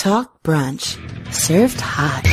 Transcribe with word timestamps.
Talk 0.00 0.42
Brunch. 0.42 0.96
Served 1.30 1.78
hot. 1.78 2.24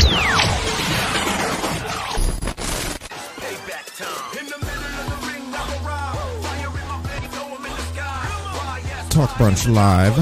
Talk 9.09 9.29
Brunch 9.31 9.67
Live. 9.67 10.15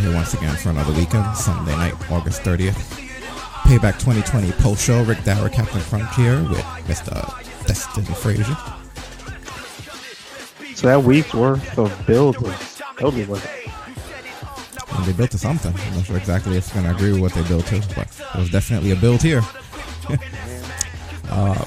Here 0.00 0.14
once 0.14 0.34
again 0.34 0.54
for 0.54 0.70
another 0.70 0.92
weekend, 0.92 1.36
Sunday 1.36 1.74
night, 1.74 1.94
August 2.12 2.42
30th. 2.42 2.76
Payback 3.64 3.98
2020 3.98 4.52
post 4.52 4.84
show. 4.84 5.02
Rick 5.02 5.24
Dower, 5.24 5.48
Captain 5.48 5.80
Frontier 5.80 6.40
with 6.42 6.62
Mr. 6.86 7.66
Destin 7.66 8.04
Frazier. 8.04 8.56
So 10.76 10.86
that 10.86 11.02
week's 11.02 11.34
worth 11.34 11.76
of 11.76 12.06
build 12.06 12.38
was 12.38 12.80
totally 12.96 13.24
worth 13.24 13.44
it. 13.44 13.57
And 14.98 15.06
they 15.06 15.12
built 15.12 15.30
to 15.30 15.38
something. 15.38 15.72
I'm 15.72 15.94
not 15.94 16.06
sure 16.06 16.16
exactly 16.16 16.56
if 16.56 16.64
it's 16.64 16.72
going 16.72 16.84
to 16.84 16.90
agree 16.90 17.12
with 17.12 17.20
what 17.20 17.32
they 17.32 17.42
built 17.46 17.66
to, 17.66 17.78
but 17.94 18.08
it 18.34 18.38
was 18.38 18.50
definitely 18.50 18.90
a 18.90 18.96
build 18.96 19.22
here. 19.22 19.42
uh, 21.30 21.64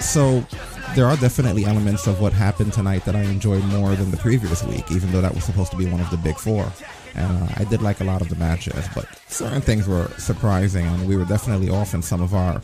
so 0.00 0.46
there 0.94 1.06
are 1.06 1.16
definitely 1.16 1.66
elements 1.66 2.06
of 2.06 2.20
what 2.20 2.32
happened 2.32 2.72
tonight 2.72 3.04
that 3.04 3.14
I 3.14 3.22
enjoyed 3.22 3.64
more 3.64 3.94
than 3.96 4.10
the 4.10 4.16
previous 4.16 4.62
week, 4.64 4.90
even 4.90 5.12
though 5.12 5.20
that 5.20 5.34
was 5.34 5.44
supposed 5.44 5.72
to 5.72 5.76
be 5.76 5.86
one 5.86 6.00
of 6.00 6.08
the 6.10 6.16
big 6.16 6.38
four. 6.38 6.72
And 7.14 7.42
uh, 7.42 7.54
I 7.56 7.64
did 7.64 7.82
like 7.82 8.00
a 8.00 8.04
lot 8.04 8.22
of 8.22 8.28
the 8.28 8.36
matches, 8.36 8.86
but 8.94 9.06
certain 9.28 9.60
things 9.60 9.86
were 9.86 10.08
surprising, 10.18 10.86
and 10.86 11.06
we 11.06 11.16
were 11.16 11.26
definitely 11.26 11.68
off 11.68 11.94
in 11.94 12.02
some 12.02 12.22
of 12.22 12.34
our 12.34 12.62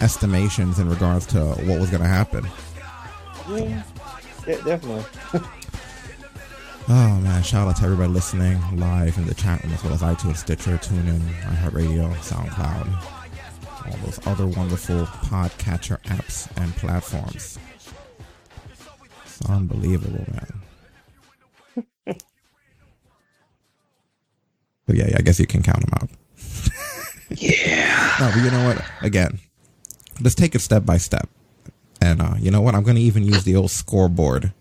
estimations 0.00 0.78
in 0.78 0.88
regards 0.88 1.26
to 1.26 1.40
what 1.40 1.80
was 1.80 1.90
going 1.90 2.02
to 2.02 2.08
happen. 2.08 2.46
Yeah, 3.48 3.82
yeah 4.46 4.64
definitely. 4.64 5.04
Oh 6.92 7.20
man, 7.20 7.40
shout 7.44 7.68
out 7.68 7.76
to 7.76 7.84
everybody 7.84 8.10
listening 8.10 8.58
live 8.76 9.16
in 9.16 9.24
the 9.24 9.34
chat 9.34 9.62
room 9.62 9.72
as 9.72 9.84
well 9.84 9.92
as 9.92 10.02
iTunes, 10.02 10.38
Stitcher, 10.38 10.76
TuneIn, 10.76 11.20
iHeartRadio, 11.42 12.12
SoundCloud, 12.16 13.86
all 13.86 13.96
those 14.04 14.18
other 14.26 14.48
wonderful 14.48 15.06
podcatcher 15.06 16.02
apps 16.06 16.50
and 16.60 16.74
platforms. 16.74 17.60
It's 19.24 19.40
unbelievable, 19.48 20.26
man. 20.32 20.62
but 24.86 24.96
yeah, 24.96 25.06
yeah, 25.10 25.16
I 25.18 25.22
guess 25.22 25.38
you 25.38 25.46
can 25.46 25.62
count 25.62 25.86
them 25.86 25.94
out. 26.02 26.10
yeah. 27.30 28.16
No, 28.18 28.32
but 28.34 28.42
you 28.42 28.50
know 28.50 28.66
what? 28.66 28.84
Again, 29.00 29.38
let's 30.20 30.34
take 30.34 30.56
it 30.56 30.60
step 30.60 30.84
by 30.84 30.96
step. 30.96 31.28
And 32.00 32.20
uh, 32.20 32.34
you 32.40 32.50
know 32.50 32.62
what? 32.62 32.74
I'm 32.74 32.82
going 32.82 32.96
to 32.96 33.02
even 33.02 33.22
use 33.22 33.44
the 33.44 33.54
old 33.54 33.70
scoreboard 33.70 34.52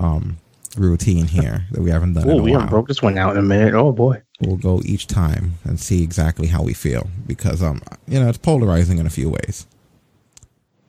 um, 0.00 0.38
routine 0.78 1.26
here 1.26 1.66
that 1.72 1.80
we 1.82 1.90
haven't 1.90 2.14
done. 2.14 2.28
Oh, 2.28 2.42
we 2.42 2.52
haven't 2.52 2.70
broke 2.70 2.88
this 2.88 3.02
one 3.02 3.18
out 3.18 3.32
in 3.32 3.38
a 3.38 3.42
minute. 3.42 3.74
Oh 3.74 3.92
boy. 3.92 4.22
We'll 4.40 4.56
go 4.56 4.82
each 4.84 5.06
time 5.06 5.54
and 5.64 5.80
see 5.80 6.02
exactly 6.02 6.48
how 6.48 6.62
we 6.62 6.74
feel 6.74 7.08
because 7.26 7.62
um 7.62 7.80
you 8.06 8.20
know 8.20 8.28
it's 8.28 8.38
polarizing 8.38 8.98
in 8.98 9.06
a 9.06 9.10
few 9.10 9.30
ways. 9.30 9.66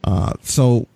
Uh, 0.04 0.34
so 0.42 0.88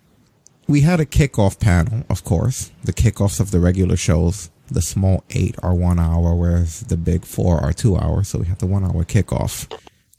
we 0.66 0.80
had 0.80 1.00
a 1.00 1.04
kickoff 1.06 1.58
panel, 1.60 2.04
of 2.08 2.24
course. 2.24 2.70
The 2.84 2.92
kickoffs 2.92 3.40
of 3.40 3.50
the 3.50 3.60
regular 3.60 3.96
shows, 3.96 4.50
the 4.68 4.80
small 4.80 5.22
eight 5.30 5.54
are 5.62 5.74
one 5.74 5.98
hour, 5.98 6.34
whereas 6.34 6.80
the 6.80 6.96
big 6.96 7.24
four 7.24 7.58
are 7.60 7.72
two 7.72 7.96
hours. 7.96 8.28
So 8.28 8.38
we 8.38 8.46
had 8.46 8.58
the 8.58 8.66
one 8.66 8.84
hour 8.84 9.04
kickoff, 9.04 9.70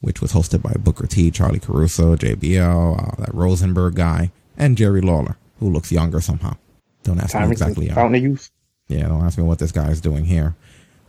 which 0.01 0.21
was 0.21 0.33
hosted 0.33 0.61
by 0.61 0.73
Booker 0.73 1.07
T, 1.07 1.31
Charlie 1.31 1.59
Caruso, 1.59 2.15
JBL, 2.15 2.99
uh, 2.99 3.15
that 3.17 3.33
Rosenberg 3.33 3.95
guy, 3.95 4.31
and 4.57 4.77
Jerry 4.77 5.01
Lawler, 5.01 5.37
who 5.59 5.69
looks 5.71 5.91
younger 5.91 6.21
somehow. 6.21 6.55
Don't 7.03 7.19
ask 7.19 7.35
me 7.35 7.49
exactly. 7.49 7.89
Fountain 7.89 8.15
of 8.15 8.21
youth. 8.21 8.51
Yeah, 8.93 9.07
don't 9.07 9.25
ask 9.25 9.39
me 9.39 9.43
what 9.43 9.57
this 9.57 9.71
guy 9.71 9.89
is 9.89 9.99
doing 9.99 10.23
here. 10.23 10.55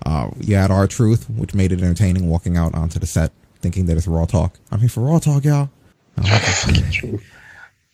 Uh, 0.07 0.31
you 0.41 0.57
had 0.57 0.71
R-Truth, 0.71 1.29
which 1.29 1.55
made 1.55 1.71
it 1.71 1.83
entertaining, 1.83 2.29
walking 2.29 2.57
out 2.57 2.75
onto 2.75 2.99
the 2.99 3.07
set 3.07 3.31
thinking 3.61 3.85
that 3.87 3.97
it's 3.97 4.07
Raw 4.07 4.25
Talk. 4.25 4.59
I'm 4.71 4.81
here 4.81 4.89
for 4.89 5.01
Raw 5.03 5.19
Talk, 5.19 5.45
y'all. 5.45 5.69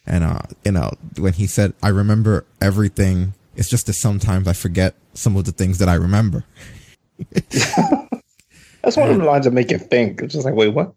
and, 0.06 0.24
uh, 0.24 0.40
you 0.64 0.72
know, 0.72 0.90
when 1.18 1.32
he 1.32 1.46
said, 1.46 1.74
I 1.82 1.88
remember 1.88 2.44
everything, 2.60 3.34
it's 3.56 3.68
just 3.68 3.86
that 3.86 3.94
sometimes 3.94 4.46
I 4.46 4.52
forget 4.52 4.94
some 5.14 5.36
of 5.36 5.44
the 5.44 5.52
things 5.52 5.78
that 5.78 5.88
I 5.88 5.94
remember. 5.94 6.44
That's 7.40 8.96
one 8.96 9.10
of 9.10 9.18
the 9.18 9.24
lines 9.24 9.44
that 9.44 9.52
make 9.52 9.70
you 9.70 9.78
think. 9.78 10.22
It's 10.22 10.34
just 10.34 10.44
like, 10.44 10.54
wait, 10.54 10.68
what? 10.68 10.94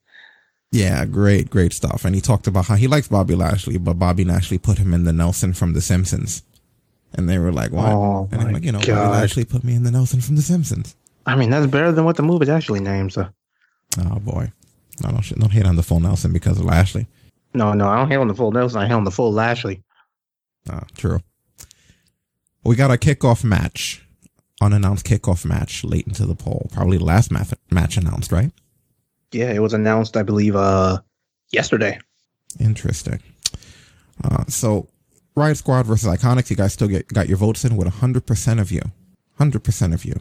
Yeah, 0.72 1.06
great, 1.06 1.50
great 1.50 1.74
stuff. 1.74 2.06
And 2.06 2.14
he 2.16 2.22
talked 2.22 2.48
about 2.48 2.66
how 2.66 2.76
he 2.76 2.88
likes 2.88 3.08
Bobby 3.08 3.36
Lashley, 3.36 3.78
but 3.78 4.00
Bobby 4.00 4.24
Lashley 4.24 4.58
put 4.60 4.78
him 4.78 4.94
in 4.94 5.04
the 5.04 5.14
Nelson 5.14 5.54
from 5.54 5.74
The 5.74 5.82
Simpsons. 5.82 6.44
And 7.16 7.30
they 7.30 7.38
were 7.38 7.52
like, 7.52 7.72
"What?" 7.72 7.90
Oh, 7.90 8.28
and 8.32 8.42
I'm 8.42 8.54
like, 8.54 8.64
"You 8.64 8.72
know, 8.72 8.82
God. 8.82 9.12
Lashley 9.12 9.46
put 9.46 9.64
me 9.64 9.76
in 9.76 9.84
the 9.84 9.92
Nelson 9.92 10.22
from 10.22 10.36
The 10.36 10.42
Simpsons." 10.42 10.96
I 11.26 11.36
mean, 11.36 11.50
that's 11.50 11.68
better 11.68 11.92
than 11.92 12.06
what 12.06 12.18
the 12.18 12.24
movie 12.24 12.50
actually 12.50 12.80
named. 12.80 13.14
So. 13.14 13.28
Oh 14.00 14.20
boy, 14.20 14.52
no, 15.04 15.12
don't 15.12 15.40
don't 15.40 15.52
hate 15.52 15.66
on 15.66 15.76
the 15.76 15.84
full 15.84 16.00
Nelson 16.00 16.34
because 16.34 16.60
of 16.60 16.66
Lashley. 16.66 17.08
No, 17.54 17.74
no, 17.74 17.88
I 17.88 17.98
don't 17.98 18.10
hate 18.10 18.18
on 18.18 18.28
the 18.28 18.34
full 18.34 18.52
Nelson. 18.52 18.82
I 18.82 18.88
hate 18.88 18.94
on 18.94 19.04
the 19.04 19.12
full 19.12 19.32
Lashley. 19.32 19.84
Oh, 20.72 20.82
true. 20.96 21.20
We 22.64 22.76
got 22.76 22.92
a 22.92 22.98
kickoff 22.98 23.44
match, 23.44 24.02
unannounced 24.62 25.06
kickoff 25.06 25.46
match 25.46 25.84
late 25.84 26.08
into 26.08 26.26
the 26.26 26.36
poll. 26.36 26.70
Probably 26.72 26.98
last 26.98 27.32
match 27.32 27.54
match 27.70 27.98
announced, 27.98 28.32
right? 28.32 28.52
Yeah, 29.32 29.52
it 29.52 29.60
was 29.60 29.74
announced, 29.74 30.16
I 30.16 30.24
believe, 30.24 30.56
uh, 30.56 31.00
yesterday. 31.52 32.00
Interesting. 32.60 33.20
Uh, 34.24 34.46
so 34.48 34.88
Riot 35.36 35.58
Squad 35.58 35.86
versus 35.86 36.08
Iconics, 36.08 36.50
you 36.50 36.56
guys 36.56 36.74
still 36.74 36.88
get 36.88 37.08
got 37.08 37.28
your 37.28 37.38
votes 37.38 37.66
in 37.66 37.76
with 37.76 37.88
100% 37.88 38.62
of 38.62 38.72
you. 38.72 38.82
100% 39.40 39.94
of 39.94 40.06
you 40.06 40.20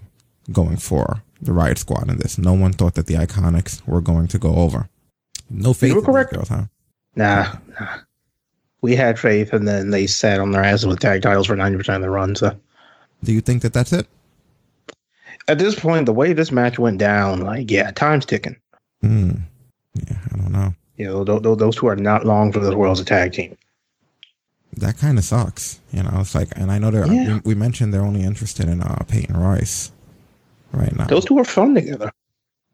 going 0.50 0.78
for 0.78 1.22
the 1.40 1.52
Riot 1.52 1.78
Squad 1.78 2.08
in 2.08 2.16
this. 2.16 2.38
No 2.38 2.54
one 2.54 2.72
thought 2.72 2.94
that 2.94 3.06
the 3.06 3.14
Iconics 3.14 3.86
were 3.86 4.00
going 4.00 4.26
to 4.28 4.38
go 4.38 4.54
over. 4.54 4.88
No 5.50 5.74
faith 5.74 5.90
you 5.90 5.96
were 5.96 6.02
correct. 6.02 6.32
girls, 6.32 6.48
huh? 6.48 6.64
Nah, 7.14 7.52
nah. 7.78 7.98
We 8.80 8.96
had 8.96 9.18
faith 9.18 9.52
and 9.52 9.68
then 9.68 9.90
they 9.90 10.06
sat 10.06 10.40
on 10.40 10.50
their 10.50 10.64
asses 10.64 10.86
with 10.86 11.00
tag 11.00 11.22
titles 11.22 11.46
for 11.46 11.56
90% 11.56 11.96
of 11.96 12.02
the 12.02 12.10
run, 12.10 12.34
so. 12.34 12.58
Do 13.22 13.32
you 13.32 13.40
think 13.40 13.62
that 13.62 13.72
that's 13.72 13.92
it? 13.92 14.08
At 15.46 15.58
this 15.58 15.78
point, 15.78 16.06
the 16.06 16.12
way 16.12 16.32
this 16.32 16.50
match 16.50 16.78
went 16.78 16.98
down, 16.98 17.40
like, 17.40 17.70
yeah, 17.70 17.90
time's 17.92 18.24
ticking. 18.24 18.56
Hmm. 19.02 19.32
Yeah, 19.94 20.16
I 20.32 20.36
don't 20.36 20.52
know. 20.52 20.74
You 20.96 21.06
know, 21.06 21.24
those, 21.24 21.58
those 21.58 21.76
two 21.76 21.86
are 21.88 21.96
not 21.96 22.24
long 22.24 22.50
for 22.50 22.60
the 22.60 22.76
world's 22.76 23.00
a 23.00 23.04
tag 23.04 23.32
team 23.32 23.56
that 24.76 24.98
kind 24.98 25.18
of 25.18 25.24
sucks. 25.24 25.80
You 25.92 26.02
know, 26.02 26.10
it's 26.20 26.34
like, 26.34 26.48
and 26.56 26.70
I 26.70 26.78
know 26.78 26.90
they're, 26.90 27.06
yeah. 27.06 27.40
we, 27.44 27.54
we, 27.54 27.54
mentioned 27.54 27.92
they're 27.92 28.02
only 28.02 28.22
interested 28.22 28.68
in 28.68 28.82
uh, 28.82 29.04
Peyton 29.08 29.36
Royce 29.36 29.92
right 30.72 30.94
now. 30.96 31.06
Those 31.06 31.24
two 31.24 31.38
are 31.38 31.44
fun 31.44 31.74
together. 31.74 32.10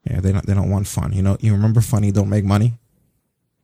Yeah, 0.04 0.20
they 0.20 0.32
don't, 0.32 0.46
they 0.46 0.54
don't 0.54 0.70
want 0.70 0.86
fun. 0.86 1.12
You 1.12 1.22
know, 1.22 1.36
you 1.40 1.52
remember 1.52 1.80
funny 1.80 2.12
don't 2.12 2.30
make 2.30 2.44
money? 2.44 2.74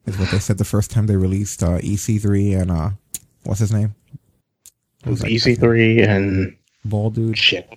Is 0.06 0.18
what 0.18 0.30
they 0.30 0.38
said 0.38 0.58
the 0.58 0.64
first 0.64 0.90
time 0.90 1.06
they 1.06 1.16
released 1.16 1.62
uh, 1.62 1.78
EC3 1.78 2.60
and, 2.60 2.70
uh, 2.70 2.90
what's 3.44 3.60
his 3.60 3.72
name? 3.72 3.94
It 5.06 5.10
was 5.10 5.22
like, 5.22 5.32
EC3 5.32 6.06
and. 6.06 6.56
Ball 6.84 7.10
dude. 7.10 7.38
Shit. 7.38 7.72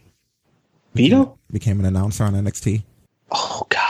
Vito? 0.93 1.37
Became, 1.51 1.77
became 1.77 1.79
an 1.79 1.85
announcer 1.85 2.25
on 2.25 2.33
NXT. 2.33 2.83
Oh, 3.31 3.65
God. 3.69 3.86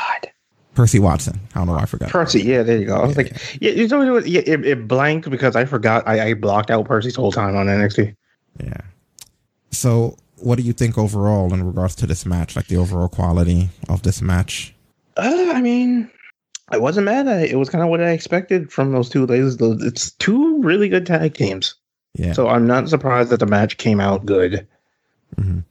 Percy 0.77 0.99
Watson. 0.99 1.39
I 1.55 1.57
don't 1.57 1.65
know 1.65 1.73
why 1.73 1.81
I 1.81 1.85
forgot. 1.85 2.11
Percy, 2.11 2.43
yeah, 2.43 2.61
there 2.61 2.77
you 2.77 2.85
go. 2.85 2.97
I 2.97 3.07
was 3.07 3.17
yeah, 3.17 3.23
like, 3.23 3.31
yeah, 3.59 3.71
yeah 3.71 3.81
you 3.81 3.87
know 3.87 4.13
what? 4.13 4.27
Yeah, 4.27 4.41
it, 4.45 4.63
it 4.63 4.87
blanked 4.87 5.27
because 5.27 5.55
I 5.55 5.65
forgot. 5.65 6.07
I, 6.07 6.27
I 6.27 6.33
blocked 6.35 6.69
out 6.69 6.85
Percy's 6.85 7.15
whole 7.15 7.31
time 7.31 7.55
on 7.55 7.65
NXT. 7.65 8.15
Yeah. 8.63 8.81
So, 9.71 10.17
what 10.35 10.57
do 10.57 10.61
you 10.61 10.73
think 10.73 10.95
overall 10.95 11.51
in 11.51 11.63
regards 11.63 11.95
to 11.95 12.05
this 12.05 12.27
match? 12.27 12.55
Like 12.55 12.67
the 12.67 12.77
overall 12.77 13.07
quality 13.07 13.69
of 13.89 14.03
this 14.03 14.21
match? 14.21 14.75
Uh, 15.17 15.51
I 15.51 15.61
mean, 15.61 16.11
I 16.69 16.77
wasn't 16.77 17.05
mad 17.05 17.27
at 17.27 17.41
it. 17.41 17.51
It 17.51 17.55
was 17.55 17.71
kind 17.71 17.83
of 17.83 17.89
what 17.89 17.99
I 17.99 18.11
expected 18.11 18.71
from 18.71 18.91
those 18.91 19.09
two 19.09 19.25
ladies. 19.25 19.57
It's 19.59 20.11
two 20.11 20.61
really 20.61 20.89
good 20.89 21.07
tag 21.07 21.33
teams. 21.33 21.73
Yeah. 22.13 22.33
So 22.33 22.49
I'm 22.49 22.67
not 22.67 22.87
surprised 22.87 23.31
that 23.31 23.39
the 23.39 23.47
match 23.47 23.77
came 23.77 23.99
out 23.99 24.27
good. 24.27 24.67
Mm-hmm. 25.37 25.61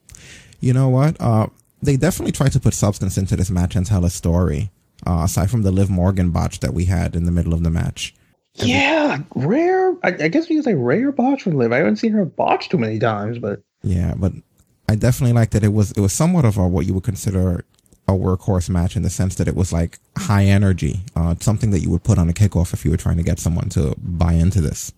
You 0.59 0.73
know 0.73 0.89
what? 0.89 1.17
Uh, 1.21 1.47
they 1.81 1.97
definitely 1.97 2.33
tried 2.33 2.53
to 2.55 2.61
put 2.61 2.75
substance 2.75 3.17
into 3.17 3.37
this 3.37 3.51
match 3.51 3.77
and 3.77 3.87
tell 3.87 4.05
a 4.05 4.11
story 4.11 4.73
uh, 5.07 5.23
aside 5.25 5.51
from 5.51 5.63
the 5.63 5.71
Liv 5.71 5.89
Morgan 5.89 6.31
botch 6.31 6.61
that 6.61 6.75
we 6.75 6.85
had 6.85 7.15
in 7.15 7.25
the 7.25 7.33
middle 7.33 7.55
of 7.55 7.63
the 7.63 7.71
match. 7.71 8.15
Yeah, 8.55 9.19
rare. 9.35 9.95
I, 10.03 10.09
I 10.09 10.29
guess 10.29 10.49
we 10.49 10.57
can 10.57 10.63
say 10.63 10.75
rare 10.75 11.13
botch 11.13 11.43
from 11.43 11.57
Liv. 11.57 11.73
I 11.73 11.79
haven't 11.79 11.97
seen 11.97 12.13
her 12.13 12.25
botch 12.25 12.69
too 12.69 12.79
many 12.79 12.99
times, 12.99 13.39
but 13.39 13.61
yeah, 13.83 14.15
but 14.17 14.33
I 14.89 14.97
definitely 14.97 15.35
like 15.35 15.51
that 15.51 15.63
it 15.63 15.73
was 15.73 15.93
it 15.93 16.01
was 16.01 16.13
somewhat 16.13 16.45
of 16.45 16.57
a 16.57 16.67
what 16.67 16.87
you 16.87 16.95
would 16.95 17.05
consider 17.05 17.65
a 18.09 18.13
workhorse 18.13 18.69
match 18.69 18.97
in 18.97 19.03
the 19.03 19.11
sense 19.11 19.35
that 19.35 19.49
it 19.49 19.57
was 19.57 19.73
like 19.73 19.99
high 20.17 20.45
energy, 20.45 21.01
uh, 21.17 21.35
something 21.41 21.71
that 21.71 21.81
you 21.81 21.91
would 21.91 22.05
put 22.05 22.19
on 22.19 22.29
a 22.29 22.33
kickoff 22.33 22.73
if 22.73 22.85
you 22.85 22.91
were 22.91 22.97
trying 22.97 23.17
to 23.17 23.23
get 23.23 23.39
someone 23.39 23.69
to 23.71 23.95
buy 23.99 24.33
into 24.33 24.61
this. 24.61 24.93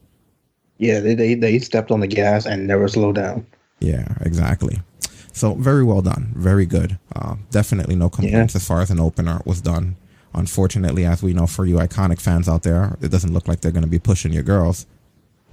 Yeah, 0.76 1.00
they 1.00 1.14
they, 1.14 1.34
they 1.34 1.58
stepped 1.58 1.90
on 1.90 2.00
the 2.00 2.06
gas 2.06 2.46
and 2.46 2.66
never 2.66 2.86
slowed 2.86 3.16
down. 3.16 3.46
Yeah, 3.80 4.06
exactly. 4.20 4.80
So 5.38 5.54
very 5.54 5.84
well 5.84 6.02
done, 6.02 6.32
very 6.34 6.66
good. 6.66 6.98
Uh, 7.14 7.36
definitely 7.52 7.94
no 7.94 8.10
complaints 8.10 8.54
yeah. 8.54 8.58
as 8.58 8.66
far 8.66 8.80
as 8.80 8.90
an 8.90 8.98
opener 8.98 9.40
was 9.44 9.60
done. 9.60 9.94
Unfortunately, 10.34 11.04
as 11.04 11.22
we 11.22 11.32
know 11.32 11.46
for 11.46 11.64
you 11.64 11.76
iconic 11.76 12.20
fans 12.20 12.48
out 12.48 12.64
there, 12.64 12.98
it 13.00 13.12
doesn't 13.12 13.32
look 13.32 13.46
like 13.46 13.60
they're 13.60 13.70
going 13.72 13.84
to 13.84 13.88
be 13.88 14.00
pushing 14.00 14.32
your 14.32 14.42
girls. 14.42 14.86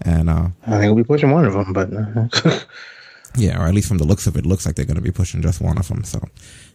And 0.02 0.28
uh, 0.28 0.48
I 0.66 0.80
think 0.80 0.96
we'll 0.96 1.04
be 1.04 1.08
pushing 1.08 1.30
one 1.30 1.46
of 1.46 1.54
them, 1.54 1.72
but 1.72 1.94
uh, 1.94 2.60
Yeah, 3.38 3.62
or 3.62 3.68
at 3.68 3.76
least 3.76 3.88
from 3.88 4.00
the 4.00 4.06
looks 4.06 4.26
of 4.26 4.36
it, 4.38 4.46
looks 4.46 4.66
like 4.66 4.76
they're 4.76 4.86
going 4.86 4.96
to 4.96 5.04
be 5.04 5.12
pushing 5.12 5.44
just 5.44 5.62
one 5.62 5.78
of 5.78 5.88
them. 5.88 6.04
So 6.04 6.20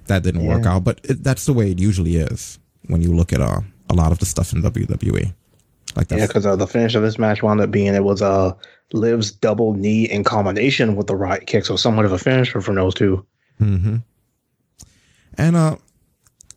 that 0.06 0.22
didn't 0.22 0.44
yeah. 0.44 0.56
work 0.56 0.66
out, 0.66 0.84
but 0.84 1.00
it, 1.02 1.24
that's 1.24 1.46
the 1.46 1.52
way 1.52 1.72
it 1.72 1.80
usually 1.80 2.16
is 2.16 2.60
when 2.86 3.02
you 3.02 3.12
look 3.12 3.32
at 3.32 3.40
uh, 3.40 3.60
a 3.88 3.94
lot 3.94 4.12
of 4.12 4.20
the 4.20 4.26
stuff 4.26 4.52
in 4.52 4.62
WWE. 4.62 5.34
Like 5.96 6.06
that. 6.08 6.18
Yeah, 6.20 6.26
because 6.28 6.46
uh, 6.46 6.54
the 6.54 6.68
finish 6.68 6.94
of 6.94 7.02
this 7.02 7.18
match 7.18 7.42
wound 7.42 7.60
up 7.60 7.72
being 7.72 7.92
it 7.92 8.04
was 8.04 8.22
uh, 8.22 8.52
Liv's 8.92 9.30
double 9.30 9.74
knee 9.74 10.04
in 10.04 10.24
combination 10.24 10.96
with 10.96 11.06
the 11.06 11.16
right 11.16 11.46
kick, 11.46 11.64
so 11.64 11.76
somewhat 11.76 12.06
of 12.06 12.12
a 12.12 12.18
finisher 12.18 12.60
from 12.60 12.74
those 12.74 12.94
2 12.94 13.24
mm-hmm. 13.60 13.96
And 15.38 15.56
uh, 15.56 15.76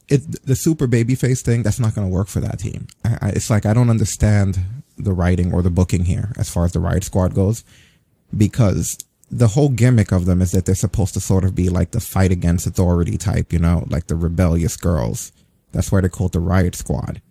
it 0.10 0.46
the 0.46 0.56
super 0.56 0.88
babyface 0.88 1.42
thing 1.42 1.64
that's 1.64 1.80
not 1.80 1.96
going 1.96 2.08
to 2.08 2.14
work 2.14 2.28
for 2.28 2.40
that 2.40 2.60
team. 2.60 2.88
I, 3.06 3.18
I, 3.22 3.30
it's 3.30 3.50
like 3.50 3.66
I 3.66 3.74
don't 3.74 3.90
understand 3.90 4.60
the 4.98 5.14
writing 5.14 5.54
or 5.54 5.62
the 5.62 5.70
booking 5.70 6.06
here 6.06 6.34
as 6.38 6.50
far 6.50 6.66
as 6.66 6.72
the 6.74 6.80
Riot 6.80 7.04
Squad 7.04 7.34
goes, 7.34 7.64
because 8.36 8.98
the 9.32 9.48
whole 9.50 9.70
gimmick 9.70 10.12
of 10.12 10.26
them 10.26 10.42
is 10.42 10.52
that 10.52 10.66
they're 10.66 10.76
supposed 10.76 11.14
to 11.16 11.20
sort 11.20 11.44
of 11.44 11.56
be 11.56 11.70
like 11.70 11.92
the 11.92 12.00
fight 12.00 12.32
against 12.32 12.68
authority 12.68 13.18
type, 13.18 13.52
you 13.52 13.60
know, 13.60 13.86
like 13.90 14.08
the 14.08 14.16
rebellious 14.16 14.78
girls. 14.78 15.32
That's 15.72 15.92
why 15.92 16.02
they're 16.02 16.10
called 16.10 16.34
the 16.34 16.40
Riot 16.40 16.76
Squad. 16.76 17.22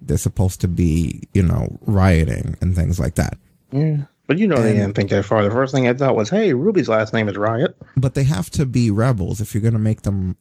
They're 0.00 0.18
supposed 0.18 0.60
to 0.60 0.68
be, 0.68 1.28
you 1.32 1.42
know, 1.42 1.78
rioting 1.86 2.56
and 2.60 2.74
things 2.74 3.00
like 3.00 3.14
that. 3.14 3.38
Yeah. 3.70 4.02
But 4.26 4.38
you 4.38 4.46
know 4.46 4.56
and, 4.56 4.64
they 4.64 4.72
didn't 4.74 4.94
think 4.94 5.10
that 5.10 5.24
far. 5.24 5.42
The 5.42 5.50
first 5.50 5.74
thing 5.74 5.88
I 5.88 5.94
thought 5.94 6.16
was, 6.16 6.30
hey, 6.30 6.54
Ruby's 6.54 6.88
last 6.88 7.12
name 7.12 7.28
is 7.28 7.36
Riot. 7.36 7.76
But 7.96 8.14
they 8.14 8.24
have 8.24 8.50
to 8.50 8.64
be 8.66 8.90
rebels 8.90 9.40
if 9.40 9.54
you're 9.54 9.62
going 9.62 9.72
to 9.72 9.80
make 9.80 10.02
them 10.02 10.36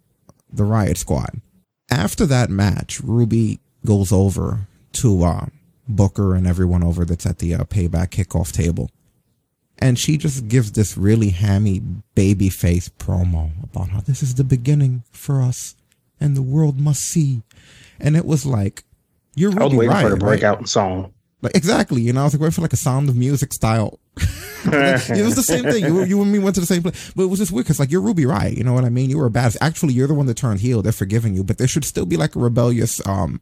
the 0.52 0.64
Riot 0.64 0.98
Squad. 0.98 1.42
After 1.90 2.26
that 2.28 2.50
match, 2.50 3.02
Ruby 3.02 3.60
goes 3.86 4.12
over 4.12 4.68
to 4.94 5.24
uh, 5.24 5.46
Booker 5.88 6.36
and 6.36 6.48
everyone 6.48 6.84
over 6.84 7.06
that's 7.06 7.26
at 7.26 7.40
the 7.40 7.56
uh, 7.56 7.64
payback 7.64 8.10
kickoff 8.10 8.52
table. 8.52 8.90
And 9.80 9.98
she 9.98 10.18
just 10.18 10.48
gives 10.48 10.74
this 10.74 10.96
really 10.96 11.30
hammy 11.30 11.82
baby 12.14 12.50
face 12.50 12.88
promo 12.88 13.52
about 13.64 13.90
how 13.90 14.02
this 14.02 14.22
is 14.22 14.36
the 14.36 14.44
beginning 14.44 15.04
for 15.12 15.42
us 15.42 15.76
and 16.20 16.38
the 16.38 16.42
world 16.42 16.80
must 16.80 17.02
see. 17.02 17.42
And 18.00 18.16
it 18.16 18.26
was 18.26 18.46
like, 18.46 18.84
you're 19.36 19.50
really 19.50 19.64
I 19.64 19.66
was 19.66 19.78
waiting 19.78 20.02
for 20.02 20.10
the 20.10 20.18
breakout 20.18 20.60
right? 20.60 20.70
song. 20.70 21.14
Like 21.42 21.56
exactly, 21.56 22.02
you 22.02 22.14
know, 22.14 22.22
I 22.22 22.24
was 22.26 22.34
like 22.34 22.42
waiting 22.42 22.54
for 22.54 22.62
like 22.62 22.74
a 22.74 22.78
Sound 22.78 23.10
of 23.10 23.16
Music 23.16 23.52
style. 23.54 24.00
it 24.18 25.26
was 25.26 25.36
the 25.36 25.44
same 25.44 25.64
thing. 25.64 25.84
You, 25.84 26.04
you 26.04 26.22
and 26.22 26.32
me 26.32 26.40
went 26.40 26.56
to 26.56 26.62
the 26.62 26.68
same 26.68 26.84
place, 26.84 27.12
but 27.16 27.24
it 27.24 27.28
was 27.28 27.40
just 27.40 27.52
weird 27.52 27.66
because 27.66 27.80
like 27.80 27.92
you're 27.92 28.02
Ruby 28.02 28.24
Riott. 28.24 28.56
You 28.56 28.64
know 28.64 28.74
what 28.74 28.86
I 28.86 28.90
mean? 28.90 29.10
You 29.10 29.18
were 29.18 29.26
a 29.26 29.32
badass. 29.32 29.58
Actually, 29.60 29.94
you're 29.94 30.08
the 30.08 30.14
one 30.14 30.28
that 30.28 30.38
turned 30.38 30.60
heel. 30.60 30.82
They're 30.82 30.92
forgiving 30.92 31.36
you, 31.36 31.44
but 31.44 31.58
there 31.58 31.68
should 31.68 31.86
still 31.86 32.06
be 32.06 32.18
like 32.18 32.36
a 32.36 32.40
rebellious, 32.40 33.06
um, 33.08 33.42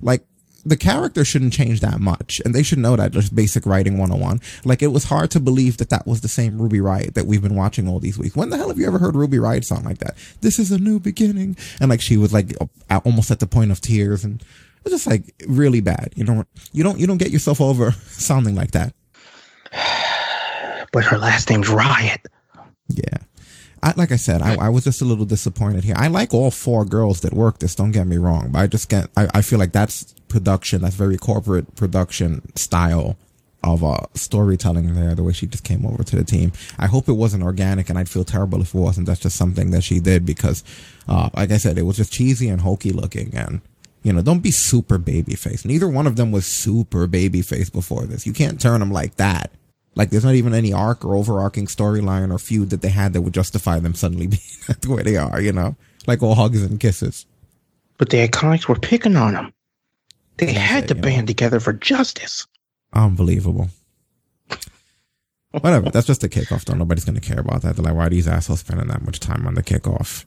like 0.00 0.24
the 0.64 0.76
character 0.76 1.24
shouldn't 1.24 1.52
change 1.52 1.80
that 1.80 2.00
much 2.00 2.40
and 2.44 2.54
they 2.54 2.62
should 2.62 2.78
know 2.78 2.94
that 2.96 3.12
just 3.12 3.34
basic 3.34 3.66
writing 3.66 3.98
101 3.98 4.40
like 4.64 4.82
it 4.82 4.88
was 4.88 5.04
hard 5.04 5.30
to 5.30 5.40
believe 5.40 5.78
that 5.78 5.90
that 5.90 6.06
was 6.06 6.20
the 6.20 6.28
same 6.28 6.60
ruby 6.60 6.78
riott 6.78 7.14
that 7.14 7.26
we've 7.26 7.42
been 7.42 7.56
watching 7.56 7.88
all 7.88 7.98
these 7.98 8.18
weeks 8.18 8.36
when 8.36 8.50
the 8.50 8.56
hell 8.56 8.68
have 8.68 8.78
you 8.78 8.86
ever 8.86 8.98
heard 8.98 9.16
ruby 9.16 9.38
riott 9.38 9.64
sound 9.64 9.84
like 9.84 9.98
that 9.98 10.16
this 10.40 10.58
is 10.58 10.70
a 10.70 10.78
new 10.78 11.00
beginning 11.00 11.56
and 11.80 11.90
like 11.90 12.00
she 12.00 12.16
was 12.16 12.32
like 12.32 12.54
almost 13.04 13.30
at 13.30 13.40
the 13.40 13.46
point 13.46 13.70
of 13.70 13.80
tears 13.80 14.24
and 14.24 14.42
it's 14.84 14.94
just 14.94 15.06
like 15.06 15.34
really 15.46 15.80
bad. 15.80 16.12
You 16.16 16.24
know, 16.24 16.44
you 16.72 16.82
don't 16.82 16.98
you 16.98 17.06
don't 17.06 17.18
get 17.18 17.30
yourself 17.30 17.60
over 17.60 17.92
sounding 18.06 18.54
like 18.54 18.72
that. 18.72 18.94
But 20.92 21.04
her 21.04 21.18
last 21.18 21.48
name's 21.48 21.68
Riot. 21.68 22.26
Yeah. 22.88 23.18
I, 23.82 23.94
like 23.96 24.12
I 24.12 24.16
said, 24.16 24.42
I, 24.42 24.54
I 24.54 24.68
was 24.68 24.84
just 24.84 25.02
a 25.02 25.04
little 25.04 25.24
disappointed 25.24 25.82
here. 25.82 25.96
I 25.98 26.06
like 26.06 26.32
all 26.32 26.52
four 26.52 26.84
girls 26.84 27.22
that 27.22 27.32
work 27.32 27.58
this. 27.58 27.74
Don't 27.74 27.90
get 27.90 28.06
me 28.06 28.16
wrong, 28.16 28.50
but 28.52 28.60
I 28.60 28.66
just 28.68 28.88
get. 28.88 29.10
I, 29.16 29.28
I 29.34 29.42
feel 29.42 29.58
like 29.58 29.72
that's 29.72 30.14
production. 30.28 30.82
That's 30.82 30.94
very 30.94 31.16
corporate 31.16 31.74
production 31.74 32.42
style 32.54 33.16
of 33.64 33.82
uh, 33.82 33.98
storytelling 34.14 34.94
there. 34.94 35.16
The 35.16 35.24
way 35.24 35.32
she 35.32 35.46
just 35.46 35.64
came 35.64 35.84
over 35.84 36.04
to 36.04 36.16
the 36.16 36.22
team. 36.22 36.52
I 36.78 36.86
hope 36.86 37.08
it 37.08 37.14
wasn't 37.14 37.42
organic, 37.42 37.90
and 37.90 37.98
I'd 37.98 38.08
feel 38.08 38.24
terrible 38.24 38.60
if 38.60 38.72
it 38.72 38.78
wasn't. 38.78 39.06
That's 39.08 39.20
just 39.20 39.36
something 39.36 39.72
that 39.72 39.82
she 39.82 39.98
did 39.98 40.24
because, 40.24 40.62
uh, 41.08 41.30
like 41.34 41.50
I 41.50 41.56
said, 41.56 41.76
it 41.76 41.82
was 41.82 41.96
just 41.96 42.12
cheesy 42.12 42.48
and 42.48 42.60
hokey 42.60 42.92
looking, 42.92 43.34
and 43.34 43.62
you 44.02 44.12
know, 44.12 44.22
don't 44.22 44.40
be 44.40 44.50
super 44.50 44.98
babyface. 44.98 45.64
Neither 45.64 45.88
one 45.88 46.06
of 46.06 46.16
them 46.16 46.32
was 46.32 46.46
super 46.46 47.06
babyface 47.06 47.72
before 47.72 48.04
this. 48.04 48.26
You 48.26 48.32
can't 48.32 48.60
turn 48.60 48.80
them 48.80 48.90
like 48.90 49.16
that. 49.16 49.52
Like 49.94 50.10
there's 50.10 50.24
not 50.24 50.34
even 50.34 50.54
any 50.54 50.72
arc 50.72 51.04
or 51.04 51.14
overarching 51.14 51.66
storyline 51.66 52.32
or 52.32 52.38
feud 52.38 52.70
that 52.70 52.82
they 52.82 52.88
had 52.88 53.12
that 53.12 53.22
would 53.22 53.34
justify 53.34 53.78
them 53.78 53.94
suddenly 53.94 54.26
being 54.28 54.40
the 54.80 54.90
way 54.90 55.02
they 55.02 55.16
are, 55.16 55.40
you 55.40 55.52
know? 55.52 55.76
Like 56.06 56.22
all 56.22 56.34
hugs 56.34 56.62
and 56.62 56.80
kisses. 56.80 57.26
But 57.98 58.10
the 58.10 58.26
Iconics 58.26 58.66
were 58.66 58.78
picking 58.78 59.16
on 59.16 59.34
them. 59.34 59.52
They 60.38 60.46
That's 60.46 60.58
had 60.58 60.84
it, 60.84 60.88
to 60.88 60.94
band 60.96 61.22
know. 61.22 61.26
together 61.26 61.60
for 61.60 61.72
justice. 61.72 62.46
Unbelievable. 62.92 63.68
Whatever. 65.52 65.90
That's 65.90 66.06
just 66.06 66.22
the 66.22 66.30
kickoff, 66.30 66.64
though. 66.64 66.74
Nobody's 66.74 67.04
going 67.04 67.20
to 67.20 67.20
care 67.20 67.38
about 67.38 67.62
that. 67.62 67.76
They're 67.76 67.84
like, 67.84 67.94
why 67.94 68.06
are 68.06 68.10
these 68.10 68.26
assholes 68.26 68.60
spending 68.60 68.88
that 68.88 69.02
much 69.02 69.20
time 69.20 69.46
on 69.46 69.54
the 69.54 69.62
kickoff? 69.62 70.24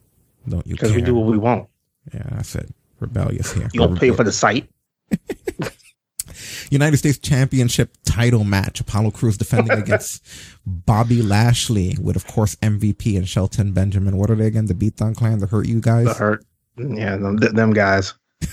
Don't 0.48 0.66
you 0.68 0.76
Because 0.76 0.94
we 0.94 1.02
do 1.02 1.16
what 1.16 1.26
we 1.26 1.40
want. 1.40 1.68
Yeah, 2.14 2.28
that's 2.30 2.56
it 2.56 2.70
rebellious 3.06 3.54
here. 3.54 3.70
You 3.74 3.82
don't 3.82 4.00
pay 4.00 4.12
for 4.12 4.24
the 4.24 4.32
site. 4.32 4.70
United 6.70 6.98
States 6.98 7.18
Championship 7.18 7.96
title 8.06 8.44
match. 8.44 8.80
Apollo 8.80 9.12
Crews 9.12 9.38
defending 9.38 9.78
against 9.80 10.26
Bobby 10.66 11.22
Lashley 11.22 11.98
with, 12.02 12.16
of 12.16 12.26
course, 12.28 12.56
MVP 12.56 13.18
and 13.18 13.28
Shelton 13.28 13.72
Benjamin. 13.72 14.18
What 14.18 14.30
are 14.30 14.36
they 14.36 14.48
again? 14.48 14.66
The 14.66 14.74
Beatdown 14.74 15.16
Clan, 15.16 15.40
the 15.40 15.48
Hurt 15.48 15.68
You 15.68 15.82
guys? 15.82 16.06
The 16.06 16.14
Hurt. 16.14 16.46
Yeah, 16.78 17.16
them, 17.16 17.38
them 17.38 17.72
guys. 17.72 18.14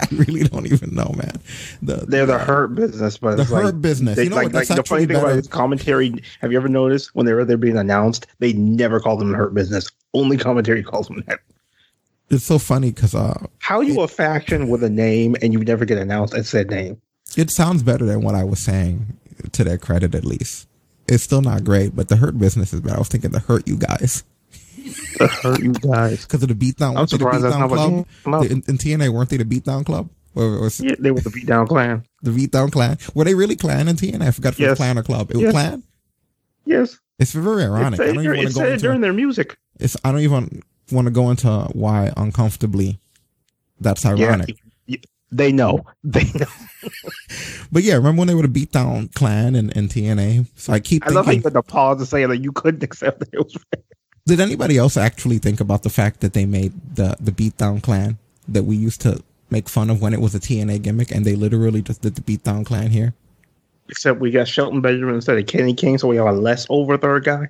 I 0.00 0.06
really 0.10 0.44
don't 0.44 0.66
even 0.66 0.94
know, 0.94 1.12
man. 1.16 1.34
The, 1.82 1.96
They're 2.08 2.24
the 2.24 2.38
hurt 2.38 2.74
business, 2.74 3.18
but 3.18 3.36
the 3.36 3.44
hurt 3.44 3.64
like, 3.64 3.82
business. 3.82 4.16
They, 4.16 4.24
you 4.24 4.30
know 4.30 4.36
like, 4.36 4.46
what? 4.46 4.54
Like 4.54 4.68
the 4.68 4.82
funny 4.84 5.04
thing 5.04 5.16
better. 5.16 5.26
about 5.26 5.36
this 5.36 5.48
commentary. 5.48 6.14
Have 6.40 6.50
you 6.50 6.56
ever 6.56 6.68
noticed 6.68 7.14
when 7.14 7.26
they're 7.26 7.44
they're 7.44 7.58
being 7.58 7.76
announced, 7.76 8.26
they 8.38 8.54
never 8.54 9.00
call 9.00 9.18
them 9.18 9.32
the 9.32 9.36
hurt 9.36 9.52
business. 9.52 9.90
Only 10.14 10.38
commentary 10.38 10.82
calls 10.82 11.08
them 11.08 11.22
that 11.26 11.40
it's 12.32 12.44
so 12.44 12.58
funny 12.58 12.90
because 12.90 13.14
uh, 13.14 13.46
how 13.58 13.78
are 13.78 13.84
you 13.84 14.00
it, 14.00 14.04
a 14.04 14.08
faction 14.08 14.68
with 14.68 14.82
a 14.82 14.90
name 14.90 15.36
and 15.42 15.52
you 15.52 15.60
never 15.60 15.84
get 15.84 15.98
announced 15.98 16.34
as 16.34 16.48
said 16.48 16.70
name? 16.70 17.00
It 17.36 17.50
sounds 17.50 17.82
better 17.82 18.04
than 18.04 18.22
what 18.22 18.34
I 18.34 18.44
was 18.44 18.58
saying 18.58 19.18
to 19.52 19.64
their 19.64 19.78
credit, 19.78 20.14
at 20.14 20.24
least. 20.24 20.68
It's 21.08 21.22
still 21.22 21.42
not 21.42 21.64
great, 21.64 21.94
but 21.94 22.08
the 22.08 22.16
hurt 22.16 22.38
business 22.38 22.72
is 22.72 22.80
bad. 22.80 22.94
I 22.94 22.98
was 22.98 23.08
thinking 23.08 23.30
the 23.30 23.40
hurt 23.40 23.66
you 23.66 23.76
guys. 23.76 24.24
the 25.18 25.28
hurt 25.28 25.60
you 25.60 25.72
guys 25.72 26.24
because 26.26 26.42
of 26.42 26.48
the 26.48 26.54
beatdown. 26.54 26.96
I'm 26.96 27.06
surprised 27.06 27.44
the 27.44 27.50
beatdown 27.50 27.68
club. 27.68 28.06
What, 28.24 28.50
in, 28.50 28.62
in, 28.68 28.78
TNA, 28.78 29.10
weren't 29.10 29.30
they 29.30 29.36
the 29.36 29.44
beatdown 29.44 29.84
club? 29.84 30.08
Or, 30.34 30.44
or, 30.44 30.70
yeah, 30.78 30.94
they 30.98 31.10
were 31.10 31.20
the 31.20 31.30
beatdown 31.30 31.68
clan. 31.68 32.04
The 32.22 32.30
beatdown 32.30 32.72
clan. 32.72 32.98
Were 33.14 33.24
they 33.24 33.34
really 33.34 33.56
clan 33.56 33.88
in 33.88 33.96
TNA? 33.96 34.22
I 34.22 34.30
forgot 34.30 34.54
if 34.54 34.60
yes. 34.60 34.66
it 34.66 34.70
was 34.70 34.78
clan 34.78 34.98
or 34.98 35.02
club. 35.02 35.30
It 35.30 35.36
yes. 35.36 35.44
was 35.44 35.52
clan. 35.52 35.82
Yes. 36.64 36.98
It's 37.18 37.32
very 37.32 37.64
ironic. 37.64 38.00
It's, 38.00 38.08
I 38.08 38.12
don't 38.12 38.24
even 38.24 38.36
want 38.36 38.48
to 38.48 38.54
go 38.54 38.64
into, 38.66 38.78
during 38.78 39.00
their 39.00 39.12
music. 39.12 39.58
It's 39.78 39.96
I 40.04 40.12
don't 40.12 40.20
even 40.22 40.62
want 40.90 41.06
to 41.06 41.10
go 41.10 41.30
into 41.30 41.68
why 41.72 42.12
uncomfortably 42.16 42.98
that's 43.82 44.06
ironic. 44.06 44.58
Yeah, 44.86 44.98
they 45.30 45.52
know. 45.52 45.84
They 46.04 46.24
know. 46.24 46.46
but 47.72 47.84
yeah, 47.84 47.94
remember 47.94 48.20
when 48.20 48.28
they 48.28 48.34
were 48.34 48.46
the 48.46 48.66
beatdown 48.66 49.12
clan 49.14 49.54
and, 49.54 49.74
and 49.76 49.88
TNA? 49.88 50.46
So 50.56 50.72
I 50.72 50.80
keep. 50.80 51.04
I 51.04 51.06
thinking, 51.06 51.16
love 51.16 51.26
how 51.26 51.32
you 51.32 51.42
had 51.42 51.52
the 51.52 51.62
pause 51.62 51.98
to 51.98 52.06
say 52.06 52.26
that 52.26 52.38
you 52.38 52.50
couldn't 52.52 52.82
accept 52.82 53.22
it. 53.22 53.38
Was 53.38 53.56
did 54.26 54.40
anybody 54.40 54.78
else 54.78 54.96
actually 54.96 55.38
think 55.38 55.60
about 55.60 55.84
the 55.84 55.90
fact 55.90 56.20
that 56.20 56.32
they 56.32 56.44
made 56.44 56.72
the 56.96 57.16
the 57.20 57.30
beatdown 57.30 57.82
clan 57.82 58.18
that 58.48 58.64
we 58.64 58.74
used 58.74 59.00
to 59.02 59.22
make 59.50 59.68
fun 59.68 59.90
of 59.90 60.02
when 60.02 60.12
it 60.12 60.20
was 60.20 60.34
a 60.34 60.40
TNA 60.40 60.82
gimmick, 60.82 61.12
and 61.12 61.24
they 61.24 61.36
literally 61.36 61.82
just 61.82 62.02
did 62.02 62.16
the 62.16 62.22
beatdown 62.22 62.66
clan 62.66 62.90
here? 62.90 63.14
Except 63.88 64.18
we 64.18 64.30
got 64.30 64.48
Shelton 64.48 64.80
Benjamin 64.80 65.14
instead 65.14 65.38
of 65.38 65.46
Kenny 65.46 65.74
King, 65.74 65.98
so 65.98 66.08
we 66.08 66.16
have 66.16 66.26
a 66.26 66.32
less 66.32 66.66
over 66.68 66.98
third 66.98 67.24
guy. 67.24 67.48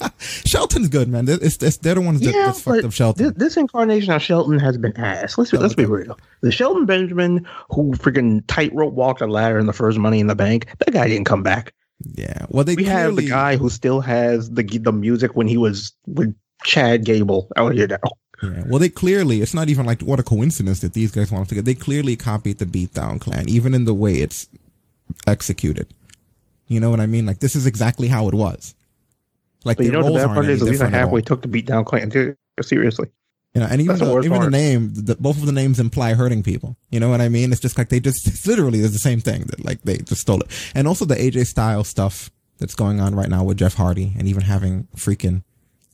Shelton's 0.18 0.88
good, 0.88 1.08
man. 1.08 1.28
It's, 1.28 1.56
it's, 1.62 1.78
they're 1.78 1.94
the 1.94 2.00
ones 2.00 2.20
that, 2.20 2.34
yeah, 2.34 2.46
that's 2.46 2.60
fucked 2.60 2.84
up 2.84 2.92
Shelton. 2.92 3.26
This, 3.26 3.34
this, 3.34 3.56
incarnation 3.56 4.12
of 4.12 4.22
Shelton 4.22 4.58
has 4.58 4.76
been 4.76 4.96
ass. 4.96 5.38
Let's, 5.38 5.52
let's 5.52 5.74
be 5.74 5.84
real. 5.84 6.18
The 6.40 6.52
Shelton 6.52 6.86
Benjamin 6.86 7.46
who 7.70 7.92
freaking 7.92 8.42
tightrope 8.46 8.94
walked 8.94 9.20
a 9.20 9.26
ladder 9.26 9.58
in 9.58 9.66
the 9.66 9.72
first 9.72 9.98
Money 9.98 10.20
in 10.20 10.26
the 10.26 10.36
Bank, 10.36 10.66
that 10.78 10.92
guy 10.92 11.08
didn't 11.08 11.26
come 11.26 11.42
back. 11.42 11.72
Yeah. 12.14 12.46
Well, 12.48 12.64
they 12.64 12.76
we 12.76 12.84
clearly... 12.84 13.02
have 13.02 13.16
the 13.16 13.28
guy 13.28 13.56
who 13.56 13.68
still 13.70 14.00
has 14.00 14.50
the 14.50 14.62
the 14.62 14.92
music 14.92 15.34
when 15.34 15.48
he 15.48 15.56
was 15.56 15.92
with 16.06 16.34
Chad 16.62 17.04
Gable 17.04 17.48
out 17.56 17.74
here 17.74 17.88
now. 17.88 17.98
Yeah. 18.42 18.64
Well, 18.66 18.78
they 18.78 18.88
clearly, 18.88 19.42
it's 19.42 19.54
not 19.54 19.68
even 19.68 19.84
like 19.84 20.02
what 20.02 20.20
a 20.20 20.22
coincidence 20.22 20.80
that 20.80 20.92
these 20.92 21.10
guys 21.10 21.32
wanted 21.32 21.48
to 21.48 21.54
get. 21.56 21.64
They 21.64 21.74
clearly 21.74 22.14
copied 22.14 22.58
the 22.58 22.66
Beatdown 22.66 23.20
Clan, 23.20 23.48
even 23.48 23.74
in 23.74 23.84
the 23.84 23.94
way 23.94 24.14
it's 24.14 24.48
executed. 25.26 25.92
You 26.68 26.78
know 26.80 26.90
what 26.90 27.00
I 27.00 27.06
mean? 27.06 27.26
Like, 27.26 27.40
this 27.40 27.56
is 27.56 27.66
exactly 27.66 28.08
how 28.08 28.28
it 28.28 28.34
was. 28.34 28.74
Like 29.68 29.76
but 29.76 29.86
you 29.86 29.92
know 29.92 30.02
the 30.02 30.14
bad 30.14 30.28
part 30.28 30.46
is 30.46 30.62
at 30.62 30.68
least 30.68 30.80
I 30.80 30.88
halfway 30.88 31.20
took 31.20 31.42
the 31.42 31.48
beat 31.48 31.66
down 31.66 31.84
Clinton 31.84 32.36
seriously. 32.62 33.10
You 33.54 33.60
know, 33.60 33.66
and 33.70 33.82
even 33.82 33.98
the, 33.98 34.20
even 34.20 34.40
the 34.40 34.50
name, 34.50 34.92
the, 34.94 35.14
both 35.16 35.36
of 35.36 35.44
the 35.44 35.52
names 35.52 35.78
imply 35.78 36.14
hurting 36.14 36.42
people. 36.42 36.76
You 36.90 37.00
know 37.00 37.10
what 37.10 37.20
I 37.20 37.28
mean? 37.28 37.52
It's 37.52 37.60
just 37.60 37.76
like 37.76 37.90
they 37.90 38.00
just 38.00 38.26
it's 38.26 38.46
literally 38.46 38.80
is 38.80 38.94
the 38.94 38.98
same 38.98 39.20
thing 39.20 39.42
that 39.50 39.62
like 39.62 39.82
they 39.82 39.98
just 39.98 40.22
stole 40.22 40.40
it. 40.40 40.72
And 40.74 40.88
also 40.88 41.04
the 41.04 41.16
AJ 41.16 41.46
Styles 41.46 41.86
stuff 41.86 42.30
that's 42.56 42.74
going 42.74 42.98
on 42.98 43.14
right 43.14 43.28
now 43.28 43.44
with 43.44 43.58
Jeff 43.58 43.74
Hardy 43.74 44.14
and 44.18 44.26
even 44.26 44.42
having 44.42 44.88
freaking 44.96 45.42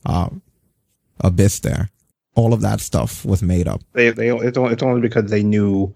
uh, 0.05 0.29
Abyss 1.19 1.59
there. 1.59 1.89
All 2.33 2.53
of 2.53 2.61
that 2.61 2.79
stuff 2.79 3.25
was 3.25 3.43
made 3.43 3.67
up. 3.67 3.81
They, 3.91 4.09
they, 4.09 4.29
it's, 4.29 4.57
only, 4.57 4.73
it's 4.73 4.83
only 4.83 5.01
because 5.01 5.29
they 5.29 5.43
knew 5.43 5.93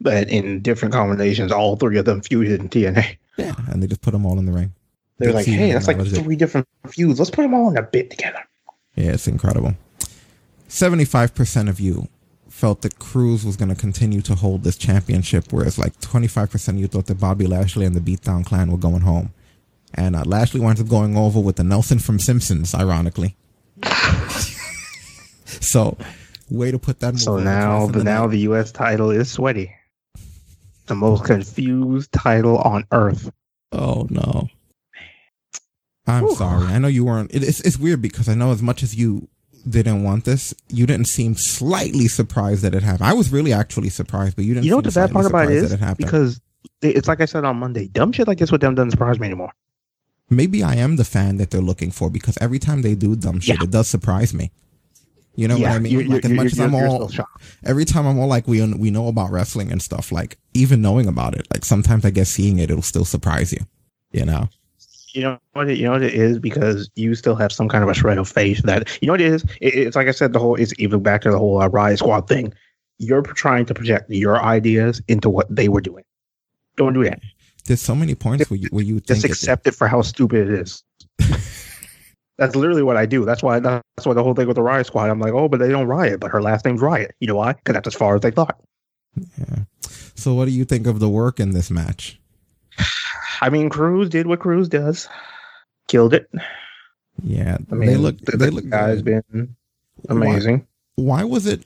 that 0.00 0.30
in 0.30 0.62
different 0.62 0.94
combinations, 0.94 1.52
all 1.52 1.76
three 1.76 1.98
of 1.98 2.04
them 2.06 2.22
feuded 2.22 2.58
in 2.58 2.68
TNA. 2.68 3.16
Yeah, 3.36 3.54
and 3.68 3.82
they 3.82 3.86
just 3.86 4.00
put 4.00 4.12
them 4.12 4.26
all 4.26 4.38
in 4.38 4.46
the 4.46 4.52
ring. 4.52 4.72
They're 5.20 5.34
like, 5.34 5.46
hey, 5.46 5.72
that's 5.72 5.86
like 5.86 6.00
three 6.04 6.34
different 6.34 6.66
feuds. 6.88 7.18
Let's 7.18 7.30
put 7.30 7.42
them 7.42 7.52
all 7.52 7.68
in 7.70 7.76
a 7.76 7.82
bit 7.82 8.10
together. 8.10 8.42
Yeah, 8.96 9.12
it's 9.12 9.28
incredible. 9.28 9.74
75% 10.68 11.68
of 11.68 11.78
you 11.78 12.08
felt 12.48 12.80
that 12.82 12.98
Crews 12.98 13.44
was 13.44 13.56
going 13.56 13.68
to 13.68 13.74
continue 13.74 14.22
to 14.22 14.34
hold 14.34 14.64
this 14.64 14.78
championship, 14.78 15.52
whereas 15.52 15.78
like 15.78 15.98
25% 16.00 16.68
of 16.68 16.76
you 16.76 16.86
thought 16.86 17.06
that 17.06 17.20
Bobby 17.20 17.46
Lashley 17.46 17.84
and 17.84 17.94
the 17.94 18.00
Beatdown 18.00 18.46
Clan 18.46 18.70
were 18.70 18.78
going 18.78 19.02
home. 19.02 19.34
And 19.92 20.16
uh, 20.16 20.22
Lashley 20.24 20.60
winds 20.60 20.80
up 20.80 20.88
going 20.88 21.16
over 21.18 21.38
with 21.38 21.56
the 21.56 21.64
Nelson 21.64 21.98
from 21.98 22.18
Simpsons, 22.18 22.74
ironically. 22.74 23.36
so, 25.44 25.98
way 26.48 26.70
to 26.70 26.78
put 26.78 27.00
that. 27.00 27.18
So 27.18 27.38
now, 27.38 27.88
the, 27.88 28.04
now 28.04 28.26
the 28.26 28.38
U.S. 28.38 28.72
title 28.72 29.10
is 29.10 29.30
sweaty. 29.30 29.74
The 30.86 30.94
most 30.94 31.24
confused 31.24 32.10
title 32.12 32.58
on 32.58 32.86
earth. 32.90 33.30
Oh 33.72 34.06
no! 34.10 34.48
I'm 36.10 36.24
Whew. 36.24 36.34
sorry. 36.36 36.66
I 36.66 36.78
know 36.78 36.88
you 36.88 37.04
weren't. 37.04 37.34
It, 37.34 37.42
it's 37.42 37.60
it's 37.60 37.78
weird 37.78 38.02
because 38.02 38.28
I 38.28 38.34
know 38.34 38.52
as 38.52 38.62
much 38.62 38.82
as 38.82 38.94
you 38.94 39.28
didn't 39.68 40.02
want 40.02 40.24
this, 40.24 40.54
you 40.68 40.86
didn't 40.86 41.06
seem 41.06 41.34
slightly 41.34 42.08
surprised 42.08 42.62
that 42.62 42.74
it 42.74 42.82
happened. 42.82 43.08
I 43.08 43.12
was 43.12 43.30
really 43.30 43.52
actually 43.52 43.90
surprised, 43.90 44.36
but 44.36 44.44
you 44.44 44.54
didn't. 44.54 44.64
You 44.64 44.70
know 44.70 44.76
what 44.76 44.84
the 44.84 44.92
bad 44.92 45.12
part 45.12 45.26
about 45.26 45.50
it 45.50 45.52
is? 45.52 45.72
It 45.72 45.96
because 45.96 46.40
it's 46.82 47.08
like 47.08 47.20
I 47.20 47.26
said 47.26 47.44
on 47.44 47.56
Monday, 47.56 47.88
dumb 47.88 48.12
shit 48.12 48.26
like 48.26 48.38
this 48.38 48.50
with 48.50 48.60
them 48.60 48.74
doesn't 48.74 48.90
surprise 48.90 49.18
me 49.18 49.26
anymore. 49.26 49.52
Maybe 50.28 50.62
I 50.62 50.76
am 50.76 50.96
the 50.96 51.04
fan 51.04 51.38
that 51.38 51.50
they're 51.50 51.60
looking 51.60 51.90
for 51.90 52.08
because 52.08 52.38
every 52.40 52.60
time 52.60 52.82
they 52.82 52.94
do 52.94 53.16
dumb 53.16 53.40
shit, 53.40 53.58
yeah. 53.58 53.64
it 53.64 53.70
does 53.70 53.88
surprise 53.88 54.32
me. 54.32 54.52
You 55.34 55.48
know 55.48 55.56
yeah, 55.56 55.70
what 55.70 55.76
I 55.76 55.78
mean? 55.78 55.92
You're, 55.92 56.04
like 56.04 56.24
as 56.24 56.30
much 56.30 56.46
as 56.46 56.60
I'm 56.60 56.74
all, 56.74 57.10
every 57.64 57.84
time 57.84 58.06
I'm 58.06 58.18
all 58.18 58.26
like, 58.26 58.46
we 58.46 58.64
we 58.74 58.90
know 58.90 59.08
about 59.08 59.30
wrestling 59.30 59.72
and 59.72 59.80
stuff. 59.80 60.12
Like 60.12 60.38
even 60.54 60.82
knowing 60.82 61.06
about 61.06 61.34
it, 61.34 61.46
like 61.52 61.64
sometimes 61.64 62.04
I 62.04 62.10
guess 62.10 62.28
seeing 62.28 62.58
it, 62.58 62.70
it'll 62.70 62.82
still 62.82 63.04
surprise 63.04 63.52
you. 63.52 63.60
You 64.12 64.24
know? 64.24 64.48
You 65.12 65.22
know 65.22 65.38
what 65.52 65.68
it, 65.68 65.78
you 65.78 65.84
know 65.84 65.92
what 65.92 66.02
it 66.02 66.14
is 66.14 66.38
because 66.38 66.90
you 66.94 67.14
still 67.14 67.34
have 67.34 67.52
some 67.52 67.68
kind 67.68 67.82
of 67.82 67.90
a 67.90 67.94
shred 67.94 68.18
of 68.18 68.28
faith 68.28 68.62
that 68.62 68.98
you 69.00 69.06
know 69.06 69.14
what 69.14 69.20
it 69.20 69.32
is. 69.32 69.44
It, 69.60 69.74
it's 69.74 69.96
like 69.96 70.08
I 70.08 70.12
said, 70.12 70.32
the 70.32 70.38
whole 70.38 70.54
it's 70.54 70.72
even 70.78 71.02
back 71.02 71.22
to 71.22 71.30
the 71.30 71.38
whole 71.38 71.60
uh, 71.60 71.68
Riot 71.68 71.98
Squad 71.98 72.28
thing. 72.28 72.52
You're 72.98 73.22
trying 73.22 73.66
to 73.66 73.74
project 73.74 74.10
your 74.10 74.40
ideas 74.42 75.00
into 75.08 75.30
what 75.30 75.54
they 75.54 75.68
were 75.68 75.80
doing. 75.80 76.04
Don't 76.76 76.92
do 76.92 77.02
that. 77.04 77.20
There's 77.64 77.80
so 77.80 77.94
many 77.94 78.14
points 78.14 78.50
where 78.50 78.58
you 78.58 78.68
where 78.70 78.84
you 78.84 79.00
just 79.00 79.24
accept 79.24 79.66
it, 79.66 79.70
it 79.70 79.76
for 79.76 79.88
how 79.88 80.02
stupid 80.02 80.48
it 80.48 80.60
is. 80.60 80.82
that's 82.38 82.54
literally 82.54 82.82
what 82.82 82.96
I 82.96 83.06
do. 83.06 83.24
That's 83.24 83.42
why 83.42 83.58
that's 83.58 83.82
why 84.04 84.14
the 84.14 84.22
whole 84.22 84.34
thing 84.34 84.46
with 84.46 84.56
the 84.56 84.62
Riot 84.62 84.86
Squad. 84.86 85.10
I'm 85.10 85.20
like, 85.20 85.32
oh, 85.32 85.48
but 85.48 85.58
they 85.58 85.68
don't 85.68 85.86
riot, 85.86 86.20
but 86.20 86.30
her 86.30 86.42
last 86.42 86.64
name's 86.64 86.80
Riot. 86.80 87.14
You 87.20 87.26
know 87.26 87.36
why? 87.36 87.54
Because 87.54 87.74
that's 87.74 87.88
as 87.88 87.94
far 87.94 88.14
as 88.14 88.20
they 88.20 88.30
thought. 88.30 88.60
Yeah. 89.38 89.64
So, 90.14 90.34
what 90.34 90.44
do 90.44 90.52
you 90.52 90.64
think 90.64 90.86
of 90.86 91.00
the 91.00 91.08
work 91.08 91.40
in 91.40 91.50
this 91.50 91.70
match? 91.70 92.20
I 93.40 93.48
mean, 93.48 93.68
Crews 93.68 94.08
did 94.08 94.26
what 94.26 94.40
Crews 94.40 94.68
does, 94.68 95.08
killed 95.88 96.14
it. 96.14 96.30
Yeah, 97.22 97.58
I 97.70 97.74
mean, 97.74 97.88
they 97.88 97.96
look. 97.96 98.18
The, 98.20 98.36
they 98.36 98.50
look. 98.50 98.68
Guy's 98.68 99.02
good. 99.02 99.24
been 99.30 99.56
amazing. 100.08 100.66
Why, 100.96 101.22
why, 101.22 101.24
was 101.24 101.46
it 101.46 101.64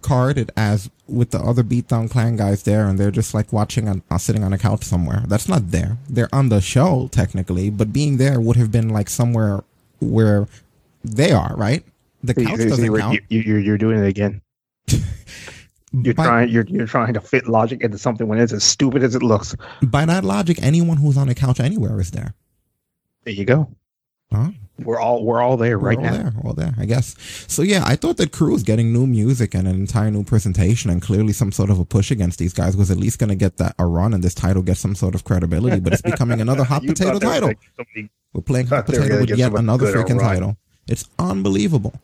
carded 0.00 0.50
as 0.56 0.90
with 1.06 1.30
the 1.30 1.38
other 1.40 1.62
Beatdown 1.62 2.10
Clan 2.10 2.36
guys 2.36 2.62
there, 2.62 2.86
and 2.86 2.98
they're 2.98 3.10
just 3.10 3.34
like 3.34 3.52
watching 3.52 3.88
and 3.88 4.02
uh, 4.10 4.18
sitting 4.18 4.44
on 4.44 4.52
a 4.52 4.58
couch 4.58 4.84
somewhere? 4.84 5.24
That's 5.26 5.48
not 5.48 5.70
there. 5.70 5.98
They're 6.08 6.32
on 6.32 6.48
the 6.48 6.60
show 6.60 7.08
technically, 7.12 7.70
but 7.70 7.92
being 7.92 8.16
there 8.16 8.40
would 8.40 8.56
have 8.56 8.72
been 8.72 8.88
like 8.88 9.08
somewhere 9.08 9.62
where 10.00 10.48
they 11.04 11.32
are, 11.32 11.54
right? 11.56 11.84
The 12.22 12.34
couch 12.34 12.58
see, 12.58 12.68
doesn't 12.68 12.94
see, 12.94 13.00
count. 13.00 13.20
You, 13.28 13.40
you're, 13.40 13.60
you're 13.60 13.78
doing 13.78 14.02
it 14.02 14.06
again. 14.06 14.42
You're 15.92 16.14
by, 16.14 16.24
trying 16.24 16.48
you're 16.50 16.66
you're 16.66 16.86
trying 16.86 17.14
to 17.14 17.20
fit 17.20 17.48
logic 17.48 17.80
into 17.80 17.98
something 17.98 18.28
when 18.28 18.38
it's 18.38 18.52
as 18.52 18.64
stupid 18.64 19.02
as 19.02 19.14
it 19.14 19.22
looks. 19.22 19.56
By 19.82 20.04
that 20.04 20.24
logic, 20.24 20.58
anyone 20.62 20.98
who's 20.98 21.16
on 21.16 21.28
a 21.28 21.34
couch 21.34 21.60
anywhere 21.60 21.98
is 22.00 22.10
there. 22.10 22.34
There 23.24 23.34
you 23.34 23.44
go. 23.44 23.70
Huh? 24.30 24.50
We're 24.80 25.00
all 25.00 25.24
we're 25.24 25.40
all 25.40 25.56
there 25.56 25.78
we're 25.78 25.88
right 25.88 25.98
all 25.98 26.04
now. 26.04 26.12
There, 26.12 26.32
all 26.44 26.52
there, 26.52 26.74
I 26.78 26.84
guess. 26.84 27.16
So 27.48 27.62
yeah, 27.62 27.82
I 27.86 27.96
thought 27.96 28.18
that 28.18 28.32
Crews 28.32 28.62
getting 28.62 28.92
new 28.92 29.06
music 29.06 29.54
and 29.54 29.66
an 29.66 29.74
entire 29.74 30.10
new 30.10 30.24
presentation 30.24 30.90
and 30.90 31.00
clearly 31.00 31.32
some 31.32 31.50
sort 31.50 31.70
of 31.70 31.78
a 31.78 31.84
push 31.84 32.10
against 32.10 32.38
these 32.38 32.52
guys 32.52 32.76
was 32.76 32.90
at 32.90 32.98
least 32.98 33.18
going 33.18 33.30
to 33.30 33.36
get 33.36 33.56
that 33.56 33.74
a 33.78 33.86
run 33.86 34.12
and 34.12 34.22
this 34.22 34.34
title 34.34 34.62
get 34.62 34.76
some 34.76 34.94
sort 34.94 35.14
of 35.14 35.24
credibility. 35.24 35.80
But 35.80 35.94
it's 35.94 36.02
becoming 36.02 36.40
another 36.40 36.64
hot 36.72 36.82
potato 36.82 37.18
title. 37.18 37.54
We're 38.34 38.42
playing 38.42 38.66
hot 38.66 38.86
potato 38.86 39.20
with 39.20 39.30
yet 39.30 39.54
another 39.54 39.92
freaking 39.92 40.20
title. 40.20 40.58
It's 40.86 41.08
unbelievable. 41.18 41.94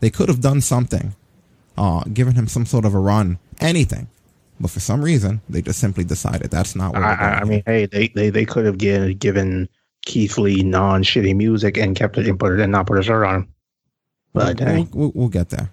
They 0.00 0.10
could 0.10 0.28
have 0.28 0.40
done 0.40 0.60
something 0.60 1.14
uh, 1.78 2.02
given 2.12 2.34
him 2.34 2.48
some 2.48 2.66
sort 2.66 2.84
of 2.84 2.94
a 2.94 2.98
run, 2.98 3.38
anything. 3.60 4.08
But 4.60 4.70
for 4.70 4.80
some 4.80 5.00
reason, 5.00 5.40
they 5.48 5.62
just 5.62 5.78
simply 5.78 6.02
decided 6.02 6.50
that's 6.50 6.74
not 6.74 6.92
what. 6.92 7.02
I, 7.02 7.40
I 7.40 7.44
mean, 7.44 7.62
hey, 7.64 7.86
they 7.86 8.08
they, 8.08 8.30
they 8.30 8.44
could 8.44 8.66
have 8.66 8.76
given, 8.76 9.16
given 9.16 9.68
Keith 10.04 10.36
Lee 10.36 10.62
non 10.62 11.04
shitty 11.04 11.36
music 11.36 11.78
and 11.78 11.94
kept 11.94 12.18
it 12.18 12.26
and 12.26 12.38
put 12.38 12.52
it 12.52 12.60
and 12.60 12.72
not 12.72 12.88
put 12.88 12.98
a 12.98 13.02
shirt 13.02 13.24
on 13.24 13.34
him. 13.36 13.48
But 14.34 14.58
we'll, 14.58 14.68
hey, 14.68 14.88
we'll, 14.92 15.12
we'll, 15.14 15.28
get 15.28 15.50
there. 15.50 15.70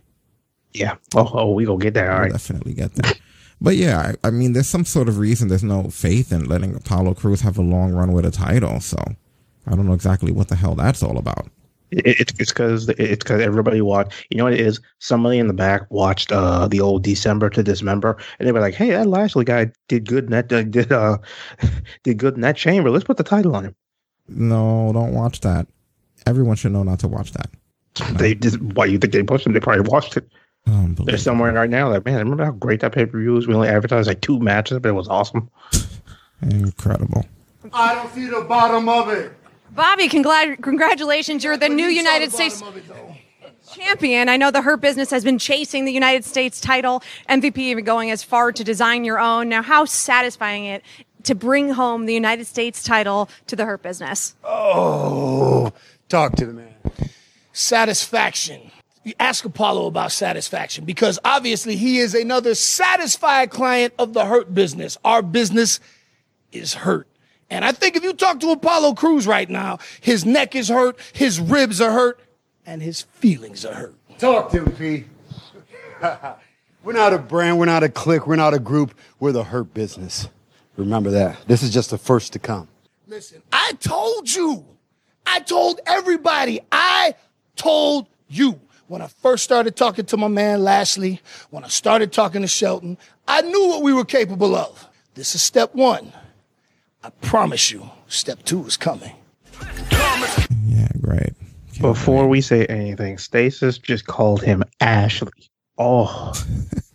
Yeah. 0.74 0.96
Oh, 1.16 1.30
oh, 1.34 1.52
we 1.52 1.66
gonna 1.66 1.80
get 1.80 1.96
there. 1.96 2.12
All 2.12 2.18
we'll 2.18 2.24
right. 2.26 2.32
Definitely 2.32 2.74
get 2.76 2.94
there. 2.94 3.14
but 3.60 3.76
yeah, 3.76 4.14
I, 4.24 4.28
I, 4.28 4.30
mean, 4.30 4.54
there's 4.54 4.70
some 4.70 4.86
sort 4.86 5.10
of 5.10 5.18
reason. 5.18 5.48
There's 5.48 5.64
no 5.64 5.90
faith 5.90 6.32
in 6.32 6.46
letting 6.46 6.76
Apollo 6.76 7.16
Crews 7.16 7.42
have 7.42 7.58
a 7.58 7.64
long 7.64 7.92
run 7.92 8.14
with 8.14 8.26
a 8.26 8.32
title. 8.32 8.80
So 8.82 8.98
I 9.66 9.72
don't 9.72 9.88
know 9.88 9.94
exactly 9.94 10.32
what 10.32 10.50
the 10.50 10.56
hell 10.56 10.76
that's 10.76 11.02
all 11.02 11.18
about. 11.18 11.50
It, 11.96 12.34
it's 12.40 12.52
because 12.52 12.90
it's 12.90 13.24
because 13.24 13.42
everybody 13.42 13.82
watched. 13.82 14.26
You 14.30 14.38
know 14.38 14.44
what 14.44 14.54
it 14.54 14.60
is? 14.60 14.80
Somebody 15.00 15.38
in 15.40 15.48
the 15.48 15.54
back 15.54 15.90
watched 15.90 16.32
uh, 16.32 16.68
the 16.68 16.82
old 16.82 17.04
December 17.04 17.50
to 17.52 17.64
Dismember, 17.64 18.18
and 18.38 18.48
they 18.48 18.52
were 18.52 18.60
like, 18.60 18.74
"Hey, 18.74 18.92
that 18.92 19.08
Lashley 19.08 19.46
guy 19.46 19.72
did 19.88 20.08
good 20.08 20.26
in 20.26 20.32
that 20.32 20.52
uh, 20.52 20.64
did 20.64 20.92
uh 20.92 21.18
did 22.04 22.18
good 22.18 22.36
in 22.36 22.42
that 22.42 22.58
chamber. 22.58 22.90
Let's 22.90 23.06
put 23.06 23.18
the 23.18 23.24
title 23.24 23.56
on 23.56 23.66
him." 23.66 23.76
No, 24.28 24.92
don't 24.94 25.14
watch 25.14 25.42
that. 25.42 25.68
Everyone 26.26 26.56
should 26.56 26.72
know 26.74 26.84
not 26.84 27.00
to 27.00 27.08
watch 27.08 27.32
that. 27.34 27.50
They 28.18 28.36
just 28.36 28.60
why 28.60 28.86
you 28.86 28.98
think 28.98 29.14
they 29.14 29.24
pushed 29.24 29.46
him? 29.46 29.54
They 29.54 29.60
probably 29.62 29.90
watched 29.90 30.18
it. 30.18 30.28
They're 30.66 31.18
somewhere 31.18 31.54
right 31.54 31.70
now. 31.70 31.92
Like, 31.92 32.06
man, 32.06 32.18
remember 32.18 32.44
how 32.44 32.52
great 32.52 32.80
that 32.80 32.92
pay 32.92 33.06
per 33.06 33.20
view 33.20 33.34
was? 33.34 33.48
We 33.48 33.54
only 33.54 33.68
advertised 33.68 34.08
like 34.08 34.22
two 34.22 34.40
matches, 34.40 34.80
but 34.80 34.90
it 34.90 34.94
was 34.94 35.08
awesome. 35.08 35.50
Incredible. 36.42 37.26
I 37.72 37.96
don't 37.96 38.12
see 38.14 38.26
the 38.26 38.42
bottom 38.42 38.90
of 38.90 39.10
it. 39.10 39.32
Bobby, 39.76 40.08
congr- 40.08 40.62
congratulations. 40.62 41.44
You're 41.44 41.58
the 41.58 41.70
new 41.70 41.88
United 41.88 42.32
States 42.32 42.64
champion. 43.74 44.30
I 44.30 44.38
know 44.38 44.50
the 44.52 44.62
Hurt 44.62 44.80
Business 44.80 45.12
has 45.12 45.24
been 45.24 45.38
chasing 45.38 45.84
the 45.86 45.92
United 45.92 46.24
States 46.24 46.62
title, 46.62 47.04
MVP 47.30 47.58
even 47.58 47.84
going 47.84 48.10
as 48.10 48.24
far 48.24 48.52
to 48.54 48.64
design 48.64 49.04
your 49.04 49.20
own. 49.20 49.50
Now, 49.50 49.62
how 49.62 49.86
satisfying 49.86 50.66
it 50.66 50.84
to 51.24 51.36
bring 51.36 51.72
home 51.72 52.06
the 52.06 52.14
United 52.14 52.48
States 52.48 52.84
title 52.84 53.30
to 53.48 53.56
the 53.56 53.66
Hurt 53.66 53.82
Business? 53.82 54.36
Oh, 54.44 55.74
talk 56.08 56.36
to 56.38 56.46
the 56.46 56.54
man. 56.54 56.74
Satisfaction. 57.52 58.72
You 59.04 59.14
ask 59.20 59.44
Apollo 59.46 59.88
about 59.88 60.12
satisfaction 60.12 60.86
because 60.86 61.20
obviously 61.26 61.76
he 61.76 62.00
is 62.00 62.16
another 62.16 62.56
satisfied 62.56 63.50
client 63.52 63.94
of 64.00 64.14
the 64.14 64.26
Hurt 64.26 64.54
Business. 64.54 64.98
Our 65.04 65.22
business 65.22 65.80
is 66.52 66.74
hurt. 66.74 67.08
And 67.50 67.64
I 67.64 67.72
think 67.72 67.96
if 67.96 68.04
you 68.04 68.14
talk 68.14 68.40
to 68.40 68.52
Apollo 68.52 68.94
Crews 68.94 69.28
right 69.28 69.50
now, 69.50 69.80
his 70.02 70.26
neck 70.26 70.56
is 70.56 70.70
hurt, 70.70 71.00
his 71.14 71.40
ribs 71.40 71.80
are 71.80 71.92
hurt, 71.92 72.20
and 72.66 72.82
his 72.82 73.02
feelings 73.02 73.66
are 73.66 73.74
hurt. 73.74 73.96
Talk 74.18 74.52
to 74.52 74.64
him, 74.64 74.72
P. 74.72 75.06
we're 76.84 76.94
not 76.94 77.14
a 77.14 77.18
brand, 77.18 77.60
we're 77.60 77.66
not 77.66 77.84
a 77.84 77.90
clique, 77.90 78.26
we're 78.26 78.36
not 78.36 78.54
a 78.54 78.60
group, 78.60 78.98
we're 79.20 79.32
the 79.32 79.44
hurt 79.44 79.74
business. 79.74 80.28
Remember 80.78 81.12
that. 81.12 81.38
This 81.48 81.64
is 81.64 81.72
just 81.72 81.92
the 81.92 81.98
first 81.98 82.34
to 82.34 82.40
come. 82.40 82.68
Listen, 83.08 83.42
I 83.52 83.74
told 83.80 84.34
you. 84.34 84.66
I 85.26 85.40
told 85.40 85.80
everybody. 85.86 86.62
I 86.72 87.16
told 87.56 88.08
you. 88.28 88.60
When 88.88 89.02
I 89.02 89.08
first 89.08 89.44
started 89.44 89.76
talking 89.76 90.06
to 90.06 90.18
my 90.18 90.28
man 90.28 90.64
Lashley, 90.64 91.22
when 91.50 91.64
I 91.64 91.70
started 91.70 92.12
talking 92.12 92.44
to 92.44 92.48
Shelton, 92.48 92.98
I 93.28 93.42
knew 93.42 93.68
what 93.68 93.82
we 93.82 93.94
were 93.94 94.06
capable 94.06 94.56
of. 94.56 94.88
This 95.16 95.34
is 95.34 95.42
step 95.42 95.74
one. 95.74 96.12
I 97.06 97.12
promise 97.22 97.70
you, 97.70 97.88
step 98.08 98.42
two 98.46 98.66
is 98.66 98.78
coming. 98.78 99.12
Yeah, 100.66 100.88
great. 101.00 101.34
Can't 101.72 101.82
Before 101.82 102.24
wait. 102.24 102.30
we 102.32 102.42
say 102.42 102.66
anything, 102.66 103.20
Stasis 103.20 103.78
just 103.78 104.08
called 104.08 104.42
him 104.42 104.64
Ashley. 104.82 105.32
Oh. 105.78 106.34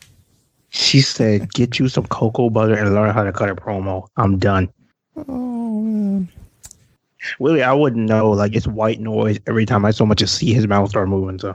she 0.70 1.00
said, 1.00 1.52
get 1.52 1.78
you 1.78 1.88
some 1.88 2.06
cocoa 2.06 2.50
butter 2.50 2.74
and 2.74 2.92
learn 2.92 3.14
how 3.14 3.22
to 3.22 3.32
cut 3.32 3.50
a 3.50 3.54
promo. 3.54 4.08
I'm 4.16 4.36
done. 4.38 4.68
Oh, 5.28 5.82
man. 5.82 6.28
Willie, 7.38 7.62
I 7.62 7.72
wouldn't 7.72 8.08
know. 8.08 8.30
Like, 8.30 8.56
it's 8.56 8.66
white 8.66 8.98
noise 8.98 9.38
every 9.46 9.64
time 9.64 9.84
I 9.84 9.92
so 9.92 10.04
much 10.04 10.22
as 10.22 10.32
see 10.32 10.52
his 10.52 10.66
mouth 10.66 10.90
start 10.90 11.08
moving. 11.08 11.38
So, 11.38 11.54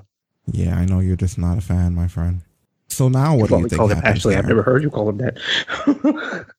yeah, 0.54 0.78
I 0.78 0.86
know 0.86 1.02
you're 1.02 1.18
just 1.18 1.38
not 1.38 1.58
a 1.58 1.62
fan, 1.62 1.94
my 1.94 2.08
friend. 2.08 2.40
So 2.88 3.10
now, 3.10 3.36
what 3.36 3.50
do 3.50 3.58
you 3.58 3.68
think? 3.68 3.78
Call 3.78 3.90
him 3.90 4.00
Ashley. 4.06 4.38
I've 4.38 4.48
never 4.48 4.64
heard 4.64 4.82
you 4.82 4.90
call 4.90 5.10
him 5.10 5.18
that. 5.18 6.46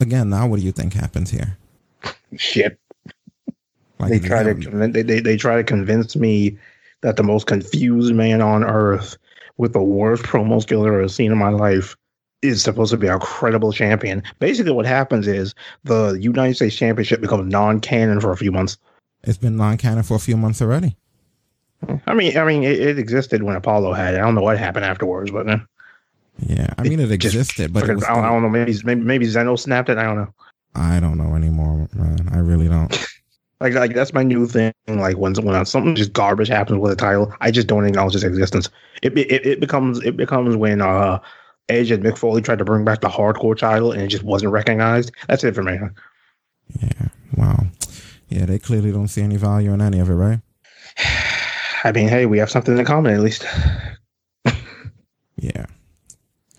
Again, 0.00 0.30
now 0.30 0.46
what 0.46 0.58
do 0.58 0.66
you 0.66 0.72
think 0.72 0.94
happens 0.94 1.30
here? 1.30 1.58
Shit. 2.36 2.78
Like 3.98 4.10
they 4.10 4.18
try 4.18 4.42
to 4.42 4.54
convince, 4.54 4.94
they, 4.94 5.02
they, 5.02 5.20
they 5.20 5.36
try 5.36 5.56
to 5.56 5.64
convince 5.64 6.16
me 6.16 6.56
that 7.02 7.16
the 7.16 7.22
most 7.22 7.46
confused 7.46 8.14
man 8.14 8.40
on 8.40 8.64
earth 8.64 9.18
with 9.58 9.74
the 9.74 9.82
worst 9.82 10.22
promo 10.22 10.62
skill 10.62 10.80
I've 10.82 10.88
ever 10.88 11.08
seen 11.08 11.30
in 11.32 11.38
my 11.38 11.50
life 11.50 11.96
is 12.40 12.62
supposed 12.62 12.90
to 12.92 12.96
be 12.96 13.08
a 13.08 13.18
credible 13.18 13.72
champion. 13.72 14.22
Basically, 14.38 14.72
what 14.72 14.86
happens 14.86 15.26
is 15.26 15.54
the 15.84 16.12
United 16.12 16.54
States 16.54 16.74
Championship 16.74 17.20
becomes 17.20 17.52
non-canon 17.52 18.20
for 18.20 18.30
a 18.30 18.36
few 18.36 18.50
months. 18.50 18.78
It's 19.24 19.36
been 19.36 19.58
non-canon 19.58 20.04
for 20.04 20.14
a 20.14 20.20
few 20.20 20.38
months 20.38 20.62
already. 20.62 20.96
I 22.06 22.14
mean, 22.14 22.36
I 22.38 22.44
mean, 22.44 22.62
it, 22.62 22.80
it 22.80 22.98
existed 22.98 23.42
when 23.42 23.56
Apollo 23.56 23.92
had 23.92 24.14
it. 24.14 24.18
I 24.18 24.20
don't 24.20 24.34
know 24.34 24.40
what 24.40 24.58
happened 24.58 24.86
afterwards, 24.86 25.30
but 25.30 25.48
uh, 25.48 25.58
Yeah, 26.46 26.72
I 26.78 26.82
mean 26.82 27.00
it 27.00 27.08
just 27.08 27.12
existed, 27.12 27.72
but 27.72 27.88
it 27.88 27.94
was 27.94 28.04
I, 28.04 28.14
don't, 28.14 28.24
I 28.24 28.28
don't 28.28 28.42
know. 28.42 28.48
Maybe 28.48 28.74
maybe 28.84 29.00
maybe 29.00 29.26
Zeno 29.26 29.56
snapped 29.56 29.88
it. 29.88 29.98
I 29.98 30.04
don't 30.04 30.16
know. 30.16 30.34
I 30.74 31.00
don't 31.00 31.18
know 31.18 31.34
anymore, 31.34 31.88
man. 31.92 32.28
I 32.32 32.38
really 32.38 32.68
don't. 32.68 32.96
Like 33.62 33.74
like 33.74 33.92
that's 33.92 34.14
my 34.14 34.22
new 34.22 34.46
thing. 34.46 34.72
Like 34.88 35.18
when 35.18 35.34
when 35.34 35.66
something 35.66 35.94
just 35.94 36.14
garbage 36.14 36.48
happens 36.48 36.78
with 36.78 36.92
a 36.92 36.96
title, 36.96 37.30
I 37.42 37.50
just 37.50 37.66
don't 37.66 37.84
acknowledge 37.84 38.14
its 38.14 38.24
existence. 38.24 38.70
It 39.02 39.18
it, 39.18 39.44
it 39.44 39.60
becomes 39.60 40.02
it 40.02 40.16
becomes 40.16 40.56
when 40.56 40.80
uh 40.80 41.18
Edge 41.68 41.90
and 41.90 42.02
Mick 42.02 42.16
Foley 42.16 42.40
tried 42.40 42.58
to 42.60 42.64
bring 42.64 42.86
back 42.86 43.02
the 43.02 43.10
hardcore 43.10 43.54
title 43.54 43.92
and 43.92 44.00
it 44.00 44.08
just 44.08 44.24
wasn't 44.24 44.52
recognized. 44.52 45.12
That's 45.28 45.44
it 45.44 45.54
for 45.54 45.62
me. 45.62 45.78
Yeah. 46.80 47.08
Wow. 47.36 47.66
Yeah, 48.30 48.46
they 48.46 48.58
clearly 48.58 48.92
don't 48.92 49.08
see 49.08 49.20
any 49.20 49.36
value 49.36 49.74
in 49.74 49.82
any 49.82 49.98
of 49.98 50.08
it, 50.08 50.14
right? 50.14 50.40
I 51.84 51.92
mean, 51.92 52.08
hey, 52.08 52.24
we 52.24 52.38
have 52.38 52.50
something 52.50 52.78
in 52.78 52.84
common 52.86 53.12
at 53.12 53.20
least. 53.20 53.44
Yeah. 55.40 55.64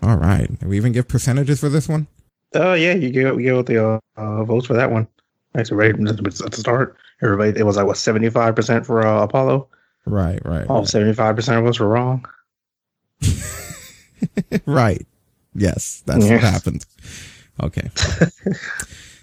All 0.02 0.16
right. 0.16 0.48
Did 0.58 0.68
we 0.68 0.76
even 0.76 0.92
give 0.92 1.08
percentages 1.08 1.60
for 1.60 1.68
this 1.68 1.88
one? 1.88 2.06
Oh 2.54 2.74
yeah, 2.74 2.94
you 2.94 3.10
get 3.10 3.34
you 3.36 3.54
get 3.56 3.66
the 3.66 3.84
uh, 3.86 4.00
uh, 4.16 4.44
votes 4.44 4.66
for 4.66 4.74
that 4.74 4.90
one. 4.90 5.06
Thanks, 5.54 5.70
everybody. 5.72 6.10
At 6.10 6.16
the 6.24 6.50
start, 6.56 6.96
everybody 7.22 7.58
it 7.58 7.64
was 7.64 7.76
like 7.76 7.86
what 7.86 7.96
seventy 7.96 8.28
five 8.30 8.54
percent 8.56 8.84
for 8.84 9.06
uh, 9.06 9.22
Apollo. 9.22 9.68
Right, 10.04 10.44
right. 10.44 10.66
All 10.66 10.84
five 10.84 11.36
percent 11.36 11.58
of 11.58 11.66
us 11.66 11.78
were 11.78 11.88
wrong. 11.88 12.26
right. 14.66 15.06
Yes, 15.54 16.02
that's 16.06 16.26
Yeah. 16.26 16.32
what 16.34 16.40
happened. 16.42 16.84
Okay. 17.62 17.90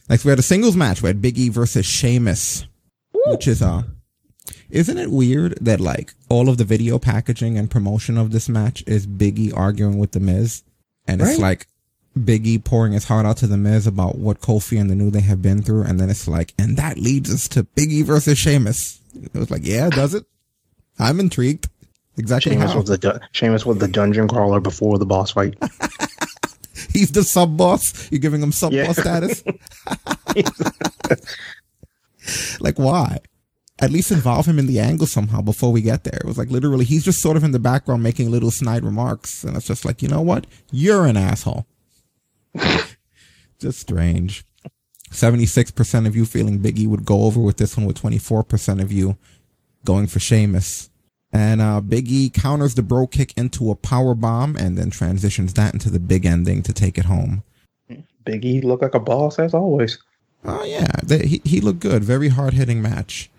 Next, 0.09 0.25
we 0.25 0.29
had 0.29 0.39
a 0.39 0.43
singles 0.43 0.75
match. 0.75 1.01
We 1.01 1.07
had 1.07 1.21
Big 1.21 1.37
E 1.37 1.49
versus 1.49 1.85
Sheamus, 1.85 2.65
which 3.27 3.47
is 3.47 3.61
uh, 3.61 3.83
isn't 4.69 4.97
it 4.97 5.11
weird 5.11 5.57
that 5.61 5.79
like 5.79 6.13
all 6.29 6.49
of 6.49 6.57
the 6.57 6.63
video 6.63 6.99
packaging 6.99 7.57
and 7.57 7.69
promotion 7.69 8.17
of 8.17 8.31
this 8.31 8.47
match 8.49 8.83
is 8.87 9.05
Big 9.05 9.37
E 9.39 9.51
arguing 9.51 9.97
with 9.97 10.11
the 10.11 10.19
Miz, 10.19 10.63
and 11.09 11.21
it's 11.21 11.39
like 11.39 11.67
Big 12.23 12.45
E 12.47 12.57
pouring 12.57 12.93
his 12.93 13.05
heart 13.05 13.25
out 13.25 13.37
to 13.37 13.47
the 13.47 13.57
Miz 13.57 13.87
about 13.87 14.17
what 14.17 14.41
Kofi 14.41 14.79
and 14.79 14.89
the 14.89 14.95
New 14.95 15.11
Day 15.11 15.21
have 15.21 15.41
been 15.41 15.61
through, 15.61 15.83
and 15.83 15.99
then 15.99 16.09
it's 16.09 16.27
like, 16.27 16.53
and 16.57 16.77
that 16.77 16.97
leads 16.97 17.33
us 17.33 17.47
to 17.49 17.63
Big 17.63 17.91
E 17.91 18.01
versus 18.01 18.37
Sheamus. 18.37 18.99
It 19.15 19.33
was 19.33 19.51
like, 19.51 19.65
yeah, 19.65 19.89
does 19.89 20.13
it? 20.13 20.25
I'm 20.99 21.19
intrigued. 21.19 21.67
Exactly 22.17 22.53
Sheamus 22.53 22.71
how. 22.71 22.79
was 22.79 22.89
the 22.89 22.97
du- 22.97 23.19
Sheamus 23.31 23.65
was 23.65 23.77
the 23.77 23.87
dungeon 23.87 24.27
crawler 24.27 24.59
before 24.59 24.97
the 24.97 25.05
boss 25.05 25.31
fight. 25.31 25.55
He's 26.93 27.11
the 27.11 27.23
sub 27.23 27.55
boss. 27.57 28.11
You're 28.11 28.19
giving 28.19 28.41
him 28.41 28.51
sub 28.51 28.73
Yeah. 28.73 28.87
boss 28.87 28.97
status. 28.97 29.43
like 32.59 32.77
why? 32.77 33.19
At 33.81 33.91
least 33.91 34.11
involve 34.11 34.45
him 34.45 34.59
in 34.59 34.67
the 34.67 34.79
angle 34.79 35.07
somehow 35.07 35.41
before 35.41 35.71
we 35.71 35.81
get 35.81 36.03
there. 36.03 36.19
It 36.19 36.25
was 36.25 36.37
like 36.37 36.49
literally 36.49 36.83
he's 36.85 37.05
just 37.05 37.21
sort 37.21 37.37
of 37.37 37.43
in 37.43 37.51
the 37.51 37.59
background 37.59 38.03
making 38.03 38.29
little 38.29 38.51
snide 38.51 38.83
remarks, 38.83 39.43
and 39.43 39.55
it's 39.55 39.67
just 39.67 39.85
like 39.85 40.01
you 40.01 40.09
know 40.09 40.21
what? 40.21 40.45
You're 40.71 41.05
an 41.05 41.15
asshole. 41.17 41.65
just 43.59 43.79
strange. 43.79 44.43
Seventy 45.11 45.45
six 45.45 45.71
percent 45.71 46.07
of 46.07 46.15
you 46.15 46.25
feeling 46.25 46.59
Biggie 46.59 46.87
would 46.87 47.05
go 47.05 47.23
over 47.23 47.39
with 47.39 47.57
this 47.57 47.77
one, 47.77 47.85
with 47.85 47.97
twenty 47.97 48.17
four 48.17 48.43
percent 48.43 48.81
of 48.81 48.91
you 48.91 49.17
going 49.85 50.07
for 50.07 50.19
Sheamus. 50.19 50.89
And 51.31 51.61
uh, 51.61 51.79
Big 51.79 52.11
E 52.11 52.29
counters 52.29 52.75
the 52.75 52.81
brogue 52.81 53.11
kick 53.11 53.33
into 53.37 53.69
a 53.69 53.75
power 53.75 54.15
bomb 54.15 54.55
and 54.55 54.77
then 54.77 54.89
transitions 54.89 55.53
that 55.53 55.73
into 55.73 55.89
the 55.89 55.99
big 55.99 56.25
ending 56.25 56.63
to 56.63 56.73
take 56.73 56.97
it 56.97 57.05
home. 57.05 57.43
Biggie 58.25 58.63
looked 58.63 58.81
like 58.81 58.95
a 58.95 58.99
boss 58.99 59.39
as 59.39 59.53
always. 59.53 59.99
Oh 60.43 60.63
yeah, 60.63 60.87
they, 61.03 61.25
he 61.25 61.41
he 61.45 61.61
looked 61.61 61.79
good. 61.79 62.03
Very 62.03 62.29
hard 62.29 62.53
hitting 62.53 62.81
match. 62.81 63.29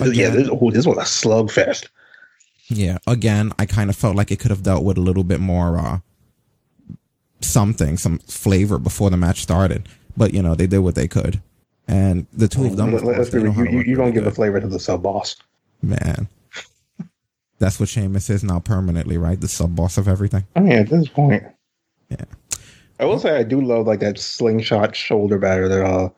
Yeah, 0.00 0.30
this, 0.30 0.48
oh, 0.50 0.70
this 0.70 0.86
was 0.86 0.96
a 0.98 1.02
slugfest. 1.02 1.88
Yeah, 2.68 2.98
again, 3.06 3.52
I 3.58 3.66
kind 3.66 3.88
of 3.90 3.96
felt 3.96 4.14
like 4.16 4.30
it 4.30 4.38
could 4.38 4.50
have 4.50 4.62
dealt 4.62 4.84
with 4.84 4.98
a 4.98 5.00
little 5.00 5.24
bit 5.24 5.40
more 5.40 5.78
uh 5.78 5.98
something, 7.40 7.96
some 7.96 8.18
flavor 8.20 8.78
before 8.78 9.10
the 9.10 9.16
match 9.16 9.40
started. 9.42 9.88
But 10.16 10.34
you 10.34 10.42
know, 10.42 10.54
they 10.54 10.66
did 10.66 10.80
what 10.80 10.94
they 10.94 11.08
could, 11.08 11.40
and 11.86 12.26
the 12.32 12.48
two 12.48 12.66
of 12.66 12.76
them. 12.76 12.92
Let, 12.92 13.04
let's 13.04 13.30
they 13.30 13.38
be 13.38 13.48
real, 13.48 13.66
you, 13.66 13.78
you, 13.78 13.84
you 13.90 13.96
don't 13.96 14.12
give 14.12 14.24
the 14.24 14.30
flavor 14.32 14.60
to 14.60 14.66
the 14.68 14.80
sub 14.80 15.02
boss. 15.02 15.36
man. 15.82 16.28
That's 17.60 17.80
what 17.80 17.88
Sheamus 17.88 18.30
is 18.30 18.44
now 18.44 18.60
permanently, 18.60 19.18
right? 19.18 19.40
The 19.40 19.48
sub 19.48 19.74
boss 19.74 19.98
of 19.98 20.06
everything. 20.06 20.44
I 20.54 20.60
mean, 20.60 20.72
at 20.72 20.88
this 20.90 21.08
point, 21.08 21.42
Yeah. 22.08 22.24
I 23.00 23.04
will 23.04 23.18
say 23.18 23.36
I 23.36 23.42
do 23.44 23.60
love 23.60 23.86
like 23.86 24.00
that 24.00 24.18
slingshot 24.18 24.94
shoulder 24.94 25.38
batter 25.38 25.68
that 25.68 25.84
uh 25.84 26.08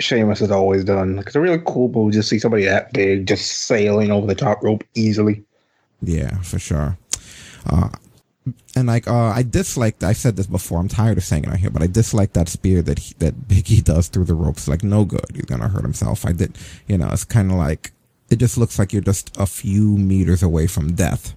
Sheamus 0.00 0.40
has 0.40 0.50
always 0.50 0.84
done. 0.84 1.16
Like, 1.16 1.26
it's 1.26 1.36
a 1.36 1.40
really 1.40 1.62
cool 1.66 1.88
move 1.88 2.12
to 2.12 2.22
see 2.22 2.38
somebody 2.38 2.64
that 2.64 2.92
big 2.92 3.26
just 3.26 3.64
sailing 3.64 4.10
over 4.10 4.26
the 4.26 4.34
top 4.34 4.62
rope 4.62 4.84
easily. 4.94 5.42
Yeah, 6.02 6.38
for 6.38 6.58
sure. 6.58 6.98
Uh, 7.66 7.90
and 8.74 8.88
like, 8.88 9.06
uh, 9.06 9.26
I 9.28 9.42
dislike. 9.42 10.02
I 10.02 10.12
said 10.12 10.36
this 10.36 10.46
before. 10.46 10.78
I'm 10.78 10.88
tired 10.88 11.18
of 11.18 11.24
saying 11.24 11.44
it 11.44 11.50
out 11.50 11.56
here, 11.56 11.70
but 11.70 11.82
I 11.82 11.86
dislike 11.86 12.32
that 12.32 12.48
spear 12.48 12.82
that 12.82 12.98
he, 12.98 13.14
that 13.18 13.48
Biggie 13.48 13.84
does 13.84 14.08
through 14.08 14.24
the 14.24 14.34
ropes. 14.34 14.68
Like, 14.68 14.82
no 14.82 15.04
good. 15.04 15.24
He's 15.34 15.44
gonna 15.44 15.68
hurt 15.68 15.82
himself. 15.82 16.24
I 16.24 16.32
did. 16.32 16.56
You 16.86 16.98
know, 16.98 17.08
it's 17.12 17.24
kind 17.24 17.50
of 17.50 17.58
like 17.58 17.92
it 18.30 18.36
just 18.36 18.56
looks 18.56 18.78
like 18.78 18.92
you're 18.92 19.02
just 19.02 19.36
a 19.36 19.46
few 19.46 19.98
meters 19.98 20.42
away 20.42 20.66
from 20.66 20.94
death, 20.94 21.34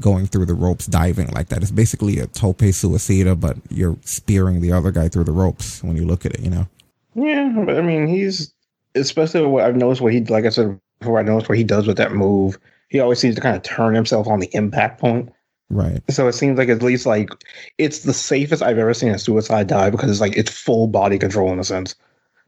going 0.00 0.26
through 0.26 0.46
the 0.46 0.54
ropes, 0.54 0.86
diving 0.86 1.28
like 1.28 1.48
that. 1.48 1.62
It's 1.62 1.70
basically 1.70 2.18
a 2.18 2.26
tope 2.26 2.58
suicida, 2.58 3.38
but 3.38 3.58
you're 3.68 3.96
spearing 4.04 4.60
the 4.60 4.72
other 4.72 4.90
guy 4.90 5.08
through 5.08 5.24
the 5.24 5.32
ropes 5.32 5.82
when 5.82 5.96
you 5.96 6.06
look 6.06 6.26
at 6.26 6.34
it. 6.34 6.40
You 6.40 6.50
know. 6.50 6.68
Yeah, 7.14 7.52
but 7.64 7.76
I 7.76 7.82
mean, 7.82 8.06
he's 8.06 8.52
especially 8.94 9.46
what 9.46 9.64
I've 9.64 9.76
noticed 9.76 10.00
what 10.00 10.12
he 10.12 10.20
like 10.24 10.44
I 10.44 10.50
said 10.50 10.78
before. 11.00 11.18
I 11.18 11.22
noticed 11.22 11.48
what 11.48 11.58
he 11.58 11.64
does 11.64 11.86
with 11.86 11.96
that 11.96 12.12
move. 12.12 12.58
He 12.88 13.00
always 13.00 13.18
seems 13.18 13.34
to 13.34 13.40
kind 13.40 13.56
of 13.56 13.62
turn 13.62 13.94
himself 13.94 14.26
on 14.26 14.40
the 14.40 14.50
impact 14.52 15.00
point. 15.00 15.32
Right. 15.70 16.00
So 16.10 16.28
it 16.28 16.34
seems 16.34 16.58
like 16.58 16.68
at 16.68 16.82
least 16.82 17.06
like 17.06 17.30
it's 17.78 18.00
the 18.00 18.14
safest 18.14 18.62
I've 18.62 18.78
ever 18.78 18.94
seen 18.94 19.10
a 19.10 19.18
suicide 19.18 19.66
dive 19.66 19.92
because 19.92 20.10
it's 20.10 20.20
like 20.20 20.36
it's 20.36 20.50
full 20.50 20.86
body 20.86 21.18
control 21.18 21.52
in 21.52 21.58
a 21.58 21.64
sense. 21.64 21.94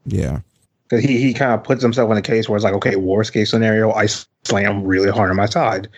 Yeah. 0.05 0.39
Because 0.87 1.03
he, 1.03 1.21
he 1.21 1.33
kind 1.33 1.51
of 1.51 1.63
puts 1.63 1.81
himself 1.81 2.09
in 2.11 2.17
a 2.17 2.21
case 2.21 2.47
where 2.47 2.55
it's 2.55 2.63
like, 2.63 2.75
okay, 2.75 2.95
worst 2.95 3.33
case 3.33 3.49
scenario, 3.49 3.91
I 3.91 4.05
slam 4.45 4.83
really 4.83 5.09
hard 5.09 5.29
on 5.29 5.35
my 5.35 5.47
side. 5.47 5.89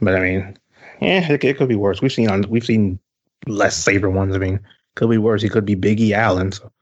But 0.00 0.16
I 0.16 0.20
mean, 0.20 0.58
yeah, 1.00 1.30
it, 1.30 1.44
it 1.44 1.56
could 1.56 1.68
be 1.68 1.76
worse. 1.76 2.02
We've 2.02 2.12
seen 2.12 2.28
on 2.28 2.44
we've 2.48 2.64
seen 2.64 2.98
less 3.46 3.76
safer 3.76 4.10
ones. 4.10 4.34
I 4.34 4.38
mean, 4.38 4.60
could 4.96 5.10
be 5.10 5.18
worse. 5.18 5.42
He 5.42 5.48
could 5.48 5.64
be 5.64 5.76
Biggie 5.76 6.12
Allen. 6.12 6.52
So. 6.52 6.72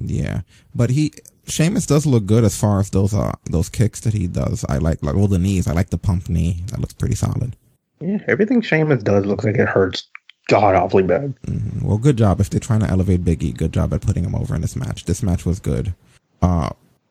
Yeah, 0.00 0.40
but 0.74 0.90
he 0.90 1.12
Sheamus 1.46 1.86
does 1.86 2.06
look 2.06 2.26
good 2.26 2.44
as 2.44 2.56
far 2.56 2.80
as 2.80 2.90
those 2.90 3.12
uh 3.14 3.32
those 3.50 3.68
kicks 3.68 4.00
that 4.00 4.14
he 4.14 4.26
does. 4.26 4.64
I 4.68 4.78
like 4.78 5.02
like 5.02 5.14
all 5.14 5.28
the 5.28 5.38
knees. 5.38 5.66
I 5.68 5.72
like 5.72 5.90
the 5.90 5.98
pump 5.98 6.28
knee. 6.28 6.62
That 6.68 6.80
looks 6.80 6.94
pretty 6.94 7.14
solid. 7.14 7.56
Yeah, 8.00 8.18
everything 8.28 8.62
Sheamus 8.62 9.02
does 9.02 9.26
looks 9.26 9.44
like 9.44 9.56
it 9.56 9.68
hurts 9.68 10.08
god 10.48 10.74
awfully 10.74 11.02
bad. 11.02 11.34
Mhm. 11.46 11.82
Well, 11.82 11.98
good 11.98 12.16
job 12.16 12.40
if 12.40 12.50
they're 12.50 12.60
trying 12.60 12.80
to 12.80 12.90
elevate 12.90 13.24
Biggie. 13.24 13.56
Good 13.56 13.72
job 13.72 13.92
at 13.92 14.00
putting 14.00 14.24
him 14.24 14.34
over 14.34 14.54
in 14.54 14.62
this 14.62 14.74
match. 14.76 15.04
This 15.04 15.22
match 15.22 15.44
was 15.44 15.60
good. 15.60 15.94
Uh, 16.42 16.70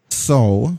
so 0.10 0.78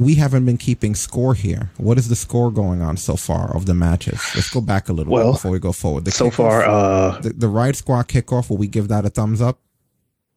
we 0.00 0.16
haven't 0.16 0.44
been 0.44 0.56
keeping 0.58 0.94
score 0.94 1.34
here. 1.34 1.70
What 1.76 1.96
is 1.98 2.08
the 2.08 2.16
score 2.16 2.50
going 2.50 2.82
on 2.82 2.96
so 2.96 3.14
far 3.16 3.54
of 3.54 3.66
the 3.66 3.74
matches? 3.74 4.20
Let's 4.34 4.50
go 4.50 4.60
back 4.60 4.88
a 4.88 4.92
little 4.92 5.12
Well, 5.12 5.28
bit 5.28 5.32
before 5.34 5.50
we 5.52 5.58
go 5.60 5.72
forward. 5.72 6.04
The 6.04 6.10
So 6.10 6.30
far, 6.30 6.64
uh, 6.64 7.20
the, 7.20 7.30
the 7.30 7.48
Riot 7.48 7.76
Squad 7.76 8.08
kickoff. 8.08 8.50
Will 8.50 8.56
we 8.56 8.66
give 8.66 8.88
that 8.88 9.04
a 9.04 9.10
thumbs 9.10 9.40
up? 9.40 9.58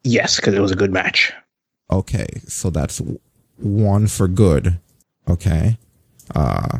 Yes, 0.05 0.35
because 0.37 0.53
it 0.53 0.59
was 0.61 0.71
a 0.71 0.75
good 0.75 0.93
match. 0.93 1.33
Okay, 1.91 2.27
so 2.47 2.69
that's 2.69 3.01
one 3.57 4.07
for 4.07 4.27
good. 4.27 4.79
Okay. 5.27 5.77
Uh, 6.33 6.79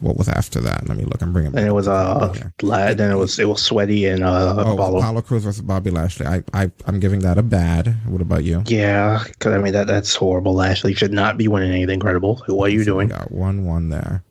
what 0.00 0.16
was 0.16 0.28
after 0.28 0.60
that? 0.60 0.88
Let 0.88 0.96
me 0.96 1.04
look. 1.04 1.20
I'm 1.22 1.32
bringing. 1.32 1.54
And 1.56 1.66
it 1.66 1.72
was 1.72 1.86
uh, 1.88 2.34
la- 2.62 2.94
then 2.94 3.10
it 3.10 3.16
was 3.16 3.38
it 3.38 3.46
was 3.48 3.62
sweaty 3.62 4.06
and 4.06 4.22
uh, 4.24 4.54
Oh, 4.58 4.72
Apollo. 4.74 4.98
Apollo 4.98 5.22
Crews 5.22 5.44
versus 5.44 5.60
Bobby 5.60 5.90
Lashley. 5.90 6.26
I, 6.26 6.42
I, 6.54 6.70
I'm 6.86 7.00
giving 7.00 7.20
that 7.20 7.36
a 7.38 7.42
bad. 7.42 7.94
What 8.06 8.20
about 8.22 8.44
you? 8.44 8.62
Yeah, 8.66 9.22
because 9.26 9.52
I 9.54 9.58
mean 9.58 9.72
that 9.74 9.86
that's 9.86 10.14
horrible. 10.14 10.54
Lashley 10.54 10.94
should 10.94 11.12
not 11.12 11.36
be 11.36 11.48
winning 11.48 11.72
anything 11.72 12.00
credible. 12.00 12.42
What 12.46 12.66
are 12.70 12.72
you 12.72 12.78
We 12.80 12.84
doing? 12.86 13.08
got 13.08 13.30
one, 13.30 13.64
one 13.66 13.90
there. 13.90 14.22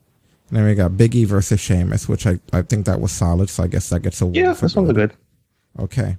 And 0.48 0.56
then 0.58 0.64
we 0.64 0.74
got 0.74 0.92
Biggie 0.92 1.26
versus 1.26 1.60
Sheamus, 1.60 2.08
which 2.08 2.26
I, 2.26 2.40
I 2.52 2.62
think 2.62 2.86
that 2.86 3.00
was 3.00 3.12
solid. 3.12 3.48
So 3.48 3.62
I 3.62 3.68
guess 3.68 3.88
that 3.90 4.00
gets 4.00 4.20
a 4.22 4.26
Yeah, 4.26 4.52
this 4.52 4.74
one's 4.74 4.92
good. 4.92 5.12
Okay. 5.78 6.16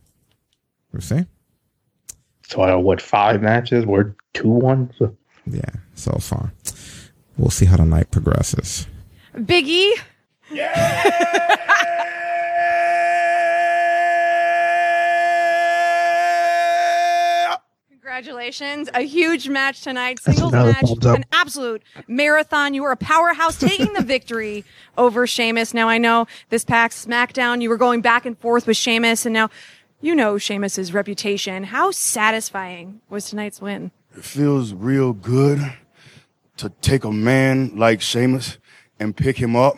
You 0.93 1.02
see? 1.02 1.26
So 2.52 2.62
uh, 2.64 2.78
what? 2.78 3.02
Five 3.02 3.42
matches? 3.42 3.86
We're 3.86 4.14
two 4.34 4.50
one. 4.50 4.92
So, 4.98 5.16
Yeah, 5.46 5.62
so 5.96 6.12
far. 6.20 6.52
We'll 7.38 7.50
see 7.50 7.66
how 7.66 7.78
the 7.78 7.86
night 7.86 8.12
progresses. 8.12 8.88
Biggie. 9.38 9.92
Yeah. 10.52 11.58
Congratulations. 17.90 18.90
A 18.94 19.02
huge 19.02 19.48
match 19.48 19.82
tonight. 19.82 20.20
Singles 20.20 20.52
match. 20.52 20.92
An 21.06 21.24
absolute 21.32 21.82
marathon. 22.08 22.74
You 22.74 22.84
were 22.84 22.92
a 22.92 22.98
powerhouse 22.98 23.58
taking 23.58 23.94
the 23.94 24.02
victory 24.06 24.66
over 24.98 25.26
Sheamus. 25.26 25.74
Now 25.74 25.88
I 25.88 25.98
know 25.98 26.28
this 26.50 26.66
past 26.66 27.08
SmackDown, 27.08 27.62
you 27.62 27.70
were 27.70 27.78
going 27.78 28.02
back 28.02 28.26
and 28.26 28.38
forth 28.38 28.68
with 28.68 28.78
Sheamus, 28.78 29.26
and 29.26 29.34
now 29.34 29.50
you 30.02 30.16
know 30.16 30.38
Sheamus's 30.38 30.94
reputation. 30.94 31.64
How 31.66 31.92
satisfying 31.92 33.02
was 33.10 33.30
tonight's 33.30 33.62
win? 33.62 33.92
It 34.16 34.24
feels 34.24 34.74
real 34.74 35.14
good. 35.14 35.60
to 36.58 36.70
take 36.82 37.04
a 37.04 37.12
man 37.12 37.76
like 37.76 38.02
Sheamus 38.02 38.60
and 39.00 39.16
pick 39.18 39.38
him 39.38 39.56
up 39.56 39.78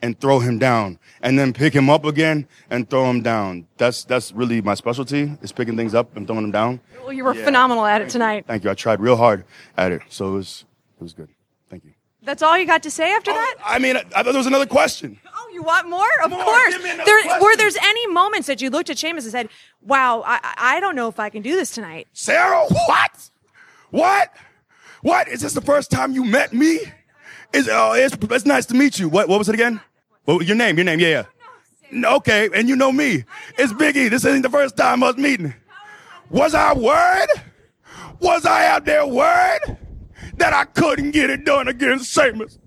and 0.00 0.18
throw 0.18 0.38
him 0.38 0.58
down 0.58 0.98
and 1.20 1.38
then 1.38 1.52
pick 1.52 1.74
him 1.74 1.90
up 1.90 2.04
again 2.06 2.46
and 2.70 2.88
throw 2.88 3.10
him 3.10 3.20
down. 3.20 3.66
That's 3.76 4.04
that's 4.04 4.32
really 4.32 4.62
my 4.62 4.72
specialty 4.74 5.36
is 5.42 5.52
picking 5.52 5.76
things 5.76 5.94
up 5.94 6.16
and 6.16 6.26
throwing 6.26 6.42
them 6.42 6.50
down. 6.52 6.80
Well, 7.02 7.12
you 7.12 7.24
were 7.24 7.34
Yeah. 7.34 7.44
phenomenal 7.44 7.84
at 7.84 8.00
it 8.00 8.08
tonight. 8.08 8.44
Thank 8.46 8.64
you. 8.64 8.70
I 8.70 8.74
tried 8.74 9.00
real 9.00 9.16
hard 9.16 9.44
at 9.76 9.92
it. 9.92 10.00
So 10.08 10.28
it 10.28 10.32
was 10.32 10.64
it 10.98 11.02
was 11.02 11.12
good. 11.12 11.28
That's 12.24 12.42
all 12.42 12.56
you 12.58 12.66
got 12.66 12.82
to 12.84 12.90
say 12.90 13.12
after 13.12 13.30
oh, 13.30 13.34
that? 13.34 13.56
I 13.64 13.78
mean, 13.78 13.96
I, 13.96 14.00
I 14.00 14.22
thought 14.22 14.24
there 14.24 14.34
was 14.34 14.46
another 14.46 14.66
question. 14.66 15.18
Oh, 15.36 15.50
you 15.52 15.62
want 15.62 15.88
more? 15.88 16.06
Of 16.24 16.30
More. 16.30 16.42
course. 16.42 16.76
There, 16.82 17.40
were 17.40 17.56
there's 17.56 17.76
any 17.76 18.06
moments 18.06 18.46
that 18.46 18.62
you 18.62 18.70
looked 18.70 18.88
at 18.90 18.98
Sheamus 18.98 19.24
and 19.24 19.32
said, 19.32 19.48
"Wow, 19.82 20.22
I, 20.26 20.54
I 20.56 20.80
don't 20.80 20.96
know 20.96 21.08
if 21.08 21.20
I 21.20 21.28
can 21.28 21.42
do 21.42 21.54
this 21.54 21.70
tonight." 21.70 22.08
Sarah, 22.12 22.64
what? 22.86 23.30
What? 23.90 24.32
What? 25.02 25.28
Is 25.28 25.42
this 25.42 25.52
the 25.52 25.60
first 25.60 25.90
time 25.90 26.12
you 26.12 26.24
met 26.24 26.52
me? 26.52 26.80
Is 27.52 27.68
oh, 27.70 27.92
it's, 27.92 28.16
it's 28.20 28.46
nice 28.46 28.66
to 28.66 28.74
meet 28.74 28.98
you. 28.98 29.08
What? 29.08 29.28
What 29.28 29.38
was 29.38 29.48
it 29.48 29.54
again? 29.54 29.80
What, 30.24 30.46
your 30.46 30.56
name? 30.56 30.76
Your 30.76 30.84
name? 30.84 31.00
Yeah, 31.00 31.08
yeah. 31.08 31.24
No, 31.92 32.16
Okay, 32.16 32.48
and 32.54 32.68
you 32.68 32.74
know 32.74 32.90
me. 32.90 33.24
It's 33.58 33.72
Biggie. 33.72 34.08
This 34.10 34.24
isn't 34.24 34.42
the 34.42 34.50
first 34.50 34.76
time 34.76 35.02
us 35.02 35.16
meeting. 35.16 35.54
Was 36.30 36.54
I 36.54 36.72
worried? 36.72 37.28
Was 38.20 38.46
I 38.46 38.66
out 38.66 38.86
there 38.86 39.06
worried 39.06 39.76
that 40.38 40.52
I 40.52 40.64
couldn't 40.64 41.12
get 41.12 41.30
it 41.30 41.44
done 41.44 41.68
against 41.68 42.12
Sheamus? 42.12 42.58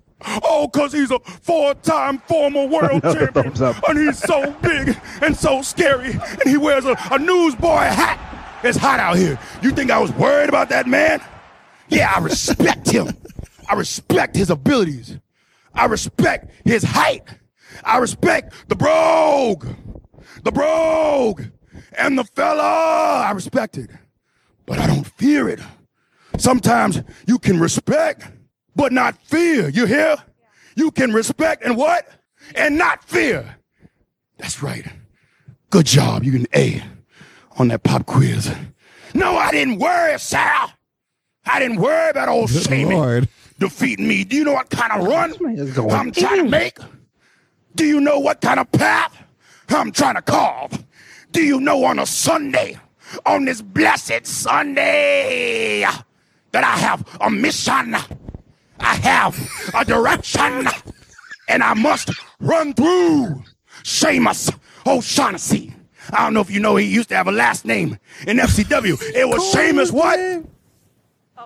Oh, 0.42 0.68
cause 0.72 0.92
he's 0.92 1.10
a 1.10 1.18
four-time 1.20 2.18
former 2.20 2.66
world 2.66 3.02
champion, 3.02 3.52
and 3.88 3.98
he's 3.98 4.18
so 4.18 4.50
big 4.62 4.98
and 5.22 5.36
so 5.36 5.62
scary, 5.62 6.10
and 6.12 6.42
he 6.44 6.56
wears 6.56 6.84
a, 6.84 6.96
a 7.10 7.18
newsboy 7.18 7.76
hat. 7.76 8.18
It's 8.64 8.76
hot 8.76 8.98
out 8.98 9.16
here. 9.16 9.38
You 9.62 9.70
think 9.70 9.90
I 9.90 9.98
was 9.98 10.10
worried 10.12 10.48
about 10.48 10.68
that 10.70 10.88
man? 10.88 11.22
Yeah, 11.88 12.12
I 12.14 12.18
respect 12.18 12.90
him. 12.90 13.16
I 13.68 13.74
respect 13.74 14.34
his 14.34 14.50
abilities. 14.50 15.18
I 15.74 15.84
respect 15.84 16.50
his 16.64 16.82
height. 16.82 17.22
I 17.84 17.98
respect 17.98 18.52
the 18.68 18.74
brogue, 18.74 19.64
the 20.42 20.50
brogue, 20.50 21.44
and 21.96 22.18
the 22.18 22.24
fella. 22.24 23.22
I 23.24 23.30
respect 23.30 23.78
it, 23.78 23.90
but 24.66 24.78
I 24.80 24.88
don't 24.88 25.06
fear 25.06 25.48
it. 25.48 25.60
Sometimes 26.36 27.02
you 27.26 27.38
can 27.38 27.58
respect, 27.58 28.26
but 28.76 28.92
not 28.92 29.16
fear. 29.24 29.68
You 29.68 29.86
hear? 29.86 30.16
You 30.76 30.90
can 30.90 31.12
respect 31.12 31.64
and 31.64 31.76
what? 31.76 32.08
And 32.54 32.78
not 32.78 33.02
fear. 33.04 33.56
That's 34.38 34.62
right. 34.62 34.86
Good 35.70 35.86
job. 35.86 36.24
You 36.24 36.32
can 36.32 36.46
A 36.54 36.82
on 37.58 37.68
that 37.68 37.82
pop 37.82 38.06
quiz. 38.06 38.54
No, 39.14 39.36
I 39.36 39.50
didn't 39.50 39.78
worry, 39.78 40.18
Sal. 40.18 40.72
I 41.46 41.58
didn't 41.58 41.80
worry 41.80 42.10
about 42.10 42.28
old 42.28 42.50
Good 42.50 42.62
Sammy 42.62 42.84
Lord. 42.94 43.28
defeating 43.58 44.06
me. 44.06 44.22
Do 44.24 44.36
you 44.36 44.44
know 44.44 44.52
what 44.52 44.70
kind 44.70 44.92
of 44.92 45.06
run 45.08 45.34
man 45.40 45.58
is 45.58 45.74
going 45.74 45.90
I'm 45.90 46.12
trying 46.12 46.44
to 46.44 46.48
make? 46.48 46.78
Do 47.74 47.84
you 47.84 48.00
know 48.00 48.18
what 48.18 48.40
kind 48.40 48.60
of 48.60 48.70
path 48.72 49.16
I'm 49.70 49.90
trying 49.92 50.14
to 50.16 50.22
carve? 50.22 50.84
Do 51.32 51.42
you 51.42 51.60
know 51.60 51.84
on 51.84 51.98
a 51.98 52.06
Sunday, 52.06 52.78
on 53.26 53.44
this 53.44 53.60
blessed 53.62 54.26
Sunday, 54.26 55.86
that 56.52 56.64
I 56.64 56.76
have 56.78 57.06
a 57.20 57.30
mission? 57.30 57.94
I 58.80 58.94
have 58.96 59.36
a 59.74 59.84
direction, 59.84 60.68
and 61.48 61.62
I 61.62 61.74
must 61.74 62.10
run 62.40 62.74
through 62.74 63.42
Seamus 63.82 64.56
O'Shaughnessy. 64.86 65.74
I 66.10 66.24
don't 66.24 66.34
know 66.34 66.40
if 66.40 66.50
you 66.50 66.60
know 66.60 66.76
he 66.76 66.86
used 66.86 67.10
to 67.10 67.16
have 67.16 67.28
a 67.28 67.32
last 67.32 67.64
name 67.64 67.98
in 68.26 68.38
FCW. 68.38 69.00
It 69.14 69.28
was 69.28 69.54
Seamus 69.54 69.92
what? 69.92 70.18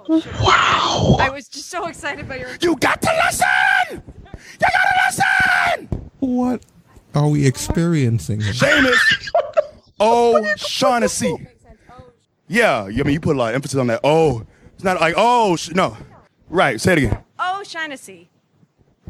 Oh, 0.09 0.23
wow! 0.43 1.17
I 1.21 1.31
was 1.31 1.49
just 1.49 1.69
so 1.69 1.87
excited 1.87 2.29
by 2.29 2.39
your. 2.39 2.51
You 2.61 2.77
got 2.77 3.01
to 3.03 3.11
listen! 3.27 4.03
You 4.33 4.59
gotta 4.61 5.87
listen! 5.87 6.11
What 6.21 6.65
are 7.15 7.29
we 7.29 7.47
experiencing? 7.47 8.41
here? 8.41 8.53
Seamus 8.53 9.31
O'Shaughnessy. 10.01 11.49
Yeah, 12.49 12.85
I 12.85 12.89
mean, 12.91 13.15
you 13.15 13.21
put 13.21 13.37
a 13.37 13.39
lot 13.39 13.51
of 13.51 13.55
emphasis 13.55 13.79
on 13.79 13.87
that. 13.89 14.01
Oh, 14.05 14.45
it's 14.83 14.85
not 14.85 15.01
like, 15.01 15.15
oh, 15.17 15.55
sh- 15.55 15.71
no. 15.77 15.97
Right, 16.49 16.81
say 16.81 16.95
it 16.95 16.99
again. 16.99 17.19
Oh, 17.39 17.63
Shaughnessy. 17.65 18.29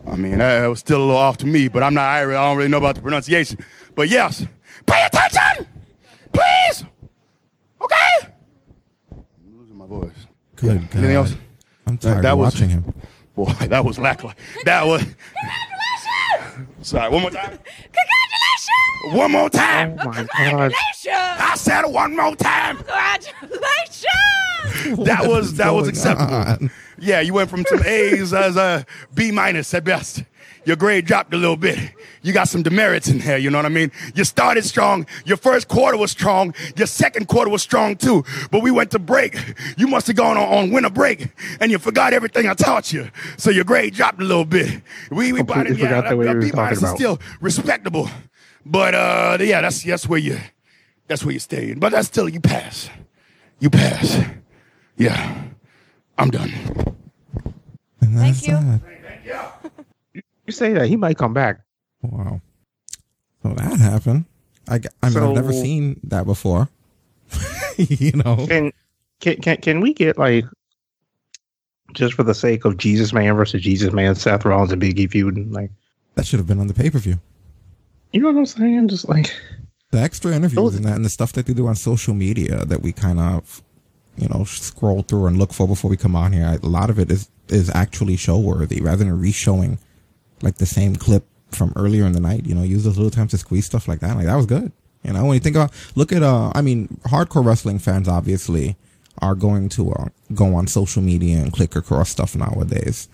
I 0.07 0.17
mean, 0.17 0.37
that 0.37 0.67
was 0.67 0.81
still 0.81 0.99
a 0.99 1.05
little 1.07 1.17
off 1.17 1.39
to 1.39 1.47
me, 1.47 1.69
but 1.69 1.83
I'm 1.83 1.95
not 1.95 2.05
Irish. 2.11 2.37
I 2.37 2.45
don't 2.47 2.59
really 2.59 2.69
know 2.69 2.77
about 2.77 2.97
the 2.97 3.01
pronunciation. 3.01 3.59
But 3.95 4.11
yes, 4.11 4.45
pay 4.85 5.07
attention! 5.07 5.67
Please! 6.31 6.85
Okay? 7.81 8.29
I'm 9.11 9.59
losing 9.59 9.77
my 9.79 9.87
voice. 9.87 10.11
Good 10.57 10.71
Anything 10.73 11.01
God. 11.05 11.11
else? 11.15 11.35
I'm 11.87 11.97
tired 11.97 12.23
that 12.25 12.33
of 12.33 12.39
was- 12.39 12.53
watching 12.55 12.69
him. 12.69 12.93
Boy, 13.35 13.45
that 13.69 13.83
was 13.83 13.99
lackluster. 13.99 14.39
That 14.67 14.87
was. 14.87 15.03
Congratulations! 15.03 16.87
Sorry, 16.87 17.11
one 17.11 17.23
more 17.23 17.31
time. 17.31 17.59
Congratulations! 19.03 19.19
One 19.19 19.33
more 19.33 19.51
time. 19.51 19.97
Oh 20.01 20.05
my 20.07 20.15
god. 20.15 20.29
Congratulations! 20.37 21.07
I 21.07 21.55
said 21.57 21.85
it 21.85 21.91
one 21.91 22.17
more 22.17 22.37
time. 22.37 22.77
Congratulations! 22.77 25.07
That 25.07 25.27
was 25.27 25.55
that 25.55 25.73
was 25.75 25.89
acceptable. 25.89 26.35
on? 26.35 26.71
Yeah, 26.99 27.21
you 27.21 27.35
went 27.35 27.51
from 27.51 27.65
some 27.67 27.83
A's 27.85 28.33
as 28.33 28.57
a 28.57 28.87
B 29.15 29.33
minus 29.33 29.75
at 29.75 29.83
best. 29.85 30.23
Your 30.65 30.77
grade 30.77 31.07
dropped 31.07 31.35
a 31.35 31.37
little 31.37 31.57
bit. 31.57 31.77
You 32.23 32.33
got 32.33 32.47
some 32.47 32.63
demerits 32.63 33.09
in 33.09 33.19
there, 33.19 33.37
you 33.37 33.51
know 33.51 33.59
what 33.59 33.67
I 33.67 33.71
mean? 33.71 33.91
You 34.15 34.23
started 34.23 34.65
strong. 34.65 35.07
Your 35.25 35.37
first 35.37 35.67
quarter 35.67 35.97
was 35.99 36.13
strong. 36.13 36.55
Your 36.77 36.87
second 36.87 37.27
quarter 37.27 37.51
was 37.51 37.63
strong 37.63 37.97
too. 37.97 38.25
But 38.53 38.63
we 38.63 38.71
went 38.71 38.93
to 38.93 39.01
break. 39.01 39.37
You 39.77 39.89
must 39.89 40.07
have 40.07 40.15
gone 40.15 40.37
on, 40.37 40.47
on 40.47 40.71
winter 40.71 40.91
break 40.91 41.31
and 41.59 41.73
you 41.73 41.81
forgot 41.81 42.13
everything 42.13 42.47
I 42.47 42.55
taught 42.55 42.93
you. 42.93 43.11
So 43.39 43.51
your 43.51 43.65
grade 43.65 43.95
dropped 43.95 44.21
a 44.21 44.25
little 44.25 44.45
bit. 44.45 44.83
We, 45.11 45.33
we 45.33 45.39
Completely 45.41 45.81
yeah, 45.83 45.97
forgot 46.01 46.11
the 46.11 46.17
way 46.17 46.27
that- 46.27 46.37
we 46.37 46.51
that 46.53 46.53
was 46.53 46.53
B 46.53 46.57
minus 46.57 46.83
is 46.85 46.91
still 46.91 47.19
respectable. 47.41 48.09
But 48.65 48.95
uh 48.95 49.39
yeah, 49.41 49.61
that's 49.61 49.83
that's 49.83 50.09
where 50.09 50.19
you 50.19 50.39
that's 51.09 51.25
where 51.25 51.33
you 51.33 51.41
stayed. 51.41 51.81
But 51.81 51.93
that's 51.93 52.09
still 52.09 52.29
you 52.29 52.41
pass. 52.41 52.89
You 53.61 53.71
pass. 53.71 54.21
Yeah. 54.97 55.45
I'm 56.19 56.31
done. 56.31 56.53
And 58.01 58.17
Thank 58.19 58.47
you. 58.47 58.55
that. 58.55 58.81
You 59.25 60.23
You 60.47 60.53
say 60.53 60.73
that 60.73 60.89
he 60.89 60.97
might 60.97 61.17
come 61.17 61.33
back. 61.33 61.61
Wow. 62.03 62.41
So 63.43 63.51
that 63.51 63.79
happened. 63.79 64.25
I, 64.69 64.79
g- 64.79 64.89
I 65.03 65.09
mean, 65.11 65.23
I've 65.23 65.35
never 65.35 65.53
seen 65.53 66.01
that 66.05 66.25
before. 66.25 66.69
you 67.77 68.13
know, 68.13 68.47
Can 68.47 68.73
can 69.21 69.37
can 69.37 69.57
can 69.59 69.81
we 69.81 69.95
get 69.95 70.19
like 70.19 70.45
just 71.95 72.15
for 72.15 72.23
the 72.23 72.35
sake 72.35 72.65
of 72.65 72.77
Jesus 72.77 73.13
Man 73.13 73.35
versus 73.35 73.63
Jesus 73.63 73.93
Man, 73.93 74.15
Seth 74.15 74.45
Rollins 74.45 74.73
and 74.73 74.81
Big 74.81 74.99
E 74.99 75.07
feud, 75.07 75.51
like 75.53 75.71
that 76.15 76.27
should 76.27 76.39
have 76.39 76.47
been 76.47 76.61
on 76.61 76.67
the 76.67 76.75
pay 76.75 76.91
per 76.91 76.99
view. 76.99 77.19
You 78.13 78.21
know 78.21 78.29
what 78.31 78.39
I'm 78.39 78.47
saying? 78.47 78.89
Just 78.89 79.09
like 79.09 79.35
The 79.93 80.01
extra 80.01 80.33
interviews 80.35 80.75
and 80.75 80.87
that, 80.87 80.97
and 80.97 81.05
the 81.05 81.11
stuff 81.11 81.33
that 81.35 81.47
they 81.47 81.53
do 81.53 81.67
on 81.67 81.77
social 81.77 82.15
media 82.15 82.65
that 82.65 82.81
we 82.81 82.93
kind 82.93 83.21
of, 83.21 83.63
you 84.17 84.29
know, 84.29 84.45
scroll 84.45 85.03
through 85.03 85.27
and 85.27 85.39
look 85.39 85.53
for 85.53 85.69
before 85.69 85.91
we 85.91 85.99
come 85.99 86.17
on 86.17 86.33
here. 86.33 86.59
A 86.63 86.67
lot 86.67 86.89
of 86.89 86.99
it 86.99 87.11
is 87.11 87.29
is 87.49 87.71
actually 87.75 88.17
show 88.17 88.39
worthy 88.39 88.81
rather 88.81 89.05
than 89.05 89.21
re-showing 89.21 89.79
like 90.41 90.57
the 90.57 90.67
same 90.67 90.97
clip 90.97 91.27
from 91.51 91.73
earlier 91.77 92.07
in 92.07 92.13
the 92.13 92.21
night. 92.21 92.47
You 92.47 92.55
know, 92.55 92.63
use 92.63 92.85
those 92.85 92.97
little 92.97 93.11
times 93.11 93.33
to 93.33 93.39
squeeze 93.39 93.67
stuff 93.67 93.87
like 93.87 94.01
that. 94.01 94.17
Like 94.17 94.27
that 94.27 94.37
was 94.37 94.47
good. 94.47 94.73
You 95.03 95.13
know, 95.13 95.25
when 95.25 95.35
you 95.35 95.41
think 95.41 95.57
about, 95.57 95.73
look 95.97 96.13
at, 96.13 96.23
uh, 96.23 96.53
I 96.55 96.63
mean, 96.63 97.01
hardcore 97.07 97.45
wrestling 97.45 97.81
fans 97.81 98.09
obviously 98.09 98.77
are 99.19 99.35
going 99.35 99.69
to 99.71 99.93
uh, 99.93 100.07
go 100.33 100.55
on 100.55 100.69
social 100.69 101.03
media 101.03 101.39
and 101.39 101.53
click 101.53 101.75
across 101.77 102.09
stuff 102.09 102.37
nowadays. 102.37 103.09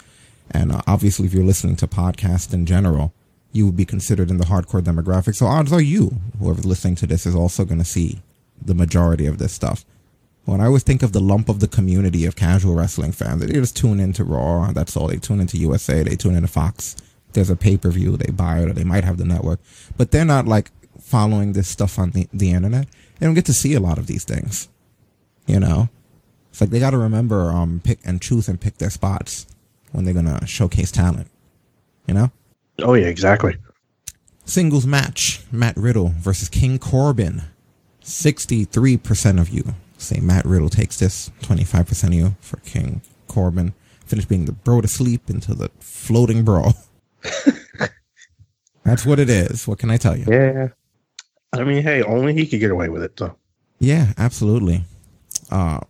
And 0.50 0.70
uh, 0.70 0.82
obviously, 0.86 1.26
if 1.26 1.32
you're 1.32 1.44
listening 1.44 1.76
to 1.76 1.86
podcasts 1.86 2.52
in 2.52 2.66
general, 2.66 3.12
you 3.52 3.66
would 3.66 3.76
be 3.76 3.84
considered 3.84 4.30
in 4.30 4.36
the 4.36 4.44
hardcore 4.44 4.82
demographic. 4.82 5.34
So 5.34 5.46
odds 5.46 5.72
are 5.72 5.80
you, 5.80 6.16
whoever's 6.38 6.66
listening 6.66 6.96
to 6.96 7.06
this, 7.06 7.26
is 7.26 7.34
also 7.34 7.64
going 7.64 7.78
to 7.78 7.84
see 7.84 8.20
the 8.60 8.74
majority 8.74 9.26
of 9.26 9.38
this 9.38 9.52
stuff. 9.52 9.84
When 10.44 10.60
I 10.60 10.66
always 10.66 10.82
think 10.82 11.02
of 11.02 11.12
the 11.12 11.20
lump 11.20 11.48
of 11.48 11.60
the 11.60 11.68
community 11.68 12.24
of 12.24 12.36
casual 12.36 12.74
wrestling 12.74 13.12
fans, 13.12 13.44
they 13.44 13.52
just 13.52 13.76
tune 13.76 14.00
into 14.00 14.24
Raw. 14.24 14.72
That's 14.72 14.96
all. 14.96 15.08
They 15.08 15.16
tune 15.16 15.40
into 15.40 15.58
USA. 15.58 16.02
They 16.02 16.16
tune 16.16 16.34
into 16.34 16.48
Fox. 16.48 16.96
There's 17.34 17.50
a 17.50 17.56
pay 17.56 17.76
per 17.76 17.90
view, 17.90 18.16
they 18.16 18.32
buy 18.32 18.60
it, 18.60 18.70
or 18.70 18.72
they 18.72 18.84
might 18.84 19.04
have 19.04 19.18
the 19.18 19.26
network. 19.26 19.60
But 19.96 20.10
they're 20.10 20.24
not 20.24 20.46
like 20.46 20.70
following 20.98 21.52
this 21.52 21.68
stuff 21.68 21.98
on 21.98 22.10
the, 22.10 22.28
the 22.32 22.52
internet. 22.52 22.88
They 23.18 23.26
don't 23.26 23.34
get 23.34 23.44
to 23.46 23.52
see 23.52 23.74
a 23.74 23.80
lot 23.80 23.98
of 23.98 24.06
these 24.06 24.24
things. 24.24 24.68
You 25.46 25.60
know, 25.60 25.88
it's 26.50 26.60
like 26.60 26.70
they 26.70 26.80
got 26.80 26.90
to 26.90 26.98
remember, 26.98 27.50
um, 27.50 27.80
pick 27.84 28.00
and 28.04 28.20
choose 28.20 28.48
and 28.48 28.60
pick 28.60 28.78
their 28.78 28.90
spots 28.90 29.46
when 29.92 30.04
they're 30.04 30.14
gonna 30.14 30.46
showcase 30.46 30.90
talent. 30.90 31.28
You 32.06 32.14
know. 32.14 32.32
Oh 32.82 32.94
yeah, 32.94 33.06
exactly. 33.06 33.56
Singles 34.44 34.86
match 34.86 35.42
Matt 35.52 35.76
Riddle 35.76 36.14
versus 36.16 36.48
King 36.48 36.78
Corbin. 36.78 37.42
63% 38.02 39.40
of 39.40 39.50
you 39.50 39.74
say 39.98 40.20
Matt 40.20 40.44
Riddle 40.44 40.68
takes 40.68 40.98
this, 40.98 41.30
25% 41.42 42.04
of 42.04 42.14
you 42.14 42.36
for 42.40 42.58
King 42.60 43.02
Corbin. 43.26 43.74
Finish 44.06 44.24
being 44.24 44.46
the 44.46 44.52
bro 44.52 44.80
to 44.80 44.88
sleep 44.88 45.28
into 45.28 45.54
the 45.54 45.70
Floating 45.80 46.44
Bro. 46.44 46.70
That's 48.84 49.04
what 49.04 49.18
it 49.18 49.28
is. 49.28 49.68
What 49.68 49.78
can 49.78 49.90
I 49.90 49.98
tell 49.98 50.16
you? 50.16 50.24
Yeah. 50.28 50.68
I 51.52 51.64
mean, 51.64 51.82
hey, 51.82 52.02
only 52.02 52.32
he 52.32 52.46
could 52.46 52.60
get 52.60 52.70
away 52.70 52.88
with 52.88 53.02
it. 53.02 53.18
So 53.18 53.36
Yeah, 53.78 54.12
absolutely. 54.16 54.84
Uh, 55.50 55.80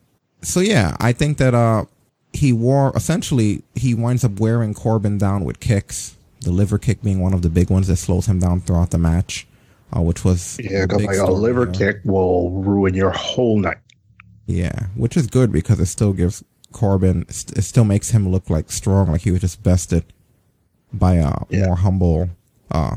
so 0.43 0.61
yeah, 0.61 0.97
I 0.99 1.13
think 1.13 1.39
that 1.39 1.55
uh, 1.55 1.85
he 2.33 2.53
wore 2.53 2.93
essentially 2.97 3.63
he 3.75 3.95
winds 3.95 4.25
up 4.25 4.41
wearing 4.41 4.75
Corbin 4.75 5.19
down 5.19 5.45
with 5.45 5.61
kicks. 5.61 6.17
The 6.41 6.51
liver 6.53 6.79
kick 6.79 7.03
being 7.03 7.21
one 7.21 7.35
of 7.35 7.43
the 7.43 7.49
big 7.51 7.71
ones 7.71 7.89
that 7.89 7.97
slows 7.97 8.27
him 8.27 8.39
down 8.39 8.61
throughout 8.61 8.91
the 8.91 8.99
match, 8.99 9.47
uh, 9.97 10.01
which 10.01 10.25
was 10.25 10.59
Yeah, 10.63 10.87
because 10.87 11.05
like 11.05 11.19
a 11.19 11.31
liver 11.31 11.63
you 11.67 11.73
know? 11.73 11.79
kick 11.79 11.97
will 12.05 12.51
ruin 12.63 12.95
your 12.95 13.11
whole 13.11 13.59
night. 13.59 13.79
Yeah, 14.47 14.87
which 14.97 15.17
is 15.17 15.27
good 15.27 15.53
because 15.53 15.79
it 15.81 15.87
still 15.87 16.13
gives 16.13 16.43
Corbin, 16.73 17.25
it 17.29 17.63
still 17.63 17.85
makes 17.85 18.11
him 18.11 18.29
look 18.29 18.49
like 18.51 18.71
strong, 18.71 19.11
like 19.13 19.23
he 19.23 19.31
was 19.31 19.41
just 19.41 19.63
bested 19.63 20.05
by 20.93 21.15
a 21.15 21.33
Yeah. 21.51 21.67
more 21.67 21.77
humble, 21.77 22.31
uh, 22.71 22.97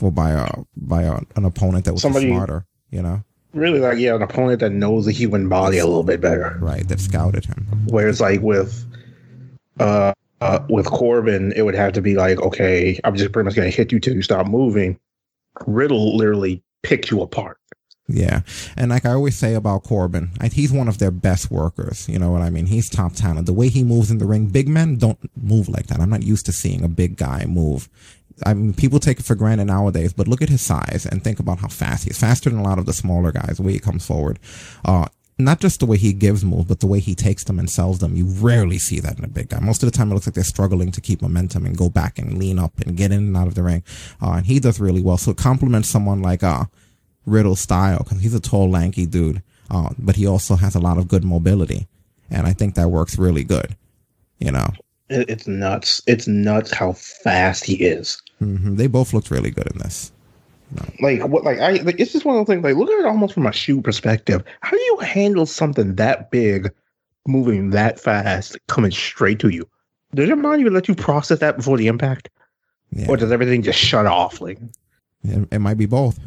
well, 0.00 0.10
by 0.10 0.30
a 0.30 0.46
by 0.76 1.02
a, 1.02 1.18
an 1.36 1.44
opponent 1.44 1.84
that 1.84 1.92
was 1.92 2.02
Somebody- 2.02 2.28
smarter, 2.28 2.64
you 2.90 3.02
know, 3.02 3.22
Really, 3.52 3.78
like 3.78 3.98
yeah, 3.98 4.16
an 4.16 4.22
opponent 4.22 4.58
that 4.60 4.70
knows 4.72 5.04
the 5.04 5.12
human 5.12 5.48
body 5.48 5.78
a 5.78 5.86
little 5.86 6.02
bit 6.02 6.20
better. 6.20 6.56
right? 6.60 6.86
That 6.88 6.98
scouted 6.98 7.44
him. 7.44 7.66
Whereas 7.86 8.20
like 8.20 8.40
with 8.42 8.84
uh, 9.78 10.12
uh 10.44 10.64
with 10.68 10.86
Corbin, 10.86 11.52
it 11.56 11.62
would 11.62 11.74
have 11.74 11.92
to 11.94 12.02
be 12.02 12.14
like, 12.14 12.38
okay, 12.40 13.00
I'm 13.04 13.16
just 13.16 13.32
pretty 13.32 13.44
much 13.44 13.56
gonna 13.56 13.70
hit 13.70 13.92
you 13.92 14.00
till 14.00 14.14
you 14.14 14.22
stop 14.22 14.46
moving. 14.46 14.98
Riddle 15.66 16.16
literally 16.16 16.62
picked 16.82 17.10
you 17.10 17.22
apart. 17.22 17.58
Yeah, 18.06 18.42
and 18.76 18.90
like 18.90 19.06
I 19.06 19.12
always 19.12 19.34
say 19.34 19.54
about 19.54 19.84
Corbin, 19.84 20.30
he's 20.52 20.70
one 20.70 20.88
of 20.88 20.98
their 20.98 21.10
best 21.10 21.50
workers. 21.50 22.06
You 22.06 22.18
know 22.18 22.30
what 22.30 22.42
I 22.42 22.50
mean? 22.50 22.66
He's 22.66 22.90
top 22.90 23.14
talent. 23.14 23.46
The 23.46 23.54
way 23.54 23.68
he 23.68 23.82
moves 23.82 24.10
in 24.10 24.18
the 24.18 24.26
ring, 24.26 24.46
big 24.48 24.68
men 24.68 24.98
don't 24.98 25.18
move 25.42 25.70
like 25.70 25.86
that. 25.86 26.00
I'm 26.00 26.10
not 26.10 26.22
used 26.22 26.44
to 26.46 26.52
seeing 26.52 26.84
a 26.84 26.88
big 26.88 27.16
guy 27.16 27.46
move. 27.46 27.88
I 28.44 28.52
mean, 28.52 28.74
people 28.74 29.00
take 29.00 29.20
it 29.20 29.24
for 29.24 29.34
granted 29.34 29.66
nowadays, 29.66 30.12
but 30.12 30.28
look 30.28 30.42
at 30.42 30.48
his 30.48 30.60
size 30.60 31.06
and 31.10 31.22
think 31.22 31.38
about 31.38 31.60
how 31.60 31.68
fast 31.68 32.04
he 32.04 32.10
is. 32.10 32.18
Faster 32.18 32.50
than 32.50 32.58
a 32.58 32.64
lot 32.64 32.78
of 32.78 32.84
the 32.84 32.92
smaller 32.92 33.32
guys. 33.32 33.56
The 33.56 33.62
way 33.62 33.72
he 33.72 33.78
comes 33.78 34.04
forward, 34.06 34.38
uh, 34.84 35.06
not 35.38 35.60
just 35.60 35.80
the 35.80 35.86
way 35.86 35.96
he 35.96 36.12
gives 36.12 36.44
moves, 36.44 36.66
but 36.66 36.80
the 36.80 36.86
way 36.86 37.00
he 37.00 37.14
takes 37.14 37.44
them 37.44 37.58
and 37.58 37.68
sells 37.68 37.98
them. 37.98 38.14
You 38.16 38.26
rarely 38.26 38.78
see 38.78 39.00
that 39.00 39.18
in 39.18 39.24
a 39.24 39.28
big 39.28 39.48
guy. 39.48 39.58
Most 39.60 39.82
of 39.82 39.90
the 39.90 39.96
time, 39.96 40.10
it 40.10 40.14
looks 40.14 40.26
like 40.26 40.34
they're 40.34 40.44
struggling 40.44 40.92
to 40.92 41.00
keep 41.00 41.22
momentum 41.22 41.66
and 41.66 41.76
go 41.76 41.88
back 41.88 42.18
and 42.18 42.38
lean 42.38 42.58
up 42.58 42.78
and 42.80 42.96
get 42.96 43.10
in 43.10 43.18
and 43.18 43.36
out 43.36 43.48
of 43.48 43.54
the 43.54 43.62
ring. 43.62 43.82
Uh, 44.22 44.32
and 44.32 44.46
he 44.46 44.60
does 44.60 44.78
really 44.78 45.02
well. 45.02 45.16
So 45.16 45.32
it 45.32 45.36
complements 45.36 45.88
someone 45.88 46.22
like 46.22 46.42
uh, 46.42 46.64
Riddle 47.26 47.56
style 47.56 47.98
because 47.98 48.20
he's 48.20 48.34
a 48.34 48.40
tall, 48.40 48.70
lanky 48.70 49.06
dude, 49.06 49.42
uh, 49.70 49.90
but 49.98 50.16
he 50.16 50.26
also 50.26 50.56
has 50.56 50.74
a 50.74 50.80
lot 50.80 50.98
of 50.98 51.08
good 51.08 51.24
mobility, 51.24 51.88
and 52.30 52.46
I 52.46 52.52
think 52.52 52.74
that 52.74 52.88
works 52.88 53.18
really 53.18 53.44
good. 53.44 53.76
You 54.38 54.52
know, 54.52 54.68
it's 55.08 55.46
nuts. 55.46 56.02
It's 56.06 56.26
nuts 56.26 56.72
how 56.72 56.92
fast 56.92 57.64
he 57.64 57.74
is. 57.76 58.20
hmm 58.38 58.76
they 58.76 58.86
both 58.86 59.14
looked 59.14 59.30
really 59.30 59.50
good 59.50 59.68
in 59.72 59.78
this. 59.78 60.12
Like 61.00 61.24
what? 61.26 61.44
Like 61.44 61.58
I. 61.58 61.72
Like, 61.82 62.00
it's 62.00 62.12
just 62.12 62.24
one 62.24 62.36
of 62.36 62.46
those 62.46 62.52
things. 62.52 62.64
Like 62.64 62.76
look 62.76 62.90
at 62.90 63.00
it 63.00 63.06
almost 63.06 63.34
from 63.34 63.46
a 63.46 63.52
shoe 63.52 63.80
perspective. 63.80 64.42
How 64.60 64.70
do 64.70 64.82
you 64.82 64.98
handle 64.98 65.46
something 65.46 65.94
that 65.96 66.30
big, 66.30 66.72
moving 67.26 67.70
that 67.70 67.98
fast, 68.00 68.56
coming 68.68 68.90
straight 68.90 69.38
to 69.40 69.48
you? 69.48 69.68
Does 70.14 70.28
your 70.28 70.36
mind 70.36 70.60
even 70.60 70.72
let 70.72 70.88
you 70.88 70.94
process 70.94 71.40
that 71.40 71.56
before 71.56 71.76
the 71.76 71.88
impact, 71.88 72.28
Yeah, 72.90 73.06
or 73.08 73.16
does 73.16 73.32
everything 73.32 73.62
just 73.62 73.78
shut 73.78 74.06
off? 74.06 74.40
Like 74.40 74.58
it, 75.24 75.48
it 75.50 75.58
might 75.58 75.78
be 75.78 75.86
both. 75.86 76.18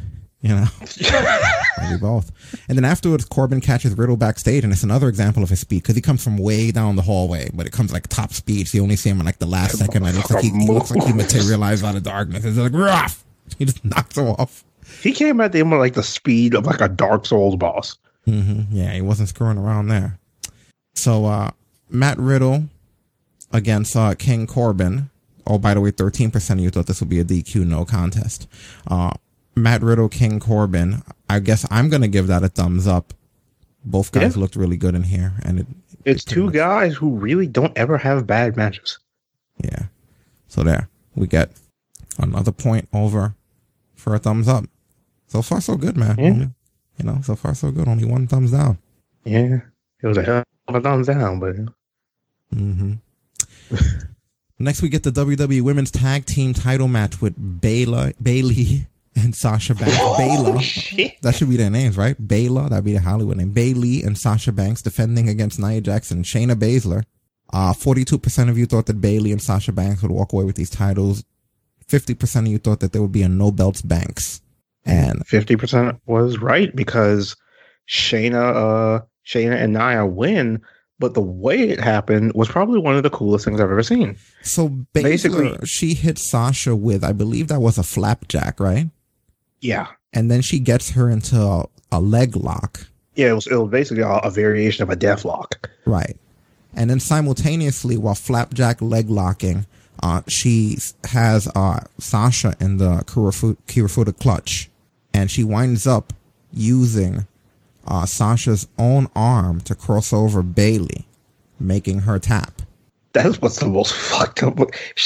You 0.41 0.49
know, 0.49 0.67
might 1.11 1.89
be 1.91 1.97
both. 1.99 2.31
And 2.69 2.77
then 2.77 2.85
afterwards, 2.85 3.25
Corbin 3.25 3.59
catches 3.59 3.97
Riddle 3.97 4.17
backstage, 4.17 4.63
and 4.63 4.71
it's 4.71 4.83
another 4.83 5.09
example 5.09 5.41
of 5.41 5.49
his 5.49 5.61
speed 5.61 5.81
because 5.81 5.95
he 5.95 6.01
comes 6.01 6.23
from 6.23 6.37
way 6.37 6.69
down 6.69 6.95
the 6.95 7.01
hallway, 7.01 7.49
but 7.53 7.65
it 7.65 7.71
comes 7.71 7.91
like 7.91 8.07
top 8.07 8.31
speed. 8.31 8.67
So 8.67 8.77
you 8.77 8.83
only 8.83 8.97
see 8.97 9.09
him 9.09 9.19
in 9.19 9.25
like 9.25 9.39
the 9.39 9.47
last 9.47 9.77
second. 9.79 10.05
It 10.05 10.13
looks 10.13 10.29
like 10.29 10.43
he, 10.43 10.51
he 10.51 10.67
looks 10.67 10.91
like 10.91 11.03
he 11.07 11.13
materialized 11.13 11.83
out 11.83 11.95
of 11.95 12.03
darkness. 12.03 12.45
It's 12.45 12.57
like 12.57 12.73
rough. 12.73 13.25
He 13.59 13.65
just 13.65 13.83
knocks 13.85 14.17
him 14.17 14.27
off. 14.27 14.63
he 15.01 15.11
came 15.11 15.41
at 15.41 15.51
them 15.51 15.69
with 15.71 15.79
like 15.79 15.93
the 15.93 16.03
speed 16.03 16.53
of 16.53 16.65
like 16.65 16.81
a 16.81 16.87
Dark 16.89 17.25
Souls 17.25 17.55
boss. 17.55 17.97
hmm 18.25 18.61
Yeah, 18.71 18.93
he 18.93 19.01
wasn't 19.01 19.29
screwing 19.29 19.57
around 19.57 19.87
there. 19.87 20.19
So 20.95 21.25
uh 21.25 21.51
Matt 21.89 22.17
Riddle 22.17 22.65
against 23.51 23.95
uh 23.95 24.13
King 24.15 24.47
Corbin. 24.47 25.09
Oh, 25.45 25.57
by 25.57 25.73
the 25.73 25.81
way, 25.81 25.91
thirteen 25.91 26.29
percent 26.31 26.59
of 26.59 26.63
you 26.63 26.69
thought 26.69 26.87
this 26.87 26.99
would 26.99 27.09
be 27.09 27.19
a 27.19 27.25
DQ 27.25 27.65
no 27.65 27.85
contest. 27.85 28.47
Uh 28.87 29.11
Matt 29.55 29.81
Riddle, 29.81 30.09
King 30.09 30.39
Corbin. 30.39 31.01
I 31.29 31.39
guess 31.39 31.65
I'm 31.71 31.89
gonna 31.89 32.07
give 32.07 32.27
that 32.27 32.43
a 32.43 32.49
thumbs 32.49 32.85
up. 32.87 33.13
Both 33.85 34.11
guys 34.11 34.35
Yeah. 34.35 34.41
looked 34.41 34.55
really 34.55 34.77
good 34.77 34.93
in 34.95 35.03
here, 35.03 35.33
and 35.43 35.59
it 35.61 35.67
It's 36.05 36.23
two 36.23 36.51
guys 36.51 36.93
who 36.93 37.11
really 37.17 37.47
don't 37.47 37.75
ever 37.77 37.97
have 37.97 38.27
bad 38.27 38.55
matches. 38.57 38.99
yeah. 39.63 39.85
So 40.49 40.63
there, 40.63 40.89
we 41.15 41.27
get 41.27 41.51
another 42.19 42.51
point 42.51 42.87
over 42.93 43.33
for 43.97 44.15
a 44.15 44.19
thumbs 44.19 44.47
up. 44.47 44.65
So 45.27 45.41
far, 45.41 45.59
so 45.59 45.75
good, 45.75 45.97
man. 45.97 46.15
Yeah. 46.17 46.25
Only- 46.29 46.49
you 46.97 47.05
know, 47.05 47.19
so 47.21 47.35
far, 47.35 47.53
so 47.53 47.69
good. 47.71 47.87
Only 47.87 48.05
one 48.05 48.25
thumbs 48.27 48.51
down. 48.51 48.79
Yeah, 49.23 49.59
it 50.01 50.07
was 50.07 50.17
a 50.17 50.23
hell 50.23 50.43
of 50.67 50.75
a 50.75 50.81
thumbs 50.81 51.07
down, 51.07 51.39
but 51.39 51.55
Mm-hmm. 52.55 52.93
Next, 54.59 54.81
we 54.81 54.89
get 54.89 55.03
the 55.03 55.11
WWE 55.11 55.61
Women's 55.61 55.91
Tag 55.91 56.25
Team 56.25 56.53
Title 56.53 56.87
match 56.87 57.21
with 57.21 57.35
Bayla, 57.61 58.13
Bayley 58.21 58.87
and 59.15 59.35
Sasha 59.35 59.75
Banks. 59.75 59.95
Bayla, 59.95 60.59
shit. 60.61 61.21
that 61.21 61.35
should 61.35 61.49
be 61.49 61.57
their 61.57 61.69
names, 61.69 61.95
right? 61.97 62.19
Bayla, 62.19 62.69
that'd 62.69 62.83
be 62.85 62.93
the 62.93 63.01
Hollywood 63.01 63.37
name. 63.37 63.51
Bayley 63.51 64.01
and 64.01 64.17
Sasha 64.17 64.51
Banks 64.51 64.81
defending 64.81 65.29
against 65.29 65.59
Nia 65.59 65.81
Jackson, 65.81 66.17
and 66.17 66.25
Shayna 66.25 66.55
Baszler. 66.55 67.03
Uh, 67.53 67.73
42% 67.73 68.49
of 68.49 68.57
you 68.57 68.65
thought 68.65 68.87
that 68.87 68.99
Bayley 68.99 69.31
and 69.31 69.41
Sasha 69.41 69.71
Banks 69.71 70.01
would 70.01 70.11
walk 70.11 70.33
away 70.33 70.43
with 70.45 70.55
these 70.55 70.69
titles. 70.71 71.23
50% 71.89 72.39
of 72.41 72.47
you 72.47 72.57
thought 72.57 72.79
that 72.81 72.91
there 72.93 73.01
would 73.01 73.11
be 73.11 73.23
a 73.23 73.29
no 73.29 73.51
belts 73.51 73.81
Banks. 73.81 74.41
And 74.85 75.25
fifty 75.27 75.55
percent 75.57 75.99
was 76.05 76.37
right 76.39 76.73
because 76.75 77.35
Shayna, 77.89 78.55
uh, 78.99 79.05
Shayna 79.25 79.55
and 79.61 79.73
Nia 79.73 80.05
win, 80.05 80.61
but 80.99 81.13
the 81.13 81.21
way 81.21 81.59
it 81.69 81.79
happened 81.79 82.31
was 82.33 82.47
probably 82.47 82.79
one 82.79 82.95
of 82.95 83.03
the 83.03 83.09
coolest 83.09 83.43
things 83.45 83.59
I've 83.59 83.69
ever 83.69 83.83
seen. 83.83 84.15
so 84.43 84.69
Baszler, 84.69 85.03
Basically- 85.03 85.57
she 85.65 85.93
hit 85.93 86.17
Sasha 86.17 86.75
with, 86.75 87.03
I 87.03 87.11
believe 87.11 87.49
that 87.49 87.59
was 87.59 87.77
a 87.77 87.83
flapjack, 87.83 88.59
right? 88.59 88.89
Yeah, 89.59 89.87
And 90.13 90.29
then 90.31 90.41
she 90.41 90.59
gets 90.59 90.91
her 90.91 91.09
into 91.09 91.41
a, 91.41 91.65
a 91.91 91.99
leg 91.99 92.35
lock. 92.35 92.87
yeah, 93.15 93.29
it 93.31 93.33
was 93.33 93.47
it 93.47 93.55
was 93.55 93.69
basically 93.71 94.03
a, 94.03 94.07
a 94.09 94.29
variation 94.31 94.83
of 94.83 94.89
a 94.89 94.95
death 94.95 95.25
lock. 95.25 95.69
Right. 95.85 96.15
And 96.75 96.89
then 96.89 96.99
simultaneously, 96.99 97.97
while 97.97 98.13
Flapjack 98.15 98.81
leg 98.81 99.09
locking, 99.09 99.65
uh, 100.03 100.21
she 100.27 100.77
has 101.05 101.47
uh, 101.55 101.81
Sasha 101.97 102.55
in 102.59 102.77
the 102.77 103.03
Kirifuda, 103.05 103.57
Kirifuda 103.67 104.17
clutch. 104.19 104.69
And 105.13 105.31
she 105.31 105.43
winds 105.43 105.87
up 105.87 106.13
using 106.53 107.25
uh, 107.87 108.05
Sasha's 108.05 108.67
own 108.77 109.07
arm 109.15 109.61
to 109.61 109.73
cross 109.75 110.13
over 110.13 110.43
Bayley, 110.43 111.07
making 111.59 111.99
her 111.99 112.19
tap. 112.19 112.61
That's 113.13 113.41
what's 113.41 113.59
the 113.59 113.67
most 113.67 113.93
fucked 114.11 114.43
up. 114.43 114.57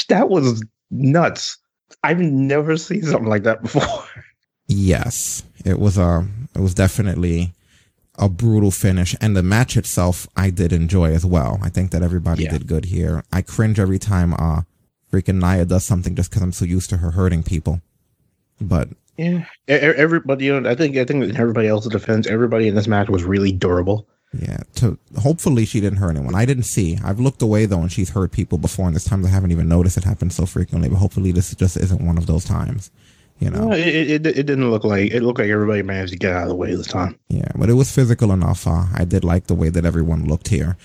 That 0.08 0.28
was 0.28 0.62
nuts. 0.90 1.56
I've 2.02 2.18
never 2.18 2.76
seen 2.76 3.02
something 3.02 3.28
like 3.28 3.44
that 3.44 3.62
before. 3.62 3.82
Yes, 4.68 5.42
it 5.66 5.78
was 5.78 5.98
a 5.98 6.26
it 6.54 6.60
was 6.60 6.72
definitely 6.72 7.52
a 8.16 8.28
brutal 8.28 8.70
finish, 8.70 9.14
and 9.20 9.36
the 9.36 9.42
match 9.42 9.76
itself 9.76 10.26
I 10.36 10.48
did 10.50 10.72
enjoy 10.72 11.12
as 11.12 11.26
well. 11.26 11.58
I 11.62 11.68
think 11.68 11.90
that 11.90 12.02
everybody 12.02 12.44
Yeah. 12.44 12.52
did 12.52 12.66
good 12.66 12.86
here. 12.86 13.22
I 13.32 13.42
cringe 13.42 13.78
every 13.78 13.98
time 13.98 14.32
uh 14.34 14.62
freaking 15.12 15.40
Nia 15.40 15.64
does 15.64 15.84
something 15.84 16.16
just 16.16 16.30
because 16.30 16.42
I'm 16.42 16.52
so 16.52 16.64
used 16.64 16.90
to 16.90 16.96
her 16.96 17.12
hurting 17.12 17.42
people. 17.42 17.80
But 18.60 18.88
Yeah, 19.16 19.44
everybody. 19.68 20.46
You 20.46 20.60
know, 20.60 20.70
I 20.70 20.74
think 20.74 20.96
I 20.96 21.04
think 21.04 21.24
in 21.24 21.36
everybody 21.36 21.68
else's 21.68 21.92
defense, 21.92 22.26
everybody 22.26 22.68
in 22.68 22.74
this 22.74 22.88
match 22.88 23.08
was 23.08 23.22
really 23.22 23.52
durable. 23.52 24.08
yeah, 24.32 24.62
to 24.76 24.98
hopefully 25.18 25.66
she 25.66 25.80
didn't 25.80 25.98
hurt 25.98 26.16
anyone. 26.16 26.34
I 26.34 26.46
didn't 26.46 26.62
see. 26.64 26.98
I've 27.04 27.20
looked 27.20 27.42
away 27.42 27.66
though, 27.66 27.80
and 27.80 27.92
she's 27.92 28.10
hurt 28.10 28.32
people 28.32 28.56
before, 28.58 28.86
and 28.86 28.96
this 28.96 29.04
time 29.04 29.24
I 29.24 29.28
haven't 29.28 29.52
even 29.52 29.68
noticed 29.68 29.98
it 29.98 30.04
happen 30.04 30.30
so 30.30 30.46
frequently. 30.46 30.88
But 30.88 30.96
hopefully 30.96 31.32
this 31.32 31.54
just 31.54 31.76
isn't 31.76 32.04
one 32.04 32.16
of 32.16 32.26
those 32.26 32.44
times. 32.44 32.90
You 33.40 33.50
know. 33.50 33.68
No, 33.68 33.72
it, 33.72 33.88
it, 33.88 34.10
it 34.10 34.26
it 34.26 34.46
didn't 34.46 34.70
look 34.70 34.84
like 34.84 35.10
it 35.10 35.22
looked 35.22 35.40
like 35.40 35.50
everybody 35.50 35.82
managed 35.82 36.12
to 36.12 36.18
get 36.18 36.32
out 36.32 36.44
of 36.44 36.48
the 36.48 36.54
way 36.54 36.74
this 36.74 36.86
time. 36.86 37.18
Yeah, 37.28 37.50
but 37.56 37.68
it 37.68 37.74
was 37.74 37.90
physical 37.90 38.32
enough. 38.32 38.66
Uh, 38.66 38.84
I 38.94 39.04
did 39.04 39.24
like 39.24 39.48
the 39.48 39.54
way 39.54 39.68
that 39.68 39.84
everyone 39.84 40.26
looked 40.26 40.48
here. 40.48 40.76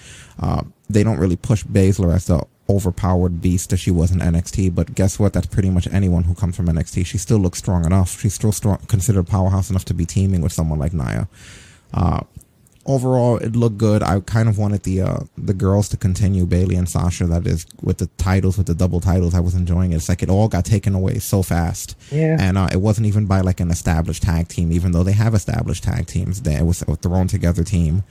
Uh, 0.41 0.63
they 0.89 1.03
don't 1.03 1.19
really 1.19 1.35
push 1.35 1.63
Baszler 1.63 2.13
as 2.15 2.25
the 2.25 2.43
overpowered 2.69 3.41
beast 3.41 3.69
that 3.69 3.77
she 3.77 3.91
was 3.91 4.11
in 4.11 4.19
NXT, 4.19 4.75
but 4.75 4.93
guess 4.95 5.19
what? 5.19 5.33
That's 5.33 5.47
pretty 5.47 5.69
much 5.69 5.87
anyone 5.87 6.23
who 6.23 6.35
comes 6.35 6.55
from 6.55 6.67
NXT. 6.67 7.05
She 7.05 7.17
still 7.17 7.37
looks 7.37 7.59
strong 7.59 7.85
enough. 7.85 8.19
She's 8.19 8.33
still 8.33 8.51
strong, 8.51 8.77
considered 8.87 9.27
powerhouse 9.27 9.69
enough 9.69 9.85
to 9.85 9.93
be 9.93 10.05
teaming 10.05 10.41
with 10.41 10.51
someone 10.51 10.79
like 10.79 10.93
Nia. 10.93 11.27
Uh, 11.93 12.21
overall, 12.87 13.37
it 13.37 13.55
looked 13.55 13.77
good. 13.77 14.01
I 14.01 14.19
kind 14.21 14.49
of 14.49 14.57
wanted 14.57 14.83
the 14.83 15.01
uh, 15.01 15.19
the 15.37 15.53
girls 15.53 15.89
to 15.89 15.97
continue 15.97 16.45
Bayley 16.45 16.75
and 16.75 16.89
Sasha. 16.89 17.25
That 17.25 17.45
is 17.45 17.65
with 17.81 17.99
the 17.99 18.07
titles, 18.17 18.57
with 18.57 18.67
the 18.67 18.75
double 18.75 18.99
titles. 18.99 19.35
I 19.35 19.39
was 19.39 19.53
enjoying 19.53 19.91
it. 19.91 19.97
It's 19.97 20.09
like 20.09 20.23
it 20.23 20.29
all 20.29 20.47
got 20.47 20.65
taken 20.65 20.95
away 20.95 21.19
so 21.19 21.43
fast. 21.43 21.95
Yeah. 22.11 22.37
And 22.39 22.57
uh, 22.57 22.69
it 22.71 22.77
wasn't 22.77 23.07
even 23.07 23.25
by 23.25 23.41
like 23.41 23.59
an 23.59 23.69
established 23.69 24.23
tag 24.23 24.47
team, 24.47 24.71
even 24.71 24.91
though 24.91 25.03
they 25.03 25.13
have 25.13 25.35
established 25.35 25.83
tag 25.83 26.07
teams. 26.07 26.41
They, 26.41 26.55
it 26.55 26.65
was 26.65 26.81
a 26.83 26.95
thrown 26.95 27.27
together 27.27 27.63
team. 27.63 28.03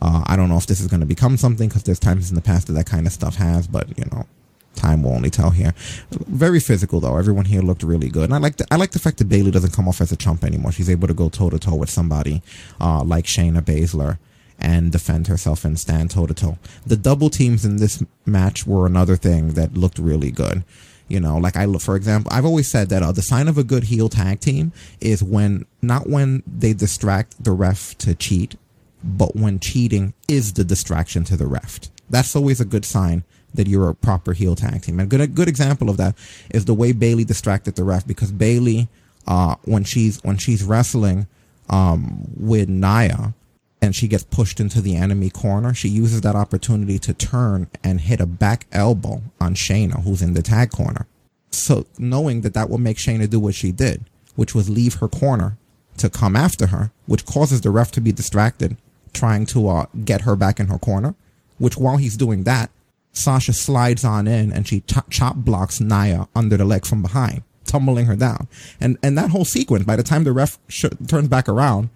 Uh, 0.00 0.24
I 0.26 0.36
don't 0.36 0.48
know 0.48 0.56
if 0.56 0.66
this 0.66 0.80
is 0.80 0.86
going 0.86 1.00
to 1.00 1.06
become 1.06 1.36
something 1.36 1.68
because 1.68 1.84
there's 1.84 1.98
times 1.98 2.30
in 2.30 2.34
the 2.34 2.42
past 2.42 2.66
that 2.66 2.72
that 2.74 2.86
kind 2.86 3.06
of 3.06 3.12
stuff 3.12 3.36
has, 3.36 3.66
but 3.66 3.96
you 3.98 4.04
know, 4.12 4.26
time 4.74 5.02
will 5.02 5.12
only 5.12 5.30
tell 5.30 5.50
here. 5.50 5.74
Very 6.10 6.60
physical 6.60 7.00
though. 7.00 7.16
Everyone 7.16 7.44
here 7.44 7.62
looked 7.62 7.82
really 7.82 8.08
good, 8.08 8.24
and 8.24 8.34
I 8.34 8.38
like 8.38 8.56
the, 8.56 8.66
I 8.70 8.76
like 8.76 8.90
the 8.90 8.98
fact 8.98 9.18
that 9.18 9.28
Bayley 9.28 9.50
doesn't 9.50 9.72
come 9.72 9.88
off 9.88 10.00
as 10.00 10.12
a 10.12 10.16
chump 10.16 10.44
anymore. 10.44 10.72
She's 10.72 10.90
able 10.90 11.08
to 11.08 11.14
go 11.14 11.28
toe 11.28 11.50
to 11.50 11.58
toe 11.58 11.76
with 11.76 11.90
somebody 11.90 12.42
uh, 12.80 13.02
like 13.04 13.24
Shayna 13.24 13.62
Baszler 13.62 14.18
and 14.58 14.92
defend 14.92 15.26
herself 15.26 15.64
and 15.64 15.78
stand 15.78 16.10
toe 16.10 16.26
to 16.26 16.34
toe. 16.34 16.58
The 16.86 16.96
double 16.96 17.30
teams 17.30 17.64
in 17.64 17.76
this 17.76 18.02
match 18.24 18.66
were 18.66 18.86
another 18.86 19.16
thing 19.16 19.50
that 19.50 19.74
looked 19.76 19.98
really 19.98 20.30
good. 20.30 20.64
You 21.06 21.20
know, 21.20 21.36
like 21.36 21.56
I 21.56 21.66
look, 21.66 21.82
for 21.82 21.96
example, 21.96 22.32
I've 22.32 22.46
always 22.46 22.66
said 22.66 22.88
that 22.88 23.02
uh, 23.02 23.12
the 23.12 23.20
sign 23.20 23.46
of 23.46 23.58
a 23.58 23.64
good 23.64 23.84
heel 23.84 24.08
tag 24.08 24.40
team 24.40 24.72
is 25.00 25.22
when, 25.22 25.66
not 25.82 26.08
when 26.08 26.42
they 26.46 26.72
distract 26.72 27.44
the 27.44 27.52
ref 27.52 27.96
to 27.98 28.14
cheat, 28.14 28.56
but 29.04 29.36
when 29.36 29.60
cheating 29.60 30.14
is 30.28 30.54
the 30.54 30.64
distraction 30.64 31.24
to 31.24 31.36
the 31.36 31.46
ref. 31.46 31.80
That's 32.10 32.34
always 32.34 32.60
a 32.60 32.64
good 32.64 32.84
sign 32.84 33.24
that 33.52 33.68
you're 33.68 33.88
a 33.88 33.94
proper 33.94 34.32
heel 34.32 34.56
tag 34.56 34.82
team. 34.82 34.98
And 34.98 35.08
good, 35.08 35.20
a 35.20 35.26
good 35.26 35.48
example 35.48 35.88
of 35.88 35.96
that 35.98 36.16
is 36.50 36.64
the 36.64 36.74
way 36.74 36.92
Bayley 36.92 37.24
distracted 37.24 37.76
the 37.76 37.84
ref 37.84 38.06
because 38.06 38.32
Bayley, 38.32 38.88
uh, 39.26 39.56
when 39.64 39.84
she's, 39.84 40.20
when 40.24 40.38
she's 40.38 40.64
wrestling, 40.64 41.26
um, 41.70 42.28
with 42.36 42.68
Nia, 42.68 43.34
and 43.80 43.94
she 43.94 44.08
gets 44.08 44.24
pushed 44.24 44.60
into 44.60 44.80
the 44.80 44.96
enemy 44.96 45.28
corner, 45.28 45.74
she 45.74 45.88
uses 45.88 46.22
that 46.22 46.34
opportunity 46.34 46.98
to 46.98 47.12
turn 47.12 47.68
and 47.82 48.00
hit 48.00 48.20
a 48.20 48.26
back 48.26 48.66
elbow 48.72 49.22
on 49.40 49.54
Shayna, 49.54 50.02
who's 50.02 50.22
in 50.22 50.32
the 50.32 50.42
tag 50.42 50.70
corner. 50.70 51.06
So 51.50 51.86
knowing 51.98 52.40
that 52.40 52.54
that 52.54 52.70
will 52.70 52.78
make 52.78 52.96
Shayna 52.96 53.28
do 53.28 53.38
what 53.38 53.54
she 53.54 53.72
did, 53.72 54.04
which 54.36 54.54
was 54.54 54.70
leave 54.70 54.94
her 54.94 55.08
corner 55.08 55.58
to 55.98 56.08
come 56.08 56.34
after 56.34 56.68
her, 56.68 56.92
which 57.06 57.26
causes 57.26 57.60
the 57.60 57.70
ref 57.70 57.92
to 57.92 58.00
be 58.00 58.10
distracted, 58.10 58.76
trying 59.14 59.46
to 59.46 59.68
uh, 59.68 59.86
get 60.04 60.22
her 60.22 60.36
back 60.36 60.60
in 60.60 60.66
her 60.68 60.78
corner. 60.78 61.14
Which 61.58 61.76
while 61.76 61.96
he's 61.96 62.16
doing 62.16 62.44
that, 62.44 62.70
Sasha 63.12 63.52
slides 63.52 64.04
on 64.04 64.26
in 64.26 64.52
and 64.52 64.66
she 64.66 64.80
ch- 64.80 65.08
chop 65.10 65.36
blocks 65.36 65.80
Nia 65.80 66.28
under 66.34 66.56
the 66.56 66.64
leg 66.64 66.84
from 66.84 67.00
behind, 67.00 67.42
tumbling 67.64 68.06
her 68.06 68.16
down. 68.16 68.48
And 68.80 68.98
and 69.02 69.16
that 69.16 69.30
whole 69.30 69.44
sequence, 69.44 69.84
by 69.84 69.96
the 69.96 70.02
time 70.02 70.24
the 70.24 70.32
ref 70.32 70.58
sh- 70.68 70.86
turns 71.06 71.28
back 71.28 71.48
around, 71.48 71.90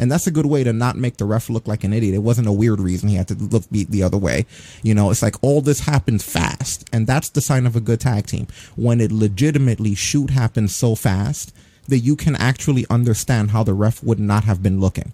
and 0.00 0.10
that's 0.10 0.26
a 0.26 0.30
good 0.30 0.46
way 0.46 0.64
to 0.64 0.72
not 0.72 0.96
make 0.96 1.18
the 1.18 1.26
ref 1.26 1.50
look 1.50 1.68
like 1.68 1.84
an 1.84 1.92
idiot. 1.92 2.14
It 2.14 2.22
wasn't 2.22 2.48
a 2.48 2.52
weird 2.52 2.80
reason 2.80 3.10
he 3.10 3.16
had 3.16 3.28
to 3.28 3.34
look 3.34 3.70
beat 3.70 3.90
the 3.90 4.02
other 4.02 4.16
way. 4.16 4.46
You 4.82 4.94
know, 4.94 5.10
it's 5.10 5.22
like 5.22 5.36
all 5.42 5.60
this 5.60 5.80
happened 5.80 6.22
fast. 6.22 6.88
And 6.90 7.06
that's 7.06 7.28
the 7.28 7.42
sign 7.42 7.66
of 7.66 7.76
a 7.76 7.80
good 7.80 8.00
tag 8.00 8.26
team. 8.26 8.46
When 8.76 8.98
it 9.00 9.12
legitimately 9.12 9.94
shoot 9.94 10.30
happens 10.30 10.74
so 10.74 10.94
fast 10.94 11.54
that 11.88 11.98
you 11.98 12.16
can 12.16 12.34
actually 12.36 12.86
understand 12.88 13.50
how 13.50 13.62
the 13.62 13.74
ref 13.74 14.02
would 14.02 14.18
not 14.18 14.44
have 14.44 14.62
been 14.62 14.80
looking. 14.80 15.12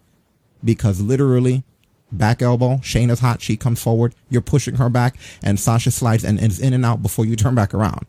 Because 0.64 1.01
literally, 1.01 1.64
back 2.11 2.42
elbow, 2.42 2.77
Shayna's 2.77 3.21
hot, 3.21 3.42
she 3.42 3.57
comes 3.57 3.83
forward, 3.83 4.14
you're 4.31 4.42
pushing 4.42 4.77
her 4.77 4.88
back, 4.88 5.16
and 5.42 5.59
Sasha 5.59 5.90
slides 5.90 6.25
and 6.25 6.40
is 6.40 6.61
in 6.61 6.73
and 6.73 6.85
out 6.85 7.03
before 7.03 7.25
you 7.25 7.37
turn 7.37 7.55
back 7.55 7.75
around. 7.75 8.07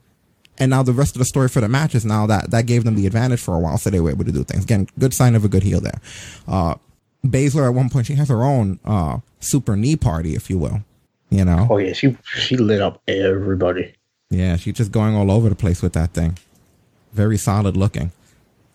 And 0.59 0.71
now 0.71 0.81
the 0.81 0.93
rest 0.93 1.15
of 1.15 1.19
the 1.19 1.25
story 1.25 1.49
for 1.49 1.61
the 1.61 1.69
match 1.69 1.93
is 1.93 2.03
now 2.03 2.25
that 2.27 2.49
that 2.49 2.65
gave 2.65 2.83
them 2.83 2.95
the 2.95 3.05
advantage 3.05 3.39
for 3.39 3.55
a 3.55 3.59
while, 3.59 3.77
so 3.77 3.89
they 3.89 3.99
were 3.99 4.09
able 4.09 4.25
to 4.25 4.31
do 4.31 4.43
things. 4.43 4.63
Again, 4.63 4.87
good 4.97 5.13
sign 5.13 5.35
of 5.35 5.45
a 5.45 5.47
good 5.47 5.63
heel 5.63 5.79
there. 5.79 6.01
Uh, 6.47 6.75
Baszler 7.25 7.67
at 7.67 7.73
one 7.73 7.89
point 7.89 8.07
she 8.07 8.15
has 8.15 8.29
her 8.29 8.43
own 8.43 8.79
uh, 8.85 9.19
super 9.39 9.75
knee 9.75 9.95
party, 9.95 10.35
if 10.35 10.49
you 10.49 10.57
will. 10.57 10.83
You 11.29 11.45
know? 11.45 11.67
Oh 11.69 11.77
yeah, 11.77 11.93
she 11.93 12.17
she 12.23 12.57
lit 12.57 12.81
up 12.81 13.01
everybody. 13.07 13.93
Yeah, 14.29 14.55
she's 14.55 14.75
just 14.75 14.91
going 14.91 15.15
all 15.15 15.29
over 15.29 15.49
the 15.49 15.55
place 15.55 15.81
with 15.81 15.93
that 15.93 16.13
thing. 16.13 16.37
Very 17.13 17.37
solid 17.37 17.77
looking. 17.77 18.11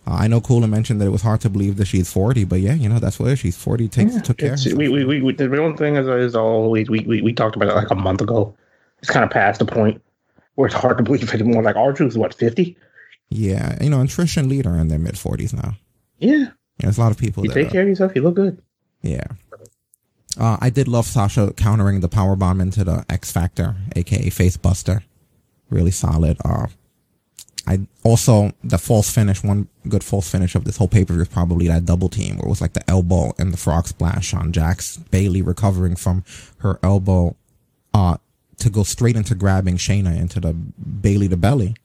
Uh, 0.07 0.15
I 0.15 0.27
know 0.27 0.41
Cooler 0.41 0.67
mentioned 0.67 1.01
that 1.01 1.07
it 1.07 1.11
was 1.11 1.23
hard 1.23 1.41
to 1.43 1.51
believe 1.51 1.77
that 1.77 1.87
she's 1.87 2.13
40, 2.13 2.45
but 2.45 2.61
yeah, 2.61 2.75
you 2.75 2.89
know, 2.89 2.99
that's 2.99 3.21
what 3.21 3.39
she's 3.39 3.57
40, 3.57 3.89
takes, 3.89 4.21
took 4.23 4.39
care 4.39 4.55
of 4.55 4.65
we, 4.77 4.89
we, 4.89 5.21
we, 5.23 5.33
the 5.33 5.49
real 5.49 5.77
thing 5.77 5.97
is, 5.97 6.09
is 6.09 6.35
always 6.35 6.91
we, 6.91 7.01
we, 7.01 7.23
we 7.23 7.33
talked 7.33 7.55
about 7.55 7.69
it 7.69 7.75
like 7.75 7.91
a 7.91 7.95
month 7.95 8.21
ago. 8.21 8.55
It's 8.99 9.11
kind 9.11 9.25
of 9.25 9.31
past 9.31 9.59
the 9.61 9.65
point 9.65 10.03
where 10.57 10.67
it's 10.67 10.75
hard 10.75 10.99
to 10.99 11.05
believe 11.05 11.33
anymore. 11.35 11.63
Like 11.63 11.77
our 11.77 11.93
is 12.03 12.19
what 12.19 12.35
fifty? 12.35 12.77
Yeah, 13.29 13.79
you 13.83 13.91
know, 13.91 14.01
and 14.01 14.09
Trish 14.09 14.37
and 14.37 14.49
Lita 14.49 14.69
are 14.69 14.79
in 14.79 14.89
their 14.89 14.99
mid 14.99 15.15
40s 15.15 15.55
now. 15.55 15.77
Yeah, 16.19 16.51
there's 16.79 16.99
a 16.99 17.01
lot 17.01 17.13
of 17.13 17.19
people 17.19 17.45
you 17.45 17.49
that 17.49 17.55
take 17.55 17.69
are- 17.69 17.71
care 17.71 17.83
of 17.83 17.89
yourself, 17.89 18.13
you 18.15 18.23
look 18.23 18.35
good. 18.35 18.61
Yeah. 19.03 19.25
Uh, 20.39 20.57
I 20.61 20.71
did 20.71 20.89
love 20.89 21.07
Sasha 21.07 21.53
countering 21.53 22.01
the 22.01 22.09
power 22.09 22.37
bomb 22.37 22.61
into 22.61 22.85
the 22.85 23.05
X 23.09 23.31
Factor, 23.31 23.77
aka 23.95 24.31
Face 24.31 24.57
Buster. 24.57 25.03
Really 25.71 25.91
solid. 25.91 26.39
Uh, 26.45 26.67
I 27.67 27.87
also 28.03 28.53
the 28.65 28.79
false 28.79 29.11
finish. 29.11 29.43
One 29.45 29.69
good 29.89 30.03
false 30.03 30.29
finish 30.29 30.55
of 30.55 30.65
this 30.65 30.77
whole 30.77 30.89
pay 30.89 31.05
per 31.05 31.15
view 31.15 31.23
is 31.23 31.29
probably 31.29 31.69
that 31.69 31.85
double 31.85 32.09
team 32.09 32.37
where 32.37 32.47
it 32.47 32.51
was 32.51 32.61
like 32.61 32.73
the 32.73 32.89
elbow 32.91 33.33
and 33.39 33.53
the 33.53 33.57
frog 33.57 33.87
splash 33.87 34.35
on 34.35 34.53
Jax 34.53 34.97
Bayley 34.97 35.43
recovering 35.43 35.95
from 35.95 36.25
her 36.59 36.79
elbow, 36.83 37.37
uh, 37.95 38.17
to 38.59 38.71
go 38.71 38.83
straight 38.83 39.17
into 39.17 39.35
grabbing 39.35 39.77
Shayna 39.77 40.19
into 40.19 40.41
the 40.41 40.53
Bayley 40.53 41.29
to 41.29 41.37
belly, 41.37 41.77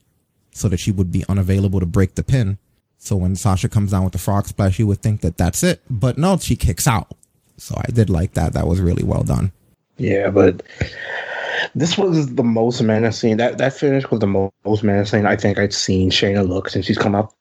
so 0.52 0.68
that 0.70 0.80
she 0.80 0.92
would 0.92 1.12
be 1.12 1.24
unavailable 1.30 1.80
to 1.80 1.86
break 1.86 2.16
the 2.16 2.24
pin. 2.24 2.58
So 2.98 3.16
when 3.16 3.36
Sasha 3.36 3.70
comes 3.70 3.92
down 3.92 4.04
with 4.04 4.14
the 4.14 4.20
frog 4.20 4.48
splash, 4.48 4.80
you 4.80 4.88
would 4.88 5.02
think 5.02 5.22
that 5.22 5.38
that's 5.38 5.62
it, 5.64 5.82
but 5.90 6.18
no, 6.18 6.38
she 6.38 6.56
kicks 6.56 6.88
out. 6.88 7.12
So 7.58 7.76
I 7.78 7.92
did 7.92 8.10
like 8.10 8.34
that. 8.34 8.54
That 8.54 8.68
was 8.68 8.80
really 8.80 9.04
well 9.04 9.24
done. 9.24 9.52
Yeah, 9.98 10.30
but 10.30 10.62
this 11.76 11.98
was 11.98 12.36
the 12.36 12.44
most 12.44 12.82
menacing. 12.82 13.38
That 13.38 13.58
that 13.58 13.74
finish 13.74 14.10
was 14.10 14.20
the 14.20 14.28
mo- 14.28 14.54
most 14.66 14.84
menacing 14.84 15.26
I 15.26 15.36
think 15.36 15.58
I'd 15.58 15.74
seen 15.74 16.12
Shayna 16.12 16.48
look 16.48 16.70
since 16.70 16.86
she's 16.86 16.98
come 16.98 17.16
up, 17.16 17.34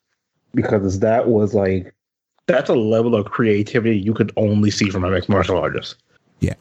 because 0.55 1.01
that 1.01 1.29
was 1.29 1.55
like 1.55 1.95
that's 2.47 2.71
a 2.71 2.75
level 2.75 3.15
of 3.15 3.27
creativity 3.27 3.99
you 3.99 4.15
could 4.15 4.33
only 4.37 4.71
see 4.71 4.91
from 4.91 5.05
a 5.05 5.11
mixed 5.11 5.29
martial 5.29 5.59
artist. 5.59 5.97
Yeah, 6.41 6.55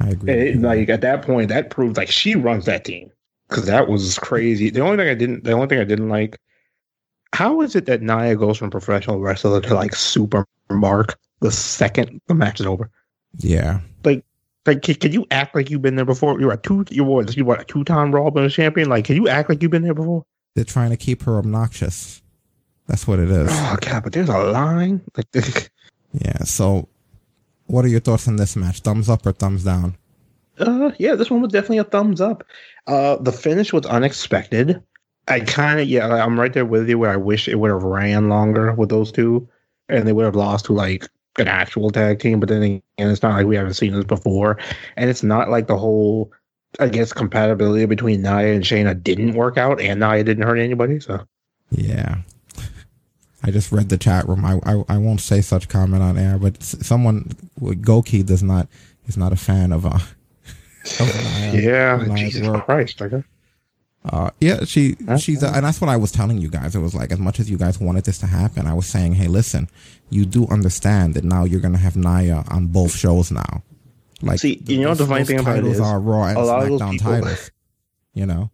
I 0.00 0.10
agree. 0.10 0.32
It, 0.32 0.60
like 0.60 0.88
at 0.88 1.00
that 1.02 1.22
point, 1.22 1.48
that 1.48 1.70
proved 1.70 1.96
like 1.96 2.10
she 2.10 2.34
runs 2.34 2.64
that 2.66 2.84
team 2.84 3.10
because 3.48 3.66
that 3.66 3.88
was 3.88 4.18
crazy. 4.18 4.70
The 4.70 4.80
only 4.80 4.96
thing 4.96 5.08
I 5.08 5.14
didn't, 5.14 5.44
the 5.44 5.52
only 5.52 5.68
thing 5.68 5.78
I 5.78 5.84
didn't 5.84 6.08
like, 6.08 6.38
how 7.34 7.60
is 7.60 7.76
it 7.76 7.86
that 7.86 8.02
Nia 8.02 8.36
goes 8.36 8.58
from 8.58 8.70
professional 8.70 9.20
wrestler 9.20 9.60
to 9.60 9.74
like 9.74 9.94
super 9.94 10.46
mark 10.70 11.18
the 11.40 11.52
second 11.52 12.20
the 12.26 12.34
match 12.34 12.60
is 12.60 12.66
over? 12.66 12.90
yeah, 13.38 13.80
Like, 14.66 14.82
can, 14.82 14.94
can 14.96 15.12
you 15.12 15.26
act 15.30 15.54
like 15.54 15.70
you've 15.70 15.82
been 15.82 15.96
there 15.96 16.04
before? 16.04 16.40
You're 16.40 16.52
a 16.52 16.56
two, 16.56 16.84
you're? 16.90 17.24
You 17.24 17.44
what? 17.44 17.60
A 17.60 17.64
two 17.64 17.84
time 17.84 18.14
Raw 18.14 18.30
Women's 18.30 18.54
champion? 18.54 18.88
Like, 18.88 19.04
can 19.04 19.16
you 19.16 19.28
act 19.28 19.48
like 19.48 19.62
you've 19.62 19.70
been 19.70 19.82
there 19.82 19.94
before? 19.94 20.24
they're 20.56 20.64
trying 20.64 20.90
to 20.90 20.96
keep 20.96 21.22
her 21.22 21.38
obnoxious. 21.38 22.22
That's 22.88 23.06
what 23.06 23.20
it 23.20 23.30
is. 23.30 23.48
Oh 23.52 23.76
god, 23.80 24.02
but 24.02 24.12
there's 24.12 24.28
a 24.28 24.38
line 24.38 25.02
like. 25.16 25.70
Yeah. 26.12 26.44
So, 26.44 26.88
what 27.66 27.84
are 27.84 27.88
your 27.88 28.00
thoughts 28.00 28.26
on 28.26 28.36
this 28.36 28.56
match? 28.56 28.80
Thumbs 28.80 29.10
up 29.10 29.26
or 29.26 29.32
thumbs 29.32 29.64
down? 29.64 29.98
Uh, 30.58 30.92
yeah, 30.98 31.14
this 31.14 31.30
one 31.30 31.42
was 31.42 31.52
definitely 31.52 31.76
a 31.76 31.84
thumbs 31.84 32.22
up. 32.22 32.42
Uh, 32.86 33.16
the 33.16 33.32
finish 33.32 33.70
was 33.70 33.84
unexpected. 33.84 34.82
I 35.28 35.40
kind 35.40 35.78
of, 35.78 35.86
yeah, 35.88 36.06
I'm 36.24 36.40
right 36.40 36.54
there 36.54 36.64
with 36.64 36.88
you 36.88 36.98
where 36.98 37.10
I 37.10 37.16
wish 37.16 37.48
it 37.48 37.56
would 37.56 37.70
have 37.70 37.82
ran 37.82 38.30
longer 38.30 38.72
with 38.72 38.88
those 38.88 39.12
two 39.12 39.46
and 39.90 40.08
they 40.08 40.14
would 40.14 40.24
have 40.24 40.36
lost 40.36 40.64
to 40.66 40.72
like 40.72 41.06
an 41.38 41.48
actual 41.48 41.90
tag 41.90 42.18
team. 42.20 42.40
But 42.40 42.48
then 42.48 42.62
again, 42.62 42.82
it's 42.98 43.22
not 43.22 43.34
like 43.36 43.46
we 43.46 43.56
haven't 43.56 43.74
seen 43.74 43.92
this 43.94 44.04
before. 44.04 44.58
And 44.96 45.08
it's 45.10 45.22
not 45.22 45.48
like 45.50 45.66
the 45.66 45.76
whole, 45.78 46.32
I 46.80 46.88
guess, 46.88 47.12
compatibility 47.12 47.84
between 47.86 48.22
Nia 48.22 48.54
and 48.54 48.64
Shayna 48.64 49.02
didn't 49.02 49.34
work 49.34 49.56
out 49.58 49.80
and 49.80 50.00
Nia 50.00 50.24
didn't 50.24 50.44
hurt 50.44 50.58
anybody. 50.58 51.00
So, 51.00 51.26
Yeah. 51.70 52.18
I 53.42 53.50
just 53.52 53.70
read 53.70 53.90
the 53.90 53.98
chat 53.98 54.26
room. 54.28 54.44
I, 54.44 54.58
I 54.64 54.82
I 54.88 54.96
won't 54.98 55.20
say 55.20 55.40
such 55.40 55.68
comment 55.68 56.02
on 56.02 56.18
air, 56.18 56.36
but 56.36 56.60
someone 56.62 57.30
Goki 57.60 58.26
does 58.26 58.42
not 58.42 58.66
is 59.06 59.16
not 59.16 59.32
a 59.32 59.36
fan 59.36 59.72
of 59.72 59.86
uh. 59.86 59.98
Of 61.00 61.14
Nia- 61.52 61.60
yeah, 61.62 62.04
Nia's 62.08 62.32
Jesus 62.32 62.48
work. 62.48 62.64
Christ. 62.64 63.00
Like, 63.00 63.12
Uh, 64.08 64.30
yeah, 64.40 64.64
she 64.64 64.92
That's 65.00 65.22
she's 65.22 65.42
and 65.42 65.64
that's 65.64 65.80
what 65.80 65.90
I 65.90 65.96
was 65.96 66.12
telling 66.12 66.38
you 66.38 66.48
guys. 66.48 66.76
It 66.76 66.80
was 66.80 66.94
like 66.94 67.10
as 67.10 67.18
much 67.18 67.40
as 67.40 67.50
you 67.50 67.58
guys 67.58 67.80
wanted 67.80 68.04
this 68.04 68.18
to 68.18 68.26
happen, 68.26 68.66
I 68.66 68.74
was 68.74 68.86
saying, 68.86 69.14
hey, 69.14 69.26
listen, 69.26 69.68
you 70.10 70.24
do 70.24 70.46
understand 70.46 71.14
that 71.14 71.24
now 71.24 71.44
you're 71.44 71.60
gonna 71.60 71.78
have 71.78 71.96
Nia 71.96 72.44
on 72.48 72.68
both 72.68 72.94
shows 72.94 73.30
now. 73.30 73.62
Like, 74.22 74.38
See, 74.38 74.62
you 74.66 74.80
know 74.80 74.94
the 74.94 75.06
funny 75.06 75.24
thing 75.24 75.40
about 75.40 75.58
it 75.58 75.66
is 75.66 75.80
are 75.80 76.00
Raw 76.00 76.24
and 76.28 76.38
A 76.38 76.42
lot 76.42 76.62
of 76.62 76.78
those 76.78 76.90
people- 76.90 77.12
titles. 77.12 77.50
You 78.14 78.24
know, 78.24 78.50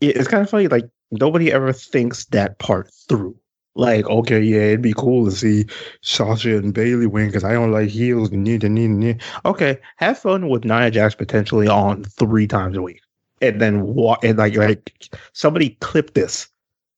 it's 0.00 0.28
kind 0.28 0.42
of 0.42 0.50
funny. 0.50 0.68
Like 0.68 0.88
nobody 1.10 1.50
ever 1.50 1.72
thinks 1.72 2.26
that 2.26 2.58
part 2.58 2.92
through. 3.08 3.36
Like, 3.76 4.08
okay, 4.08 4.40
yeah, 4.40 4.60
it'd 4.60 4.82
be 4.82 4.92
cool 4.96 5.24
to 5.24 5.32
see 5.32 5.64
Sasha 6.00 6.56
and 6.58 6.72
Bayley 6.72 7.08
win 7.08 7.26
because 7.26 7.42
I 7.42 7.54
don't 7.54 7.72
like 7.72 7.88
heels. 7.88 8.30
And 8.30 8.44
need 8.44 8.62
need 8.62 8.88
need. 8.90 9.20
Okay, 9.44 9.78
have 9.96 10.16
fun 10.18 10.48
with 10.48 10.64
Nia 10.64 10.92
Jax 10.92 11.16
potentially 11.16 11.66
on 11.66 12.04
three 12.04 12.46
times 12.46 12.76
a 12.76 12.82
week, 12.82 13.00
and 13.48 13.60
then 13.60 13.86
what? 13.94 14.22
And 14.24 14.38
like, 14.38 14.56
like 14.56 14.92
somebody 15.32 15.70
clip 15.80 16.14
this. 16.14 16.48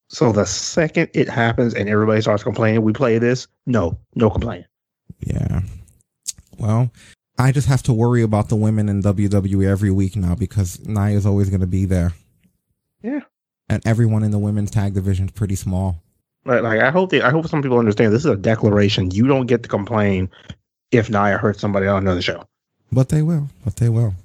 So 0.09 0.31
the 0.31 0.45
second 0.45 1.09
it 1.13 1.27
happens 1.27 1.73
and 1.73 1.89
everybody 1.89 2.21
starts 2.21 2.43
complaining, 2.43 2.81
we 2.81 2.93
play 2.93 3.17
this. 3.19 3.47
No, 3.65 3.97
no 4.15 4.29
complaining. 4.29 4.65
yeah. 5.19 5.61
Well, 6.57 6.91
I 7.37 7.51
just 7.51 7.67
have 7.67 7.83
to 7.83 7.93
worry 7.93 8.23
about 8.23 8.49
the 8.49 8.55
women 8.55 8.89
in 8.89 9.03
WWE 9.03 9.67
every 9.67 9.91
week 9.91 10.15
now 10.15 10.33
because 10.33 10.79
Nia 10.87 11.15
is 11.15 11.25
always 11.25 11.49
gonna 11.49 11.67
be 11.67 11.85
there, 11.85 12.13
Yeah. 13.03 13.19
and 13.69 13.85
everyone 13.85 14.23
in 14.23 14.31
the 14.31 14.39
women's 14.39 14.71
tag 14.71 14.93
division 14.95 15.25
is 15.25 15.31
pretty 15.31 15.55
small. 15.55 16.01
Like, 16.45 16.63
like 16.63 16.79
I 16.79 16.89
hope 16.89 17.11
they, 17.11 17.21
I 17.21 17.29
hope 17.29 17.47
some 17.47 17.61
people 17.61 17.77
understand 17.77 18.11
this 18.13 18.25
is 18.25 18.31
a 18.31 18.35
declaration. 18.37 19.11
You 19.11 19.27
don't 19.27 19.45
get 19.45 19.61
to 19.63 19.69
complain 19.69 20.29
if 20.91 21.09
Nia 21.09 21.37
hurts 21.37 21.59
somebody 21.59 21.85
on 21.85 22.01
another 22.03 22.21
show, 22.21 22.43
But 22.91 23.09
they 23.09 23.21
will. 23.21 23.49
But 23.65 23.75
they 23.75 23.89
will. 23.89 24.15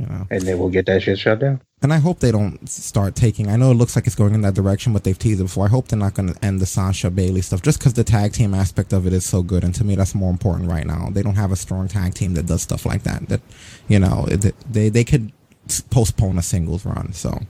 You 0.00 0.06
know. 0.06 0.26
and 0.30 0.42
they 0.42 0.54
will 0.54 0.68
get 0.68 0.86
that 0.86 1.02
shit 1.02 1.18
shut 1.18 1.40
down. 1.40 1.60
And 1.82 1.92
I 1.92 1.98
hope 1.98 2.20
they 2.20 2.32
don't 2.32 2.66
start 2.68 3.14
taking. 3.14 3.48
I 3.48 3.56
know 3.56 3.70
it 3.70 3.74
looks 3.74 3.96
like 3.96 4.06
it's 4.06 4.16
going 4.16 4.34
in 4.34 4.40
that 4.42 4.54
direction, 4.54 4.92
but 4.92 5.04
they've 5.04 5.18
teased 5.18 5.40
it 5.40 5.44
before. 5.44 5.66
I 5.66 5.68
hope 5.68 5.88
they're 5.88 5.98
not 5.98 6.14
going 6.14 6.32
to 6.32 6.44
end 6.44 6.60
the 6.60 6.66
Sasha 6.66 7.10
Bayley 7.10 7.42
stuff 7.42 7.62
just 7.62 7.78
because 7.78 7.94
the 7.94 8.04
tag 8.04 8.32
team 8.32 8.54
aspect 8.54 8.92
of 8.92 9.06
it 9.06 9.12
is 9.12 9.26
so 9.26 9.42
good. 9.42 9.62
And 9.62 9.74
to 9.74 9.84
me, 9.84 9.94
that's 9.94 10.14
more 10.14 10.30
important 10.30 10.70
right 10.70 10.86
now. 10.86 11.10
They 11.10 11.22
don't 11.22 11.34
have 11.34 11.52
a 11.52 11.56
strong 11.56 11.88
tag 11.88 12.14
team 12.14 12.34
that 12.34 12.46
does 12.46 12.62
stuff 12.62 12.86
like 12.86 13.02
that. 13.02 13.28
That 13.28 13.40
you 13.88 13.98
know, 13.98 14.26
they 14.70 14.88
they 14.88 15.04
could 15.04 15.32
postpone 15.90 16.38
a 16.38 16.42
singles 16.42 16.86
run. 16.86 17.12
So 17.12 17.40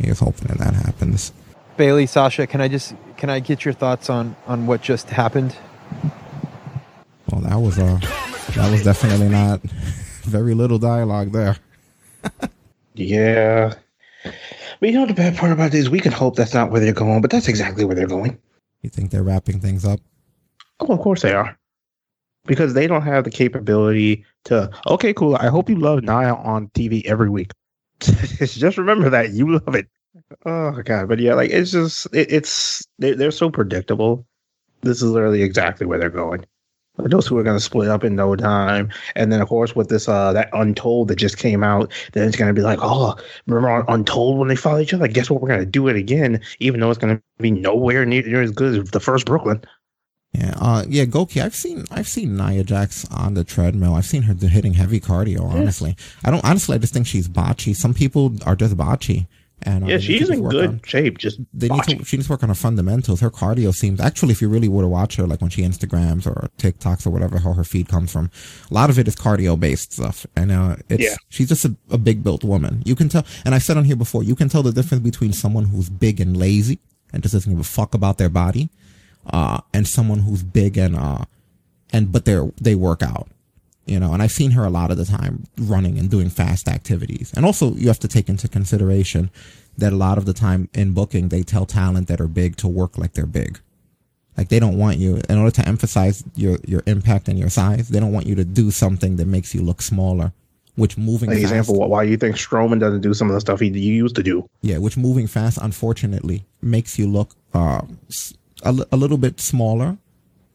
here's 0.00 0.18
hoping 0.18 0.48
that 0.48 0.58
that 0.58 0.74
happens. 0.74 1.32
Bayley, 1.76 2.06
Sasha, 2.06 2.46
can 2.46 2.60
I 2.60 2.68
just 2.68 2.94
can 3.16 3.30
I 3.30 3.40
get 3.40 3.64
your 3.64 3.74
thoughts 3.74 4.10
on 4.10 4.36
on 4.46 4.66
what 4.66 4.82
just 4.82 5.10
happened? 5.10 5.56
Well, 7.30 7.40
that 7.42 7.56
was 7.56 7.78
uh 7.78 7.98
that 8.54 8.70
was 8.70 8.84
definitely 8.84 9.28
not 9.28 9.60
very 10.22 10.54
little 10.54 10.78
dialogue 10.78 11.32
there. 11.32 11.56
Yeah. 12.94 13.74
But 14.80 14.88
you 14.88 14.92
know 14.92 15.06
the 15.06 15.14
bad 15.14 15.36
part 15.36 15.52
about 15.52 15.74
it 15.74 15.78
is 15.78 15.90
we 15.90 16.00
can 16.00 16.12
hope 16.12 16.36
that's 16.36 16.54
not 16.54 16.70
where 16.70 16.80
they're 16.80 16.92
going, 16.92 17.22
but 17.22 17.30
that's 17.30 17.48
exactly 17.48 17.84
where 17.84 17.94
they're 17.94 18.06
going. 18.06 18.38
You 18.82 18.90
think 18.90 19.10
they're 19.10 19.22
wrapping 19.22 19.60
things 19.60 19.84
up? 19.84 20.00
Oh, 20.80 20.92
of 20.92 21.00
course 21.00 21.22
they 21.22 21.32
are. 21.32 21.56
Because 22.44 22.74
they 22.74 22.88
don't 22.88 23.02
have 23.02 23.24
the 23.24 23.30
capability 23.30 24.24
to, 24.44 24.70
okay, 24.88 25.14
cool. 25.14 25.36
I 25.36 25.46
hope 25.46 25.70
you 25.70 25.76
love 25.76 26.02
Nia 26.02 26.34
on 26.34 26.68
TV 26.68 27.04
every 27.06 27.30
week. 27.30 27.52
just 28.00 28.78
remember 28.78 29.08
that. 29.10 29.30
You 29.30 29.52
love 29.52 29.76
it. 29.76 29.86
Oh, 30.44 30.72
God. 30.82 31.08
But 31.08 31.20
yeah, 31.20 31.34
like, 31.34 31.50
it's 31.50 31.70
just, 31.70 32.06
it, 32.12 32.32
it's, 32.32 32.84
they, 32.98 33.12
they're 33.12 33.30
so 33.30 33.48
predictable. 33.48 34.26
This 34.80 35.00
is 35.00 35.10
literally 35.10 35.42
exactly 35.42 35.86
where 35.86 36.00
they're 36.00 36.10
going. 36.10 36.44
Those 36.98 37.26
two 37.26 37.38
are 37.38 37.42
going 37.42 37.56
to 37.56 37.60
split 37.60 37.88
up 37.88 38.04
in 38.04 38.16
no 38.16 38.36
time, 38.36 38.90
and 39.16 39.32
then 39.32 39.40
of 39.40 39.48
course 39.48 39.74
with 39.74 39.88
this 39.88 40.08
uh 40.08 40.32
that 40.34 40.50
Untold 40.52 41.08
that 41.08 41.16
just 41.16 41.38
came 41.38 41.64
out, 41.64 41.90
then 42.12 42.28
it's 42.28 42.36
going 42.36 42.54
to 42.54 42.58
be 42.58 42.64
like, 42.64 42.78
oh, 42.82 43.16
remember 43.46 43.70
on 43.70 43.84
Untold 43.88 44.38
when 44.38 44.48
they 44.48 44.56
fought 44.56 44.80
each 44.80 44.92
other? 44.92 45.08
Guess 45.08 45.30
what? 45.30 45.40
We're 45.40 45.48
going 45.48 45.60
to 45.60 45.66
do 45.66 45.88
it 45.88 45.96
again, 45.96 46.40
even 46.60 46.80
though 46.80 46.90
it's 46.90 46.98
going 46.98 47.16
to 47.16 47.22
be 47.38 47.50
nowhere 47.50 48.04
near, 48.04 48.22
near 48.22 48.42
as 48.42 48.50
good 48.50 48.78
as 48.78 48.90
the 48.90 49.00
first 49.00 49.24
Brooklyn. 49.24 49.62
Yeah, 50.34 50.54
uh, 50.56 50.84
yeah, 50.88 51.04
Goki. 51.04 51.42
I've 51.42 51.54
seen 51.54 51.84
I've 51.90 52.08
seen 52.08 52.36
Nia 52.36 52.64
Jax 52.64 53.06
on 53.10 53.34
the 53.34 53.44
treadmill. 53.44 53.94
I've 53.94 54.06
seen 54.06 54.22
her 54.22 54.34
hitting 54.34 54.74
heavy 54.74 55.00
cardio. 55.00 55.42
Honestly, 55.42 55.96
I 56.24 56.30
don't. 56.30 56.44
Honestly, 56.44 56.74
I 56.74 56.78
just 56.78 56.94
think 56.94 57.06
she's 57.06 57.28
botchy. 57.28 57.74
Some 57.74 57.94
people 57.94 58.34
are 58.46 58.56
just 58.56 58.76
botchy. 58.76 59.26
And 59.64 59.84
uh, 59.84 59.86
yeah, 59.86 59.98
she's 59.98 60.28
in 60.28 60.42
good 60.48 60.68
on, 60.68 60.80
shape. 60.84 61.18
Just 61.18 61.40
they 61.54 61.68
need 61.68 61.82
to. 61.84 62.04
She 62.04 62.16
needs 62.16 62.26
to 62.26 62.32
work 62.32 62.42
on 62.42 62.48
her 62.48 62.54
fundamentals. 62.54 63.20
Her 63.20 63.30
cardio 63.30 63.74
seems 63.74 64.00
actually, 64.00 64.32
if 64.32 64.42
you 64.42 64.48
really 64.48 64.68
were 64.68 64.82
to 64.82 64.88
watch 64.88 65.16
her, 65.16 65.26
like 65.26 65.40
when 65.40 65.50
she 65.50 65.62
Instagrams 65.62 66.26
or 66.26 66.48
TikToks 66.58 67.06
or 67.06 67.10
whatever, 67.10 67.38
how 67.38 67.52
her 67.52 67.64
feed 67.64 67.88
comes 67.88 68.12
from, 68.12 68.30
a 68.70 68.74
lot 68.74 68.90
of 68.90 68.98
it 68.98 69.06
is 69.06 69.14
cardio 69.14 69.58
based 69.58 69.92
stuff. 69.92 70.26
And 70.36 70.50
uh, 70.50 70.76
it's 70.88 71.04
yeah. 71.04 71.14
she's 71.28 71.48
just 71.48 71.64
a, 71.64 71.76
a 71.90 71.98
big 71.98 72.24
built 72.24 72.44
woman. 72.44 72.82
You 72.84 72.94
can 72.94 73.08
tell, 73.08 73.24
and 73.44 73.54
I've 73.54 73.62
said 73.62 73.76
on 73.76 73.84
here 73.84 73.96
before, 73.96 74.22
you 74.22 74.34
can 74.34 74.48
tell 74.48 74.62
the 74.62 74.72
difference 74.72 75.02
between 75.02 75.32
someone 75.32 75.66
who's 75.66 75.88
big 75.88 76.20
and 76.20 76.36
lazy 76.36 76.80
and 77.12 77.22
just 77.22 77.34
doesn't 77.34 77.50
give 77.50 77.60
a 77.60 77.64
fuck 77.64 77.94
about 77.94 78.18
their 78.18 78.30
body, 78.30 78.70
uh, 79.26 79.60
and 79.72 79.86
someone 79.86 80.20
who's 80.20 80.42
big 80.42 80.76
and 80.76 80.96
uh, 80.96 81.24
and 81.92 82.10
but 82.10 82.24
they're 82.24 82.50
they 82.60 82.74
work 82.74 83.02
out 83.02 83.28
you 83.86 83.98
know, 83.98 84.12
and 84.12 84.22
I've 84.22 84.32
seen 84.32 84.52
her 84.52 84.64
a 84.64 84.70
lot 84.70 84.90
of 84.90 84.96
the 84.96 85.04
time 85.04 85.44
running 85.58 85.98
and 85.98 86.10
doing 86.10 86.30
fast 86.30 86.68
activities. 86.68 87.32
And 87.34 87.44
also 87.44 87.74
you 87.74 87.88
have 87.88 87.98
to 88.00 88.08
take 88.08 88.28
into 88.28 88.48
consideration 88.48 89.30
that 89.78 89.92
a 89.92 89.96
lot 89.96 90.18
of 90.18 90.24
the 90.24 90.32
time 90.32 90.68
in 90.74 90.92
booking, 90.92 91.28
they 91.28 91.42
tell 91.42 91.66
talent 91.66 92.08
that 92.08 92.20
are 92.20 92.28
big 92.28 92.56
to 92.56 92.68
work 92.68 92.98
like 92.98 93.14
they're 93.14 93.26
big. 93.26 93.60
Like 94.36 94.48
they 94.48 94.58
don't 94.58 94.78
want 94.78 94.98
you, 94.98 95.20
in 95.28 95.38
order 95.38 95.50
to 95.50 95.68
emphasize 95.68 96.24
your, 96.36 96.58
your 96.66 96.82
impact 96.86 97.28
and 97.28 97.38
your 97.38 97.50
size, 97.50 97.88
they 97.88 98.00
don't 98.00 98.12
want 98.12 98.26
you 98.26 98.34
to 98.36 98.44
do 98.44 98.70
something 98.70 99.16
that 99.16 99.26
makes 99.26 99.54
you 99.54 99.62
look 99.62 99.82
smaller. 99.82 100.32
Which 100.74 100.96
moving 100.96 101.30
An 101.30 101.36
fast, 101.36 101.52
example, 101.52 101.86
why 101.86 102.04
you 102.04 102.16
think 102.16 102.36
Strowman 102.36 102.80
doesn't 102.80 103.02
do 103.02 103.12
some 103.12 103.28
of 103.28 103.34
the 103.34 103.42
stuff 103.42 103.60
he 103.60 103.68
used 103.68 104.16
to 104.16 104.22
do? 104.22 104.48
Yeah, 104.62 104.78
which 104.78 104.96
moving 104.96 105.26
fast, 105.26 105.58
unfortunately, 105.60 106.46
makes 106.62 106.98
you 106.98 107.06
look 107.06 107.36
uh, 107.52 107.82
a, 108.62 108.86
a 108.90 108.96
little 108.96 109.18
bit 109.18 109.38
smaller 109.38 109.98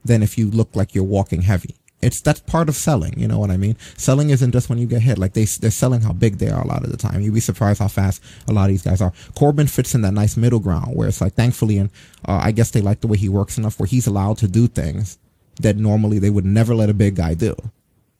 than 0.03 0.23
if 0.23 0.35
you 0.35 0.49
look 0.49 0.75
like 0.75 0.95
you're 0.95 1.03
walking 1.03 1.43
heavy. 1.43 1.75
It's 2.01 2.21
that's 2.21 2.39
part 2.41 2.69
of 2.69 2.75
selling. 2.75 3.19
You 3.19 3.27
know 3.27 3.39
what 3.39 3.49
I 3.49 3.57
mean? 3.57 3.75
Selling 3.97 4.29
isn't 4.29 4.51
just 4.51 4.69
when 4.69 4.77
you 4.77 4.85
get 4.85 5.01
hit. 5.01 5.17
Like 5.17 5.33
they 5.33 5.45
they're 5.45 5.71
selling 5.71 6.01
how 6.01 6.13
big 6.13 6.37
they 6.37 6.49
are 6.49 6.61
a 6.61 6.67
lot 6.67 6.83
of 6.83 6.91
the 6.91 6.97
time. 6.97 7.21
You'd 7.21 7.33
be 7.33 7.39
surprised 7.39 7.79
how 7.79 7.87
fast 7.87 8.23
a 8.47 8.53
lot 8.53 8.65
of 8.65 8.69
these 8.69 8.83
guys 8.83 9.01
are. 9.01 9.13
Corbin 9.35 9.67
fits 9.67 9.95
in 9.95 10.01
that 10.01 10.13
nice 10.13 10.37
middle 10.37 10.59
ground 10.59 10.95
where 10.95 11.07
it's 11.07 11.21
like, 11.21 11.33
thankfully, 11.33 11.77
and 11.79 11.89
uh, 12.27 12.39
I 12.43 12.51
guess 12.51 12.71
they 12.71 12.81
like 12.81 13.01
the 13.01 13.07
way 13.07 13.17
he 13.17 13.29
works 13.29 13.57
enough 13.57 13.79
where 13.79 13.87
he's 13.87 14.05
allowed 14.05 14.37
to 14.39 14.47
do 14.47 14.67
things 14.67 15.17
that 15.61 15.75
normally 15.75 16.19
they 16.19 16.29
would 16.29 16.45
never 16.45 16.75
let 16.75 16.89
a 16.89 16.93
big 16.93 17.15
guy 17.15 17.33
do, 17.33 17.55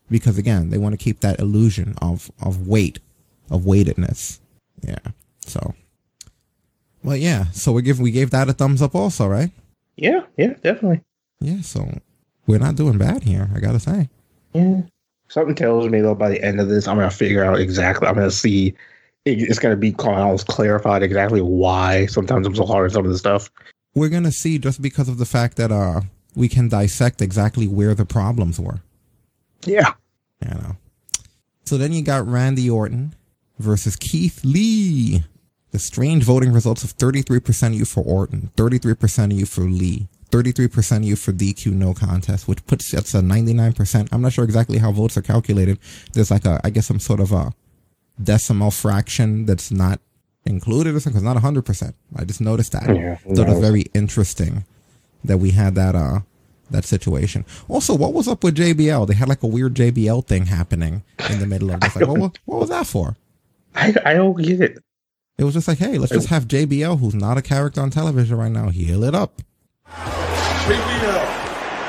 because 0.09 0.39
again, 0.39 0.71
they 0.71 0.79
want 0.79 0.93
to 0.93 1.03
keep 1.03 1.19
that 1.19 1.39
illusion 1.39 1.93
of 2.01 2.31
of 2.41 2.67
weight, 2.67 2.99
of 3.51 3.65
weightedness. 3.65 4.39
Yeah. 4.81 5.11
So. 5.45 5.75
Well, 7.03 7.15
yeah. 7.15 7.45
So 7.51 7.71
we 7.71 7.83
give 7.83 7.99
we 7.99 8.09
gave 8.09 8.31
that 8.31 8.49
a 8.49 8.53
thumbs 8.53 8.81
up 8.81 8.95
also, 8.95 9.27
right? 9.27 9.51
Yeah. 9.95 10.21
Yeah. 10.35 10.55
Definitely. 10.63 11.01
Yeah. 11.39 11.61
So 11.61 11.87
we're 12.47 12.59
not 12.59 12.75
doing 12.75 12.97
bad 12.97 13.23
here. 13.23 13.49
I 13.53 13.59
gotta 13.59 13.79
say. 13.79 14.09
Yeah. 14.53 14.81
Something 15.27 15.55
tells 15.55 15.89
me 15.89 16.01
though 16.01 16.15
by 16.15 16.29
the 16.29 16.41
end 16.41 16.59
of 16.59 16.69
this, 16.69 16.87
I'm 16.87 16.97
gonna 16.97 17.11
figure 17.11 17.43
out 17.43 17.59
exactly. 17.59 18.07
I'm 18.07 18.15
gonna 18.15 18.31
see. 18.31 18.73
It's 19.25 19.59
gonna 19.59 19.75
be 19.75 19.93
almost 19.99 20.47
clarified 20.47 21.03
exactly 21.03 21.41
why. 21.41 22.05
Sometimes 22.05 22.47
I'm 22.47 22.55
so 22.55 22.65
hard 22.65 22.85
on 22.85 22.89
some 22.91 23.05
of 23.05 23.11
the 23.11 23.17
stuff. 23.17 23.51
We're 23.93 24.09
gonna 24.09 24.31
see 24.31 24.57
just 24.57 24.81
because 24.81 25.09
of 25.09 25.17
the 25.17 25.25
fact 25.25 25.57
that 25.57 25.71
uh 25.71 26.01
we 26.35 26.47
can 26.47 26.69
dissect 26.69 27.21
exactly 27.21 27.67
where 27.67 27.93
the 27.93 28.05
problems 28.05 28.59
were. 28.59 28.79
Yeah. 29.65 29.93
You 30.41 30.51
know. 30.51 30.77
So 31.65 31.77
then 31.77 31.91
you 31.91 32.01
got 32.03 32.25
Randy 32.25 32.69
Orton 32.69 33.13
versus 33.59 33.95
Keith 33.97 34.45
Lee. 34.45 35.23
The 35.71 35.79
strange 35.79 36.23
voting 36.23 36.53
results 36.53 36.85
of 36.85 36.95
33% 36.97 37.67
of 37.67 37.73
you 37.73 37.83
for 37.83 38.01
Orton, 38.01 38.51
33% 38.55 39.25
of 39.25 39.31
you 39.33 39.45
for 39.45 39.61
Lee. 39.61 40.07
33% 40.31 40.97
of 40.97 41.03
you 41.03 41.15
for 41.15 41.31
DQ 41.31 41.71
no 41.73 41.93
contest, 41.93 42.47
which 42.47 42.65
puts 42.65 42.93
us 42.93 43.15
at 43.15 43.23
99%. 43.23 44.09
I'm 44.11 44.21
not 44.21 44.33
sure 44.33 44.43
exactly 44.43 44.77
how 44.77 44.91
votes 44.91 45.17
are 45.17 45.21
calculated. 45.21 45.79
There's 46.13 46.31
like 46.31 46.45
a, 46.45 46.59
I 46.63 46.69
guess 46.69 46.87
some 46.87 46.99
sort 46.99 47.19
of 47.19 47.31
a 47.31 47.53
decimal 48.21 48.71
fraction 48.71 49.45
that's 49.45 49.71
not 49.71 50.01
included 50.45 50.95
or 50.95 50.99
something. 50.99 51.25
It's 51.25 51.33
not 51.33 51.41
100%. 51.41 51.93
I 52.15 52.25
just 52.25 52.41
noticed 52.41 52.73
that. 52.73 52.93
Yeah, 52.93 53.17
so 53.33 53.43
it 53.43 53.47
was 53.47 53.59
very 53.59 53.85
interesting 53.93 54.65
that 55.23 55.37
we 55.37 55.51
had 55.51 55.75
that, 55.75 55.95
uh, 55.95 56.19
that 56.71 56.83
situation. 56.83 57.45
Also, 57.69 57.95
what 57.95 58.13
was 58.13 58.27
up 58.27 58.43
with 58.43 58.57
JBL? 58.57 59.07
They 59.07 59.13
had 59.13 59.29
like 59.29 59.43
a 59.43 59.47
weird 59.47 59.75
JBL 59.75 60.25
thing 60.27 60.47
happening 60.47 61.03
in 61.29 61.39
the 61.39 61.47
middle 61.47 61.71
of 61.71 61.79
this. 61.81 61.95
Like, 61.95 62.07
what, 62.07 62.19
was, 62.19 62.31
what 62.45 62.59
was 62.59 62.69
that 62.69 62.87
for? 62.87 63.15
I, 63.75 63.93
I 64.05 64.13
don't 64.15 64.37
get 64.37 64.59
it. 64.59 64.83
It 65.37 65.43
was 65.43 65.53
just 65.53 65.67
like, 65.67 65.77
hey, 65.77 65.97
let's 65.99 66.11
just 66.11 66.29
have 66.29 66.47
JBL, 66.47 66.99
who's 66.99 67.13
not 67.13 67.37
a 67.37 67.43
character 67.43 67.79
on 67.79 67.91
television 67.91 68.37
right 68.37 68.51
now, 68.51 68.69
heal 68.69 69.03
it 69.03 69.13
up. 69.13 69.41
JBL, 69.91 71.27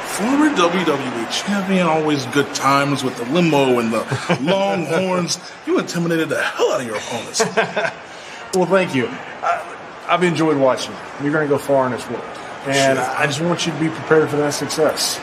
former 0.07 0.51
WWE 0.51 1.31
champion, 1.31 1.87
always 1.87 2.27
good 2.27 2.53
times 2.55 3.03
with 3.03 3.17
the 3.17 3.25
limo 3.25 3.79
and 3.79 3.93
the 3.93 4.39
longhorns. 4.43 5.39
You 5.67 5.79
intimidated 5.79 6.29
the 6.29 6.41
hell 6.41 6.73
out 6.73 6.81
of 6.81 6.87
your 6.87 6.97
opponents. 6.97 7.41
well, 8.55 8.67
thank 8.67 8.95
you. 8.95 9.09
I, 9.09 9.75
have 10.07 10.23
enjoyed 10.23 10.57
watching 10.57 10.93
you. 10.93 11.25
You're 11.25 11.33
going 11.33 11.47
to 11.47 11.55
go 11.55 11.59
far 11.59 11.87
in 11.87 11.93
this 11.93 12.09
world. 12.09 12.25
And 12.67 12.99
I 12.99 13.27
just 13.27 13.41
want 13.41 13.67
you 13.67 13.73
to 13.73 13.79
be 13.79 13.89
prepared 13.89 14.31
for 14.31 14.37
that 14.37 14.55
success. 14.55 15.19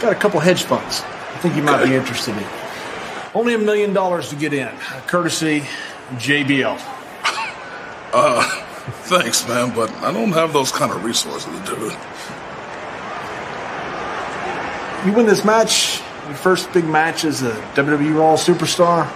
Got 0.00 0.12
a 0.12 0.14
couple 0.14 0.40
hedge 0.40 0.62
funds 0.62 1.02
I 1.02 1.40
think 1.40 1.54
you 1.54 1.62
might 1.62 1.84
be 1.84 1.94
interested 1.94 2.36
in. 2.36 2.44
Only 3.34 3.54
a 3.54 3.58
million 3.58 3.92
dollars 3.92 4.30
to 4.30 4.36
get 4.36 4.52
in, 4.52 4.68
courtesy 5.06 5.62
JBL. 6.14 6.80
Uh, 8.10 8.67
Thanks, 8.90 9.46
man, 9.46 9.74
but 9.74 9.90
I 9.96 10.12
don't 10.12 10.32
have 10.32 10.52
those 10.54 10.72
kind 10.72 10.90
of 10.90 11.04
resources, 11.04 11.52
dude. 11.68 11.92
You 15.06 15.12
win 15.12 15.26
this 15.26 15.44
match, 15.44 16.00
your 16.26 16.36
first 16.36 16.72
big 16.72 16.86
match 16.86 17.24
as 17.24 17.42
a 17.42 17.50
WWE 17.74 18.18
Raw 18.18 18.36
superstar, 18.36 19.06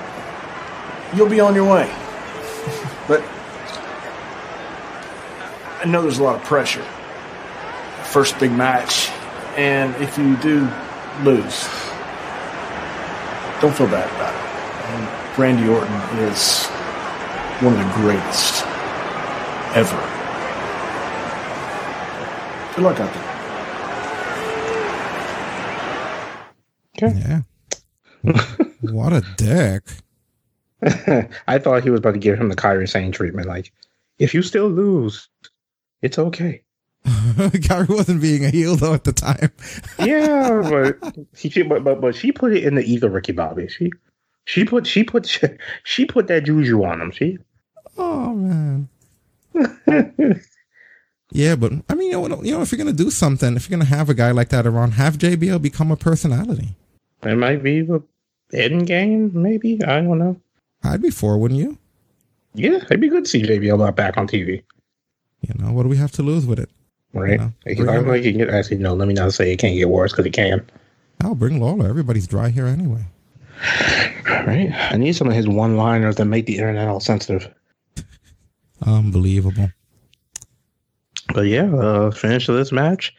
you'll 1.17 1.29
be 1.29 1.41
on 1.41 1.55
your 1.55 1.71
way. 1.73 1.87
but 3.09 3.23
I 5.81 5.85
know 5.87 6.03
there's 6.03 6.19
a 6.19 6.23
lot 6.23 6.37
of 6.37 6.45
pressure. 6.45 6.85
First 8.05 8.39
big 8.39 8.53
match, 8.53 9.09
and 9.57 9.95
if 10.03 10.19
you 10.19 10.37
do 10.37 10.69
lose, 11.23 11.67
don't 13.63 13.75
feel 13.75 13.87
bad 13.87 14.09
about 14.17 14.35
it. 14.35 14.43
And 14.91 15.39
Randy 15.39 15.67
Orton 15.67 16.19
is 16.19 16.67
one 17.63 17.73
of 17.73 17.79
the 17.79 17.95
greatest 17.95 18.72
ever. 19.75 19.97
Good 22.75 22.85
luck 22.85 23.01
out 23.01 23.13
there. 23.13 23.33
Okay. 26.97 27.19
Yeah. 27.19 27.43
what 28.93 29.13
a 29.13 29.23
dick. 29.37 29.83
I 31.47 31.59
thought 31.59 31.83
he 31.83 31.91
was 31.91 31.99
about 32.01 32.15
to 32.15 32.19
give 32.19 32.39
him 32.39 32.49
the 32.49 32.57
Kairi 32.57 32.89
Sane 32.89 33.13
treatment. 33.13 33.47
Like, 33.47 33.73
if 34.19 34.35
you 34.35 34.43
still 34.43 34.69
lose, 34.69 35.29
it's 36.03 36.19
okay. 36.19 36.63
Kairi 37.05 37.89
wasn't 37.89 38.23
being 38.23 38.45
a 38.45 38.51
heel 38.51 38.77
though 38.77 38.95
at 38.95 39.05
the 39.05 39.13
time. 39.13 39.51
yeah, 39.99 40.61
but 40.63 41.17
he 41.37 41.63
but, 41.63 41.83
but 41.83 42.01
but 42.01 42.15
she 42.15 42.31
put 42.31 42.53
it 42.53 42.65
in 42.65 42.75
the 42.75 42.85
ego 42.85 43.09
Ricky 43.09 43.33
Bobby. 43.33 43.69
She 43.69 43.91
She 44.45 44.65
put 44.65 44.87
she 44.87 45.03
put 45.03 45.27
she 45.85 46.05
put 46.05 46.29
that 46.29 46.45
juju 46.45 46.85
on 46.85 47.01
him. 47.01 47.11
She. 47.11 47.39
Oh 47.99 48.35
man. 48.35 48.89
Yeah, 51.31 51.57
but 51.57 51.73
I 51.89 51.95
mean, 51.95 52.11
you 52.11 52.29
know, 52.29 52.43
you 52.43 52.53
know, 52.53 52.63
if 52.63 52.73
you're 52.73 52.79
gonna 52.79 52.93
do 52.93 53.11
something, 53.11 53.57
if 53.57 53.69
you're 53.69 53.79
gonna 53.79 53.89
have 53.89 54.09
a 54.11 54.15
guy 54.15 54.31
like 54.31 54.51
that 54.51 54.67
around, 54.67 54.93
have 54.93 55.19
JBL 55.19 55.61
become 55.63 55.91
a 55.91 55.97
personality. 55.97 56.77
It 57.23 57.37
might 57.37 57.63
be 57.63 57.83
the 57.83 58.03
end 58.53 58.87
game, 58.87 59.31
maybe. 59.35 59.83
I 59.83 60.01
don't 60.01 60.19
know. 60.19 60.41
I'd 60.83 61.03
be 61.03 61.11
for, 61.11 61.39
wouldn't 61.39 61.61
you? 61.61 61.79
Yeah, 62.55 62.77
it'd 62.77 63.01
be 63.01 63.09
good 63.09 63.25
to 63.25 63.31
see 63.31 63.43
JBL 63.43 63.79
not 63.79 63.97
back 63.97 64.17
on 64.17 64.27
TV. 64.27 64.63
You 65.41 65.55
know, 65.59 65.73
what 65.73 65.85
do 65.85 65.89
we 65.89 65.97
have 65.97 66.13
to 66.13 66.23
lose 66.23 66.47
with 66.47 66.59
it? 66.59 66.69
Right? 67.15 67.39
know, 67.39 67.53
Like, 67.67 67.81
I'm 67.89 68.07
like, 68.07 68.25
you 68.25 68.33
can- 68.33 68.51
actually, 68.51 68.79
no, 68.79 68.95
let 68.95 69.09
me 69.09 69.15
not 69.15 69.33
say 69.35 69.53
it 69.53 69.57
can't 69.59 69.77
get 69.77 69.89
worse 69.89 70.13
because 70.13 70.27
it 70.27 70.33
can. 70.33 70.65
I'll 71.23 71.35
bring 71.35 71.61
Lawler. 71.61 71.89
Everybody's 71.89 72.27
dry 72.27 72.51
here 72.51 72.67
anyway. 72.67 73.05
Right? 74.25 74.73
I 74.73 74.97
need 74.97 75.15
some 75.15 75.29
of 75.29 75.35
his 75.35 75.47
one 75.47 75.77
liners 75.77 76.17
that 76.17 76.25
make 76.25 76.47
the 76.47 76.57
internet 76.57 76.89
all 76.89 77.01
sensitive. 77.01 77.49
Unbelievable. 78.87 79.71
But 81.35 81.43
yeah, 81.43 81.75
uh, 81.75 82.11
finish 82.11 82.49
of 82.49 82.57
this 82.57 82.73
match. 82.73 83.15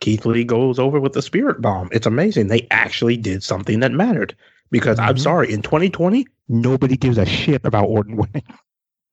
Keith 0.00 0.26
Lee 0.26 0.44
goes 0.44 0.78
over 0.78 1.00
with 1.00 1.14
the 1.14 1.22
spirit 1.22 1.60
bomb. 1.60 1.88
It's 1.90 2.06
amazing. 2.06 2.48
They 2.48 2.66
actually 2.70 3.16
did 3.16 3.42
something 3.42 3.80
that 3.80 3.92
mattered. 3.92 4.36
Because 4.70 4.98
I'm 4.98 5.16
sorry, 5.16 5.52
in 5.52 5.62
2020, 5.62 6.26
nobody 6.48 6.96
gives 6.96 7.18
a 7.18 7.24
shit 7.24 7.64
about 7.64 7.86
Orton 7.86 8.16
winning. 8.16 8.42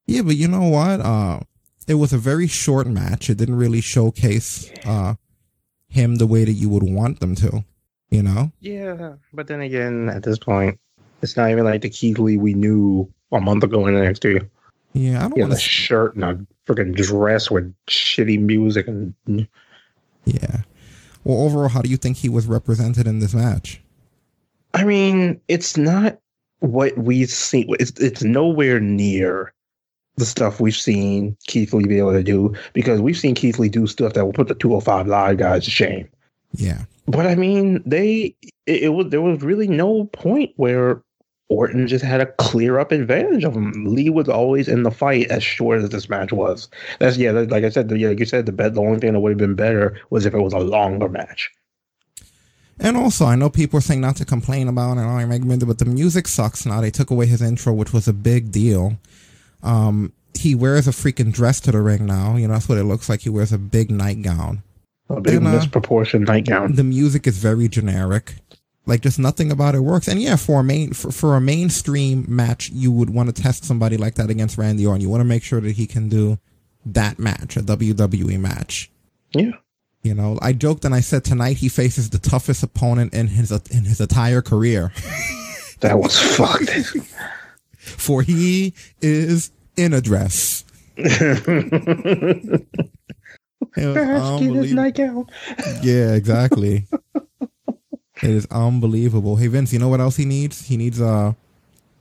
Yeah, 0.06 0.24
but 0.24 0.36
you 0.36 0.50
know 0.50 0.68
what? 0.68 1.00
Uh, 1.00 1.40
it 1.88 1.94
was 1.94 2.12
a 2.12 2.18
very 2.18 2.46
short 2.48 2.88
match. 2.88 3.30
It 3.30 3.38
didn't 3.38 3.56
really 3.56 3.80
showcase 3.80 4.70
uh, 4.84 5.16
him 5.88 6.16
the 6.16 6.28
way 6.28 6.44
that 6.44 6.52
you 6.52 6.68
would 6.68 6.84
want 6.84 7.22
them 7.22 7.36
to. 7.36 7.64
You 8.10 8.22
know? 8.22 8.52
Yeah, 8.60 9.14
but 9.32 9.48
then 9.48 9.62
again, 9.62 10.10
at 10.10 10.24
this 10.24 10.38
point, 10.38 10.78
it's 11.22 11.38
not 11.38 11.52
even 11.52 11.64
like 11.64 11.84
the 11.84 11.90
Keith 11.90 12.20
Lee 12.20 12.36
we 12.36 12.54
knew 12.54 13.10
a 13.32 13.40
month 13.40 13.64
ago 13.64 13.88
in 13.88 13.94
NXT. 13.94 14.50
Yeah, 14.94 15.26
I 15.26 15.30
don't 15.30 15.40
want 15.40 15.54
a 15.54 15.60
shirt 15.60 16.16
and 16.16 16.24
a 16.24 16.40
freaking 16.68 16.96
dress 16.96 17.50
with 17.50 17.74
shitty 17.88 18.40
music 18.40 18.88
and 18.88 19.14
yeah. 20.26 20.62
Well, 21.24 21.40
overall, 21.40 21.70
how 21.70 21.82
do 21.82 21.90
you 21.90 21.98
think 21.98 22.18
he 22.18 22.30
was 22.30 22.48
represented 22.48 23.08
in 23.08 23.20
this 23.20 23.34
match? 23.34 23.82
I 24.74 24.84
mean, 24.84 25.40
it's 25.48 25.78
not 25.78 26.20
what 26.60 26.98
we've 26.98 27.30
seen. 27.30 27.68
It's 27.80 27.92
it's 28.00 28.24
nowhere 28.24 28.80
near 28.80 29.54
the 30.16 30.26
stuff 30.26 30.60
we've 30.60 30.76
seen 30.76 31.36
Keith 31.48 31.74
Lee 31.74 31.86
be 31.86 31.98
able 31.98 32.14
to 32.14 32.24
do 32.24 32.54
because 32.74 33.02
we've 33.02 33.18
seen 33.18 33.36
Keith 33.36 33.58
Lee 33.58 33.70
do 33.70 33.88
stuff 33.88 34.14
that 34.14 34.26
will 34.26 34.34
put 34.34 34.48
the 34.48 34.56
205 34.56 35.08
Live 35.08 35.38
guys 35.38 35.66
to 35.66 35.72
shame. 35.72 36.08
Yeah. 36.52 36.84
But 37.08 37.26
I 37.26 37.36
mean, 37.36 37.82
they 37.86 38.36
it, 38.66 38.84
it 38.84 38.90
was 38.90 39.10
there 39.10 39.22
was 39.22 39.42
really 39.42 39.68
no 39.68 40.06
point 40.06 40.52
where 40.56 41.02
Orton 41.50 41.88
just 41.88 42.04
had 42.04 42.22
a 42.22 42.26
clear 42.26 42.80
up 42.80 42.92
advantage 42.92 43.44
of 43.44 43.56
him. 43.56 43.86
Lee 43.86 44.10
was 44.10 44.30
always 44.30 44.68
in 44.68 44.84
the 44.84 44.92
fight 44.92 45.30
as 45.30 45.44
short 45.44 45.82
as 45.82 45.90
this 45.90 46.10
match 46.10 46.32
was. 46.32 46.70
That's 47.00 47.18
yeah, 47.18 47.32
like 47.32 47.64
I 47.64 47.70
said, 47.70 47.90
the, 47.90 47.98
yeah, 47.98 48.10
like 48.10 48.20
you 48.20 48.26
said, 48.26 48.46
the 48.46 48.52
bet 48.52 48.74
the 48.74 48.82
only 48.82 49.00
thing 49.00 49.14
that 49.14 49.20
would 49.20 49.32
have 49.32 49.38
been 49.38 49.56
better 49.56 50.00
was 50.10 50.26
if 50.26 50.34
it 50.34 50.40
was 50.40 50.54
a 50.54 50.60
longer 50.60 51.10
match. 51.10 51.52
And 52.80 52.98
also, 52.98 53.26
I 53.26 53.36
know 53.36 53.50
people 53.50 53.78
are 53.78 53.82
saying 53.82 54.02
not 54.02 54.16
to 54.18 54.26
complain 54.26 54.68
about 54.68 54.98
it, 54.98 55.02
oh, 55.02 55.10
I 55.10 55.26
make 55.26 55.48
but 55.48 55.78
the 55.78 55.86
music 55.86 56.28
sucks 56.28 56.66
now. 56.66 56.82
They 56.82 56.90
took 56.92 57.12
away 57.12 57.28
his 57.28 57.42
intro, 57.42 57.72
which 57.72 57.94
was 57.94 58.08
a 58.08 58.14
big 58.14 58.52
deal. 58.52 58.98
Um, 59.62 60.12
he 60.34 60.56
wears 60.56 60.88
a 60.88 60.92
freaking 60.92 61.32
dress 61.32 61.60
to 61.62 61.72
the 61.72 61.82
ring 61.82 62.06
now. 62.06 62.36
You 62.36 62.48
know, 62.48 62.56
that's 62.56 62.68
what 62.68 62.78
it 62.78 62.84
looks 62.84 63.10
like. 63.10 63.22
He 63.22 63.30
wears 63.30 63.54
a 63.54 63.58
big 63.58 63.92
nightgown. 63.92 64.64
A 65.10 65.22
big 65.22 65.36
And, 65.36 65.48
uh, 65.48 65.60
misproportioned 65.60 66.28
nightgown. 66.28 66.74
The 66.76 66.84
music 66.84 67.28
is 67.28 67.38
very 67.38 67.68
generic. 67.68 68.36
Like 68.86 69.02
just 69.02 69.18
nothing 69.18 69.52
about 69.52 69.76
it 69.76 69.80
works. 69.80 70.08
And 70.08 70.22
yeah, 70.22 70.36
for 70.36 70.60
a 70.60 70.64
main 70.64 70.92
for, 70.94 71.12
for 71.12 71.36
a 71.36 71.42
mainstream 71.42 72.26
match, 72.28 72.70
you 72.70 72.92
would 72.92 73.10
want 73.10 73.34
to 73.34 73.42
test 73.42 73.64
somebody 73.64 73.96
like 73.96 74.16
that 74.16 74.30
against 74.30 74.58
Randy 74.58 74.86
Orton. 74.86 75.02
You 75.02 75.10
want 75.10 75.22
to 75.22 75.26
make 75.26 75.44
sure 75.44 75.62
that 75.62 75.72
he 75.72 75.88
can 75.88 76.10
do 76.10 76.38
that 76.86 77.18
match, 77.18 77.56
a 77.56 77.62
WWE 77.62 78.38
match. 78.40 78.92
Yeah. 79.32 79.52
You 80.02 80.14
know, 80.14 80.38
I 80.42 80.52
joked 80.52 80.84
and 80.84 80.94
I 80.94 81.00
said 81.00 81.24
tonight 81.24 81.58
he 81.58 81.70
faces 81.70 82.10
the 82.10 82.20
toughest 82.20 82.62
opponent 82.62 83.14
in 83.14 83.28
his 83.28 83.52
in 83.52 83.86
his 83.86 84.02
entire 84.02 84.42
career. 84.42 84.92
That 85.80 86.00
was 86.00 86.18
fucked. 86.18 86.70
For 87.78 88.22
he 88.22 88.74
is 89.02 89.52
in 89.76 89.92
a 89.94 90.00
dress. 90.00 90.64
It 93.76 93.88
was 93.88 93.98
unbelievable. 93.98 94.76
nightgown. 94.76 95.26
Yeah, 95.82 96.14
exactly. 96.14 96.86
It 98.24 98.32
is 98.32 98.48
unbelievable. 98.52 99.36
Hey 99.36 99.48
Vince, 99.48 99.74
you 99.74 99.80
know 99.80 99.90
what 99.90 100.00
else 100.00 100.16
he 100.16 100.26
needs? 100.26 100.68
He 100.68 100.78
needs 100.78 101.02
uh 101.02 101.34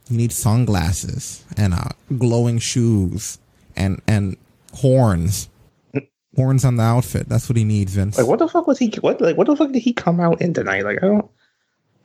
he 0.09 0.17
needs 0.17 0.35
sunglasses 0.35 1.43
and 1.57 1.73
uh 1.73 1.89
glowing 2.17 2.59
shoes 2.59 3.39
and 3.75 4.01
and 4.07 4.37
horns. 4.73 5.49
Horns 6.35 6.65
on 6.65 6.77
the 6.77 6.83
outfit. 6.83 7.29
That's 7.29 7.47
what 7.47 7.57
he 7.57 7.63
needs, 7.63 7.93
Vince. 7.93 8.17
Like 8.17 8.25
what 8.25 8.39
the 8.39 8.47
fuck 8.47 8.65
was 8.65 8.79
he? 8.79 8.87
What 9.01 9.21
like 9.21 9.37
what 9.37 9.45
the 9.45 9.55
fuck 9.55 9.71
did 9.71 9.83
he 9.83 9.93
come 9.93 10.19
out 10.19 10.41
in 10.41 10.53
tonight? 10.53 10.83
Like 10.83 10.97
I 11.03 11.07
don't. 11.07 11.29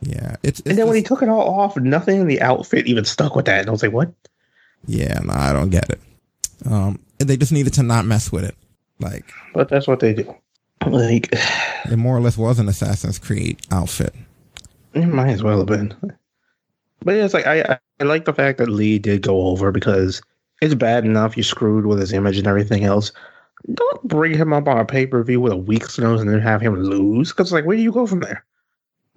Yeah, 0.00 0.36
it's, 0.42 0.60
it's 0.60 0.68
and 0.68 0.78
then 0.78 0.86
when 0.86 0.96
he 0.96 1.02
took 1.02 1.22
it 1.22 1.28
all 1.28 1.48
off, 1.60 1.76
nothing 1.76 2.20
in 2.20 2.26
the 2.28 2.40
outfit 2.40 2.86
even 2.86 3.04
stuck 3.04 3.34
with 3.34 3.46
that. 3.46 3.60
And 3.60 3.68
I 3.68 3.72
was 3.72 3.82
like, 3.82 3.92
what? 3.92 4.12
Yeah, 4.86 5.18
no, 5.24 5.32
I 5.32 5.52
don't 5.52 5.70
get 5.70 5.90
it. 5.90 6.00
Um, 6.66 7.00
they 7.18 7.36
just 7.36 7.52
needed 7.52 7.72
to 7.74 7.82
not 7.82 8.04
mess 8.04 8.30
with 8.30 8.44
it. 8.44 8.54
Like, 9.00 9.24
But 9.54 9.68
that's 9.68 9.88
what 9.88 10.00
they 10.00 10.14
do. 10.14 10.34
Like, 10.86 11.28
it 11.32 11.96
more 11.96 12.16
or 12.16 12.20
less 12.20 12.38
was 12.38 12.58
an 12.58 12.68
Assassin's 12.68 13.18
Creed 13.18 13.60
outfit. 13.70 14.14
it 14.94 15.06
might 15.06 15.30
as 15.30 15.42
well 15.42 15.58
have 15.58 15.66
been. 15.66 15.94
But 17.04 17.14
yeah, 17.14 17.24
it's 17.24 17.34
like 17.34 17.46
I, 17.46 17.78
I 18.00 18.04
like 18.04 18.24
the 18.24 18.32
fact 18.32 18.58
that 18.58 18.68
Lee 18.68 18.98
did 18.98 19.22
go 19.22 19.46
over 19.46 19.70
because 19.70 20.20
it's 20.60 20.74
bad 20.74 21.04
enough 21.04 21.36
you 21.36 21.42
screwed 21.42 21.86
with 21.86 22.00
his 22.00 22.12
image 22.12 22.38
and 22.38 22.46
everything 22.46 22.84
else. 22.84 23.12
Don't 23.72 24.02
bring 24.04 24.34
him 24.34 24.52
up 24.52 24.68
on 24.68 24.78
a 24.78 24.84
pay 24.84 25.06
per 25.06 25.22
view 25.22 25.40
with 25.40 25.52
a 25.52 25.56
week's 25.56 25.98
nose 25.98 26.20
and 26.20 26.30
then 26.30 26.40
have 26.40 26.60
him 26.60 26.80
lose. 26.82 27.30
Because 27.30 27.52
like, 27.52 27.64
where 27.64 27.76
do 27.76 27.82
you 27.82 27.92
go 27.92 28.06
from 28.06 28.20
there? 28.20 28.44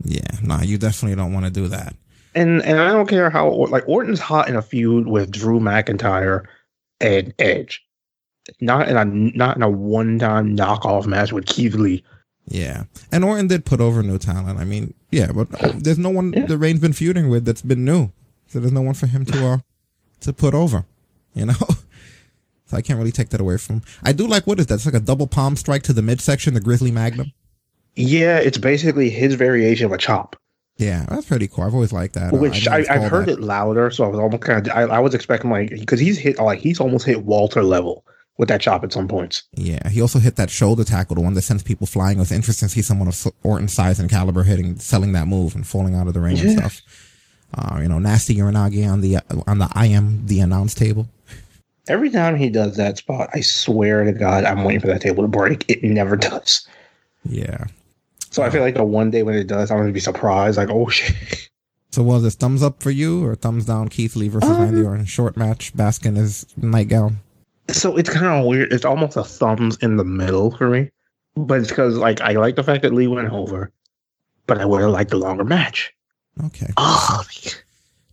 Yeah, 0.03 0.21
nah, 0.41 0.61
you 0.61 0.77
definitely 0.77 1.15
don't 1.15 1.33
want 1.33 1.45
to 1.45 1.51
do 1.51 1.67
that. 1.67 1.95
And 2.33 2.61
and 2.63 2.79
I 2.79 2.91
don't 2.91 3.09
care 3.09 3.29
how 3.29 3.49
like 3.49 3.87
Orton's 3.87 4.19
hot 4.19 4.49
in 4.49 4.55
a 4.55 4.61
feud 4.61 5.07
with 5.07 5.31
Drew 5.31 5.59
McIntyre 5.59 6.45
and 6.99 7.33
Edge, 7.39 7.83
not 8.59 8.87
in 8.87 8.97
a 8.97 9.05
not 9.05 9.55
in 9.55 9.63
a 9.63 9.69
one 9.69 10.19
time 10.19 10.55
knockoff 10.55 11.05
match 11.05 11.31
with 11.31 11.45
Keith 11.45 11.75
Lee. 11.75 12.03
Yeah, 12.47 12.83
and 13.11 13.23
Orton 13.23 13.47
did 13.47 13.65
put 13.65 13.79
over 13.79 14.01
new 14.03 14.17
talent. 14.17 14.59
I 14.59 14.65
mean, 14.65 14.93
yeah, 15.11 15.31
but 15.31 15.49
there's 15.83 15.99
no 15.99 16.09
one 16.09 16.31
that 16.31 16.57
Reigns 16.57 16.79
been 16.79 16.93
feuding 16.93 17.29
with 17.29 17.45
that's 17.45 17.61
been 17.61 17.85
new, 17.85 18.11
so 18.47 18.59
there's 18.59 18.73
no 18.73 18.81
one 18.81 18.95
for 18.95 19.07
him 19.07 19.25
to 19.25 19.47
uh 19.47 19.57
to 20.21 20.33
put 20.33 20.53
over. 20.53 20.85
You 21.33 21.45
know, 21.45 21.53
so 22.65 22.77
I 22.77 22.81
can't 22.81 22.97
really 22.97 23.11
take 23.11 23.29
that 23.29 23.41
away 23.41 23.57
from. 23.57 23.77
Him. 23.77 23.83
I 24.03 24.11
do 24.11 24.27
like 24.27 24.47
what 24.47 24.59
is 24.59 24.67
that? 24.67 24.75
It's 24.75 24.85
like 24.85 24.95
a 24.95 24.99
double 24.99 25.27
palm 25.27 25.55
strike 25.55 25.83
to 25.83 25.93
the 25.93 26.01
midsection, 26.01 26.53
the 26.53 26.61
Grizzly 26.61 26.91
Magnum. 26.91 27.31
Yeah, 27.95 28.37
it's 28.37 28.57
basically 28.57 29.09
his 29.09 29.35
variation 29.35 29.85
of 29.85 29.91
a 29.91 29.97
chop. 29.97 30.35
Yeah, 30.77 31.05
that's 31.09 31.27
pretty 31.27 31.47
cool. 31.47 31.65
I've 31.65 31.73
always 31.73 31.93
liked 31.93 32.15
that. 32.15 32.33
Uh, 32.33 32.37
Which 32.37 32.63
didn't 32.63 32.89
I, 32.89 32.95
I've 32.95 33.11
heard 33.11 33.27
that. 33.27 33.33
it 33.33 33.41
louder, 33.41 33.91
so 33.91 34.05
I 34.05 34.07
was 34.07 34.19
almost 34.19 34.41
kind 34.41 34.67
of 34.67 34.73
I, 34.75 34.81
I 34.83 34.99
was 34.99 35.13
expecting 35.13 35.51
like 35.51 35.69
because 35.69 35.99
he's 35.99 36.17
hit 36.17 36.39
like 36.39 36.59
he's 36.59 36.79
almost 36.79 37.05
hit 37.05 37.23
Walter 37.23 37.61
level 37.61 38.03
with 38.37 38.49
that 38.49 38.61
chop 38.61 38.83
at 38.83 38.91
some 38.93 39.07
points. 39.07 39.43
Yeah, 39.53 39.87
he 39.89 40.01
also 40.01 40.19
hit 40.19 40.35
that 40.37 40.49
shoulder 40.49 40.83
tackle, 40.83 41.15
the 41.15 41.21
one 41.21 41.33
that 41.35 41.41
sends 41.43 41.63
people 41.63 41.85
flying. 41.87 42.17
It 42.17 42.21
was 42.21 42.31
interesting 42.31 42.67
to 42.69 42.73
see 42.73 42.81
someone 42.81 43.07
of 43.07 43.27
Orton's 43.43 43.73
size 43.73 43.99
and 43.99 44.09
caliber 44.09 44.43
hitting, 44.43 44.77
selling 44.79 45.11
that 45.13 45.27
move 45.27 45.55
and 45.55 45.65
falling 45.67 45.95
out 45.95 46.07
of 46.07 46.13
the 46.13 46.19
ring 46.19 46.39
and 46.39 46.51
stuff. 46.51 46.81
Uh, 47.53 47.79
you 47.81 47.87
know, 47.89 47.99
nasty 47.99 48.35
Uranage 48.35 48.89
on 48.89 49.01
the 49.01 49.17
on 49.47 49.59
the 49.59 49.69
I 49.73 49.87
am 49.87 50.25
the 50.27 50.39
announce 50.39 50.73
table. 50.73 51.07
Every 51.89 52.09
time 52.09 52.35
he 52.37 52.49
does 52.49 52.77
that 52.77 52.97
spot, 52.99 53.29
I 53.33 53.41
swear 53.41 54.03
to 54.05 54.13
God, 54.13 54.45
I'm 54.45 54.63
waiting 54.63 54.79
for 54.81 54.87
that 54.87 55.01
table 55.01 55.23
to 55.23 55.27
break. 55.27 55.65
It 55.69 55.83
never 55.83 56.15
does. 56.15 56.65
Yeah. 57.25 57.65
So 58.29 58.43
I 58.43 58.49
feel 58.49 58.61
like 58.61 58.75
the 58.75 58.83
one 58.85 59.11
day 59.11 59.23
when 59.23 59.35
it 59.35 59.47
does, 59.47 59.69
I'm 59.71 59.79
gonna 59.79 59.91
be 59.91 59.99
surprised. 59.99 60.57
Like, 60.57 60.69
oh 60.69 60.87
shit. 60.89 61.49
So 61.91 62.03
was 62.03 62.23
it 62.23 62.31
thumbs 62.39 62.63
up 62.63 62.81
for 62.81 62.89
you 62.91 63.25
or 63.25 63.35
thumbs 63.35 63.65
down? 63.65 63.89
Keith 63.89 64.15
Lee 64.15 64.29
versus 64.29 64.49
Um, 64.49 64.61
Randy 64.61 64.81
Orton 64.83 65.05
short 65.05 65.35
match. 65.35 65.73
Baskin 65.73 66.17
is 66.17 66.45
nightgown. 66.55 67.19
So 67.71 67.97
it's 67.97 68.09
kind 68.09 68.27
of 68.27 68.45
weird. 68.45 68.71
It's 68.71 68.85
almost 68.85 69.17
a 69.17 69.23
thumbs 69.23 69.77
in 69.77 69.97
the 69.97 70.03
middle 70.03 70.51
for 70.55 70.69
me, 70.69 70.91
but 71.35 71.59
it's 71.59 71.69
because 71.69 71.97
like 71.97 72.21
I 72.21 72.33
like 72.33 72.55
the 72.55 72.63
fact 72.63 72.83
that 72.83 72.93
Lee 72.93 73.07
went 73.07 73.31
over, 73.31 73.71
but 74.47 74.59
I 74.59 74.65
would 74.65 74.81
have 74.81 74.91
liked 74.91 75.11
the 75.11 75.17
longer 75.17 75.43
match. 75.43 75.93
Okay. 76.45 76.67
Oh, 76.77 77.23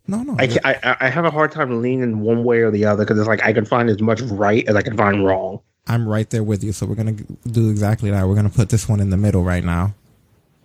no, 0.07 0.23
no. 0.23 0.35
I, 0.39 0.57
I 0.63 0.97
I 1.01 1.09
have 1.09 1.25
a 1.25 1.31
hard 1.31 1.51
time 1.51 1.81
leaning 1.81 2.21
one 2.21 2.43
way 2.43 2.59
or 2.59 2.71
the 2.71 2.85
other 2.85 3.05
because 3.05 3.19
it's 3.19 3.27
like 3.27 3.43
I 3.43 3.53
can 3.53 3.65
find 3.65 3.89
as 3.89 4.01
much 4.01 4.21
right 4.21 4.67
as 4.67 4.75
I 4.75 4.81
can 4.81 4.97
find 4.97 5.25
wrong. 5.25 5.61
I'm 5.87 6.07
right 6.07 6.29
there 6.29 6.43
with 6.43 6.63
you. 6.63 6.71
So 6.71 6.85
we're 6.85 6.95
gonna 6.95 7.17
do 7.47 7.69
exactly 7.69 8.11
that. 8.11 8.27
We're 8.27 8.35
gonna 8.35 8.49
put 8.49 8.69
this 8.69 8.87
one 8.89 8.99
in 8.99 9.09
the 9.09 9.17
middle 9.17 9.43
right 9.43 9.63
now. 9.63 9.93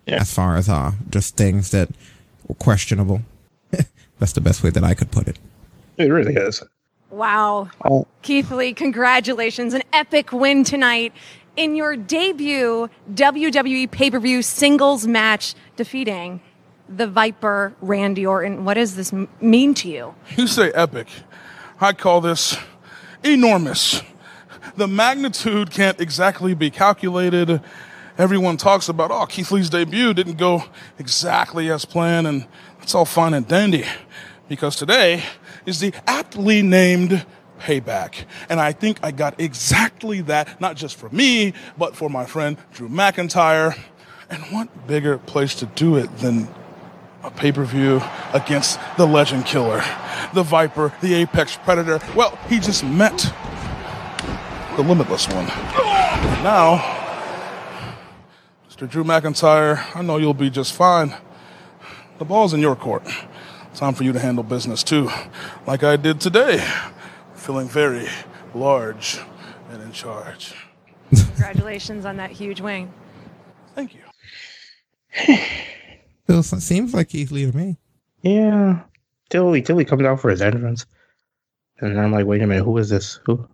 Yeah. 0.07 0.21
As 0.21 0.33
far 0.33 0.57
as 0.57 0.69
uh, 0.69 0.93
just 1.11 1.37
things 1.37 1.71
that 1.71 1.89
were 2.47 2.55
questionable. 2.55 3.23
That's 4.19 4.33
the 4.33 4.41
best 4.41 4.63
way 4.63 4.71
that 4.71 4.85
I 4.85 4.95
could 4.95 5.11
put 5.11 5.29
it. 5.29 5.39
It 5.97 6.11
really 6.11 6.35
is. 6.35 6.63
Wow. 7.11 7.71
Oh. 7.85 8.07
Keith 8.23 8.51
Lee, 8.51 8.73
congratulations. 8.73 9.75
An 9.75 9.83
epic 9.93 10.33
win 10.33 10.65
tonight 10.65 11.13
in 11.57 11.77
your 11.77 11.97
debut 11.97 12.89
WWE 13.13 13.91
pay 13.91 14.11
per 14.11 14.19
view 14.19 14.43
singles 14.43 15.07
match, 15.07 15.55
defeating 15.77 16.41
the 16.89 17.07
Viper, 17.07 17.73
Randy 17.81 18.27
Orton. 18.27 18.65
What 18.65 18.75
does 18.75 18.97
this 18.97 19.13
m- 19.13 19.29
mean 19.41 19.75
to 19.75 19.89
you? 19.89 20.15
You 20.37 20.47
say 20.47 20.71
epic. 20.73 21.09
I 21.81 21.93
call 21.93 22.21
this 22.21 22.57
enormous. 23.23 24.03
The 24.77 24.89
magnitude 24.89 25.71
can't 25.71 26.01
exactly 26.01 26.55
be 26.55 26.71
calculated. 26.71 27.61
Everyone 28.19 28.57
talks 28.57 28.89
about, 28.89 29.11
oh, 29.11 29.27
Keith 29.27 29.51
Lee's 29.51 29.71
debut 29.71 30.15
didn't 30.15 30.37
go 30.37 30.65
exactly 30.99 31.71
as 31.71 31.85
planned, 31.85 32.27
and 32.27 32.47
that's 32.79 32.95
all 32.95 33.05
fine 33.05 33.35
and 33.35 33.47
dandy. 33.47 33.85
Because 34.49 34.77
today 34.77 35.25
is 35.67 35.81
the 35.81 35.93
aptly 36.07 36.63
named 36.63 37.25
payback. 37.59 38.25
And 38.49 38.61
I 38.61 38.73
think 38.73 38.99
I 39.03 39.11
got 39.11 39.41
exactly 39.41 40.21
that, 40.23 40.61
not 40.61 40.77
just 40.77 40.97
for 40.97 41.09
me, 41.11 41.55
but 41.79 41.97
for 41.97 42.09
my 42.09 42.27
friend 42.27 42.57
Drew 42.73 42.89
McIntyre. 42.89 43.79
And 44.31 44.43
what 44.45 44.87
bigger 44.87 45.19
place 45.19 45.55
to 45.57 45.67
do 45.67 45.97
it 45.97 46.17
than 46.19 46.49
a 47.23 47.31
pay 47.31 47.53
per 47.53 47.65
view 47.65 48.03
against 48.33 48.79
the 48.97 49.07
legend 49.07 49.47
killer, 49.47 49.83
the 50.33 50.43
Viper, 50.43 50.93
the 51.01 51.15
apex 51.15 51.57
predator? 51.57 52.01
Well, 52.15 52.39
he 52.49 52.59
just 52.59 52.85
met 52.85 53.33
the 54.77 54.83
limitless 54.83 55.29
one. 55.29 55.47
Now, 56.43 56.79
Mr. 58.69 58.91
Drew 58.91 59.05
McIntyre, 59.05 59.85
I 59.95 60.03
know 60.03 60.17
you'll 60.17 60.35
be 60.35 60.51
just 60.51 60.73
fine. 60.73 61.15
The 62.19 62.25
ball's 62.25 62.55
in 62.55 62.61
your 62.61 62.77
court. 62.77 63.07
Time 63.75 63.95
for 63.95 64.05
you 64.05 64.13
to 64.13 64.21
handle 64.21 64.45
business 64.45 64.83
too, 64.83 65.11
like 65.67 65.83
I 65.83 65.97
did 65.97 66.21
today 66.21 66.65
feeling 67.45 67.69
very 67.69 68.09
large 68.55 69.21
and 69.71 69.83
in 69.83 69.93
charge. 69.93 70.55
Congratulations 71.11 72.07
on 72.07 72.17
that 72.17 72.31
huge 72.31 72.61
wing. 72.63 72.93
Thank 73.75 73.95
you. 73.95 74.01
Feels, 76.27 76.65
seems 76.65 76.95
like 76.95 77.11
Keith 77.11 77.31
Lee 77.31 77.51
to 77.51 77.57
me. 77.57 77.77
Yeah. 78.23 78.81
Till 79.29 79.53
he 79.53 79.61
till 79.61 79.77
he 79.77 79.85
comes 79.85 80.05
out 80.05 80.21
for 80.21 80.31
his 80.31 80.41
entrance. 80.41 80.87
And 81.81 82.01
I'm 82.01 82.13
like, 82.13 82.25
wait 82.25 82.41
a 82.41 82.47
minute, 82.47 82.65
who 82.65 82.79
is 82.79 82.89
this? 82.89 83.21
Who? 83.27 83.47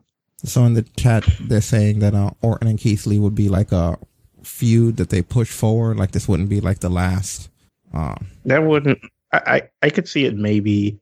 So 0.44 0.64
in 0.64 0.74
the 0.74 0.82
chat, 0.82 1.24
they're 1.40 1.60
saying 1.60 1.98
that 1.98 2.14
uh, 2.14 2.30
Orton 2.42 2.68
and 2.68 2.78
Keith 2.78 3.06
Lee 3.06 3.18
would 3.18 3.34
be 3.34 3.48
like 3.48 3.72
a 3.72 3.98
feud 4.44 4.98
that 4.98 5.08
they 5.10 5.22
push 5.22 5.50
forward. 5.50 5.96
Like 5.96 6.12
this 6.12 6.28
wouldn't 6.28 6.48
be 6.48 6.60
like 6.60 6.78
the 6.78 6.88
last. 6.90 7.50
Um, 7.92 8.28
That 8.44 8.62
wouldn't 8.62 9.00
I, 9.32 9.68
I, 9.82 9.90
could 9.90 10.08
see 10.08 10.24
it 10.24 10.36
maybe 10.36 10.98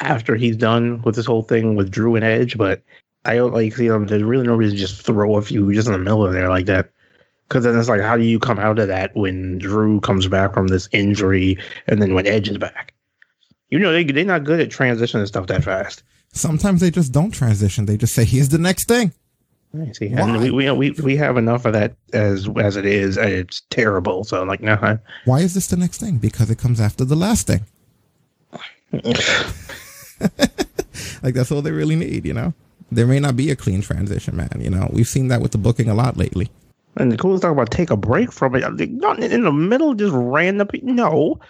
after 0.00 0.36
he's 0.36 0.56
done 0.56 1.02
with 1.02 1.16
this 1.16 1.26
whole 1.26 1.42
thing 1.42 1.74
with 1.74 1.90
Drew 1.90 2.14
and 2.14 2.24
Edge, 2.24 2.56
but 2.56 2.82
I 3.24 3.36
don't 3.36 3.52
like 3.52 3.74
see 3.74 3.88
them. 3.88 4.06
There's 4.06 4.22
really 4.22 4.46
no 4.46 4.54
reason 4.54 4.76
to 4.76 4.80
just 4.80 5.02
throw 5.02 5.36
a 5.36 5.42
few 5.42 5.72
just 5.72 5.88
in 5.88 5.92
the 5.92 5.98
middle 5.98 6.24
of 6.24 6.32
there 6.32 6.48
like 6.48 6.66
that. 6.66 6.90
Because 7.48 7.64
then 7.64 7.78
it's 7.78 7.88
like, 7.88 8.00
how 8.00 8.16
do 8.16 8.22
you 8.22 8.38
come 8.38 8.58
out 8.58 8.78
of 8.78 8.88
that 8.88 9.14
when 9.14 9.58
Drew 9.58 10.00
comes 10.00 10.28
back 10.28 10.54
from 10.54 10.68
this 10.68 10.88
injury 10.92 11.58
and 11.86 12.00
then 12.00 12.14
when 12.14 12.26
Edge 12.26 12.48
is 12.48 12.58
back? 12.58 12.94
You 13.70 13.78
know, 13.78 13.92
they, 13.92 14.04
they're 14.04 14.24
not 14.24 14.44
good 14.44 14.60
at 14.60 14.70
transitioning 14.70 15.26
stuff 15.26 15.46
that 15.48 15.64
fast. 15.64 16.02
sometimes 16.32 16.80
they 16.80 16.90
just 16.90 17.12
don't 17.12 17.32
transition. 17.32 17.86
They 17.86 17.96
just 17.96 18.14
say, 18.14 18.24
"Here's 18.24 18.48
the 18.48 18.58
next 18.58 18.88
thing." 18.88 19.12
I 19.76 19.92
see. 19.92 20.08
And 20.08 20.40
we, 20.40 20.50
we, 20.50 20.70
we, 20.70 20.90
we 20.92 21.16
have 21.16 21.36
enough 21.36 21.64
of 21.64 21.72
that 21.72 21.94
as 22.12 22.48
as 22.58 22.76
it 22.76 22.86
is, 22.86 23.16
and 23.18 23.30
it's 23.30 23.62
terrible. 23.70 24.24
So, 24.24 24.42
like, 24.44 24.60
no, 24.60 24.74
I- 24.74 24.98
Why 25.24 25.40
is 25.40 25.54
this 25.54 25.66
the 25.66 25.76
next 25.76 25.98
thing? 25.98 26.18
Because 26.18 26.50
it 26.50 26.58
comes 26.58 26.80
after 26.80 27.04
the 27.04 27.16
last 27.16 27.46
thing. 27.46 27.64
like 31.22 31.34
that's 31.34 31.50
all 31.50 31.62
they 31.62 31.72
really 31.72 31.96
need, 31.96 32.24
you 32.24 32.32
know. 32.34 32.54
There 32.92 33.06
may 33.06 33.18
not 33.18 33.36
be 33.36 33.50
a 33.50 33.56
clean 33.56 33.80
transition, 33.82 34.36
man. 34.36 34.50
You 34.60 34.70
know, 34.70 34.88
we've 34.92 35.08
seen 35.08 35.28
that 35.28 35.40
with 35.40 35.52
the 35.52 35.58
booking 35.58 35.88
a 35.88 35.94
lot 35.94 36.16
lately. 36.16 36.50
And 36.96 37.10
the 37.10 37.16
coolest 37.16 37.42
thing 37.42 37.50
about 37.50 37.70
take 37.72 37.90
a 37.90 37.96
break 37.96 38.30
from 38.30 38.54
it, 38.54 38.62
like, 38.62 38.90
not 38.90 39.18
in 39.18 39.42
the 39.42 39.50
middle, 39.52 39.94
just 39.94 40.12
random. 40.14 40.68
No, 40.82 41.40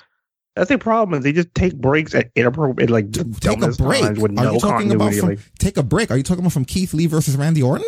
that's 0.56 0.70
the 0.70 0.78
problem. 0.78 1.18
Is 1.18 1.24
they 1.24 1.32
just 1.32 1.54
take 1.54 1.74
breaks 1.76 2.14
at 2.14 2.30
inappropriate, 2.34 2.88
like 2.88 3.12
Take 3.12 3.60
a 3.60 3.72
break. 3.72 4.16
with 4.16 4.30
Are 4.38 4.44
no 4.44 4.52
you 4.54 4.60
talking 4.60 4.92
about 4.92 5.12
from 5.12 5.30
like, 5.30 5.40
take 5.58 5.76
a 5.76 5.82
break? 5.82 6.10
Are 6.10 6.16
you 6.16 6.22
talking 6.22 6.40
about 6.40 6.52
from 6.52 6.64
Keith 6.64 6.94
Lee 6.94 7.06
versus 7.06 7.36
Randy 7.36 7.62
Orton? 7.62 7.84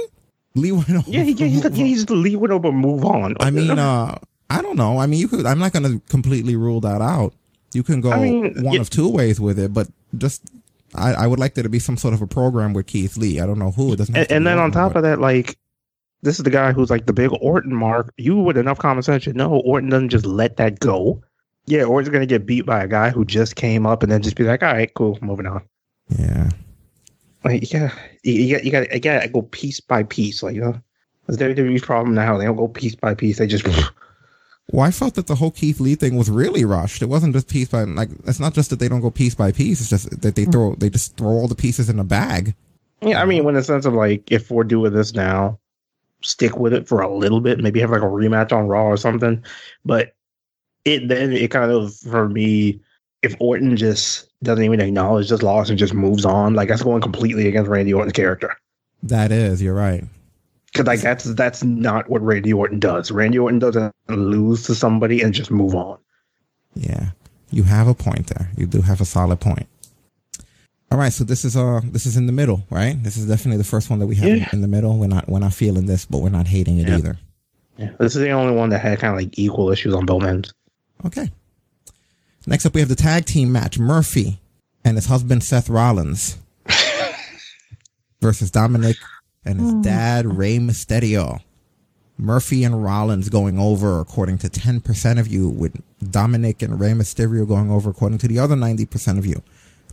Lee 0.56 0.72
went 0.72 0.90
over. 0.90 1.10
yeah, 1.10 1.22
he, 1.22 1.32
yeah, 1.32 1.46
he's, 1.46 1.64
yeah, 1.64 1.70
he's 1.70 2.04
it 2.04 2.50
over, 2.50 2.72
move 2.72 3.04
on. 3.04 3.36
I 3.40 3.50
mean, 3.50 3.78
uh, 3.78 4.18
I 4.50 4.62
don't 4.62 4.76
know. 4.76 4.98
I 4.98 5.06
mean, 5.06 5.20
you 5.20 5.28
could. 5.28 5.46
I'm 5.46 5.58
not 5.58 5.72
going 5.72 5.84
to 5.84 6.00
completely 6.08 6.56
rule 6.56 6.80
that 6.80 7.00
out. 7.00 7.34
You 7.72 7.82
can 7.82 8.00
go 8.00 8.12
I 8.12 8.20
mean, 8.20 8.62
one 8.62 8.74
yeah. 8.74 8.80
of 8.80 8.90
two 8.90 9.08
ways 9.08 9.40
with 9.40 9.58
it, 9.58 9.74
but 9.74 9.88
just 10.16 10.42
I, 10.94 11.12
I 11.12 11.26
would 11.26 11.38
like 11.38 11.54
there 11.54 11.64
to 11.64 11.68
be 11.68 11.78
some 11.78 11.96
sort 11.96 12.14
of 12.14 12.22
a 12.22 12.26
program 12.26 12.72
with 12.72 12.86
Keith 12.86 13.16
Lee. 13.16 13.40
I 13.40 13.46
don't 13.46 13.58
know 13.58 13.70
who. 13.70 13.92
It 13.92 13.96
doesn't. 13.96 14.16
And, 14.16 14.30
and 14.30 14.46
then 14.46 14.58
on 14.58 14.70
top 14.70 14.96
of 14.96 15.02
that, 15.02 15.20
like 15.20 15.58
this 16.22 16.38
is 16.38 16.44
the 16.44 16.50
guy 16.50 16.72
who's 16.72 16.90
like 16.90 17.06
the 17.06 17.12
big 17.12 17.30
Orton 17.40 17.74
mark. 17.74 18.12
You 18.16 18.36
with 18.36 18.56
enough 18.56 18.78
common 18.78 19.02
sense, 19.02 19.24
should 19.24 19.36
know 19.36 19.60
Orton 19.64 19.90
doesn't 19.90 20.08
just 20.08 20.26
let 20.26 20.56
that 20.56 20.80
go. 20.80 21.22
Yeah, 21.66 21.84
Orton's 21.84 22.10
gonna 22.12 22.26
get 22.26 22.46
beat 22.46 22.64
by 22.64 22.82
a 22.82 22.88
guy 22.88 23.10
who 23.10 23.24
just 23.24 23.56
came 23.56 23.86
up 23.86 24.02
and 24.02 24.10
then 24.10 24.22
just 24.22 24.36
be 24.36 24.44
like, 24.44 24.62
all 24.62 24.72
right, 24.72 24.92
cool, 24.94 25.18
moving 25.20 25.46
on. 25.46 25.62
yeah, 26.08 26.48
Like, 27.44 27.72
yeah, 27.72 27.92
you, 28.22 28.58
you 28.58 28.70
got 28.70 28.92
you 28.92 29.00
got 29.00 29.22
to 29.22 29.28
go 29.28 29.42
piece 29.42 29.80
by 29.80 30.02
piece. 30.02 30.42
Like, 30.42 30.54
you 30.54 30.62
know, 30.62 30.80
that's 31.26 31.40
WWE's 31.40 31.82
problem 31.82 32.14
now. 32.14 32.36
They 32.36 32.44
don't 32.44 32.56
go 32.56 32.68
piece 32.68 32.94
by 32.94 33.14
piece. 33.14 33.38
They 33.38 33.46
just 33.46 33.66
Well, 34.72 34.84
I 34.84 34.90
felt 34.90 35.14
that 35.14 35.28
the 35.28 35.36
whole 35.36 35.52
Keith 35.52 35.78
Lee 35.78 35.94
thing 35.94 36.16
was 36.16 36.28
really 36.28 36.64
rushed. 36.64 37.00
It 37.00 37.08
wasn't 37.08 37.34
just 37.34 37.48
piece 37.48 37.68
by 37.68 37.84
like. 37.84 38.08
It's 38.26 38.40
not 38.40 38.52
just 38.52 38.70
that 38.70 38.80
they 38.80 38.88
don't 38.88 39.00
go 39.00 39.10
piece 39.10 39.34
by 39.34 39.52
piece. 39.52 39.80
It's 39.80 39.90
just 39.90 40.20
that 40.22 40.34
they 40.34 40.44
throw 40.44 40.74
they 40.74 40.90
just 40.90 41.16
throw 41.16 41.28
all 41.28 41.46
the 41.46 41.54
pieces 41.54 41.88
in 41.88 42.00
a 42.00 42.04
bag. 42.04 42.54
Yeah, 43.00 43.22
I 43.22 43.26
mean, 43.26 43.46
in 43.46 43.54
the 43.54 43.62
sense 43.62 43.86
of 43.86 43.92
like, 43.92 44.32
if 44.32 44.50
we're 44.50 44.64
doing 44.64 44.92
this 44.92 45.14
now, 45.14 45.60
stick 46.22 46.56
with 46.56 46.72
it 46.72 46.88
for 46.88 47.00
a 47.00 47.14
little 47.14 47.40
bit. 47.40 47.60
Maybe 47.60 47.80
have 47.80 47.90
like 47.90 48.02
a 48.02 48.06
rematch 48.06 48.50
on 48.50 48.66
Raw 48.66 48.86
or 48.86 48.96
something. 48.96 49.44
But 49.84 50.14
it 50.84 51.06
then 51.06 51.32
it 51.32 51.50
kind 51.52 51.70
of 51.70 51.94
for 51.94 52.28
me, 52.28 52.80
if 53.22 53.34
Orton 53.40 53.76
just 53.76 54.28
doesn't 54.42 54.64
even 54.64 54.80
acknowledge 54.80 55.28
this 55.30 55.42
loss 55.42 55.70
and 55.70 55.78
just 55.78 55.94
moves 55.94 56.24
on, 56.24 56.54
like 56.54 56.68
that's 56.68 56.82
going 56.82 57.00
completely 57.02 57.48
against 57.48 57.68
Randy 57.70 57.92
Orton's 57.94 58.12
character. 58.12 58.54
That 59.02 59.32
is, 59.32 59.62
you're 59.62 59.74
right. 59.74 60.04
Because 60.72 60.86
like 60.86 61.00
that's 61.00 61.24
that's 61.34 61.64
not 61.64 62.08
what 62.10 62.22
Randy 62.22 62.52
Orton 62.52 62.78
does. 62.78 63.10
Randy 63.10 63.38
Orton 63.38 63.58
doesn't 63.58 63.92
lose 64.08 64.64
to 64.64 64.74
somebody 64.74 65.22
and 65.22 65.32
just 65.32 65.50
move 65.50 65.74
on. 65.74 65.98
Yeah, 66.74 67.10
you 67.50 67.62
have 67.62 67.88
a 67.88 67.94
point 67.94 68.26
there. 68.26 68.50
You 68.56 68.66
do 68.66 68.82
have 68.82 69.00
a 69.00 69.04
solid 69.06 69.40
point. 69.40 69.66
All 70.92 70.98
right, 70.98 71.12
so 71.12 71.24
this 71.24 71.44
is 71.44 71.56
uh 71.56 71.80
this 71.84 72.04
is 72.06 72.16
in 72.16 72.26
the 72.26 72.32
middle, 72.32 72.62
right? 72.70 73.02
This 73.02 73.16
is 73.16 73.26
definitely 73.26 73.56
the 73.58 73.64
first 73.64 73.88
one 73.90 73.98
that 74.00 74.06
we 74.06 74.16
have 74.16 74.28
in- 74.28 74.36
Yeah. 74.38 74.48
in 74.52 74.60
the 74.60 74.68
middle. 74.68 74.98
We're 74.98 75.06
not 75.08 75.28
we're 75.28 75.38
not 75.40 75.54
feeling 75.54 75.86
this, 75.86 76.04
but 76.04 76.18
we're 76.18 76.28
not 76.28 76.46
hating 76.46 76.78
it 76.78 76.88
Yeah. 76.88 76.96
either. 76.98 77.18
Yeah, 77.78 77.90
this 77.98 78.14
is 78.14 78.22
the 78.22 78.30
only 78.30 78.54
one 78.54 78.68
that 78.70 78.80
had 78.80 78.98
kind 78.98 79.14
of 79.14 79.20
like 79.20 79.38
equal 79.38 79.70
issues 79.70 79.94
on 79.94 80.04
both 80.06 80.24
ends. 80.24 80.52
Okay. 81.04 81.30
Next 82.46 82.64
up, 82.64 82.74
we 82.74 82.80
have 82.80 82.88
the 82.88 82.94
tag 82.94 83.24
team 83.24 83.50
match: 83.50 83.78
Murphy 83.78 84.40
and 84.84 84.96
his 84.96 85.06
husband 85.06 85.42
Seth 85.42 85.68
Rollins 85.68 86.38
versus 88.20 88.52
Dominic 88.52 88.96
and 89.44 89.60
his 89.60 89.74
dad 89.74 90.26
Rey 90.26 90.58
Mysterio. 90.58 91.40
Murphy 92.18 92.64
and 92.64 92.82
Rollins 92.82 93.28
going 93.28 93.58
over 93.58 94.00
according 94.00 94.38
to 94.38 94.48
10% 94.48 95.20
of 95.20 95.28
you, 95.28 95.48
with 95.48 95.82
Dominic 96.10 96.62
and 96.62 96.80
Rey 96.80 96.92
Mysterio 96.92 97.46
going 97.46 97.70
over 97.70 97.90
according 97.90 98.18
to 98.18 98.28
the 98.28 98.38
other 98.38 98.54
90% 98.54 99.18
of 99.18 99.26
you. 99.26 99.42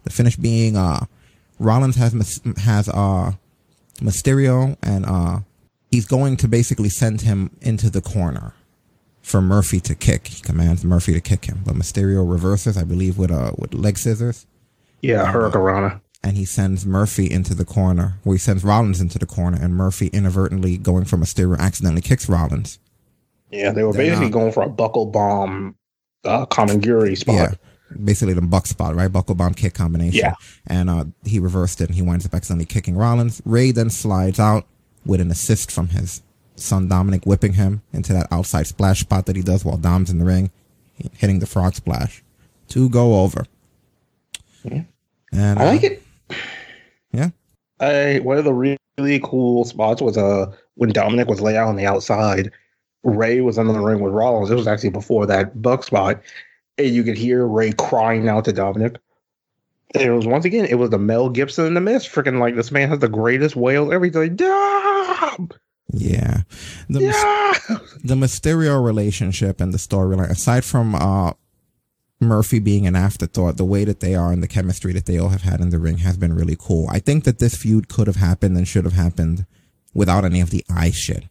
The 0.03 0.09
finish 0.09 0.35
being 0.35 0.77
uh 0.77 1.05
Rollins 1.59 1.95
has 1.95 2.13
has 2.57 2.87
uh 2.89 3.33
Mysterio 3.99 4.77
and 4.83 5.05
uh 5.05 5.39
he's 5.91 6.05
going 6.05 6.37
to 6.37 6.47
basically 6.47 6.89
send 6.89 7.21
him 7.21 7.51
into 7.61 7.89
the 7.89 8.01
corner 8.01 8.53
for 9.23 9.41
Murphy 9.41 9.79
to 9.79 9.95
kick. 9.95 10.27
He 10.27 10.41
commands 10.41 10.83
Murphy 10.83 11.13
to 11.13 11.21
kick 11.21 11.45
him, 11.45 11.61
but 11.65 11.73
Mysterio 11.75 12.29
reverses, 12.29 12.77
I 12.77 12.83
believe, 12.83 13.17
with 13.17 13.31
uh 13.31 13.53
with 13.57 13.73
leg 13.73 13.97
scissors, 13.97 14.45
Yeah, 15.01 15.25
Hurricane. 15.31 16.01
and 16.23 16.37
he 16.37 16.45
sends 16.45 16.85
Murphy 16.85 17.31
into 17.31 17.55
the 17.55 17.65
corner. 17.65 18.19
Well, 18.23 18.33
he 18.33 18.39
sends 18.39 18.63
Rollins 18.63 19.01
into 19.01 19.17
the 19.17 19.25
corner, 19.25 19.57
and 19.59 19.73
Murphy 19.75 20.07
inadvertently 20.07 20.77
going 20.77 21.05
for 21.05 21.17
Mysterio 21.17 21.57
accidentally 21.57 22.01
kicks 22.01 22.29
Rollins. 22.29 22.79
Yeah, 23.51 23.71
they 23.71 23.83
were 23.83 23.93
basically 23.93 24.29
going 24.29 24.51
for 24.51 24.63
a 24.63 24.69
buckle 24.69 25.05
bomb, 25.05 25.75
uh, 26.25 26.45
Kamingiri 26.47 27.17
spot. 27.17 27.35
Yeah. 27.35 27.53
Basically 28.03 28.33
the 28.33 28.41
buck 28.41 28.65
spot, 28.65 28.95
right? 28.95 29.07
Buckle 29.11 29.35
bomb 29.35 29.53
kick 29.53 29.75
combination. 29.75 30.19
Yeah. 30.19 30.33
And 30.65 30.89
uh 30.89 31.05
he 31.25 31.37
reversed 31.37 31.79
it 31.79 31.85
and 31.89 31.95
he 31.95 32.01
winds 32.01 32.25
up 32.25 32.33
accidentally 32.33 32.65
kicking 32.65 32.95
Rollins. 32.95 33.39
Rey 33.45 33.69
then 33.71 33.91
slides 33.91 34.39
out 34.39 34.65
with 35.05 35.21
an 35.21 35.29
assist 35.29 35.69
from 35.71 35.89
his 35.89 36.22
son 36.55 36.87
Dominic 36.87 37.25
whipping 37.25 37.53
him 37.53 37.81
into 37.91 38.13
that 38.13 38.27
outside 38.31 38.67
splash 38.67 39.01
spot 39.01 39.25
that 39.25 39.35
he 39.35 39.41
does 39.41 39.65
while 39.65 39.77
Dom's 39.77 40.09
in 40.09 40.19
the 40.19 40.25
ring, 40.25 40.51
hitting 41.13 41.39
the 41.39 41.45
frog 41.45 41.75
splash 41.75 42.23
to 42.69 42.89
go 42.89 43.21
over. 43.21 43.45
Yeah. 44.63 44.83
And 45.31 45.59
I 45.59 45.63
uh, 45.63 45.71
like 45.71 45.83
it. 45.83 46.03
Yeah. 47.11 47.29
I 47.79 48.19
one 48.23 48.37
of 48.37 48.45
the 48.45 48.53
really, 48.53 49.19
cool 49.23 49.65
spots 49.65 50.01
was 50.01 50.17
uh 50.17 50.53
when 50.75 50.91
Dominic 50.91 51.27
was 51.27 51.41
laid 51.41 51.55
out 51.55 51.67
on 51.67 51.75
the 51.75 51.85
outside. 51.85 52.51
Rey 53.03 53.41
was 53.41 53.57
under 53.57 53.73
the 53.73 53.79
ring 53.79 53.99
with 53.99 54.13
Rollins. 54.13 54.49
It 54.49 54.55
was 54.55 54.67
actually 54.67 54.91
before 54.91 55.25
that 55.25 55.61
buck 55.61 55.83
spot, 55.83 56.21
and 56.77 56.87
you 56.87 57.03
could 57.03 57.17
hear 57.17 57.45
Rey 57.45 57.73
crying 57.73 58.29
out 58.29 58.45
to 58.45 58.53
Dominic. 58.53 58.97
And 59.93 60.03
it 60.03 60.11
was 60.11 60.25
once 60.25 60.45
again, 60.45 60.65
it 60.65 60.75
was 60.75 60.89
the 60.89 60.97
Mel 60.97 61.29
Gibson 61.29 61.65
in 61.65 61.73
the 61.73 61.81
mist. 61.81 62.09
Freaking 62.09 62.39
like 62.39 62.55
this 62.55 62.71
man 62.71 62.89
has 62.89 62.99
the 62.99 63.09
greatest 63.09 63.55
wail. 63.55 63.91
Everything. 63.91 64.35
Dom! 64.35 65.49
Yeah. 65.93 66.41
The 66.89 67.01
Yeah! 67.01 67.77
the 68.03 68.15
Mysterio 68.15 68.83
relationship 68.83 69.61
and 69.61 69.73
the 69.73 69.77
storyline, 69.77 70.29
aside 70.29 70.65
from 70.65 70.95
uh 70.95 71.33
Murphy 72.19 72.59
being 72.59 72.87
an 72.87 72.95
afterthought, 72.95 73.57
the 73.57 73.65
way 73.65 73.83
that 73.83 73.99
they 73.99 74.15
are 74.15 74.31
and 74.31 74.41
the 74.41 74.47
chemistry 74.47 74.93
that 74.93 75.05
they 75.05 75.17
all 75.17 75.29
have 75.29 75.41
had 75.41 75.59
in 75.59 75.69
the 75.69 75.79
ring 75.79 75.97
has 75.99 76.17
been 76.17 76.33
really 76.33 76.55
cool. 76.57 76.87
I 76.89 76.99
think 76.99 77.25
that 77.25 77.39
this 77.39 77.55
feud 77.55 77.89
could 77.89 78.07
have 78.07 78.15
happened 78.15 78.57
and 78.57 78.67
should 78.67 78.85
have 78.85 78.93
happened 78.93 79.45
without 79.93 80.23
any 80.25 80.39
of 80.39 80.49
the 80.49 80.63
eye 80.69 80.91
shit. 80.91 81.25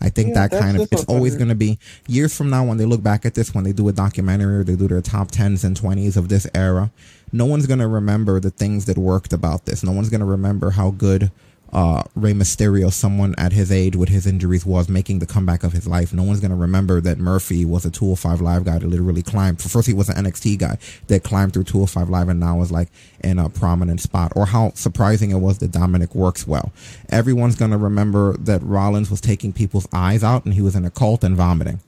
I 0.00 0.08
think 0.08 0.30
Yeah, 0.30 0.48
that 0.48 0.60
kind 0.60 0.76
of 0.76 0.88
it's 0.90 1.04
always 1.04 1.36
going 1.36 1.48
to 1.48 1.54
be 1.54 1.78
years 2.08 2.36
from 2.36 2.50
now 2.50 2.64
when 2.64 2.76
they 2.76 2.84
look 2.84 3.02
back 3.04 3.24
at 3.24 3.34
this 3.34 3.54
when 3.54 3.62
they 3.62 3.72
do 3.72 3.88
a 3.88 3.92
documentary 3.92 4.58
or 4.58 4.64
they 4.64 4.74
do 4.74 4.88
their 4.88 5.00
top 5.00 5.30
10s 5.30 5.62
and 5.62 5.80
20s 5.80 6.16
of 6.16 6.28
this 6.28 6.44
era 6.54 6.90
no 7.32 7.46
one's 7.46 7.68
going 7.68 7.78
to 7.78 7.86
remember 7.86 8.40
the 8.40 8.50
things 8.50 8.86
that 8.86 8.98
worked 8.98 9.32
about 9.32 9.64
this 9.64 9.84
no 9.84 9.92
one's 9.92 10.10
going 10.10 10.20
to 10.20 10.26
remember 10.26 10.70
how 10.70 10.90
good 10.90 11.30
uh 11.72 12.02
Rey 12.14 12.32
Mysterio 12.32 12.92
someone 12.92 13.34
at 13.38 13.52
his 13.52 13.72
age 13.72 13.96
with 13.96 14.08
his 14.08 14.26
injuries 14.26 14.66
was 14.66 14.88
making 14.88 15.18
the 15.18 15.26
comeback 15.26 15.64
of 15.64 15.72
his 15.72 15.86
life. 15.86 16.12
No 16.12 16.22
one's 16.22 16.40
going 16.40 16.50
to 16.50 16.56
remember 16.56 17.00
that 17.00 17.18
Murphy 17.18 17.64
was 17.64 17.84
a 17.84 17.90
205 17.90 18.40
live 18.40 18.64
guy 18.64 18.78
that 18.78 18.86
literally 18.86 19.22
climbed. 19.22 19.60
First 19.62 19.86
he 19.86 19.94
was 19.94 20.08
an 20.08 20.24
NXT 20.24 20.58
guy 20.58 20.78
that 21.06 21.24
climbed 21.24 21.54
through 21.54 21.64
205 21.64 22.08
live 22.08 22.28
and 22.28 22.40
now 22.40 22.60
is 22.60 22.70
like 22.70 22.88
in 23.22 23.38
a 23.38 23.48
prominent 23.48 24.00
spot. 24.00 24.32
Or 24.36 24.46
how 24.46 24.72
surprising 24.74 25.30
it 25.30 25.38
was 25.38 25.58
that 25.58 25.72
Dominic 25.72 26.14
works 26.14 26.46
well. 26.46 26.72
Everyone's 27.08 27.56
going 27.56 27.70
to 27.70 27.78
remember 27.78 28.36
that 28.38 28.62
Rollins 28.62 29.10
was 29.10 29.20
taking 29.20 29.52
people's 29.52 29.88
eyes 29.92 30.22
out 30.22 30.44
and 30.44 30.54
he 30.54 30.60
was 30.60 30.76
in 30.76 30.84
a 30.84 30.90
cult 30.90 31.24
and 31.24 31.36
vomiting 31.36 31.80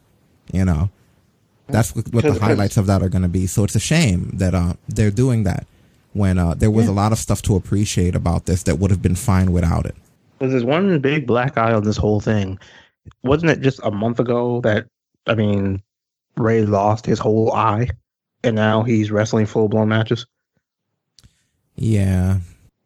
you 0.53 0.65
know? 0.65 0.91
That's 1.67 1.95
what, 1.97 2.13
what 2.13 2.25
the 2.25 2.35
highlights 2.35 2.77
of 2.77 2.87
that 2.87 3.03
are 3.03 3.09
going 3.09 3.23
to 3.23 3.29
be. 3.29 3.47
So 3.47 3.65
it's 3.65 3.75
a 3.75 3.81
shame 3.81 4.31
that 4.35 4.55
uh, 4.55 4.75
they're 4.87 5.11
doing 5.11 5.45
that 5.45 5.67
when 6.15 6.39
uh, 6.39 6.55
there 6.55 6.71
was 6.71 6.89
a 6.89 6.93
lot 6.93 7.13
of 7.13 7.19
stuff 7.19 7.43
to 7.43 7.57
appreciate 7.57 8.15
about 8.15 8.47
this 8.47 8.63
that 8.63 8.79
would 8.79 8.91
have 8.91 9.03
been 9.03 9.15
fine 9.15 9.53
without 9.53 9.85
it. 9.85 9.95
Because 10.39 10.53
there's 10.53 10.65
one 10.65 10.99
big 11.01 11.27
black 11.27 11.59
eye 11.59 11.73
on 11.73 11.85
this 11.85 11.97
whole 11.97 12.21
thing. 12.21 12.59
Wasn't 13.23 13.51
it 13.51 13.61
just 13.61 13.81
a 13.83 13.91
month 13.91 14.19
ago 14.21 14.61
that 14.63 14.87
I 15.27 15.35
mean, 15.35 15.83
Rey 16.37 16.63
lost 16.63 17.07
his 17.07 17.19
whole 17.19 17.53
eye, 17.53 17.89
and 18.43 18.57
now 18.57 18.83
he's 18.83 19.11
wrestling 19.11 19.47
full 19.47 19.69
blown 19.69 19.89
matches? 19.89 20.27
Yeah. 21.77 22.39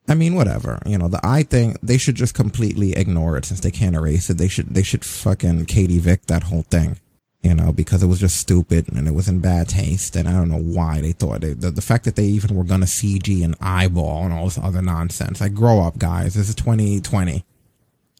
I 0.08 0.14
mean, 0.14 0.34
whatever. 0.34 0.80
You 0.86 0.96
know, 0.96 1.08
the 1.08 1.20
eye 1.22 1.42
thing, 1.42 1.76
they 1.82 1.98
should 1.98 2.14
just 2.14 2.34
completely 2.34 2.92
ignore 2.96 3.36
it 3.36 3.44
since 3.44 3.60
they 3.60 3.70
can't 3.70 3.94
erase 3.94 4.30
it. 4.30 4.38
They 4.38 4.48
should, 4.48 4.74
they 4.74 4.82
should 4.82 5.04
fucking 5.04 5.66
Katie 5.66 5.98
Vick 5.98 6.26
that 6.26 6.44
whole 6.44 6.62
thing, 6.62 6.98
you 7.42 7.54
know, 7.54 7.72
because 7.72 8.02
it 8.02 8.06
was 8.08 8.18
just 8.20 8.36
stupid 8.36 8.88
and 8.92 9.06
it 9.06 9.14
was 9.14 9.28
in 9.28 9.38
bad 9.40 9.68
taste. 9.68 10.16
And 10.16 10.28
I 10.28 10.32
don't 10.32 10.48
know 10.48 10.58
why 10.58 11.00
they 11.00 11.12
thought 11.12 11.44
it. 11.44 11.60
The, 11.60 11.70
the 11.70 11.82
fact 11.82 12.04
that 12.04 12.16
they 12.16 12.24
even 12.24 12.56
were 12.56 12.64
going 12.64 12.80
to 12.80 12.86
CG 12.86 13.44
an 13.44 13.54
eyeball 13.60 14.24
and 14.24 14.32
all 14.32 14.46
this 14.46 14.58
other 14.58 14.82
nonsense. 14.82 15.40
Like, 15.40 15.54
grow 15.54 15.80
up, 15.80 15.98
guys. 15.98 16.34
This 16.34 16.48
is 16.48 16.54
2020. 16.56 17.44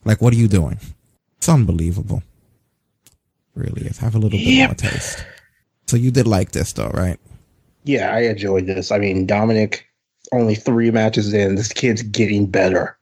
Like, 0.04 0.22
what 0.22 0.32
are 0.32 0.36
you 0.36 0.48
doing? 0.48 0.78
It's 1.38 1.48
unbelievable. 1.48 2.22
Really 3.54 3.86
is. 3.86 3.98
Have 3.98 4.14
a 4.14 4.18
little 4.18 4.38
bit 4.38 4.40
Yep. 4.46 4.68
more 4.68 4.74
taste. 4.74 5.24
So 5.86 5.96
you 5.96 6.10
did 6.10 6.26
like 6.26 6.52
this 6.52 6.72
though, 6.72 6.90
right? 6.90 7.18
Yeah, 7.84 8.12
I 8.14 8.20
enjoyed 8.24 8.66
this. 8.66 8.92
I 8.92 8.98
mean, 8.98 9.26
Dominic, 9.26 9.86
only 10.32 10.54
three 10.54 10.90
matches 10.90 11.32
in, 11.32 11.54
this 11.54 11.72
kid's 11.72 12.02
getting 12.02 12.46
better. 12.46 12.97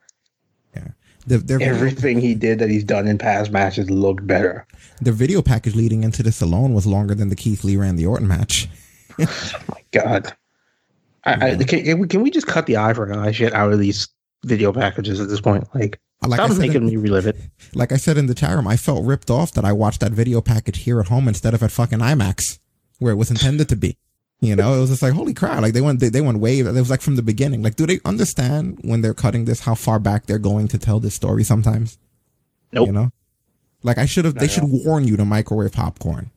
The, 1.27 1.39
their, 1.39 1.61
Everything 1.61 2.21
he 2.21 2.35
did 2.35 2.59
that 2.61 2.71
he's 2.71 2.85
done 2.85 3.09
in 3.09 3.19
past 3.19 3.51
matches 3.51 3.91
looked 3.91 4.27
better. 4.27 4.67
the 5.01 5.11
video 5.13 5.43
package 5.43 5.75
leading 5.75 6.05
into 6.05 6.23
this 6.23 6.41
alone 6.41 6.73
was 6.73 6.87
longer 6.87 7.15
than 7.15 7.29
the 7.31 7.37
Keith 7.37 7.65
Lee 7.65 7.77
Randy 7.77 8.07
Orton 8.07 8.29
match. 8.29 8.69
Oh 9.19 9.27
my 9.69 9.83
god. 9.93 10.37
I, 11.25 11.53
I, 11.53 11.57
can, 11.65 12.07
can 12.09 12.23
we- 12.23 12.31
just 12.31 12.47
cut 12.47 12.67
the 12.67 12.77
eye 12.77 12.93
for 12.93 13.11
an 13.11 13.19
eye 13.19 13.33
shit 13.33 13.53
out 13.55 13.73
of 13.73 13.79
these 13.81 14.09
video 14.45 14.73
packages 14.73 15.19
at 15.21 15.29
this 15.29 15.41
point? 15.41 15.67
Like, 15.75 15.99
Like 16.23 16.39
I 16.39 16.45
stop 16.45 16.51
said 16.57 16.61
making 16.61 16.83
in- 16.83 16.87
me 16.87 16.97
relive 16.97 17.27
it. 17.27 17.37
Like 17.75 17.93
I 17.93 17.97
said 17.97 18.17
in 18.19 18.27
the 18.27 18.35
chat 18.35 18.55
room, 18.55 18.69
I 18.69 18.77
felt 18.77 19.05
ripped 19.05 19.31
off 19.31 19.53
that 19.53 19.65
I 19.65 19.73
watched 19.73 20.01
that 20.01 20.13
video 20.13 20.41
package 20.41 20.79
here 20.81 21.01
at 21.01 21.09
home 21.09 21.27
instead 21.29 21.55
of 21.55 21.63
at 21.63 21.73
fucking 21.73 21.99
IMAX, 21.99 22.59
where 22.99 23.13
it 23.13 23.17
was 23.17 23.31
intended 23.31 23.69
to 23.71 23.77
be. 23.77 23.97
You 24.41 24.55
know, 24.55 24.75
it 24.75 24.81
was 24.81 24.91
just 24.91 25.03
like 25.03 25.15
holy 25.15 25.33
crap! 25.33 25.63
Like 25.63 25.73
they 25.73 25.81
went, 25.81 26.01
they, 26.01 26.11
they 26.11 26.21
went 26.21 26.39
way. 26.39 26.59
It 26.59 26.67
was 26.67 26.91
like 26.91 27.01
from 27.01 27.17
the 27.17 27.23
beginning. 27.23 27.63
Like, 27.63 27.77
do 27.77 27.87
they 27.87 28.01
understand 28.05 28.79
when 28.83 29.01
they're 29.01 29.15
cutting 29.15 29.47
this 29.47 29.61
how 29.61 29.75
far 29.75 29.99
back 29.99 30.27
they're 30.27 30.39
going 30.39 30.69
to 30.69 30.79
tell 30.79 31.01
this 31.01 31.15
story? 31.15 31.43
Sometimes, 31.43 31.99
Nope. 32.73 32.89
You 32.89 32.93
know, 32.93 33.13
like 33.83 33.99
I 33.99 34.07
should 34.07 34.25
have. 34.25 34.35
They 34.35 34.49
should 34.49 34.65
warn 34.67 35.09
you 35.09 35.17
to 35.17 35.25
microwave 35.25 35.73
popcorn 35.73 36.31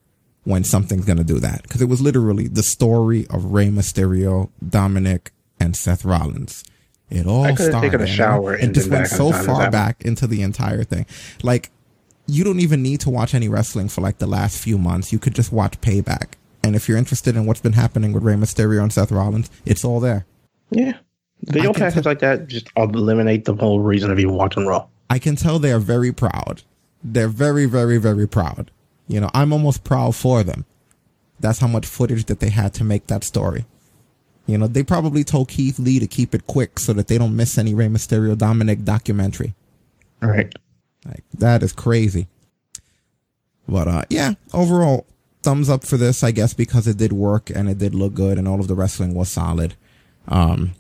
when 0.44 0.64
something's 0.64 1.06
gonna 1.06 1.24
do 1.24 1.40
that 1.40 1.64
because 1.64 1.82
it 1.82 1.90
was 1.90 2.02
literally 2.02 2.48
the 2.48 2.64
story 2.64 3.28
of 3.28 3.46
Rey 3.46 3.68
Mysterio, 3.68 4.50
Dominic, 4.68 5.32
and 5.60 5.76
Seth 5.76 6.06
Rollins. 6.06 6.64
It 7.10 7.26
all 7.26 7.44
I 7.44 7.56
started 7.56 7.82
taken 7.82 8.02
a 8.02 8.08
shower 8.08 8.54
It 8.56 8.64
and 8.64 8.74
just 8.74 8.90
went 8.90 9.08
so 9.08 9.28
on 9.28 9.32
time 9.34 9.42
to 9.42 9.48
far 9.48 9.72
back 9.72 10.04
into 10.04 10.28
the 10.28 10.42
entire 10.42 10.84
thing. 10.84 11.06
Like 11.44 11.72
you 12.28 12.44
don't 12.44 12.60
even 12.60 12.84
need 12.84 13.00
to 13.02 13.10
watch 13.10 13.34
any 13.34 13.50
wrestling 13.50 13.90
for 13.90 14.02
like 14.02 14.20
the 14.20 14.28
last 14.28 14.58
few 14.64 14.78
months. 14.78 15.12
You 15.12 15.20
could 15.20 15.34
just 15.34 15.52
watch 15.52 15.82
Payback. 15.82 16.34
And 16.70 16.76
if 16.76 16.88
you're 16.88 17.00
interested 17.00 17.36
in 17.36 17.48
what's 17.48 17.62
been 17.62 17.74
happening 17.74 18.14
with 18.14 18.22
Rey 18.22 18.36
Mysterio 18.36 18.84
and 18.84 18.94
Seth 18.94 19.12
Rollins, 19.12 19.50
it's 19.66 19.84
all 19.84 20.00
there. 20.00 20.28
Yeah. 20.70 20.98
Video 21.42 21.74
packages 21.74 22.06
like 22.06 22.20
that 22.20 22.46
just 22.46 22.68
eliminate 22.78 23.46
the 23.46 23.56
whole 23.56 23.80
reason 23.80 24.12
of 24.12 24.20
even 24.20 24.36
watching 24.36 24.68
Raw. 24.68 24.86
I 25.10 25.18
can 25.18 25.36
tell 25.36 25.58
they 25.58 25.72
are 25.72 25.80
very 25.80 26.12
proud. 26.12 26.62
They're 27.04 27.28
very, 27.28 27.66
very, 27.66 27.98
very 27.98 28.28
proud. 28.28 28.70
You 29.08 29.20
know, 29.20 29.32
I'm 29.34 29.52
almost 29.52 29.84
proud 29.84 30.16
for 30.16 30.44
them. 30.44 30.68
That's 31.40 31.58
how 31.58 31.66
much 31.66 31.88
footage 31.88 32.26
that 32.26 32.40
they 32.40 32.50
had 32.50 32.76
to 32.76 32.84
make 32.84 33.08
that 33.08 33.24
story. 33.24 33.66
You 34.46 34.60
know, 34.60 34.68
they 34.68 34.84
probably 34.84 35.24
told 35.24 35.50
Keith 35.50 35.80
Lee 35.80 35.98
to 35.98 36.06
keep 36.06 36.36
it 36.36 36.46
quick 36.46 36.78
so 36.78 36.94
that 36.94 37.08
they 37.08 37.18
don't 37.18 37.36
miss 37.36 37.58
any 37.58 37.74
Rey 37.74 37.88
Mysterio 37.88 38.38
Dominic 38.38 38.84
documentary. 38.84 39.56
All 40.22 40.30
right. 40.30 40.54
Like 41.04 41.24
that 41.34 41.64
is 41.64 41.74
crazy. 41.74 42.28
But 43.68 43.88
uh 43.88 44.04
yeah, 44.12 44.34
overall 44.54 45.08
thumbs 45.42 45.70
up 45.70 45.86
for 45.86 45.98
this, 45.98 46.24
I 46.24 46.32
guess, 46.32 46.54
because 46.54 46.88
it 46.88 46.98
did 46.98 47.14
work 47.14 47.50
and 47.50 47.70
it 47.70 47.78
did 47.78 47.96
look 47.96 48.14
good 48.14 48.38
and 48.38 48.48
all 48.48 48.60
of 48.60 48.68
the 48.68 48.76
wrestling 48.76 49.14
was 49.14 49.30
solid. 49.30 49.76
Um 50.28 50.74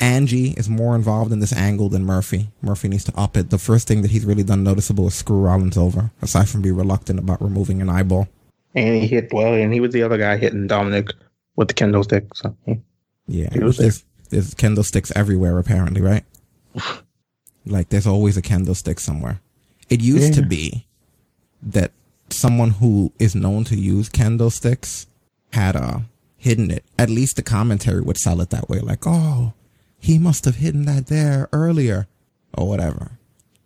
Angie 0.00 0.50
is 0.52 0.68
more 0.68 0.96
involved 0.96 1.32
in 1.32 1.38
this 1.38 1.52
angle 1.52 1.88
than 1.88 2.04
Murphy. 2.04 2.50
Murphy 2.60 2.88
needs 2.88 3.04
to 3.04 3.16
up 3.16 3.36
it. 3.36 3.50
The 3.50 3.58
first 3.58 3.86
thing 3.86 4.02
that 4.02 4.10
he's 4.10 4.24
really 4.24 4.42
done 4.42 4.64
noticeable 4.64 5.06
is 5.06 5.14
screw 5.14 5.40
Rollins 5.40 5.76
over, 5.76 6.10
aside 6.20 6.48
from 6.48 6.60
be 6.60 6.72
reluctant 6.72 7.20
about 7.20 7.40
removing 7.40 7.80
an 7.80 7.88
eyeball. 7.88 8.26
And 8.74 9.00
he 9.00 9.06
hit 9.06 9.32
well, 9.32 9.54
and 9.54 9.72
he 9.72 9.80
was 9.80 9.92
the 9.92 10.02
other 10.02 10.18
guy 10.18 10.38
hitting 10.38 10.66
Dominic 10.66 11.10
with 11.54 11.68
the 11.68 11.74
kendo 11.74 12.02
stick. 12.02 12.26
So 12.34 12.56
yeah. 12.66 12.74
Yeah, 13.28 13.48
He 13.52 13.60
was 13.60 13.76
there's, 13.76 14.04
there's 14.30 14.54
kendo 14.54 14.84
sticks 14.84 15.12
everywhere 15.14 15.58
apparently, 15.58 16.00
right? 16.00 16.24
like 17.66 17.90
there's 17.90 18.06
always 18.06 18.36
a 18.36 18.42
kendo 18.42 18.74
stick 18.74 18.98
somewhere. 18.98 19.40
It 19.88 20.00
used 20.00 20.34
to 20.34 20.42
be 20.42 20.86
that 21.62 21.92
someone 22.32 22.70
who 22.70 23.12
is 23.18 23.34
known 23.34 23.64
to 23.64 23.76
use 23.76 24.08
kendo 24.08 24.50
sticks 24.50 25.06
had 25.52 25.76
uh 25.76 26.00
hidden 26.36 26.70
it. 26.70 26.84
At 26.98 27.10
least 27.10 27.36
the 27.36 27.42
commentary 27.42 28.00
would 28.00 28.18
sell 28.18 28.40
it 28.40 28.50
that 28.50 28.68
way, 28.68 28.80
like, 28.80 29.06
oh, 29.06 29.52
he 29.98 30.18
must 30.18 30.44
have 30.44 30.56
hidden 30.56 30.84
that 30.86 31.06
there 31.06 31.48
earlier, 31.52 32.08
or 32.56 32.66
whatever. 32.66 33.12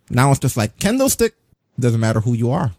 Now 0.09 0.29
it's 0.31 0.39
just 0.39 0.57
like 0.57 0.77
kendo 0.77 1.09
stick. 1.09 1.35
Doesn't 1.79 1.99
matter 1.99 2.21
who 2.21 2.33
you 2.33 2.51
are. 2.51 2.73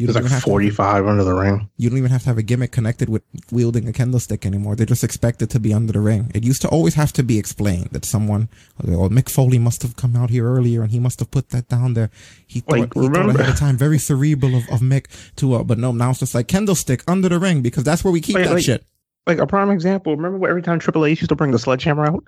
You 0.00 0.06
There's 0.06 0.16
like 0.16 0.32
have 0.32 0.42
to- 0.44 0.48
45 0.48 1.06
under 1.06 1.24
the 1.24 1.34
ring. 1.34 1.68
you 1.76 1.90
don't 1.90 1.98
even 1.98 2.10
have 2.10 2.22
to 2.22 2.28
have 2.28 2.38
a 2.38 2.42
gimmick 2.42 2.72
connected 2.72 3.10
with 3.10 3.22
wielding 3.52 3.86
a 3.86 3.92
kendo 3.92 4.18
stick 4.18 4.46
anymore. 4.46 4.74
They 4.74 4.86
just 4.86 5.04
expect 5.04 5.42
it 5.42 5.50
to 5.50 5.60
be 5.60 5.74
under 5.74 5.92
the 5.92 6.00
ring. 6.00 6.30
It 6.34 6.42
used 6.42 6.62
to 6.62 6.68
always 6.68 6.94
have 6.94 7.12
to 7.12 7.22
be 7.22 7.38
explained 7.38 7.90
that 7.92 8.06
someone, 8.06 8.48
oh, 8.88 9.10
Mick 9.10 9.28
Foley 9.28 9.58
must 9.58 9.82
have 9.82 9.96
come 9.96 10.16
out 10.16 10.30
here 10.30 10.46
earlier 10.50 10.80
and 10.82 10.90
he 10.90 10.98
must 10.98 11.18
have 11.20 11.30
put 11.30 11.50
that 11.50 11.68
down 11.68 11.92
there. 11.92 12.08
He 12.46 12.60
thought, 12.60 12.78
Like, 12.78 12.94
he 12.94 13.00
thought 13.00 13.10
remember- 13.10 13.40
ahead 13.42 13.52
of 13.52 13.58
time, 13.58 13.76
very 13.76 13.98
cerebral 13.98 14.56
of, 14.56 14.66
of 14.70 14.80
Mick 14.80 15.04
to, 15.36 15.52
uh, 15.56 15.64
but 15.64 15.76
no, 15.76 15.92
now 15.92 16.08
it's 16.10 16.20
just 16.20 16.34
like 16.34 16.48
kendo 16.48 16.74
stick 16.74 17.02
under 17.06 17.28
the 17.28 17.38
ring 17.38 17.60
because 17.60 17.84
that's 17.84 18.02
where 18.02 18.12
we 18.12 18.22
keep 18.22 18.36
that 18.36 18.50
like- 18.50 18.64
shit. 18.64 18.82
Like 19.26 19.36
a 19.36 19.46
prime 19.46 19.70
example, 19.70 20.16
remember 20.16 20.48
every 20.48 20.62
time 20.62 20.78
Triple 20.78 21.04
H 21.04 21.20
used 21.20 21.28
to 21.28 21.36
bring 21.36 21.50
the 21.50 21.58
sledgehammer 21.58 22.06
out? 22.06 22.24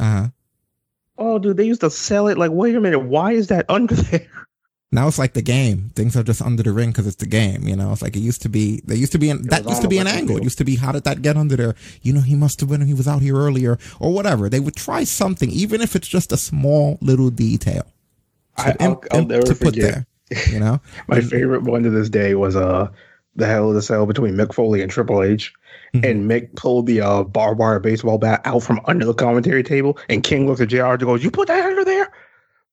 Uh 0.00 0.04
huh. 0.04 0.28
Oh, 1.18 1.38
dude, 1.38 1.56
they 1.56 1.64
used 1.66 1.82
to 1.82 1.90
sell 1.90 2.26
it. 2.26 2.36
Like, 2.36 2.50
wait 2.50 2.74
a 2.74 2.80
minute, 2.80 2.98
why 2.98 3.30
is 3.32 3.46
that 3.46 3.64
under 3.68 3.94
there? 4.10 4.26
Now 4.92 5.08
it's 5.08 5.18
like 5.18 5.32
the 5.34 5.42
game. 5.42 5.90
Things 5.96 6.16
are 6.16 6.22
just 6.22 6.40
under 6.40 6.62
the 6.62 6.72
ring 6.72 6.90
because 6.90 7.06
it's 7.06 7.16
the 7.16 7.26
game. 7.26 7.66
You 7.66 7.74
know, 7.74 7.92
it's 7.92 8.02
like 8.02 8.14
it 8.14 8.20
used 8.20 8.42
to 8.42 8.48
be. 8.48 8.80
There 8.84 8.96
used 8.96 9.12
to 9.12 9.18
be 9.18 9.30
an, 9.30 9.42
that 9.48 9.68
used 9.68 9.82
to 9.82 9.88
be 9.88 9.98
an 9.98 10.06
a 10.06 10.10
angle. 10.10 10.36
It 10.36 10.44
used 10.44 10.58
to 10.58 10.64
be 10.64 10.76
how 10.76 10.92
did 10.92 11.04
that 11.04 11.22
get 11.22 11.36
under 11.36 11.56
there? 11.56 11.74
You 12.02 12.12
know, 12.12 12.20
he 12.20 12.36
must 12.36 12.60
have 12.60 12.68
been. 12.68 12.82
He 12.82 12.94
was 12.94 13.08
out 13.08 13.20
here 13.20 13.36
earlier 13.36 13.78
or 13.98 14.12
whatever. 14.12 14.48
They 14.48 14.60
would 14.60 14.76
try 14.76 15.02
something, 15.04 15.50
even 15.50 15.80
if 15.80 15.96
it's 15.96 16.06
just 16.06 16.30
a 16.30 16.36
small 16.36 16.98
little 17.00 17.30
detail. 17.30 17.84
I, 18.56 18.72
to 18.72 18.82
I'll, 18.82 18.90
imp- 18.92 19.04
I'll 19.10 19.24
never 19.26 19.42
to 19.42 19.54
put 19.54 19.74
forget. 19.74 19.92
there. 19.92 20.06
You 20.50 20.58
know, 20.58 20.80
My 21.06 21.20
favorite 21.20 21.62
one 21.62 21.84
to 21.84 21.90
this 21.90 22.08
day 22.08 22.34
was 22.34 22.56
uh 22.56 22.88
the 23.36 23.46
hell 23.46 23.68
of 23.68 23.74
the 23.74 23.82
cell 23.82 24.06
between 24.06 24.34
Mick 24.34 24.54
Foley 24.54 24.82
and 24.82 24.90
Triple 24.90 25.22
H. 25.22 25.52
Mm-hmm. 25.94 26.04
And 26.04 26.30
Mick 26.30 26.56
pulled 26.56 26.86
the 26.86 27.00
uh, 27.00 27.22
barbed 27.22 27.60
wire 27.60 27.78
baseball 27.78 28.18
bat 28.18 28.40
out 28.44 28.62
from 28.62 28.80
under 28.86 29.04
the 29.04 29.14
commentary 29.14 29.62
table, 29.62 29.98
and 30.08 30.24
King 30.24 30.46
looks 30.46 30.60
at 30.60 30.68
JR 30.68 30.84
and 30.84 31.00
goes, 31.00 31.22
"You 31.22 31.30
put 31.30 31.48
that 31.48 31.64
under 31.64 31.84
there?" 31.84 32.12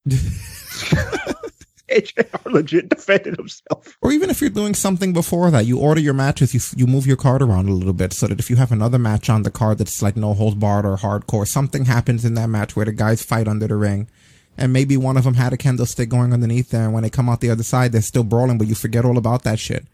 and 1.90 2.06
JR 2.16 2.50
legit 2.50 2.90
defended 2.90 3.38
himself. 3.38 3.98
or 4.02 4.12
even 4.12 4.30
if 4.30 4.42
you're 4.42 4.50
doing 4.50 4.74
something 4.74 5.14
before 5.14 5.52
that, 5.52 5.66
you 5.66 5.80
order 5.80 6.02
your 6.02 6.14
matches, 6.14 6.54
you 6.54 6.60
you 6.76 6.88
move 6.88 7.08
your 7.08 7.18
card 7.18 7.42
around 7.42 7.68
a 7.70 7.74
little 7.74 7.94
bit 7.94 8.14
so 8.14 8.28
that 8.28 8.40
if 8.40 8.50
you 8.50 8.56
have 8.56 8.72
another 8.72 9.00
match 9.00 9.30
on 9.30 9.44
the 9.44 9.52
card 9.52 9.78
that's 9.78 10.02
like 10.02 10.16
no 10.16 10.34
holds 10.34 10.56
barred 10.56 10.86
or 10.86 10.98
hardcore, 10.98 11.48
something 11.48 11.86
happens 11.86 12.26
in 12.26 12.34
that 12.36 12.50
match 12.50 12.76
where 12.76 12.86
the 12.86 12.92
guys 12.92 13.24
fight 13.24 13.48
under 13.48 13.68
the 13.68 13.76
ring. 13.76 14.08
And 14.56 14.72
maybe 14.72 14.98
one 14.98 15.18
of 15.18 15.24
them 15.24 15.34
had 15.34 15.52
a 15.52 15.58
kendo 15.58 15.88
stick 15.88 16.10
going 16.10 16.32
underneath 16.32 16.70
there, 16.70 16.84
and 16.84 16.94
when 16.94 17.02
they 17.02 17.10
come 17.10 17.28
out 17.28 17.42
the 17.42 17.50
other 17.50 17.64
side, 17.64 17.92
they're 17.92 18.04
still 18.04 18.24
brawling, 18.24 18.60
but 18.60 18.68
you 18.68 18.76
forget 18.76 19.04
all 19.04 19.18
about 19.18 19.44
that 19.44 19.58
shit. 19.58 19.88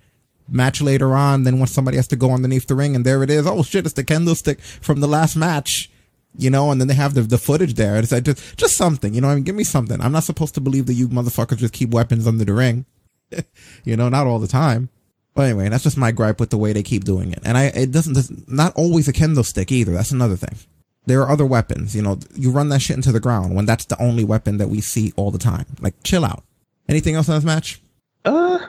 Match 0.50 0.82
later 0.82 1.16
on, 1.16 1.44
then 1.44 1.60
when 1.60 1.68
somebody 1.68 1.96
has 1.96 2.10
to 2.10 2.18
go 2.18 2.34
underneath 2.34 2.68
the 2.68 2.76
ring 2.76 2.96
and 2.96 3.06
there 3.06 3.24
it 3.24 3.30
is. 3.30 3.48
Oh 3.48 3.64
shit, 3.64 3.86
it's 3.86 3.94
the 3.94 4.04
kendo 4.04 4.36
stick 4.36 4.60
from 4.60 5.00
the 5.00 5.08
last 5.08 5.36
match. 5.36 5.90
You 6.38 6.50
know, 6.50 6.72
and 6.72 6.80
then 6.80 6.88
they 6.88 6.94
have 6.94 7.16
the, 7.16 7.22
the 7.22 7.38
footage 7.38 7.74
there. 7.74 7.98
It's 7.98 8.12
like 8.12 8.24
just, 8.24 8.58
just 8.58 8.78
something, 8.78 9.14
you 9.14 9.22
know, 9.22 9.30
I 9.30 9.36
mean, 9.36 9.44
give 9.44 9.56
me 9.56 9.64
something. 9.64 10.00
I'm 10.00 10.12
not 10.12 10.24
supposed 10.24 10.54
to 10.56 10.62
believe 10.62 10.86
that 10.86 10.94
you 10.94 11.08
motherfuckers 11.08 11.58
just 11.58 11.74
keep 11.74 11.90
weapons 11.90 12.28
under 12.28 12.46
the 12.46 12.54
ring. 12.54 12.86
you 13.84 13.98
know, 13.98 14.10
not 14.10 14.28
all 14.28 14.40
the 14.40 14.48
time. 14.48 14.90
But 15.34 15.44
anyway, 15.44 15.70
that's 15.70 15.84
just 15.84 15.98
my 15.98 16.12
gripe 16.12 16.40
with 16.40 16.50
the 16.50 16.58
way 16.58 16.74
they 16.74 16.84
keep 16.84 17.04
doing 17.04 17.32
it. 17.32 17.40
And 17.44 17.58
I, 17.58 17.66
it 17.66 17.92
doesn't, 17.92 18.18
it's 18.18 18.32
not 18.48 18.76
always 18.76 19.08
a 19.08 19.14
kendo 19.14 19.46
stick 19.46 19.72
either. 19.72 19.94
That's 19.94 20.12
another 20.12 20.36
thing. 20.36 20.58
There 21.06 21.22
are 21.22 21.30
other 21.30 21.46
weapons, 21.46 21.96
you 21.96 22.02
know, 22.02 22.20
you 22.36 22.52
run 22.52 22.70
that 22.70 22.82
shit 22.82 22.96
into 22.96 23.12
the 23.12 23.20
ground 23.20 23.56
when 23.56 23.66
that's 23.66 23.86
the 23.86 24.00
only 24.02 24.24
weapon 24.24 24.58
that 24.58 24.70
we 24.70 24.82
see 24.82 25.14
all 25.16 25.32
the 25.32 25.40
time. 25.40 25.66
Like, 25.80 25.96
chill 26.04 26.26
out. 26.26 26.44
Anything 26.88 27.16
else 27.16 27.28
in 27.28 27.36
this 27.36 27.44
match? 27.44 27.82
Uh, 28.26 28.60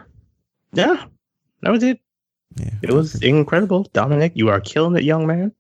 yeah, 0.73 1.05
that 1.63 1.71
was 1.71 1.83
it. 1.83 2.01
Yeah. 2.57 2.71
It 2.83 2.91
was 2.91 3.17
incredible, 3.23 3.89
Dominic. 3.93 4.33
You 4.35 4.49
are 4.49 4.61
killing 4.61 4.97
it, 4.97 5.05
young 5.05 5.27
man. 5.27 5.53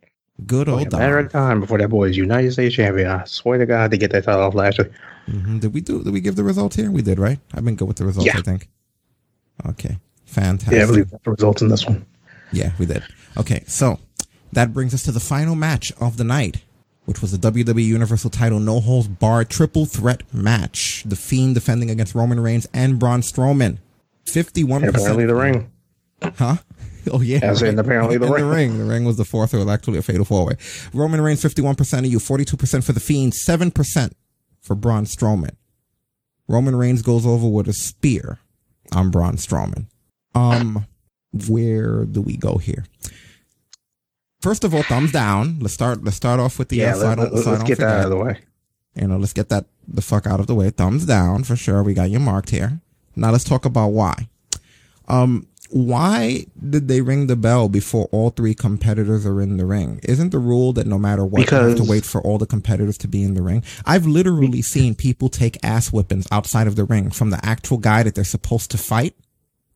Good 0.46 0.68
old 0.68 0.92
a 0.92 0.96
matter 0.98 1.16
Dom. 1.16 1.26
of 1.26 1.32
time 1.32 1.60
before 1.60 1.78
that 1.78 1.88
boy 1.88 2.08
is 2.08 2.16
United 2.16 2.52
States 2.52 2.74
champion. 2.74 3.08
I 3.08 3.24
swear 3.24 3.58
to 3.58 3.66
God, 3.66 3.90
they 3.90 3.98
get 3.98 4.10
that 4.12 4.24
title 4.24 4.42
off 4.42 4.54
Lashley. 4.54 4.90
hmm 5.26 5.58
Did 5.58 5.74
we 5.74 5.80
do, 5.80 6.02
did 6.02 6.12
we 6.12 6.20
give 6.20 6.36
the 6.36 6.44
results 6.44 6.76
here? 6.76 6.90
We 6.90 7.02
did, 7.02 7.18
right? 7.18 7.38
I've 7.54 7.64
been 7.64 7.76
good 7.76 7.88
with 7.88 7.96
the 7.98 8.06
results, 8.06 8.26
Yeah. 8.26 8.38
I 8.38 8.42
think. 8.42 8.68
Okay. 9.66 9.98
Fantastic. 10.26 10.76
Yeah, 10.76 10.84
I 10.84 10.86
believe 10.86 11.10
the 11.10 11.30
results 11.30 11.60
in 11.62 11.68
this 11.68 11.84
one. 11.86 12.06
Yeah, 12.52 12.72
we 12.78 12.86
did. 12.86 13.02
Okay, 13.36 13.62
so 13.66 13.98
that 14.52 14.72
brings 14.72 14.94
us 14.94 15.02
to 15.04 15.12
the 15.12 15.20
final 15.20 15.54
match 15.54 15.92
of 16.00 16.16
the 16.16 16.24
night, 16.24 16.62
which 17.04 17.20
was 17.20 17.36
the 17.36 17.50
WWE 17.50 17.84
Universal 17.84 18.30
title 18.30 18.58
no 18.60 18.80
holds 18.80 19.08
barred 19.08 19.48
triple 19.50 19.86
threat 19.86 20.22
match. 20.32 21.02
The 21.06 21.16
Fiend 21.16 21.54
defending 21.54 21.90
against 21.90 22.14
Roman 22.14 22.40
Reigns 22.40 22.66
and 22.72 22.98
Braun 22.98 23.20
Strowman. 23.22 23.78
51%. 24.26 24.76
And 24.76 24.84
apparently 24.94 25.26
the 25.26 25.34
ring. 25.34 25.70
Huh? 26.22 26.56
Oh 27.12 27.20
yeah. 27.20 27.40
As 27.42 27.62
in 27.62 27.78
apparently 27.78 28.16
the 28.18 28.26
In 28.26 28.32
ring. 28.32 28.44
the 28.44 28.50
ring. 28.50 28.78
The 28.78 28.84
ring 28.84 29.04
was 29.04 29.16
the 29.16 29.24
fourth 29.24 29.54
or 29.54 29.68
actually 29.70 29.98
a 29.98 30.02
fatal 30.02 30.24
four 30.24 30.46
way. 30.46 30.56
Roman 30.92 31.20
Reigns 31.20 31.42
51% 31.42 31.98
of 32.00 32.06
you, 32.06 32.18
42% 32.18 32.84
for 32.84 32.92
the 32.92 33.00
Fiend, 33.00 33.32
7% 33.32 34.12
for 34.60 34.74
Braun 34.74 35.04
Strowman. 35.04 35.56
Roman 36.48 36.76
Reigns 36.76 37.02
goes 37.02 37.24
over 37.26 37.48
with 37.48 37.68
a 37.68 37.72
spear 37.72 38.38
on 38.92 39.10
Braun 39.10 39.36
Strowman. 39.36 39.86
Um, 40.34 40.86
where 41.48 42.04
do 42.04 42.20
we 42.20 42.36
go 42.36 42.58
here? 42.58 42.84
First 44.40 44.64
of 44.64 44.74
all, 44.74 44.82
thumbs 44.82 45.12
down. 45.12 45.58
Let's 45.60 45.74
start. 45.74 46.02
Let's 46.02 46.16
start 46.16 46.40
off 46.40 46.58
with 46.58 46.68
the. 46.70 46.76
Yeah, 46.76 46.92
uh, 46.92 46.94
so 46.94 47.06
I 47.06 47.08
let, 47.10 47.14
don't- 47.16 47.32
let, 47.34 47.38
us 47.38 47.44
don't 47.58 47.66
get 47.66 47.78
that 47.78 47.98
out 47.98 48.04
of 48.04 48.10
the 48.10 48.16
way. 48.16 48.38
You 48.94 49.06
know, 49.06 49.16
let's 49.18 49.32
get 49.32 49.48
that 49.50 49.66
the 49.86 50.02
fuck 50.02 50.26
out 50.26 50.40
of 50.40 50.46
the 50.46 50.54
way. 50.54 50.70
Thumbs 50.70 51.04
down 51.06 51.44
for 51.44 51.56
sure. 51.56 51.82
We 51.82 51.94
got 51.94 52.10
you 52.10 52.18
marked 52.20 52.50
here. 52.50 52.80
Now 53.16 53.30
let's 53.30 53.44
talk 53.44 53.64
about 53.64 53.88
why. 53.88 54.28
Um, 55.08 55.46
why 55.70 56.46
did 56.68 56.88
they 56.88 57.00
ring 57.00 57.26
the 57.26 57.36
bell 57.36 57.68
before 57.68 58.06
all 58.12 58.30
three 58.30 58.54
competitors 58.54 59.24
are 59.24 59.40
in 59.40 59.56
the 59.56 59.66
ring? 59.66 60.00
Isn't 60.02 60.30
the 60.30 60.38
rule 60.38 60.72
that 60.74 60.86
no 60.86 60.98
matter 60.98 61.24
what, 61.24 61.50
you 61.50 61.56
have 61.56 61.76
to 61.76 61.84
wait 61.84 62.04
for 62.04 62.20
all 62.22 62.38
the 62.38 62.46
competitors 62.46 62.98
to 62.98 63.08
be 63.08 63.22
in 63.22 63.34
the 63.34 63.42
ring? 63.42 63.62
I've 63.86 64.06
literally 64.06 64.62
seen 64.62 64.94
people 64.94 65.28
take 65.28 65.64
ass 65.64 65.90
whippings 65.90 66.26
outside 66.32 66.66
of 66.66 66.76
the 66.76 66.84
ring 66.84 67.10
from 67.10 67.30
the 67.30 67.44
actual 67.44 67.78
guy 67.78 68.02
that 68.02 68.14
they're 68.14 68.24
supposed 68.24 68.70
to 68.72 68.78
fight 68.78 69.14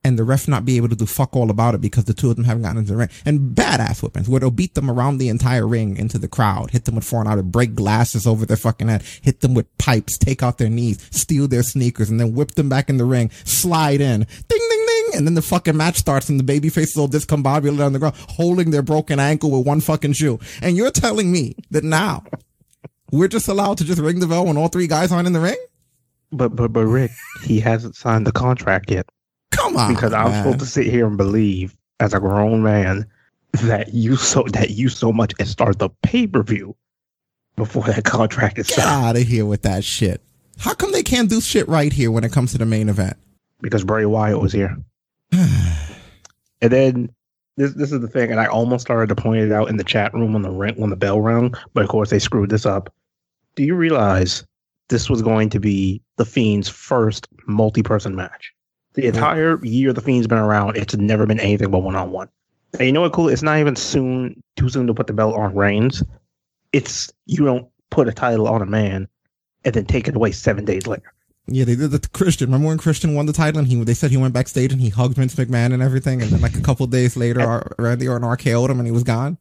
and 0.05 0.19
the 0.19 0.25
ref 0.25 0.47
not 0.47 0.65
be 0.65 0.77
able 0.77 0.89
to 0.89 0.97
do 0.97 1.07
fuck 1.07 1.35
all 1.35 1.51
about 1.51 1.75
it 1.75 1.81
because 1.81 2.05
the 2.05 2.13
two 2.13 2.29
of 2.29 2.37
them 2.37 2.45
haven't 2.45 2.63
gotten 2.63 2.79
into 2.79 2.93
the 2.93 2.99
ring. 2.99 3.09
And 3.25 3.57
badass 3.57 4.01
whippings 4.01 4.29
where 4.29 4.41
they'll 4.41 4.51
beat 4.51 4.75
them 4.75 4.91
around 4.91 5.19
the 5.19 5.31
entire 5.31 5.67
ring 5.67 5.97
into 5.97 6.19
the 6.19 6.29
crowd, 6.29 6.71
hit 6.73 6.85
them 6.85 6.97
with 6.97 7.05
foreign 7.05 7.27
outer, 7.27 7.43
break 7.43 7.75
glasses 7.75 8.27
over 8.27 8.45
their 8.45 8.57
fucking 8.57 8.89
head, 8.89 9.03
hit 9.23 9.41
them 9.41 9.55
with 9.55 9.79
pipes, 9.79 10.19
take 10.19 10.43
out 10.43 10.59
their 10.59 10.69
knees, 10.69 11.09
steal 11.11 11.49
their 11.49 11.63
sneakers, 11.63 12.11
and 12.11 12.21
then 12.21 12.35
whip 12.35 12.53
them 12.53 12.69
back 12.69 12.91
in 12.91 12.99
the 12.99 13.05
ring, 13.05 13.31
slide 13.45 14.01
in, 14.01 14.27
ding 14.49 14.69
ding, 14.71 14.84
and 15.17 15.27
then 15.27 15.35
the 15.35 15.43
fucking 15.43 15.77
match 15.77 15.97
starts 15.97 16.29
and 16.29 16.39
the 16.39 16.45
baby 16.45 16.69
faces 16.69 16.97
all 16.97 17.09
discombobulated 17.09 17.85
on 17.85 17.93
the 17.93 17.99
ground, 17.99 18.15
holding 18.31 18.71
their 18.71 18.83
broken 18.83 19.19
ankle 19.21 19.51
with 19.51 19.67
one 19.67 19.81
fucking 19.81 20.13
shoe. 20.15 20.39
And 20.63 20.77
you're 20.77 20.91
telling 20.91 21.31
me 21.33 21.55
that 21.71 21.85
now 21.85 22.25
we're 23.11 23.29
just 23.29 23.49
allowed 23.49 23.79
to 23.79 23.85
just 23.85 24.01
ring 24.01 24.21
the 24.21 24.27
bell 24.27 24.47
when 24.47 24.57
all 24.57 24.69
three 24.69 24.87
guys 24.87 25.13
aren't 25.13 25.27
in 25.27 25.33
the 25.33 25.41
ring? 25.41 25.57
But 26.33 26.57
but 26.57 26.73
but 26.73 26.87
Rick, 26.87 27.13
he 27.45 27.61
hasn't 27.61 27.95
signed 27.97 28.27
the 28.27 28.33
contract 28.33 28.91
yet. 28.91 29.09
Come 29.53 29.77
on, 29.77 29.95
because 29.95 30.13
I'm 30.13 30.31
man. 30.31 30.43
supposed 30.43 30.61
to 30.61 30.67
sit 30.67 30.87
here 30.87 31.07
and 31.07 31.17
believe 31.17 31.77
as 32.01 32.13
a 32.13 32.19
grown 32.19 32.63
man 32.63 33.07
that 33.63 33.95
you 33.95 34.17
so 34.17 34.43
that 34.53 34.71
you 34.71 34.89
so 34.89 35.13
much 35.13 35.33
as 35.39 35.49
start 35.51 35.79
the 35.79 35.91
pay 36.03 36.27
per 36.27 36.43
view 36.43 36.75
before 37.57 37.85
that 37.85 38.05
contract 38.05 38.59
is 38.59 38.67
Get 38.67 38.81
signed. 38.81 39.07
out 39.07 39.17
of 39.17 39.23
here 39.23 39.47
with 39.47 39.63
that 39.63 39.85
shit. 39.85 40.21
How 40.59 40.75
come 40.75 40.91
they 40.91 41.05
can't 41.05 41.31
do 41.31 41.41
shit 41.41 41.69
right 41.69 41.93
here 41.93 42.11
when 42.11 42.25
it 42.25 42.33
comes 42.33 42.51
to 42.53 42.59
the 42.59 42.67
main 42.67 42.89
event? 42.89 43.17
Because 43.61 43.85
Bray 43.85 44.05
Wyatt 44.05 44.41
was 44.41 44.53
here. 44.53 44.77
and 46.61 46.73
then 46.73 47.15
this 47.57 47.73
this 47.75 47.93
is 47.93 48.01
the 48.01 48.09
thing, 48.09 48.31
and 48.31 48.41
I 48.41 48.47
almost 48.47 48.83
started 48.83 49.09
to 49.09 49.21
point 49.21 49.43
it 49.43 49.53
out 49.53 49.69
in 49.69 49.77
the 49.77 49.85
chat 49.85 50.13
room 50.15 50.33
when 50.33 50.43
the 50.43 50.51
ring 50.51 50.75
when 50.77 50.91
the 50.91 50.97
bell 50.97 51.21
rang, 51.21 51.55
but 51.73 51.85
of 51.85 51.91
course 51.91 52.11
they 52.11 52.19
screwed 52.19 52.51
this 52.51 52.67
up. 52.67 52.93
Do 53.55 53.63
you 53.63 53.75
realize 53.75 54.45
this 54.89 55.09
was 55.09 55.23
going 55.23 55.51
to 55.51 55.61
be 55.61 56.03
the 56.17 56.25
Fiend's 56.25 56.69
first 56.69 57.29
multi 57.47 57.83
person 57.83 58.17
match? 58.17 58.53
The 58.95 59.03
mm-hmm. 59.03 59.17
entire 59.17 59.65
year 59.65 59.93
the 59.93 60.01
Fiend's 60.01 60.27
been 60.27 60.39
around, 60.39 60.77
it's 60.77 60.97
never 60.97 61.27
been 61.27 61.41
anything 61.41 61.71
but 61.71 61.81
one 61.81 61.97
on 61.97 62.11
one. 62.11 62.29
And 62.75 62.87
you 62.87 62.93
know 62.93 63.03
what 63.03 63.13
cool? 63.13 63.29
It's 63.29 63.43
not 63.43 63.59
even 63.59 63.77
soon 63.77 64.43
too 64.57 64.69
soon 64.69 64.87
to 64.89 64.95
put 64.95 65.07
the 65.07 65.13
belt 65.13 65.37
on 65.37 65.55
Reigns. 65.55 66.03
It's 66.73 67.13
you 67.27 67.45
don't 67.45 67.69
put 67.91 68.09
a 68.09 68.13
title 68.13 68.49
on 68.49 68.63
a 68.63 68.67
man 68.67 69.07
and 69.65 69.75
then 69.75 69.85
take 69.85 70.09
it 70.09 70.17
away 70.17 70.33
seven 70.33 70.65
days 70.65 70.87
later. 70.87 71.13
Yeah, 71.47 71.65
they 71.65 71.77
did 71.77 71.91
that 71.91 72.03
to 72.05 72.09
Christian. 72.09 72.49
Remember 72.49 72.69
when 72.69 72.79
Christian 72.79 73.15
won 73.15 73.27
the 73.27 73.33
title 73.33 73.59
and 73.59 73.69
he 73.69 73.83
they 73.85 73.93
said 73.95 74.11
he 74.11 74.17
went 74.17 74.33
backstage 74.33 74.73
and 74.73 74.81
he 74.81 74.89
hugged 74.89 75.17
Vince 75.17 75.35
McMahon 75.35 75.73
and 75.75 75.83
everything, 75.83 76.23
and 76.23 76.31
then 76.31 76.41
like 76.41 76.57
a 76.57 76.63
couple 76.63 76.87
days 76.87 77.17
later, 77.17 77.41
Ar- 77.43 77.73
Randy 77.79 78.09
Orton 78.09 78.27
RKO'd 78.27 78.71
him 78.71 78.79
and 78.79 78.87
he 78.87 78.93
was 78.93 79.03
gone. 79.03 79.37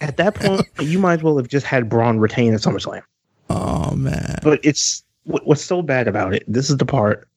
At 0.00 0.16
that 0.18 0.34
point, 0.34 0.66
you 0.80 0.98
might 0.98 1.14
as 1.14 1.22
well 1.22 1.36
have 1.38 1.48
just 1.48 1.64
had 1.66 1.88
Braun 1.88 2.18
retain 2.18 2.52
at 2.54 2.60
SummerSlam. 2.60 3.02
Oh 3.50 3.94
man! 3.96 4.38
But 4.42 4.60
it's 4.62 5.02
what, 5.24 5.46
what's 5.46 5.64
so 5.64 5.80
bad 5.82 6.06
about 6.06 6.34
it. 6.34 6.44
This 6.46 6.68
is 6.70 6.76
the 6.76 6.84
part. 6.86 7.28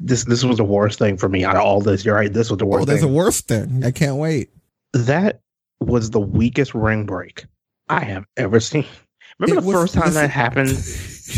This 0.00 0.24
this 0.24 0.42
was 0.44 0.56
the 0.56 0.64
worst 0.64 0.98
thing 0.98 1.16
for 1.16 1.28
me 1.28 1.44
out 1.44 1.54
of 1.56 1.62
all 1.62 1.80
this. 1.80 2.04
You're 2.04 2.14
right. 2.16 2.32
This 2.32 2.50
was 2.50 2.58
the 2.58 2.66
worst 2.66 2.82
Oh, 2.82 2.84
there's 2.86 3.00
thing. 3.02 3.10
a 3.10 3.12
worse 3.12 3.40
thing. 3.40 3.84
I 3.84 3.90
can't 3.92 4.16
wait. 4.16 4.50
that 4.94 5.40
was 5.80 6.10
the 6.10 6.20
weakest 6.20 6.74
ring 6.74 7.06
break 7.06 7.46
I 7.88 8.04
have 8.04 8.24
ever 8.36 8.58
seen. 8.60 8.84
Remember 9.40 9.62
It 9.62 9.64
the 9.66 9.72
first 9.72 9.94
time 9.94 10.04
listen- 10.04 10.22
that 10.22 10.30
happened? 10.30 10.68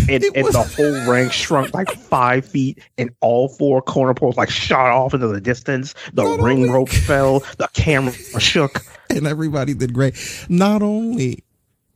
And, 0.09 0.25
It 0.25 0.33
and 0.35 0.45
was- 0.45 0.55
the 0.55 0.63
whole 0.63 1.11
ring 1.13 1.29
shrunk 1.31 1.73
like 1.75 1.91
five 1.91 2.45
feet, 2.47 2.79
and 2.99 3.11
all 3.21 3.49
four 3.49 3.81
corner 3.83 4.15
poles 4.15 4.37
like 4.37 4.51
shot 4.51 4.91
off 4.91 5.13
into 5.15 5.29
the 5.29 5.41
distance. 5.41 5.95
The 6.15 6.25
ring 6.25 6.59
only- 6.63 6.71
rope 6.71 6.89
fell. 6.89 7.41
The 7.59 7.69
camera 7.75 8.13
shook. 8.41 8.83
and 9.11 9.27
everybody 9.27 9.75
did 9.75 9.93
great. 9.93 10.15
Not 10.49 10.83
only 10.83 11.45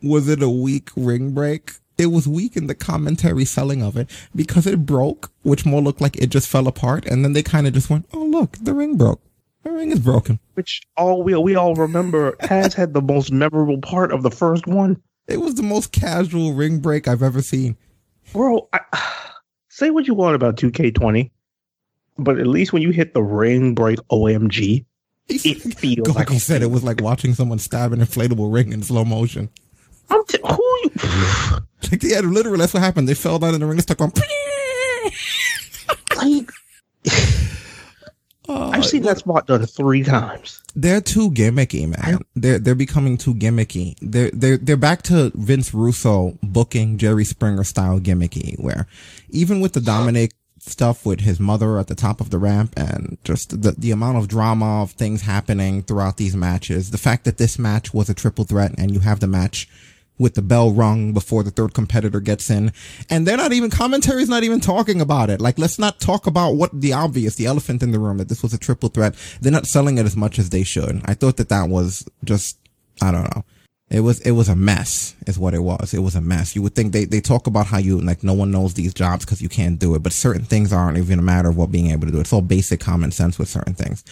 was 0.03 0.29
it 0.29 0.43
a 0.43 0.49
weak 0.51 0.91
ring 0.95 1.33
break, 1.33 1.73
it 1.99 2.07
was 2.07 2.29
weak 2.29 2.55
in 2.57 2.67
the 2.67 2.75
commentary 2.75 3.47
selling 3.47 3.83
of 3.83 3.97
it 3.97 4.11
because 4.35 4.67
it 4.67 4.85
broke, 4.85 5.31
which 5.43 5.65
more 5.65 5.81
looked 5.81 6.03
like 6.03 6.17
it 6.17 6.29
just 6.29 6.47
fell 6.49 6.69
apart, 6.69 7.07
and 7.07 7.25
then 7.25 7.33
they 7.33 7.43
kind 7.43 7.67
of 7.67 7.73
just 7.73 7.89
went, 7.89 8.05
"Oh 8.13 8.23
look, 8.25 8.59
the 8.61 8.75
ring 8.75 8.97
broke. 8.99 9.23
The 9.65 9.73
ring 9.73 9.91
is 9.91 10.01
broken." 10.01 10.39
Which 10.55 10.83
all 10.99 11.23
we 11.23 11.35
we 11.37 11.57
all 11.57 11.75
remember 11.75 12.37
has 12.41 12.75
had 12.75 12.93
the 12.93 13.01
most 13.01 13.33
memorable 13.33 13.79
part 13.79 14.13
of 14.13 14.23
the 14.23 14.31
first 14.31 14.67
one. 14.67 15.01
It 15.29 15.41
was 15.41 15.55
the 15.57 15.62
most 15.62 15.93
casual 15.93 16.55
ring 16.55 16.79
break 16.79 17.09
I've 17.09 17.22
ever 17.22 17.43
seen. 17.43 17.77
bro. 18.33 18.68
I, 18.72 18.81
say 19.68 19.91
what 19.91 20.07
you 20.07 20.14
want 20.14 20.37
about 20.37 20.57
2K20, 20.57 21.31
but 22.18 22.39
at 22.39 22.47
least 22.47 22.72
when 22.72 22.83
you 22.83 22.91
hit 22.91 23.12
the 23.14 23.22
ring 23.22 23.74
break 23.74 23.99
OMG, 24.11 24.85
it 25.29 25.74
feels 25.74 26.14
like 26.14 26.29
Goki 26.29 26.41
said 26.41 26.62
it 26.62 26.70
was 26.70 26.85
like 26.85 27.01
watching 27.01 27.35
someone 27.35 27.59
stab 27.59 27.93
an 27.93 28.01
inflatable 28.01 28.53
ring 28.53 28.72
in 28.72 28.83
slow 28.83 29.05
motion. 29.05 29.51
I'm 30.09 30.24
t- 30.27 30.39
who 30.43 30.81
you? 30.85 30.91
Like, 31.93 32.03
yeah, 32.03 32.18
literally, 32.18 32.59
that's 32.59 32.74
what 32.74 32.83
happened. 32.83 33.09
They 33.09 33.14
fell 33.14 33.39
down 33.39 33.55
in 33.55 33.61
the 33.61 33.66
ring 33.66 33.79
and 33.79 33.83
stuck 33.83 34.01
on. 34.01 34.11
like, 36.16 36.51
I've 38.57 38.85
seen 38.85 39.03
that 39.03 39.19
spot 39.19 39.47
done 39.47 39.65
three 39.67 40.03
times. 40.03 40.63
They're 40.75 41.01
too 41.01 41.31
gimmicky, 41.31 41.89
man. 41.89 42.21
They're 42.35 42.59
they're 42.59 42.75
becoming 42.75 43.17
too 43.17 43.35
gimmicky. 43.35 43.97
They're 44.01 44.31
they're 44.33 44.57
they're 44.57 44.77
back 44.77 45.03
to 45.03 45.33
Vince 45.35 45.73
Russo 45.73 46.39
booking 46.43 46.99
Jerry 46.99 47.25
Springer 47.25 47.65
style 47.65 47.99
gimmicky, 48.01 48.59
where 48.61 48.87
even 49.31 49.61
with 49.61 49.73
the 49.73 49.81
Dominic 49.81 50.33
stuff 50.59 51.07
with 51.07 51.21
his 51.21 51.39
mother 51.39 51.79
at 51.79 51.87
the 51.87 51.95
top 51.95 52.21
of 52.21 52.31
the 52.31 52.39
ramp 52.39 52.73
and 52.77 53.19
just 53.25 53.63
the 53.63 53.73
the 53.73 53.91
amount 53.91 54.19
of 54.19 54.29
drama 54.29 54.83
of 54.83 54.91
things 54.93 55.23
happening 55.23 55.83
throughout 55.83 56.17
these 56.17 56.37
matches, 56.37 56.91
the 56.91 56.99
fact 56.99 57.25
that 57.25 57.39
this 57.39 57.59
match 57.59 57.95
was 57.95 58.09
a 58.09 58.15
triple 58.15 58.45
threat 58.45 58.75
and 58.77 58.93
you 58.93 59.01
have 59.01 59.21
the 59.21 59.27
match 59.27 59.69
with 60.19 60.35
the 60.35 60.43
bell 60.43 60.73
rung 60.73 61.12
before 61.12 61.43
the 61.43 61.51
third 61.51 61.75
competitor 61.75 62.21
gets 62.21 62.51
in. 62.51 62.73
And 63.11 63.27
they're 63.27 63.37
not 63.37 63.53
even, 63.53 63.71
commentary's 63.71 64.29
not 64.29 64.45
even 64.45 64.61
talking 64.61 65.01
about 65.01 65.31
it. 65.31 65.41
Like, 65.41 65.59
let's 65.59 65.79
not 65.79 66.01
talk 66.01 66.27
about 66.27 66.53
what 66.53 66.71
the 66.73 66.93
obvious, 66.93 67.37
the 67.37 67.47
elephant 67.47 67.83
in 67.83 67.93
the 67.93 67.99
room, 67.99 68.19
that 68.19 68.29
this 68.29 68.43
was 68.43 68.55
a 68.55 68.59
triple 68.59 68.89
threat. 68.89 69.14
They're 69.41 69.53
not 69.53 69.67
selling 69.67 69.99
it 69.99 70.07
as 70.07 70.17
much 70.17 70.39
as 70.39 70.51
they 70.51 70.62
should. 70.62 71.03
I 71.05 71.14
thought 71.14 71.37
that 71.37 71.51
that 71.51 71.69
was 71.69 72.09
just, 72.25 72.59
I 73.03 73.11
don't 73.11 73.35
know. 73.35 73.45
It 73.89 74.01
was, 74.01 74.21
it 74.23 74.33
was 74.33 74.49
a 74.49 74.57
mess 74.57 75.14
is 75.29 75.39
what 75.39 75.55
it 75.55 75.61
was. 75.61 75.95
It 75.95 76.01
was 76.01 76.17
a 76.17 76.21
mess. 76.21 76.57
You 76.57 76.62
would 76.62 76.75
think 76.75 76.93
they, 76.93 77.05
they 77.05 77.21
talk 77.21 77.47
about 77.47 77.67
how 77.67 77.79
you, 77.79 78.01
like, 78.01 78.25
no 78.25 78.33
one 78.33 78.51
knows 78.51 78.75
these 78.75 78.93
jobs 78.93 79.25
because 79.25 79.41
you 79.41 79.49
can't 79.49 79.79
do 79.79 79.95
it, 79.95 80.03
but 80.03 80.12
certain 80.12 80.43
things 80.43 80.73
aren't 80.73 80.99
even 80.99 81.21
a 81.21 81.23
matter 81.23 81.51
of 81.51 81.57
what 81.57 81.71
being 81.71 81.93
able 81.93 82.07
to 82.07 82.12
do. 82.12 82.19
It's 82.19 82.33
all 82.33 82.41
basic 82.41 82.81
common 82.81 83.12
sense 83.12 83.39
with 83.39 83.49
certain 83.49 83.75
things. 83.75 84.03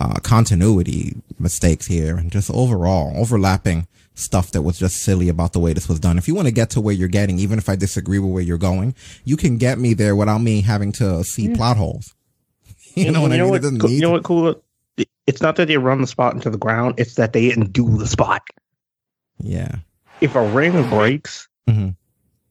Uh, 0.00 0.14
continuity 0.22 1.16
mistakes 1.38 1.86
here 1.86 2.16
and 2.16 2.30
just 2.32 2.50
overall 2.50 3.12
overlapping 3.16 3.86
stuff 4.14 4.50
that 4.52 4.62
was 4.62 4.78
just 4.78 4.96
silly 5.02 5.28
about 5.28 5.52
the 5.52 5.60
way 5.60 5.72
this 5.72 5.88
was 5.88 6.00
done. 6.00 6.18
If 6.18 6.26
you 6.26 6.34
want 6.34 6.46
to 6.48 6.52
get 6.52 6.70
to 6.70 6.80
where 6.80 6.94
you're 6.94 7.08
getting, 7.08 7.38
even 7.38 7.58
if 7.58 7.68
I 7.68 7.76
disagree 7.76 8.18
with 8.18 8.32
where 8.32 8.42
you're 8.42 8.58
going, 8.58 8.94
you 9.24 9.36
can 9.36 9.58
get 9.58 9.78
me 9.78 9.94
there 9.94 10.16
without 10.16 10.38
me 10.38 10.60
having 10.62 10.90
to 10.92 11.22
see 11.24 11.54
plot 11.54 11.76
holes. 11.76 12.14
You 12.94 13.12
know 13.12 13.20
what 13.22 13.30
I 13.30 13.36
mean? 13.36 13.46
It 13.46 13.50
What, 13.50 13.62
doesn't 13.62 13.78
cool- 13.78 13.90
you 13.90 14.00
know 14.00 14.10
what, 14.10 14.24
cool? 14.24 14.60
It's 15.28 15.40
not 15.40 15.54
that 15.56 15.68
they 15.68 15.76
run 15.76 16.00
the 16.00 16.06
spot 16.08 16.34
into 16.34 16.50
the 16.50 16.58
ground; 16.58 16.94
it's 16.98 17.14
that 17.14 17.32
they 17.32 17.42
didn't 17.48 17.72
do 17.72 17.96
the 17.96 18.08
spot. 18.08 18.42
Yeah. 19.38 19.76
If 20.20 20.34
a 20.34 20.42
ring 20.48 20.88
breaks, 20.88 21.46
Mhm. 21.68 21.94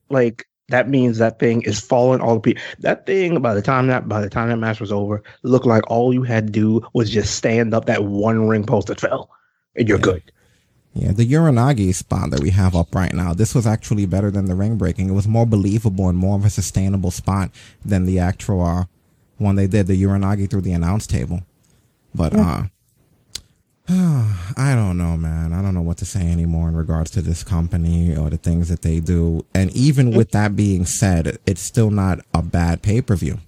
like 0.09 0.47
that 0.69 0.89
means 0.89 1.17
that 1.17 1.39
thing 1.39 1.61
is 1.61 1.79
falling 1.79 2.21
all 2.21 2.35
the 2.35 2.41
people. 2.41 2.63
That 2.79 3.05
thing 3.05 3.41
by 3.41 3.53
the 3.53 3.61
time 3.61 3.87
that 3.87 4.07
by 4.07 4.21
the 4.21 4.29
time 4.29 4.49
that 4.49 4.57
match 4.57 4.79
was 4.79 4.91
over, 4.91 5.23
looked 5.43 5.65
like 5.65 5.89
all 5.89 6.13
you 6.13 6.23
had 6.23 6.47
to 6.47 6.51
do 6.51 6.81
was 6.93 7.09
just 7.09 7.35
stand 7.35 7.73
up 7.73 7.85
that 7.85 8.03
one 8.03 8.47
ring 8.47 8.65
post 8.65 8.87
that 8.87 8.99
fell, 8.99 9.29
and 9.75 9.87
you're 9.87 9.97
good. 9.97 10.23
Yeah, 10.93 11.11
the 11.11 11.31
Uranage 11.31 11.93
spot 11.93 12.31
that 12.31 12.39
we 12.39 12.49
have 12.49 12.75
up 12.75 12.95
right 12.95 13.13
now, 13.13 13.33
this 13.33 13.53
was 13.53 13.67
actually 13.67 14.07
better 14.07 14.31
than 14.31 14.45
the 14.45 14.55
ring 14.55 14.77
breaking. 14.77 15.09
It 15.09 15.13
was 15.13 15.27
more 15.27 15.45
believable 15.45 16.09
and 16.09 16.17
more 16.17 16.35
of 16.35 16.43
a 16.43 16.49
sustainable 16.49 17.11
spot 17.11 17.51
than 17.85 18.05
the 18.05 18.17
actual 18.17 18.65
uh, 18.65 18.85
one 19.37 19.55
they 19.55 19.67
did, 19.67 19.85
the 19.85 20.01
Uranage 20.01 20.49
through 20.49 20.61
the 20.61 20.73
announce 20.73 21.05
table. 21.05 21.43
But 22.15 22.35
uh 22.35 22.63
I 23.89 24.73
don't 24.75 24.97
know, 24.97 25.15
man. 25.15 25.53
I 25.53 25.61
don't 25.61 25.73
know 25.73 25.81
what 25.81 25.97
to 25.97 26.05
say 26.05 26.29
anymore 26.29 26.67
in 26.69 26.75
regards 26.75 27.09
to 27.11 27.21
this 27.21 27.43
company 27.43 28.15
or 28.15 28.29
the 28.29 28.37
things 28.37 28.67
that 28.69 28.81
they 28.81 28.99
do. 28.99 29.45
And 29.53 29.71
even 29.71 30.11
with 30.11 30.31
that 30.31 30.55
being 30.55 30.85
said, 30.85 31.37
it's 31.45 31.61
still 31.61 31.89
not 31.89 32.19
a 32.33 32.41
bad 32.41 32.81
pay 32.81 33.01
per 33.01 33.15
view. 33.15 33.39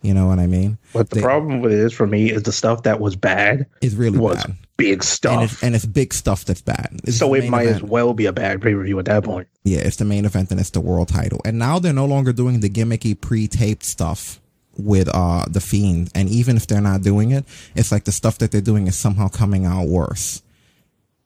You 0.00 0.14
know 0.14 0.26
what 0.26 0.40
I 0.40 0.48
mean? 0.48 0.78
But 0.92 1.10
the 1.10 1.16
They- 1.16 1.20
problem 1.22 1.60
with 1.60 1.72
it 1.72 1.78
is 1.78 1.92
for 1.92 2.08
me 2.08 2.30
is 2.32 2.42
the 2.42 2.50
stuff 2.52 2.82
that 2.82 2.98
was 3.00 3.14
bad 3.14 3.66
Is 3.80 3.94
really 3.94 4.18
was 4.18 4.38
bad. 4.42 4.56
big 4.76 4.92
And 4.94 5.04
stuff. 5.04 5.52
it's, 5.52 5.62
and 5.62 5.76
it's 5.76 5.86
big 5.86 6.12
stuff 6.12 6.44
that's 6.44 6.60
bad. 6.60 7.00
It's 7.04 7.16
so 7.18 7.32
it 7.34 7.48
might 7.48 7.68
as 7.68 7.84
well 7.84 8.12
be 8.14 8.26
a 8.26 8.32
bad 8.32 8.60
pay 8.60 8.74
per 8.74 8.82
view 8.82 8.98
at 8.98 9.04
that 9.04 9.22
point. 9.22 9.46
Yeah, 9.62 9.78
it's 9.78 9.96
the 9.96 10.04
main 10.04 10.24
event 10.24 10.50
and 10.50 10.58
it's 10.58 10.70
the 10.70 10.80
world 10.80 11.06
title. 11.06 11.40
And 11.44 11.56
now 11.56 11.78
they're 11.78 11.92
no 11.92 12.06
longer 12.06 12.32
doing 12.32 12.58
the 12.58 12.68
gimmicky 12.68 13.18
pre-taped 13.20 13.84
stuff 13.84 14.40
with 14.76 15.08
uh 15.12 15.44
the 15.48 15.60
fiend. 15.60 16.10
And 16.14 16.28
even 16.28 16.56
if 16.56 16.66
they're 16.66 16.80
not 16.80 17.02
doing 17.02 17.30
it, 17.30 17.44
it's 17.74 17.92
like 17.92 18.04
the 18.04 18.12
stuff 18.12 18.38
that 18.38 18.50
they're 18.50 18.60
doing 18.60 18.86
is 18.86 18.96
somehow 18.96 19.28
coming 19.28 19.66
out 19.66 19.88
worse. 19.88 20.42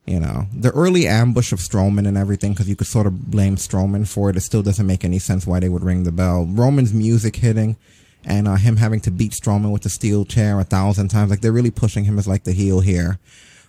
You 0.07 0.21
know, 0.21 0.47
the 0.53 0.71
early 0.71 1.09
ambush 1.09 1.53
of 1.53 1.59
Strowman 1.59 2.07
and 2.07 2.17
everything, 2.17 2.53
because 2.53 2.69
you 2.69 2.77
could 2.77 2.87
sort 2.87 3.09
of 3.09 3.29
blame 3.29 3.57
Strowman 3.57 4.07
for 4.07 4.31
it. 4.31 4.37
It 4.37 4.43
still 4.43 4.63
doesn't 4.63 4.87
make 4.87 5.05
any 5.05 5.19
sense 5.19 5.47
why 5.47 5.59
they 5.59 5.69
would 5.69 5.83
ring 5.83 6.05
the 6.05 6.13
bell. 6.13 6.47
Roman's 6.49 6.95
music 6.95 7.37
hitting 7.37 7.77
and 8.25 8.47
uh, 8.47 8.55
him 8.55 8.77
having 8.77 9.01
to 9.01 9.11
beat 9.11 9.33
Strowman 9.33 9.73
with 9.73 9.83
the 9.83 9.91
steel 9.91 10.25
chair 10.25 10.61
a 10.61 10.65
thousand 10.65 11.09
times. 11.09 11.31
Like 11.31 11.41
they're 11.41 11.51
really 11.51 11.73
pushing 11.73 12.05
him 12.05 12.21
as 12.21 12.29
like 12.29 12.45
the 12.45 12.53
heel 12.53 12.81
here 12.81 13.19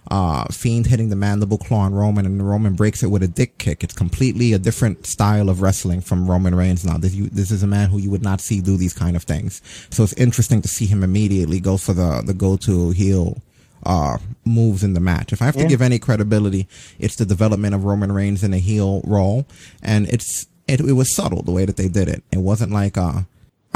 uh, 0.10 0.46
Fiend 0.46 0.88
hitting 0.88 1.10
the 1.10 1.16
mandible 1.16 1.58
claw 1.58 1.82
on 1.82 1.94
Roman, 1.94 2.26
and 2.26 2.48
Roman 2.48 2.76
breaks 2.76 3.04
it 3.04 3.08
with 3.08 3.24
a 3.24 3.28
dick 3.28 3.58
kick. 3.58 3.84
It's 3.84 3.94
completely 3.94 4.54
a 4.54 4.60
different 4.60 5.06
style 5.06 5.50
of 5.50 5.62
wrestling 5.62 6.02
from 6.02 6.30
Roman 6.30 6.56
Reigns 6.56 6.86
now. 6.86 6.98
This, 6.98 7.14
you, 7.14 7.30
this 7.30 7.52
is 7.52 7.64
a 7.64 7.68
man 7.68 7.90
who 7.90 7.98
you 7.98 8.10
would 8.10 8.24
not 8.24 8.42
see 8.42 8.62
do 8.62 8.78
these 8.78 8.94
kind 8.94 9.16
of 9.16 9.24
things. 9.24 9.62
So 9.90 10.04
it's 10.04 10.14
interesting 10.14 10.62
to 10.62 10.68
see 10.68 10.86
him 10.86 11.04
immediately 11.04 11.60
go 11.60 11.78
for 11.78 11.94
the, 11.94 12.22
the 12.26 12.34
go-to 12.34 12.92
heel 12.92 13.42
uh, 13.86 14.18
moves 14.46 14.84
in 14.84 14.94
the 14.94 15.00
match. 15.00 15.32
If 15.34 15.42
I 15.42 15.46
have 15.46 15.56
to 15.56 15.68
give 15.68 15.82
any 15.82 16.00
credibility, 16.00 16.68
it's 17.00 17.16
the 17.16 17.26
development 17.26 17.76
of 17.76 17.86
Roman 17.86 18.12
Reigns 18.12 18.44
in 18.44 18.54
a 18.54 18.60
heel 18.60 19.02
role, 19.06 19.46
and 19.82 20.08
it's 20.10 20.48
it, 20.68 20.82
it 20.82 20.94
was 20.94 21.16
subtle 21.16 21.44
the 21.44 21.52
way 21.52 21.66
that 21.66 21.78
they 21.78 21.88
did 21.88 22.10
it. 22.10 22.24
It 22.32 22.40
wasn't 22.40 22.74
like 22.74 22.98
uh, 22.98 23.22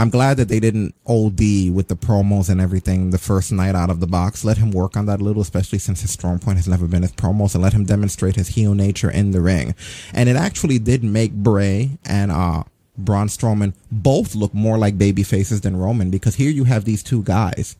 I'm 0.01 0.09
glad 0.09 0.37
that 0.37 0.47
they 0.47 0.59
didn't 0.59 0.95
OD 1.05 1.69
with 1.71 1.87
the 1.87 1.95
promos 1.95 2.49
and 2.49 2.59
everything 2.59 3.11
the 3.11 3.19
first 3.19 3.51
night 3.51 3.75
out 3.75 3.91
of 3.91 3.99
the 3.99 4.07
box. 4.07 4.43
Let 4.43 4.57
him 4.57 4.71
work 4.71 4.97
on 4.97 5.05
that 5.05 5.21
a 5.21 5.23
little, 5.23 5.43
especially 5.43 5.77
since 5.77 6.01
his 6.01 6.09
strong 6.09 6.39
point 6.39 6.57
has 6.57 6.67
never 6.67 6.87
been 6.87 7.03
his 7.03 7.11
promos, 7.11 7.53
and 7.53 7.63
let 7.63 7.73
him 7.73 7.85
demonstrate 7.85 8.35
his 8.35 8.47
heel 8.47 8.73
nature 8.73 9.11
in 9.11 9.29
the 9.29 9.41
ring. 9.41 9.75
And 10.11 10.27
it 10.27 10.35
actually 10.35 10.79
did 10.79 11.03
make 11.03 11.33
Bray 11.33 11.99
and 12.03 12.31
uh 12.31 12.63
Braun 12.97 13.27
Strowman 13.27 13.75
both 13.91 14.33
look 14.33 14.55
more 14.55 14.79
like 14.79 14.97
baby 14.97 15.21
faces 15.21 15.61
than 15.61 15.77
Roman 15.77 16.09
because 16.09 16.33
here 16.33 16.49
you 16.49 16.63
have 16.63 16.83
these 16.83 17.03
two 17.03 17.21
guys 17.21 17.75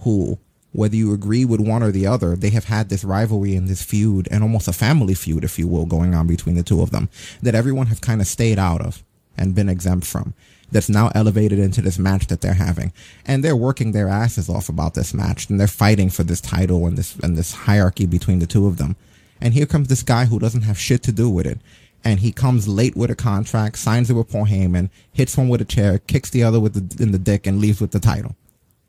who 0.00 0.38
whether 0.72 0.96
you 0.96 1.12
agree 1.12 1.44
with 1.44 1.60
one 1.60 1.84
or 1.84 1.92
the 1.92 2.06
other, 2.06 2.34
they 2.34 2.50
have 2.50 2.64
had 2.64 2.88
this 2.88 3.04
rivalry 3.04 3.54
and 3.54 3.68
this 3.68 3.82
feud 3.82 4.26
and 4.32 4.42
almost 4.42 4.66
a 4.66 4.72
family 4.72 5.14
feud, 5.14 5.44
if 5.44 5.56
you 5.56 5.68
will, 5.68 5.86
going 5.86 6.16
on 6.16 6.26
between 6.26 6.56
the 6.56 6.64
two 6.64 6.82
of 6.82 6.90
them 6.90 7.08
that 7.40 7.54
everyone 7.54 7.86
have 7.86 8.00
kind 8.00 8.20
of 8.20 8.26
stayed 8.26 8.58
out 8.58 8.80
of 8.80 9.04
and 9.36 9.54
been 9.54 9.68
exempt 9.68 10.04
from. 10.04 10.34
That's 10.72 10.88
now 10.88 11.10
elevated 11.14 11.58
into 11.58 11.82
this 11.82 11.98
match 11.98 12.28
that 12.28 12.40
they're 12.40 12.54
having. 12.54 12.92
And 13.26 13.42
they're 13.42 13.56
working 13.56 13.92
their 13.92 14.08
asses 14.08 14.48
off 14.48 14.68
about 14.68 14.94
this 14.94 15.12
match 15.12 15.48
and 15.48 15.58
they're 15.58 15.66
fighting 15.66 16.10
for 16.10 16.22
this 16.22 16.40
title 16.40 16.86
and 16.86 16.96
this, 16.96 17.16
and 17.16 17.36
this 17.36 17.52
hierarchy 17.52 18.06
between 18.06 18.38
the 18.38 18.46
two 18.46 18.66
of 18.66 18.76
them. 18.76 18.96
And 19.40 19.54
here 19.54 19.66
comes 19.66 19.88
this 19.88 20.02
guy 20.02 20.26
who 20.26 20.38
doesn't 20.38 20.62
have 20.62 20.78
shit 20.78 21.02
to 21.04 21.12
do 21.12 21.28
with 21.30 21.46
it. 21.46 21.58
And 22.04 22.20
he 22.20 22.32
comes 22.32 22.66
late 22.66 22.96
with 22.96 23.10
a 23.10 23.14
contract, 23.14 23.78
signs 23.78 24.10
it 24.10 24.14
with 24.14 24.30
Paul 24.30 24.46
Heyman, 24.46 24.90
hits 25.12 25.36
one 25.36 25.48
with 25.48 25.60
a 25.60 25.66
chair, 25.66 25.98
kicks 25.98 26.30
the 26.30 26.42
other 26.42 26.58
with 26.58 26.74
the, 26.74 27.02
in 27.02 27.12
the 27.12 27.18
dick 27.18 27.46
and 27.46 27.60
leaves 27.60 27.80
with 27.80 27.90
the 27.90 28.00
title. 28.00 28.36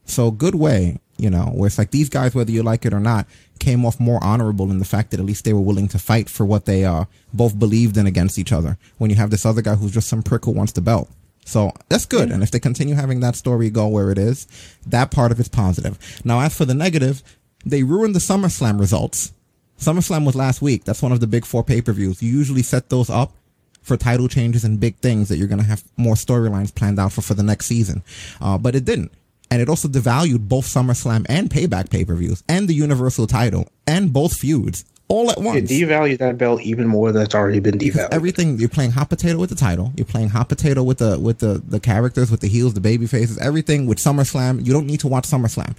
So 0.05 0.31
good 0.31 0.55
way, 0.55 0.99
you 1.17 1.29
know, 1.29 1.45
where 1.53 1.67
it's 1.67 1.77
like 1.77 1.91
these 1.91 2.09
guys, 2.09 2.33
whether 2.33 2.51
you 2.51 2.63
like 2.63 2.85
it 2.85 2.93
or 2.93 2.99
not, 2.99 3.27
came 3.59 3.85
off 3.85 3.99
more 3.99 4.23
honorable 4.23 4.71
in 4.71 4.79
the 4.79 4.85
fact 4.85 5.11
that 5.11 5.19
at 5.19 5.25
least 5.25 5.45
they 5.45 5.53
were 5.53 5.61
willing 5.61 5.87
to 5.89 5.99
fight 5.99 6.29
for 6.29 6.45
what 6.45 6.65
they 6.65 6.83
uh 6.83 7.05
both 7.33 7.59
believed 7.59 7.95
in 7.95 8.07
against 8.07 8.39
each 8.39 8.51
other. 8.51 8.77
When 8.97 9.09
you 9.09 9.15
have 9.17 9.29
this 9.29 9.45
other 9.45 9.61
guy 9.61 9.75
who's 9.75 9.93
just 9.93 10.09
some 10.09 10.23
prick 10.23 10.45
who 10.45 10.51
wants 10.51 10.73
the 10.73 10.81
belt. 10.81 11.09
So 11.45 11.71
that's 11.89 12.05
good. 12.05 12.31
And 12.31 12.43
if 12.43 12.51
they 12.51 12.59
continue 12.59 12.95
having 12.95 13.19
that 13.21 13.35
story 13.35 13.69
go 13.69 13.87
where 13.87 14.11
it 14.11 14.17
is, 14.17 14.47
that 14.87 15.11
part 15.11 15.31
of 15.31 15.39
it's 15.39 15.49
positive. 15.49 15.97
Now 16.23 16.39
as 16.41 16.55
for 16.55 16.65
the 16.65 16.73
negative, 16.73 17.23
they 17.65 17.83
ruined 17.83 18.15
the 18.15 18.19
SummerSlam 18.19 18.79
results. 18.79 19.33
SummerSlam 19.79 20.25
was 20.25 20.35
last 20.35 20.61
week. 20.61 20.83
That's 20.83 21.01
one 21.01 21.11
of 21.11 21.19
the 21.19 21.27
big 21.27 21.45
four 21.45 21.63
pay-per-views. 21.63 22.21
You 22.21 22.31
usually 22.31 22.61
set 22.61 22.89
those 22.89 23.09
up 23.09 23.33
for 23.81 23.97
title 23.97 24.27
changes 24.27 24.63
and 24.63 24.79
big 24.79 24.95
things 24.97 25.27
that 25.29 25.37
you're 25.37 25.47
going 25.47 25.61
to 25.61 25.65
have 25.65 25.83
more 25.97 26.13
storylines 26.13 26.73
planned 26.73 26.99
out 26.99 27.11
for 27.11 27.21
for 27.21 27.33
the 27.33 27.43
next 27.43 27.65
season. 27.65 28.03
Uh, 28.39 28.57
but 28.57 28.75
it 28.75 28.85
didn't. 28.85 29.11
And 29.49 29.61
it 29.61 29.67
also 29.67 29.87
devalued 29.87 30.47
both 30.47 30.65
SummerSlam 30.65 31.25
and 31.27 31.49
Payback 31.49 31.89
pay-per-views 31.89 32.43
and 32.47 32.67
the 32.67 32.75
Universal 32.75 33.27
title 33.27 33.67
and 33.85 34.13
both 34.13 34.37
feuds 34.37 34.85
all 35.11 35.29
at 35.31 35.37
It 35.37 35.43
once. 35.43 35.69
devalues 35.69 36.17
that 36.19 36.37
belt 36.37 36.61
even 36.61 36.87
more 36.87 37.11
than 37.11 37.21
it's 37.21 37.35
already 37.35 37.59
been 37.59 37.77
devalued. 37.77 38.09
Everything 38.11 38.57
you're 38.59 38.69
playing 38.69 38.91
hot 38.91 39.09
potato 39.09 39.37
with 39.37 39.49
the 39.49 39.55
title. 39.55 39.91
You're 39.95 40.05
playing 40.05 40.29
hot 40.29 40.49
potato 40.49 40.81
with 40.83 40.99
the 40.99 41.19
with 41.19 41.39
the 41.39 41.61
the 41.65 41.79
characters, 41.79 42.31
with 42.31 42.39
the 42.39 42.47
heels, 42.47 42.73
the 42.73 42.81
baby 42.81 43.07
faces, 43.07 43.37
everything 43.37 43.85
with 43.85 43.97
SummerSlam. 43.99 44.65
You 44.65 44.73
don't 44.73 44.87
need 44.87 45.01
to 45.01 45.07
watch 45.07 45.25
SummerSlam. 45.25 45.75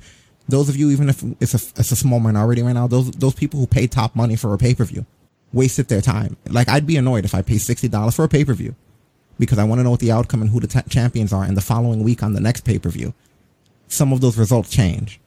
Those 0.49 0.69
of 0.69 0.77
you, 0.77 0.91
even 0.91 1.09
if 1.09 1.23
it's 1.41 1.55
a 1.55 1.81
it's 1.81 1.93
a 1.93 1.97
small 1.97 2.21
minority 2.21 2.63
right 2.63 2.73
now, 2.73 2.87
those 2.87 3.11
those 3.13 3.35
people 3.35 3.61
who 3.61 3.67
pay 3.67 3.87
top 3.87 4.15
money 4.15 4.37
for 4.37 4.53
a 4.55 4.59
pay 4.59 4.75
per 4.75 4.85
view 4.85 5.07
wasted 5.53 5.89
their 5.89 6.01
time. 6.01 6.37
Like 6.49 6.69
I'd 6.69 6.87
be 6.87 6.97
annoyed 6.97 7.25
if 7.25 7.35
I 7.35 7.43
pay 7.43 7.59
sixty 7.59 7.89
dollars 7.89 8.15
for 8.17 8.25
a 8.25 8.29
pay 8.29 8.45
per 8.45 8.55
view 8.55 8.75
because 9.39 9.59
I 9.59 9.65
want 9.65 9.79
to 9.79 9.83
know 9.85 9.91
what 9.91 10.01
the 10.01 10.13
outcome 10.13 10.43
and 10.43 10.51
who 10.51 10.61
the 10.61 10.67
ta 10.67 10.83
champions 10.89 11.33
are, 11.33 11.45
and 11.45 11.57
the 11.57 11.61
following 11.63 12.03
week 12.03 12.23
on 12.23 12.35
the 12.35 12.41
next 12.41 12.63
pay 12.65 12.79
per 12.79 12.91
view, 12.91 13.15
some 13.89 14.13
of 14.13 14.21
those 14.21 14.37
results 14.37 14.69
change. 14.71 15.21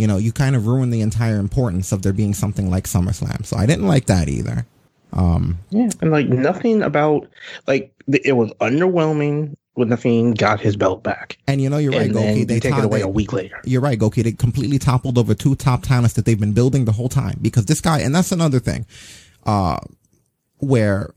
You 0.00 0.06
know, 0.06 0.16
you 0.16 0.32
kind 0.32 0.56
of 0.56 0.66
ruin 0.66 0.88
the 0.88 1.02
entire 1.02 1.36
importance 1.36 1.92
of 1.92 2.00
there 2.00 2.14
being 2.14 2.32
something 2.32 2.70
like 2.70 2.84
SummerSlam. 2.84 3.44
So 3.44 3.58
I 3.58 3.66
didn't 3.66 3.86
like 3.86 4.06
that 4.06 4.30
either. 4.30 4.64
Um, 5.12 5.58
Yeah, 5.68 5.90
and 6.00 6.10
like 6.10 6.26
nothing 6.26 6.80
about 6.80 7.28
like 7.66 7.92
the, 8.08 8.26
it 8.26 8.32
was 8.32 8.50
underwhelming 8.62 9.56
when 9.74 9.90
the 9.90 9.98
Fiend 9.98 10.38
got 10.38 10.58
his 10.58 10.74
belt 10.74 11.02
back. 11.02 11.36
And 11.46 11.60
you 11.60 11.68
know, 11.68 11.76
you're 11.76 11.92
right, 11.92 12.06
And 12.06 12.14
then 12.14 12.34
Goki. 12.34 12.46
They 12.46 12.60
take 12.60 12.78
it 12.78 12.84
away 12.84 13.00
they- 13.00 13.04
a 13.04 13.08
week 13.08 13.34
later. 13.34 13.60
You're 13.64 13.82
right, 13.82 13.98
Goki. 13.98 14.24
They 14.24 14.32
completely 14.32 14.78
toppled 14.78 15.18
over 15.18 15.34
two 15.34 15.54
top 15.54 15.82
talents 15.82 16.14
that 16.14 16.24
they've 16.24 16.40
been 16.40 16.54
building 16.54 16.86
the 16.86 16.92
whole 16.92 17.10
time. 17.10 17.38
Because 17.42 17.66
this 17.66 17.82
guy, 17.82 18.00
and 18.00 18.14
that's 18.14 18.32
another 18.32 18.58
thing, 18.58 18.86
uh, 19.44 19.80
where 20.60 21.10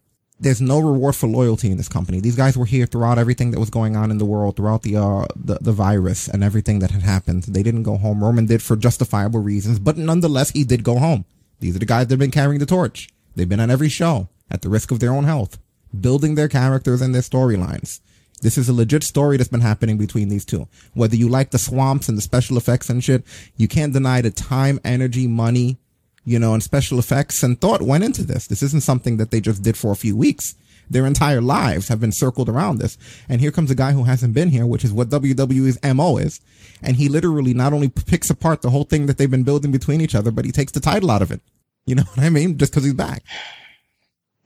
there's 0.44 0.62
no 0.62 0.80
reward 0.80 1.16
for 1.16 1.28
loyalty 1.28 1.72
in 1.72 1.78
this 1.78 1.90
company. 1.90 2.20
These 2.20 2.36
guys 2.36 2.58
were 2.58 2.66
here 2.66 2.86
throughout 2.86 3.18
everything 3.18 3.52
that 3.52 3.60
was 3.60 3.70
going 3.70 3.96
on 3.96 4.12
in 4.12 4.18
the 4.18 4.26
world, 4.26 4.56
throughout 4.56 4.84
the 4.84 4.98
uh 4.98 5.26
the, 5.36 5.58
the 5.62 5.72
virus 5.72 6.28
and 6.28 6.44
everything 6.44 6.80
that 6.80 6.92
had 6.92 7.02
happened. 7.02 7.44
They 7.44 7.64
didn't 7.64 7.84
go 7.84 7.98
home. 7.98 8.24
Roman 8.24 8.46
did 8.46 8.62
for 8.62 8.76
justifiable 8.76 9.40
reasons, 9.40 9.80
but 9.80 9.98
nonetheless, 9.98 10.52
he 10.52 10.64
did 10.64 10.84
go 10.84 11.00
home. 11.00 11.26
These 11.60 11.76
are 11.76 11.80
the 11.80 11.86
guys 11.86 12.08
that 12.08 12.14
have 12.14 12.20
been 12.20 12.32
carrying 12.32 12.60
the 12.60 12.66
torch. 12.66 13.10
They've 13.36 13.50
been 13.50 13.60
on 13.60 13.72
every 13.72 13.90
show 13.90 14.28
at 14.52 14.62
the 14.62 14.70
risk 14.70 14.92
of 14.92 15.00
their 15.00 15.14
own 15.14 15.24
health, 15.24 15.58
building 16.00 16.36
their 16.36 16.50
characters 16.50 17.02
and 17.02 17.16
their 17.16 17.22
storylines. 17.22 18.02
This 18.42 18.58
is 18.58 18.68
a 18.68 18.74
legit 18.74 19.04
story 19.04 19.38
that's 19.38 19.50
been 19.50 19.62
happening 19.62 19.98
between 19.98 20.28
these 20.28 20.44
two. 20.44 20.68
Whether 20.94 21.16
you 21.16 21.30
like 21.30 21.52
the 21.52 21.58
swamps 21.58 22.10
and 22.10 22.18
the 22.18 22.22
special 22.22 22.58
effects 22.58 22.90
and 22.90 23.02
shit, 23.02 23.24
you 23.56 23.70
can't 23.70 23.94
deny 23.94 24.22
the 24.22 24.32
time, 24.32 24.82
energy, 24.84 25.28
money, 25.28 25.78
you 26.26 26.40
know, 26.40 26.54
and 26.54 26.64
special 26.64 27.00
effects 27.00 27.44
and 27.44 27.60
thought 27.60 27.82
went 27.82 28.04
into 28.04 28.24
this. 28.24 28.48
This 28.48 28.64
isn't 28.64 28.84
something 28.84 29.18
that 29.18 29.32
they 29.32 29.42
just 29.42 29.64
did 29.64 29.78
for 29.78 29.92
a 29.92 29.96
few 29.96 30.16
weeks. 30.16 30.56
Their 30.90 31.06
entire 31.06 31.42
lives 31.42 31.88
have 31.88 32.00
been 32.00 32.12
circled 32.12 32.50
around 32.50 32.78
this. 32.78 32.98
And 33.30 33.42
here 33.42 33.52
comes 33.52 33.72
a 33.72 33.76
guy 33.76 33.94
who 33.94 34.04
hasn't 34.04 34.34
been 34.34 34.50
here, 34.50 34.66
which 34.66 34.84
is 34.84 34.92
what 34.92 35.10
WWE's 35.10 35.80
MO 35.96 36.18
is. 36.18 36.42
And 36.82 36.98
he 36.98 37.10
literally 37.10 37.54
not 37.54 37.74
only 37.74 37.90
picks 37.90 38.30
apart 38.30 38.62
the 38.62 38.70
whole 38.70 38.84
thing 38.84 39.06
that 39.06 39.18
they've 39.18 39.32
been 39.32 39.44
building 39.44 39.72
between 39.72 40.02
each 40.02 40.16
other, 40.16 40.32
but 40.32 40.46
he 40.46 40.52
takes 40.52 40.72
the 40.72 40.80
title 40.80 41.12
out 41.12 41.22
of 41.22 41.32
it. 41.32 41.42
You 41.86 41.96
know 41.96 42.04
what 42.14 42.26
I 42.26 42.30
mean? 42.30 42.58
Just 42.58 42.72
because 42.72 42.84
he's 42.84 42.94
back. 42.94 43.24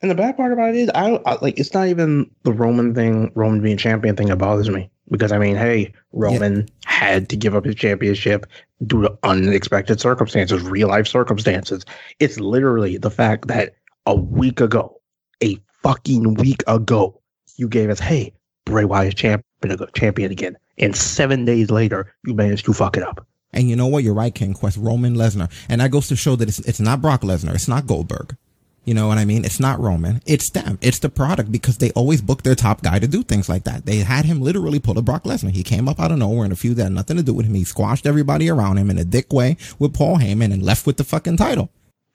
And 0.02 0.12
the 0.12 0.16
bad 0.16 0.38
part 0.38 0.54
about 0.54 0.70
it 0.70 0.76
is, 0.76 0.90
I, 0.94 1.16
I 1.26 1.38
like 1.42 1.60
it's 1.60 1.74
not 1.74 1.88
even 1.88 2.30
the 2.44 2.54
Roman 2.54 2.94
thing, 2.94 3.32
Roman 3.34 3.62
being 3.62 3.78
champion 3.78 4.16
thing 4.16 4.28
that 4.28 4.38
bothers 4.38 4.70
me. 4.70 4.92
Because 5.10 5.32
I 5.32 5.38
mean, 5.38 5.56
hey, 5.56 5.94
Roman 6.12 6.68
had 6.86 7.30
to 7.30 7.38
give 7.38 7.56
up 7.56 7.66
his 7.66 7.76
championship 7.76 8.46
due 8.86 9.04
to 9.04 9.18
unexpected 9.24 10.02
circumstances, 10.02 10.62
real 10.64 10.90
life 10.90 11.08
circumstances. 11.08 11.86
It's 12.20 12.40
literally 12.40 12.98
the 12.98 13.12
fact 13.12 13.48
that 13.48 13.76
a 14.06 14.16
week 14.16 14.60
ago, 14.60 15.00
a 15.42 15.58
fucking 15.84 16.36
week 16.36 16.64
ago, 16.68 17.22
you 17.56 17.68
gave 17.68 17.90
us, 17.90 18.00
hey, 18.00 18.34
Bray 18.66 18.86
Wyatt 18.86 19.08
is 19.08 19.14
champion, 19.16 19.88
champion 19.94 20.32
again. 20.32 20.58
And 20.78 20.96
seven 20.96 21.46
days 21.46 21.72
later, 21.72 22.14
you 22.26 22.34
managed 22.34 22.66
to 22.66 22.74
fuck 22.74 22.98
it 22.98 23.04
up. 23.04 23.26
And 23.54 23.70
you 23.70 23.76
know 23.76 23.88
what? 23.88 24.04
You're 24.04 24.14
right, 24.14 24.36
King 24.36 24.54
Quest. 24.54 24.78
Roman 24.78 25.16
Lesnar. 25.16 25.50
And 25.70 25.82
that 25.82 25.92
goes 25.92 26.08
to 26.10 26.16
show 26.16 26.36
that 26.36 26.50
it's, 26.50 26.60
it's 26.60 26.80
not 26.80 27.02
Brock 27.02 27.22
Lesnar. 27.22 27.56
It's 27.56 27.68
not 27.68 27.88
Goldberg. 27.88 28.36
You 28.88 28.94
know 28.94 29.10
what 29.10 29.18
I 29.18 29.26
mean? 29.26 29.44
It's 29.44 29.60
not 29.60 29.82
Roman. 29.82 30.22
It's 30.26 30.50
them. 30.52 30.80
It's 30.82 31.00
the 31.00 31.10
product 31.10 31.52
because 31.52 31.78
they 31.78 31.92
always 31.92 32.22
book 32.22 32.44
their 32.44 32.56
top 32.56 32.82
guy 32.82 33.00
to 33.00 33.08
do 33.08 33.22
things 33.22 33.50
like 33.50 33.66
that. 33.66 33.86
They 33.86 33.98
had 33.98 34.24
him 34.24 34.40
literally 34.40 34.80
pull 34.80 34.98
a 34.98 35.02
Brock 35.02 35.26
Lesnar. 35.26 35.52
He 35.52 35.62
came 35.62 35.90
up 35.90 36.00
out 36.00 36.14
of 36.14 36.20
nowhere 36.20 36.46
in 36.46 36.54
a 36.54 36.56
feud 36.56 36.78
that 36.78 36.84
had 36.84 36.94
nothing 36.94 37.18
to 37.18 37.24
do 37.24 37.34
with 37.34 37.46
him. 37.46 37.54
He 37.54 37.66
squashed 37.66 38.08
everybody 38.08 38.50
around 38.50 38.78
him 38.78 38.90
in 38.90 38.98
a 38.98 39.04
dick 39.04 39.34
way 39.34 39.58
with 39.78 39.94
Paul 39.94 40.20
Heyman 40.20 40.54
and 40.54 40.64
left 40.64 40.86
with 40.88 40.96
the 40.96 41.04
fucking 41.04 41.36
title. 41.36 41.70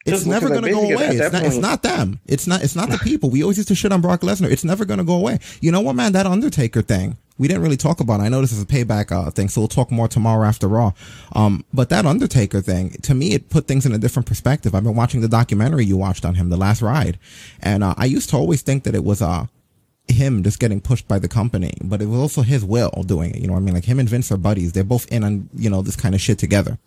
It's 0.07 0.25
Just 0.25 0.27
never 0.27 0.49
going 0.49 0.63
to 0.63 0.71
go 0.71 0.81
away. 0.81 1.09
It's 1.09 1.33
not, 1.33 1.43
it's 1.45 1.57
not 1.59 1.83
them. 1.83 2.21
It's 2.25 2.47
not, 2.47 2.65
it's 2.65 2.75
not 2.75 2.89
the 2.89 2.97
people. 2.99 3.29
We 3.29 3.43
always 3.43 3.59
used 3.59 3.69
to 3.69 3.75
shit 3.75 3.93
on 3.93 4.01
Brock 4.01 4.23
Lesnar. 4.23 4.51
It's 4.51 4.65
never 4.65 4.87
going 4.87 4.99
to 4.99 5.05
go 5.05 5.15
away. 5.17 5.41
You 5.61 5.73
know 5.73 5.83
what, 5.83 5.95
man? 5.95 6.13
That 6.13 6.27
Undertaker 6.27 6.81
thing, 6.81 7.19
we 7.43 7.49
didn't 7.49 7.65
really 7.65 7.77
talk 7.77 7.99
about. 7.99 8.21
it. 8.21 8.23
I 8.23 8.29
know 8.29 8.41
this 8.41 8.53
is 8.53 8.63
a 8.63 8.67
payback 8.67 9.11
uh, 9.11 9.29
thing, 9.33 9.49
so 9.49 9.61
we'll 9.61 9.67
talk 9.67 9.91
more 9.91 10.07
tomorrow 10.07 10.47
after 10.47 10.69
Raw. 10.69 10.93
Um, 11.33 11.65
but 11.75 11.89
that 11.89 12.07
Undertaker 12.07 12.61
thing, 12.61 12.91
to 13.03 13.15
me, 13.15 13.35
it 13.35 13.51
put 13.51 13.67
things 13.67 13.85
in 13.85 13.93
a 13.93 13.99
different 13.99 14.27
perspective. 14.27 14.77
I've 14.77 14.85
been 14.85 14.95
watching 14.95 15.23
the 15.23 15.29
documentary 15.29 15.85
you 15.85 15.97
watched 15.97 16.25
on 16.25 16.37
him, 16.37 16.51
The 16.51 16.57
Last 16.57 16.83
Ride, 16.83 17.19
and 17.59 17.83
uh, 17.83 17.97
I 17.99 18.05
used 18.05 18.31
to 18.31 18.37
always 18.37 18.63
think 18.63 18.85
that 18.85 18.95
it 18.95 19.03
was 19.03 19.21
uh 19.21 19.47
him 20.07 20.45
just 20.45 20.61
getting 20.61 20.81
pushed 20.81 21.09
by 21.09 21.19
the 21.19 21.27
company, 21.27 21.75
but 21.83 22.01
it 22.01 22.07
was 22.07 22.21
also 22.21 22.43
his 22.43 22.65
will 22.65 22.91
doing 23.05 23.33
it. 23.33 23.41
You 23.41 23.49
know 23.49 23.55
what 23.55 23.61
I 23.61 23.63
mean? 23.63 23.75
Like 23.75 23.87
him 23.87 23.99
and 23.99 24.09
Vince 24.09 24.31
are 24.31 24.37
buddies. 24.37 24.73
They're 24.73 24.85
both 24.85 25.11
in 25.11 25.25
on 25.25 25.49
you 25.57 25.69
know 25.69 25.83
this 25.83 25.97
kind 25.97 26.15
of 26.15 26.21
shit 26.21 26.39
together. 26.39 26.79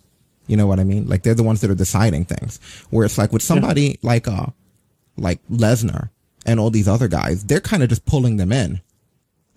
You 0.48 0.56
know 0.56 0.68
what 0.68 0.80
I 0.80 0.86
mean? 0.86 1.06
Like 1.06 1.24
they're 1.24 1.34
the 1.34 1.44
ones 1.44 1.60
that 1.62 1.70
are 1.70 1.76
deciding 1.76 2.24
things. 2.26 2.62
Where 2.92 3.06
it's 3.06 3.18
like 3.18 3.34
with 3.34 3.42
somebody 3.42 4.00
like 4.04 4.30
uh 4.30 4.48
like 5.18 5.40
Lesnar 5.52 6.12
and 6.46 6.62
all 6.62 6.70
these 6.70 6.88
other 6.88 7.10
guys, 7.10 7.44
they're 7.44 7.60
kind 7.60 7.84
of 7.84 7.90
just 7.90 8.06
pulling 8.06 8.38
them 8.38 8.54
in. 8.54 8.80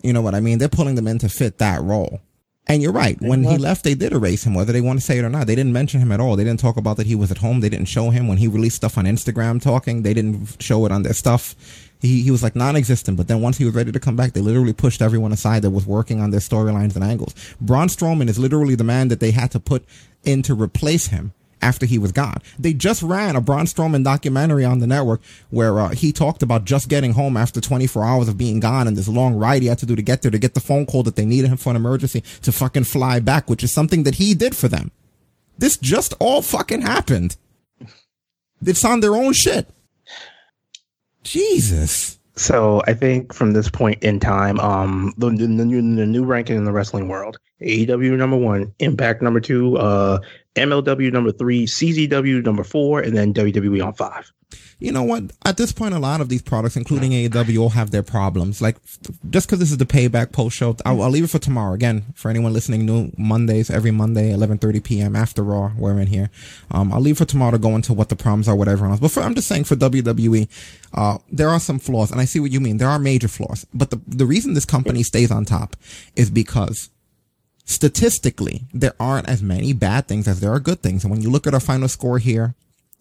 You 0.01 0.13
know 0.13 0.21
what 0.21 0.35
I 0.35 0.39
mean? 0.39 0.57
They're 0.59 0.69
pulling 0.69 0.95
them 0.95 1.07
in 1.07 1.19
to 1.19 1.29
fit 1.29 1.57
that 1.57 1.81
role. 1.81 2.21
And 2.67 2.83
you're 2.83 2.91
right. 2.91 3.19
When 3.19 3.43
he 3.43 3.57
left, 3.57 3.83
they 3.83 3.95
did 3.95 4.13
erase 4.13 4.43
him, 4.45 4.53
whether 4.53 4.71
they 4.71 4.79
want 4.79 4.99
to 4.99 5.05
say 5.05 5.17
it 5.17 5.25
or 5.25 5.29
not. 5.29 5.47
They 5.47 5.55
didn't 5.55 5.73
mention 5.73 6.01
him 6.01 6.11
at 6.11 6.19
all. 6.19 6.35
They 6.35 6.43
didn't 6.43 6.59
talk 6.59 6.77
about 6.77 6.97
that 6.97 7.07
he 7.07 7.15
was 7.15 7.31
at 7.31 7.39
home. 7.39 7.61
They 7.61 7.69
didn't 7.69 7.87
show 7.87 8.11
him 8.11 8.27
when 8.27 8.37
he 8.37 8.47
released 8.47 8.75
stuff 8.75 8.95
on 8.95 9.05
Instagram 9.05 9.59
talking. 9.59 10.03
They 10.03 10.13
didn't 10.13 10.61
show 10.61 10.85
it 10.85 10.91
on 10.91 11.01
their 11.01 11.13
stuff. 11.13 11.55
He, 11.99 12.21
he 12.21 12.29
was 12.29 12.43
like 12.43 12.55
non-existent. 12.55 13.17
But 13.17 13.27
then 13.27 13.41
once 13.41 13.57
he 13.57 13.65
was 13.65 13.73
ready 13.73 13.91
to 13.91 13.99
come 13.99 14.15
back, 14.15 14.33
they 14.33 14.41
literally 14.41 14.73
pushed 14.73 15.01
everyone 15.01 15.31
aside 15.31 15.63
that 15.63 15.71
was 15.71 15.87
working 15.87 16.21
on 16.21 16.29
their 16.29 16.39
storylines 16.39 16.93
and 16.93 17.03
angles. 17.03 17.33
Braun 17.59 17.87
Strowman 17.87 18.29
is 18.29 18.37
literally 18.37 18.75
the 18.75 18.83
man 18.83 19.07
that 19.07 19.19
they 19.19 19.31
had 19.31 19.49
to 19.51 19.59
put 19.59 19.83
in 20.23 20.43
to 20.43 20.53
replace 20.53 21.07
him 21.07 21.33
after 21.61 21.85
he 21.85 21.97
was 21.97 22.11
gone. 22.11 22.41
They 22.57 22.73
just 22.73 23.01
ran 23.01 23.35
a 23.35 23.41
Braun 23.41 23.65
Strowman 23.65 24.03
documentary 24.03 24.65
on 24.65 24.79
the 24.79 24.87
network 24.87 25.21
where 25.49 25.79
uh, 25.79 25.89
he 25.89 26.11
talked 26.11 26.41
about 26.43 26.65
just 26.65 26.89
getting 26.89 27.13
home 27.13 27.37
after 27.37 27.61
24 27.61 28.03
hours 28.03 28.27
of 28.27 28.37
being 28.37 28.59
gone 28.59 28.87
and 28.87 28.97
this 28.97 29.07
long 29.07 29.35
ride 29.35 29.61
he 29.61 29.67
had 29.67 29.79
to 29.79 29.85
do 29.85 29.95
to 29.95 30.01
get 30.01 30.21
there 30.21 30.31
to 30.31 30.39
get 30.39 30.53
the 30.53 30.59
phone 30.59 30.85
call 30.85 31.03
that 31.03 31.15
they 31.15 31.25
needed 31.25 31.49
him 31.49 31.57
for 31.57 31.69
an 31.69 31.75
emergency 31.75 32.21
to 32.41 32.51
fucking 32.51 32.85
fly 32.85 33.19
back, 33.19 33.49
which 33.49 33.63
is 33.63 33.71
something 33.71 34.03
that 34.03 34.15
he 34.15 34.33
did 34.33 34.55
for 34.55 34.67
them. 34.67 34.91
This 35.57 35.77
just 35.77 36.13
all 36.19 36.41
fucking 36.41 36.81
happened. 36.81 37.35
It's 38.65 38.85
on 38.85 38.99
their 38.99 39.15
own 39.15 39.33
shit. 39.33 39.67
Jesus. 41.23 42.17
So 42.35 42.81
I 42.87 42.93
think 42.93 43.33
from 43.33 43.51
this 43.51 43.69
point 43.69 44.01
in 44.01 44.19
time, 44.19 44.59
um, 44.59 45.13
the, 45.17 45.29
the, 45.29 45.47
the, 45.47 45.65
new, 45.65 45.81
the 45.95 46.05
new 46.05 46.23
ranking 46.23 46.55
in 46.55 46.63
the 46.63 46.71
wrestling 46.71 47.09
world: 47.09 47.37
AEW 47.61 48.17
number 48.17 48.37
one, 48.37 48.73
Impact 48.79 49.21
number 49.21 49.39
two, 49.39 49.77
uh, 49.77 50.19
MLW 50.55 51.11
number 51.11 51.31
three, 51.31 51.65
CZW 51.65 52.43
number 52.43 52.63
four, 52.63 53.01
and 53.01 53.15
then 53.15 53.33
WWE 53.33 53.85
on 53.85 53.93
five. 53.93 54.31
you 54.79 54.91
know 54.91 55.03
what? 55.03 55.23
At 55.45 55.57
this 55.57 55.71
point, 55.71 55.93
a 55.93 55.99
lot 55.99 56.21
of 56.21 56.29
these 56.29 56.41
products, 56.41 56.75
including 56.77 57.11
AEW, 57.11 57.59
all 57.59 57.69
have 57.69 57.91
their 57.91 58.01
problems. 58.03 58.61
Like, 58.61 58.77
just 59.29 59.47
because 59.47 59.59
this 59.59 59.71
is 59.71 59.77
the 59.77 59.85
payback 59.85 60.31
post 60.31 60.55
show, 60.55 60.75
I'll, 60.85 61.01
I'll 61.01 61.09
leave 61.09 61.25
it 61.25 61.29
for 61.29 61.39
tomorrow. 61.39 61.73
Again, 61.73 62.05
for 62.15 62.29
anyone 62.29 62.53
listening, 62.53 62.85
new 62.85 63.11
Mondays, 63.17 63.69
every 63.69 63.91
Monday, 63.91 64.31
11.30 64.31 64.83
p.m. 64.83 65.15
after 65.15 65.43
Raw, 65.43 65.71
we're 65.77 65.99
in 65.99 66.07
here. 66.07 66.29
Um, 66.71 66.93
I'll 66.93 67.01
leave 67.01 67.17
for 67.17 67.25
tomorrow 67.25 67.51
to 67.51 67.57
go 67.57 67.75
into 67.75 67.93
what 67.93 68.09
the 68.09 68.15
problems 68.15 68.47
are, 68.47 68.55
whatever 68.55 68.85
else. 68.85 68.99
But 68.99 69.11
for, 69.11 69.21
I'm 69.21 69.35
just 69.35 69.47
saying 69.47 69.65
for 69.65 69.75
WWE, 69.75 70.47
uh, 70.93 71.17
there 71.29 71.49
are 71.49 71.59
some 71.59 71.79
flaws, 71.79 72.11
and 72.11 72.21
I 72.21 72.25
see 72.25 72.39
what 72.39 72.51
you 72.51 72.59
mean. 72.59 72.77
There 72.77 72.89
are 72.89 72.99
major 72.99 73.27
flaws. 73.27 73.65
But 73.73 73.91
the, 73.91 74.01
the 74.07 74.25
reason 74.25 74.53
this 74.53 74.65
company 74.65 75.03
stays 75.03 75.29
on 75.29 75.45
top 75.45 75.75
is 76.15 76.29
because 76.29 76.89
statistically, 77.69 78.63
there 78.73 78.93
aren't 78.99 79.29
as 79.29 79.41
many 79.43 79.73
bad 79.73 80.07
things 80.07 80.27
as 80.27 80.39
there 80.39 80.51
are 80.51 80.59
good 80.59 80.81
things. 80.81 81.03
And 81.03 81.11
when 81.11 81.21
you 81.21 81.29
look 81.29 81.47
at 81.47 81.53
our 81.53 81.59
final 81.59 81.87
score 81.87 82.17
here, 82.17 82.55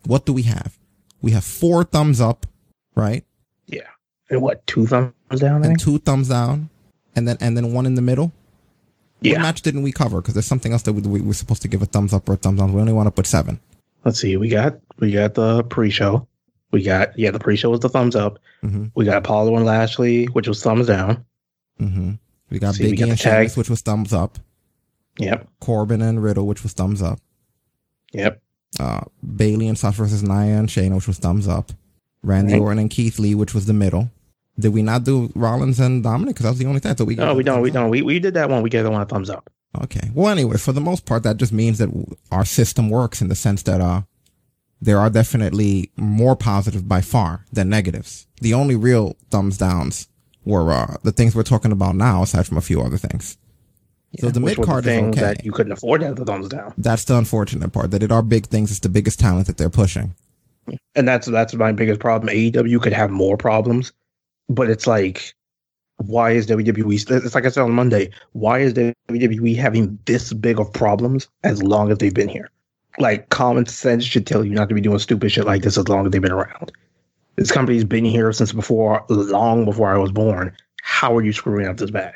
what 0.07 0.27
do 0.27 0.33
we 0.33 0.43
have? 0.43 0.79
We 1.23 1.33
have 1.33 1.45
four 1.45 1.85
thumbs 1.85 2.21
up, 2.21 2.47
right? 2.95 3.25
Yeah, 3.67 3.89
and 4.31 4.41
what 4.41 4.65
two 4.67 4.87
thumbs 4.87 5.13
down? 5.37 5.53
I 5.53 5.57
And 5.57 5.65
think? 5.65 5.81
two 5.81 5.99
thumbs 5.99 6.29
down, 6.29 6.69
and 7.17 7.27
then 7.27 7.37
and 7.41 7.57
then 7.57 7.73
one 7.73 7.87
in 7.87 7.95
the 7.95 8.03
middle. 8.03 8.33
Yeah. 9.21 9.33
What 9.35 9.43
match 9.43 9.63
didn't 9.63 9.83
we 9.83 9.91
cover? 9.91 10.21
Because 10.21 10.35
there's 10.35 10.47
something 10.47 10.71
else 10.73 10.83
that 10.83 10.93
we, 10.93 11.03
we 11.03 11.21
were 11.21 11.35
supposed 11.35 11.63
to 11.63 11.69
give 11.69 11.83
a 11.83 11.87
thumbs 11.87 12.15
up 12.15 12.29
or 12.29 12.35
a 12.35 12.37
thumbs 12.37 12.61
down. 12.61 12.73
We 12.73 12.81
only 12.81 12.93
want 12.93 13.09
to 13.09 13.11
put 13.11 13.27
seven. 13.27 13.59
Let's 14.05 14.21
see. 14.21 14.37
We 14.37 14.49
got 14.49 14.79
we 15.01 15.11
got 15.11 15.35
the 15.35 15.65
pre-show. 15.65 16.29
We 16.71 16.85
got 16.85 17.19
yeah, 17.19 17.33
the 17.33 17.41
pre-show 17.41 17.71
was 17.71 17.81
the 17.81 17.89
thumbs 17.89 18.15
up. 18.15 18.39
Mm-hmm. 18.63 18.87
We 18.95 19.05
got 19.05 19.17
Apollo 19.17 19.57
and 19.57 19.65
Lashley, 19.65 20.27
which 20.27 20.47
was 20.47 20.63
thumbs 20.63 20.87
down. 20.87 21.25
Mm-hmm. 21.81 22.13
We 22.51 22.59
got 22.61 22.77
See, 22.77 22.93
Biggie 22.93 23.09
and. 23.09 23.19
Sheamus, 23.19 23.57
which 23.57 23.69
was 23.71 23.81
thumbs 23.81 24.13
up. 24.13 24.39
Yep, 25.19 25.49
Corbin 25.61 26.01
and 26.03 26.23
Riddle, 26.23 26.47
which 26.47 26.63
was 26.63 26.73
thumbs 26.73 27.03
up. 27.03 27.19
yep. 28.13 28.41
Uh, 28.79 29.01
Bayley 29.37 29.67
and 29.67 29.79
Sasha 29.79 30.03
versus 30.03 30.23
Nia 30.23 30.59
and 30.59 30.69
Shayna, 30.69 30.95
which 30.97 31.07
was 31.09 31.19
thumbs 31.19 31.49
up. 31.49 31.73
Randy 32.23 32.53
Right. 32.55 32.61
Orton 32.61 32.79
and 32.81 32.91
Keith 32.91 33.19
Lee, 33.19 33.35
which 33.35 33.55
was 33.55 33.65
the 33.67 33.73
middle. 33.73 34.11
Did 34.59 34.75
we 34.75 34.83
not 34.83 35.05
do 35.05 35.33
Rollins 35.35 35.81
and 35.81 36.05
Dominik? 36.05 36.29
Because 36.29 36.43
that 36.45 36.51
was 36.51 36.59
the 36.59 36.67
only 36.67 36.81
thing. 36.81 36.97
So 36.97 37.05
we 37.05 37.15
No, 37.15 37.35
we 37.35 37.43
don't. 37.45 37.63
We 37.63 37.71
don't. 37.71 37.89
We 37.91 38.03
we 38.03 38.19
did 38.19 38.35
that 38.35 38.51
one. 38.51 38.63
We 38.63 38.69
gave 38.71 38.85
that 38.85 38.91
one 38.91 39.01
a 39.01 39.07
thumbs 39.07 39.31
up. 39.31 39.51
Okay. 39.83 40.11
Well, 40.15 40.29
anyway, 40.29 40.57
for 40.59 40.73
the 40.73 40.81
most 40.81 41.07
part, 41.07 41.23
that 41.23 41.37
just 41.39 41.53
means 41.53 41.79
that 41.79 41.89
our 42.31 42.45
system 42.45 42.91
works 42.91 43.23
in 43.23 43.29
the 43.29 43.35
sense 43.37 43.63
that 43.63 43.81
uh, 43.81 44.03
there 44.81 44.99
are 44.99 45.11
definitely 45.11 45.91
more 45.97 46.37
positives 46.37 46.83
by 46.83 47.01
far 47.01 47.45
than 47.53 47.69
negatives. 47.71 48.27
The 48.41 48.53
only 48.55 48.77
real 48.77 49.17
thumbs 49.31 49.59
downs 49.59 50.09
were 50.45 50.73
uh, 50.73 50.97
the 51.05 51.13
things 51.13 51.35
we're 51.35 51.43
talking 51.43 51.73
about 51.73 51.95
now, 51.97 52.23
aside 52.23 52.47
from 52.47 52.59
a 52.59 52.63
few 52.63 52.81
other 52.83 52.99
things. 52.99 53.39
So 54.19 54.31
the 54.31 54.41
mid 54.41 54.61
card 54.63 54.87
is 54.87 54.99
okay. 54.99 55.21
that 55.21 55.45
you 55.45 55.53
couldn't 55.53 55.73
afford 55.73 56.01
to 56.01 56.07
have 56.07 56.17
the 56.17 56.25
thumbs 56.25 56.49
down. 56.49 56.73
That's 56.79 57.05
the 57.05 57.17
unfortunate 57.17 57.73
part. 57.73 57.91
That 57.91 58.03
it 58.03 58.11
are 58.11 58.23
big 58.23 58.47
things. 58.47 58.71
It's 58.71 58.81
the 58.81 58.89
biggest 58.89 59.21
talent 59.21 59.47
that 59.47 59.59
they're 59.59 59.71
pushing. 59.71 60.15
And 60.95 61.07
that's 61.07 61.27
that's 61.27 61.55
my 61.55 61.73
biggest 61.73 62.01
problem. 62.01 62.35
AEW 62.35 62.81
could 62.81 62.93
have 62.93 63.11
more 63.11 63.37
problems, 63.37 63.93
but 64.49 64.71
it's 64.71 64.87
like, 64.87 65.35
why 65.97 66.31
is 66.31 66.47
WWE? 66.47 67.25
It's 67.25 67.35
like 67.35 67.47
I 67.47 67.49
said 67.51 67.63
on 67.63 67.73
Monday. 67.73 68.11
Why 68.33 68.61
is 68.61 68.75
WWE 68.75 69.57
having 69.57 69.99
this 70.07 70.33
big 70.33 70.59
of 70.59 70.73
problems 70.73 71.29
as 71.45 71.63
long 71.63 71.91
as 71.91 71.99
they've 71.99 72.15
been 72.15 72.29
here? 72.29 72.51
Like 72.99 73.29
common 73.29 73.67
sense 73.67 74.05
should 74.05 74.27
tell 74.27 74.45
you 74.45 74.53
not 74.53 74.69
to 74.69 74.75
be 74.75 74.81
doing 74.81 74.99
stupid 74.99 75.31
shit 75.31 75.45
like 75.45 75.63
this 75.63 75.79
as 75.79 75.89
long 75.89 76.07
as 76.07 76.13
they've 76.13 76.23
been 76.23 76.33
around. 76.33 76.73
This 77.37 77.53
company's 77.53 77.85
been 77.85 78.05
here 78.05 78.33
since 78.33 78.53
before, 78.53 79.05
long 79.09 79.65
before 79.65 79.95
I 79.95 79.99
was 79.99 80.11
born. 80.11 80.57
How 80.83 81.17
are 81.17 81.23
you 81.23 81.33
screwing 81.33 81.67
up 81.69 81.77
this 81.77 81.91
bad? 81.91 82.15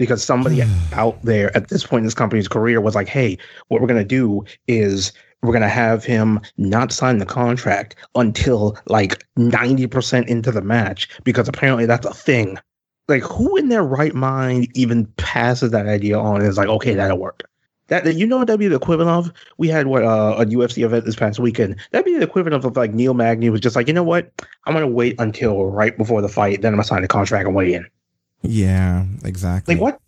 Because 0.00 0.24
somebody 0.24 0.62
out 0.94 1.22
there 1.22 1.54
at 1.54 1.68
this 1.68 1.84
point 1.84 2.00
in 2.00 2.04
this 2.06 2.14
company's 2.14 2.48
career 2.48 2.80
was 2.80 2.94
like, 2.94 3.06
hey, 3.06 3.36
what 3.68 3.82
we're 3.82 3.86
going 3.86 4.00
to 4.00 4.04
do 4.04 4.42
is 4.66 5.12
we're 5.42 5.52
going 5.52 5.60
to 5.60 5.68
have 5.68 6.04
him 6.04 6.40
not 6.56 6.90
sign 6.90 7.18
the 7.18 7.26
contract 7.26 7.96
until 8.14 8.78
like 8.86 9.22
90% 9.38 10.26
into 10.26 10.50
the 10.50 10.62
match 10.62 11.06
because 11.22 11.48
apparently 11.48 11.84
that's 11.84 12.06
a 12.06 12.14
thing. 12.14 12.56
Like, 13.08 13.22
who 13.22 13.56
in 13.56 13.68
their 13.68 13.82
right 13.84 14.14
mind 14.14 14.68
even 14.74 15.04
passes 15.18 15.70
that 15.72 15.86
idea 15.86 16.18
on 16.18 16.36
and 16.40 16.48
is 16.48 16.56
like, 16.56 16.68
okay, 16.68 16.94
that'll 16.94 17.18
work? 17.18 17.42
That, 17.88 18.04
that- 18.04 18.14
you 18.14 18.26
know 18.26 18.38
what 18.38 18.46
that'd 18.46 18.58
be 18.58 18.68
the 18.68 18.76
equivalent 18.76 19.10
of? 19.10 19.32
We 19.58 19.68
had 19.68 19.86
what 19.86 20.02
uh, 20.02 20.36
a 20.38 20.46
UFC 20.46 20.82
event 20.82 21.04
this 21.04 21.16
past 21.16 21.38
weekend. 21.38 21.76
That'd 21.90 22.06
be 22.06 22.16
the 22.16 22.22
equivalent 22.22 22.64
of 22.64 22.74
like 22.74 22.94
Neil 22.94 23.12
Magny 23.12 23.50
was 23.50 23.60
just 23.60 23.76
like, 23.76 23.86
you 23.86 23.92
know 23.92 24.02
what? 24.02 24.30
I'm 24.64 24.72
gonna 24.72 24.86
wait 24.88 25.16
until 25.18 25.66
right 25.66 25.94
before 25.98 26.22
the 26.22 26.28
fight, 26.30 26.62
then 26.62 26.72
I'm 26.72 26.76
gonna 26.76 26.84
sign 26.84 27.02
the 27.02 27.08
contract 27.08 27.46
and 27.46 27.54
weigh 27.54 27.74
in. 27.74 27.86
Yeah, 28.42 29.04
exactly. 29.24 29.74
Like 29.76 29.82
what? 29.82 30.00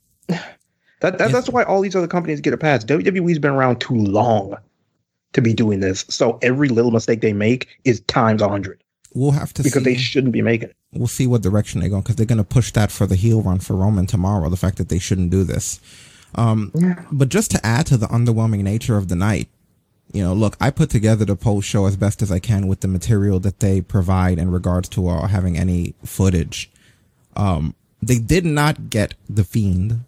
That, 1.01 1.19
that 1.19 1.33
that's 1.33 1.49
why 1.49 1.65
all 1.65 1.81
these 1.81 1.97
other 1.97 2.07
companies 2.07 2.41
get 2.41 2.53
a 2.55 2.57
pass. 2.57 2.85
WWE's 2.85 3.39
been 3.41 3.51
around 3.51 3.81
too 3.81 3.97
long 3.97 4.57
to 5.33 5.43
be 5.43 5.53
doing 5.53 5.81
this. 5.81 6.05
So 6.09 6.39
every 6.43 6.69
little 6.69 6.91
mistake 6.93 7.21
they 7.21 7.33
make 7.33 7.69
is 7.85 8.01
times 8.03 8.41
a 8.43 8.49
hundred 8.49 8.83
We'll 9.15 9.33
have 9.33 9.53
to 9.55 9.63
because 9.63 9.83
see. 9.83 9.91
they 9.91 9.97
shouldn't 9.97 10.33
be 10.33 10.41
making 10.43 10.71
it. 10.71 10.77
we'll 10.93 11.07
see 11.09 11.27
what 11.27 11.43
direction 11.43 11.81
they 11.81 11.89
go 11.89 12.01
because 12.01 12.17
they're 12.17 12.25
going 12.25 12.39
to 12.39 12.45
push 12.45 12.71
that 12.73 12.91
for 12.91 13.07
the 13.07 13.17
heel 13.17 13.43
run 13.43 13.59
for 13.59 13.75
Roman 13.77 14.07
tomorrow. 14.07 14.49
The 14.49 14.57
fact 14.57 14.79
that 14.79 14.89
they 14.89 14.99
shouldn't 14.99 15.31
do 15.31 15.45
this. 15.45 15.81
Um, 16.35 16.73
but 17.13 17.29
just 17.29 17.51
to 17.51 17.67
add 17.67 17.87
to 17.87 17.97
the 17.99 18.07
underwhelming 18.07 18.63
nature 18.63 18.97
of 18.97 19.09
the 19.09 19.17
night, 19.17 19.49
you 20.13 20.23
know, 20.23 20.33
look, 20.33 20.57
I 20.61 20.71
put 20.71 20.89
together 20.89 21.25
the 21.27 21.37
post 21.37 21.69
show 21.69 21.85
as 21.87 21.97
best 21.97 22.23
as 22.23 22.31
I 22.33 22.39
can 22.39 22.69
with 22.69 22.81
the 22.81 22.89
material 22.89 23.39
that 23.41 23.61
they 23.61 23.81
provide 23.83 24.39
in 24.39 24.51
regards 24.51 24.89
to 24.91 25.09
uh, 25.09 25.27
having 25.27 25.59
any 25.59 25.95
footage. 26.05 26.71
Um, 27.37 27.75
they 28.03 28.19
did 28.19 28.45
not 28.45 28.91
get 28.91 29.15
the 29.29 29.45
fiend 29.45 30.05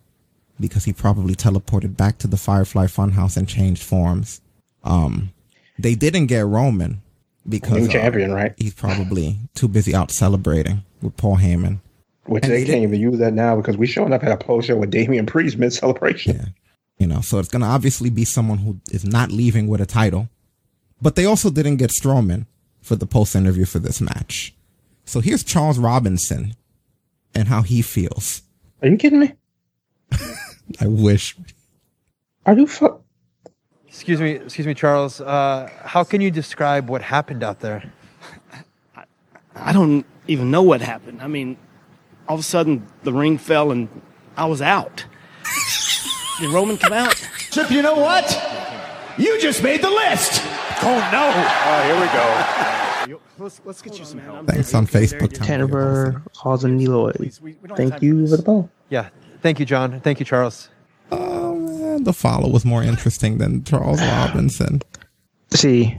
because 0.58 0.84
he 0.84 0.92
probably 0.92 1.34
teleported 1.34 1.96
back 1.96 2.18
to 2.18 2.26
the 2.26 2.36
Firefly 2.36 2.86
Funhouse 2.86 3.36
and 3.36 3.48
changed 3.48 3.82
forms. 3.82 4.40
Um, 4.82 5.32
they 5.78 5.94
didn't 5.94 6.26
get 6.26 6.46
Roman 6.46 7.02
because 7.48 7.82
New 7.82 7.88
uh, 7.88 7.92
champion, 7.92 8.32
right? 8.32 8.52
he's 8.56 8.74
probably 8.74 9.38
too 9.54 9.68
busy 9.68 9.94
out 9.94 10.10
celebrating 10.10 10.82
with 11.02 11.16
Paul 11.16 11.36
Heyman. 11.36 11.80
Which 12.26 12.44
And 12.44 12.52
they 12.52 12.64
can't 12.64 12.82
even 12.82 12.98
use 12.98 13.18
that 13.18 13.34
now 13.34 13.56
because 13.56 13.76
we 13.76 13.86
showing 13.86 14.12
up 14.12 14.24
at 14.24 14.32
a 14.32 14.36
post 14.36 14.68
show 14.68 14.76
with 14.76 14.90
Damian 14.90 15.26
Priest 15.26 15.58
mid 15.58 15.72
celebration. 15.72 16.36
Yeah. 16.36 16.46
You 16.98 17.06
know, 17.06 17.20
so 17.20 17.38
it's 17.38 17.48
going 17.48 17.62
to 17.62 17.68
obviously 17.68 18.08
be 18.08 18.24
someone 18.24 18.58
who 18.58 18.80
is 18.90 19.04
not 19.04 19.30
leaving 19.30 19.66
with 19.66 19.80
a 19.80 19.86
title. 19.86 20.28
But 21.02 21.16
they 21.16 21.26
also 21.26 21.50
didn't 21.50 21.76
get 21.76 21.90
Strowman 21.90 22.46
for 22.80 22.96
the 22.96 23.06
post 23.06 23.34
interview 23.34 23.64
for 23.66 23.78
this 23.78 24.00
match. 24.00 24.54
So 25.04 25.20
here's 25.20 25.44
Charles 25.44 25.78
Robinson 25.78 26.54
and 27.34 27.48
how 27.48 27.62
he 27.62 27.82
feels. 27.82 28.42
Are 28.82 28.88
you 28.88 28.96
kidding 28.96 29.20
me? 29.20 29.34
I 30.80 30.86
wish. 30.86 31.36
Are 32.46 32.56
you 32.56 32.66
fuck? 32.66 33.00
Excuse 33.86 34.20
me, 34.20 34.32
excuse 34.32 34.66
me, 34.66 34.74
Charles. 34.74 35.20
Uh, 35.20 35.70
how 35.84 36.04
can 36.04 36.20
you 36.20 36.30
describe 36.30 36.88
what 36.88 37.00
happened 37.00 37.42
out 37.42 37.60
there? 37.60 37.92
I 39.54 39.72
don't 39.72 40.04
even 40.26 40.50
know 40.50 40.62
what 40.62 40.80
happened. 40.80 41.22
I 41.22 41.28
mean, 41.28 41.56
all 42.28 42.34
of 42.34 42.40
a 42.40 42.44
sudden 42.44 42.86
the 43.04 43.12
ring 43.12 43.38
fell 43.38 43.70
and 43.70 43.88
I 44.36 44.46
was 44.46 44.60
out. 44.60 45.04
Did 46.40 46.50
Roman 46.50 46.76
come 46.76 46.92
out? 46.92 47.14
Chip, 47.50 47.70
you 47.70 47.82
know 47.82 47.94
what? 47.94 48.26
You 49.16 49.40
just 49.40 49.62
made 49.62 49.80
the 49.80 49.90
list. 49.90 50.42
Oh 50.82 51.08
no! 51.12 51.30
Oh, 51.32 51.82
here 51.84 52.00
we 52.00 52.06
go. 52.08 52.83
Let's, 53.38 53.60
let's 53.64 53.82
get 53.82 53.98
you 53.98 54.04
some 54.04 54.20
help. 54.20 54.46
Thanks 54.46 54.74
on 54.74 54.86
Facebook. 54.86 55.32
Tom. 55.32 55.46
Tenor 55.46 56.22
causing 56.36 56.80
Eloy. 56.80 57.12
we 57.42 57.54
don't 57.66 57.76
Thank 57.76 58.02
you 58.02 58.26
for 58.28 58.36
the 58.36 58.42
ball. 58.42 58.70
Yeah. 58.90 59.08
Thank 59.42 59.58
you, 59.58 59.66
John. 59.66 60.00
Thank 60.00 60.20
you, 60.20 60.26
Charles. 60.26 60.68
Oh. 61.10 61.98
The 61.98 62.12
follow 62.12 62.48
was 62.48 62.64
more 62.64 62.82
interesting 62.82 63.38
than 63.38 63.64
Charles 63.64 64.00
Robinson. 64.02 64.82
See, 65.50 65.96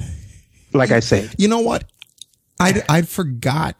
like 0.74 0.91
I 0.91 0.99
said, 0.99 1.34
You 1.38 1.48
know 1.48 1.60
what? 1.60 1.86
I 2.60 2.84
I 2.90 3.02
forgot 3.02 3.76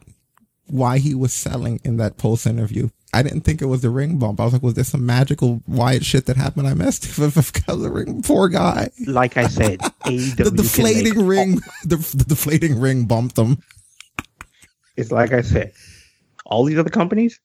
why 0.66 0.98
he 0.98 1.14
was 1.14 1.32
selling 1.32 1.80
in 1.84 1.96
that 1.98 2.16
post 2.16 2.46
interview. 2.46 2.90
I 3.12 3.22
didn't 3.22 3.42
think 3.42 3.62
it 3.62 3.66
was 3.66 3.82
the 3.82 3.90
ring 3.90 4.18
bump. 4.18 4.40
I 4.40 4.44
was 4.44 4.52
like, 4.52 4.62
was 4.62 4.74
this 4.74 4.90
some 4.90 5.06
magical 5.06 5.62
Wyatt 5.66 6.04
shit 6.04 6.26
that 6.26 6.36
happened? 6.36 6.66
I 6.66 6.74
missed 6.74 7.02
because 7.02 7.34
the 7.66 7.90
ring. 7.90 8.22
Poor 8.22 8.48
guy. 8.48 8.90
like 9.06 9.36
I 9.36 9.46
said, 9.46 9.80
The 10.04 10.52
deflating 10.54 11.26
ring. 11.26 11.60
The, 11.84 11.96
the 11.96 12.24
deflating 12.24 12.78
ring 12.80 13.06
bumped 13.06 13.36
them. 13.36 13.62
It's 14.96 15.12
like 15.12 15.32
I 15.32 15.42
said, 15.42 15.72
all 16.44 16.64
these 16.64 16.78
other 16.78 16.90
companies, 16.90 17.38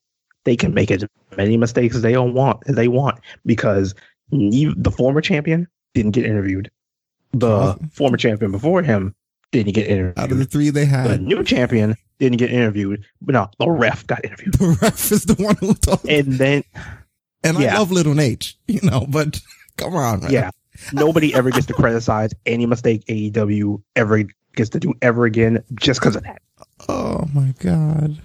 they 0.46 0.56
can 0.56 0.74
make 0.74 0.90
as 0.90 1.06
many 1.38 1.58
mistakes 1.58 1.96
as 1.96 2.02
they 2.02 2.14
don't 2.14 2.34
want 2.34 2.64
as 2.68 2.76
they 2.76 2.88
want 2.88 3.20
because 3.46 3.94
the 4.32 4.94
former 4.96 5.22
champion 5.22 5.68
didn't 5.94 6.12
get 6.12 6.26
interviewed. 6.26 6.72
The 7.34 7.78
former 7.94 8.18
champion 8.18 8.52
before 8.52 8.82
him 8.82 9.16
didn't 9.52 9.74
get 9.74 9.88
interviewed. 9.88 10.18
Out 10.18 10.32
of 10.32 10.38
the 10.38 10.46
three 10.46 10.70
they 10.70 10.86
had, 10.86 11.08
the 11.10 11.18
new 11.18 11.44
champion 11.44 11.96
didn't 12.20 12.38
get 12.38 12.52
interviewed, 12.52 13.04
but 13.22 13.34
no, 13.34 13.50
the 13.60 13.70
ref 13.70 14.06
got 14.08 14.24
interviewed. 14.24 14.54
the 14.56 14.78
ref 14.82 15.12
is 15.12 15.26
the 15.26 15.36
one 15.44 15.56
who 15.58 15.74
told. 15.74 16.06
And 16.08 16.34
then, 16.34 16.64
And 17.44 17.60
yeah. 17.60 17.76
I 17.76 17.80
love 17.80 17.92
Little 17.92 18.14
Naitch, 18.14 18.56
you 18.68 18.80
know, 18.84 19.06
but 19.10 19.42
come 19.78 19.96
on, 19.96 20.22
man. 20.22 20.32
yeah, 20.32 20.50
nobody 20.94 21.34
ever 21.34 21.50
gets 21.52 21.66
to 21.68 21.74
criticize 21.74 22.32
any 22.46 22.66
mistake 22.66 23.04
AEW 23.08 23.82
ever 23.96 24.24
gets 24.56 24.70
to 24.72 24.80
do 24.80 24.94
ever 25.02 25.26
again 25.26 25.64
just 25.76 26.00
because 26.00 26.16
of 26.16 26.24
that. 26.24 26.42
Oh 26.88 27.26
my 27.34 27.54
god. 27.60 28.22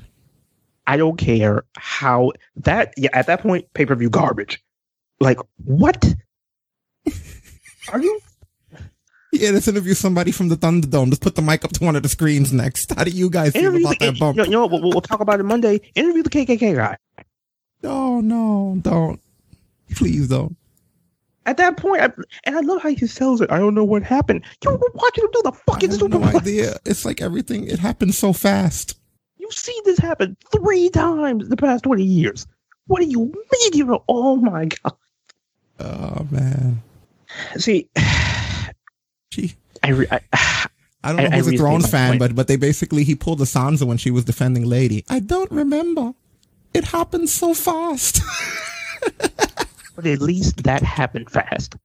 I 0.89 0.97
don't 0.97 1.16
care 1.16 1.65
how 1.77 2.31
that 2.57 2.94
yeah 2.97 3.11
at 3.12 3.27
that 3.27 3.40
point 3.40 3.66
pay 3.74 3.86
per 3.86 3.94
view 3.97 4.09
garbage. 4.11 4.62
Like 5.19 5.39
what? 5.65 6.05
Are 7.93 8.01
you 8.01 8.20
Yeah, 9.40 9.50
let's 9.50 9.68
interview 9.68 9.94
somebody 9.94 10.32
from 10.32 10.48
the 10.48 10.56
Thunderdome. 10.56 11.08
Let's 11.08 11.18
put 11.18 11.34
the 11.34 11.42
mic 11.42 11.64
up 11.64 11.72
to 11.72 11.84
one 11.84 11.94
of 11.94 12.02
the 12.02 12.08
screens 12.08 12.52
next. 12.52 12.92
How 12.94 13.04
do 13.04 13.10
you 13.10 13.28
guys 13.28 13.52
feel 13.52 13.64
interview 13.64 13.86
about 13.86 13.98
the, 13.98 14.06
that 14.06 14.18
bump? 14.18 14.36
You 14.36 14.42
know, 14.42 14.46
you 14.46 14.52
know? 14.52 14.66
We'll, 14.66 14.82
we'll 14.90 15.00
talk 15.02 15.20
about 15.20 15.40
it 15.40 15.42
Monday. 15.42 15.80
Interview 15.94 16.22
the 16.22 16.30
KKK 16.30 16.74
guy. 16.74 16.96
No, 17.82 18.20
no, 18.20 18.78
don't. 18.80 19.20
Please 19.94 20.28
don't. 20.28 20.56
At 21.44 21.58
that 21.58 21.76
point, 21.76 22.02
I, 22.02 22.10
and 22.44 22.56
I 22.56 22.60
love 22.60 22.82
how 22.82 22.88
he 22.88 23.06
sells 23.06 23.40
it. 23.40 23.52
I 23.52 23.58
don't 23.58 23.74
know 23.74 23.84
what 23.84 24.02
happened. 24.02 24.44
You 24.64 24.70
were 24.70 24.90
watching 24.94 25.24
him 25.24 25.30
do 25.32 25.42
the 25.44 25.52
I 25.52 25.72
fucking 25.72 25.90
have 25.90 25.98
super. 26.00 26.18
no 26.18 26.24
idea. 26.38 26.76
It's 26.84 27.04
like 27.04 27.22
everything. 27.22 27.68
It 27.68 27.78
happened 27.78 28.14
so 28.14 28.32
fast. 28.32 28.98
You've 29.36 29.52
seen 29.52 29.80
this 29.84 29.98
happen 29.98 30.36
three 30.50 30.88
times 30.90 31.44
in 31.44 31.50
the 31.50 31.56
past 31.56 31.84
twenty 31.84 32.02
years. 32.02 32.46
What 32.88 33.00
do 33.00 33.06
you 33.06 33.20
mean? 33.52 33.72
You 33.74 33.84
know? 33.84 34.04
Oh 34.08 34.36
my 34.36 34.64
god. 34.64 34.94
Oh 35.78 36.26
man. 36.30 36.82
See, 37.58 37.88
Gee. 39.31 39.55
I, 39.82 39.90
re- 39.90 40.07
I 40.11 40.20
I 41.05 41.12
don't 41.12 41.16
know 41.16 41.23
I- 41.24 41.27
I 41.27 41.36
who's 41.39 41.53
a 41.53 41.57
Thrones 41.57 41.89
fan, 41.90 42.11
point. 42.12 42.20
but 42.20 42.35
but 42.35 42.48
they 42.48 42.57
basically 42.57 43.05
he 43.05 43.15
pulled 43.15 43.40
a 43.40 43.44
Sansa 43.44 43.85
when 43.85 43.98
she 43.98 44.11
was 44.11 44.24
defending 44.24 44.65
Lady. 44.65 45.05
I 45.09 45.20
don't 45.20 45.51
remember. 45.51 46.15
It 46.74 46.85
happened 46.85 47.28
so 47.28 47.55
fast. 47.55 48.20
but 49.97 50.07
at 50.07 50.20
least 50.20 50.65
that 50.65 50.82
happened 50.82 51.31
fast. 51.31 51.77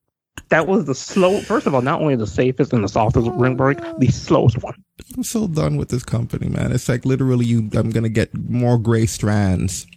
That 0.49 0.67
was 0.67 0.85
the 0.85 0.95
slow. 0.95 1.39
First 1.39 1.65
of 1.65 1.73
all, 1.73 1.81
not 1.81 2.01
only 2.01 2.15
the 2.15 2.27
safest 2.27 2.73
and 2.73 2.83
the 2.83 2.89
softest 2.89 3.25
oh, 3.27 3.31
ring 3.31 3.55
break, 3.55 3.77
the 3.99 4.07
slowest 4.07 4.61
one. 4.61 4.75
I'm 5.15 5.23
so 5.23 5.47
done 5.47 5.77
with 5.77 5.89
this 5.89 6.03
company, 6.03 6.49
man. 6.49 6.73
It's 6.73 6.89
like 6.89 7.05
literally 7.05 7.45
you. 7.45 7.69
I'm 7.73 7.89
gonna 7.89 8.09
get 8.09 8.33
more 8.49 8.77
gray 8.77 9.05
strands 9.05 9.87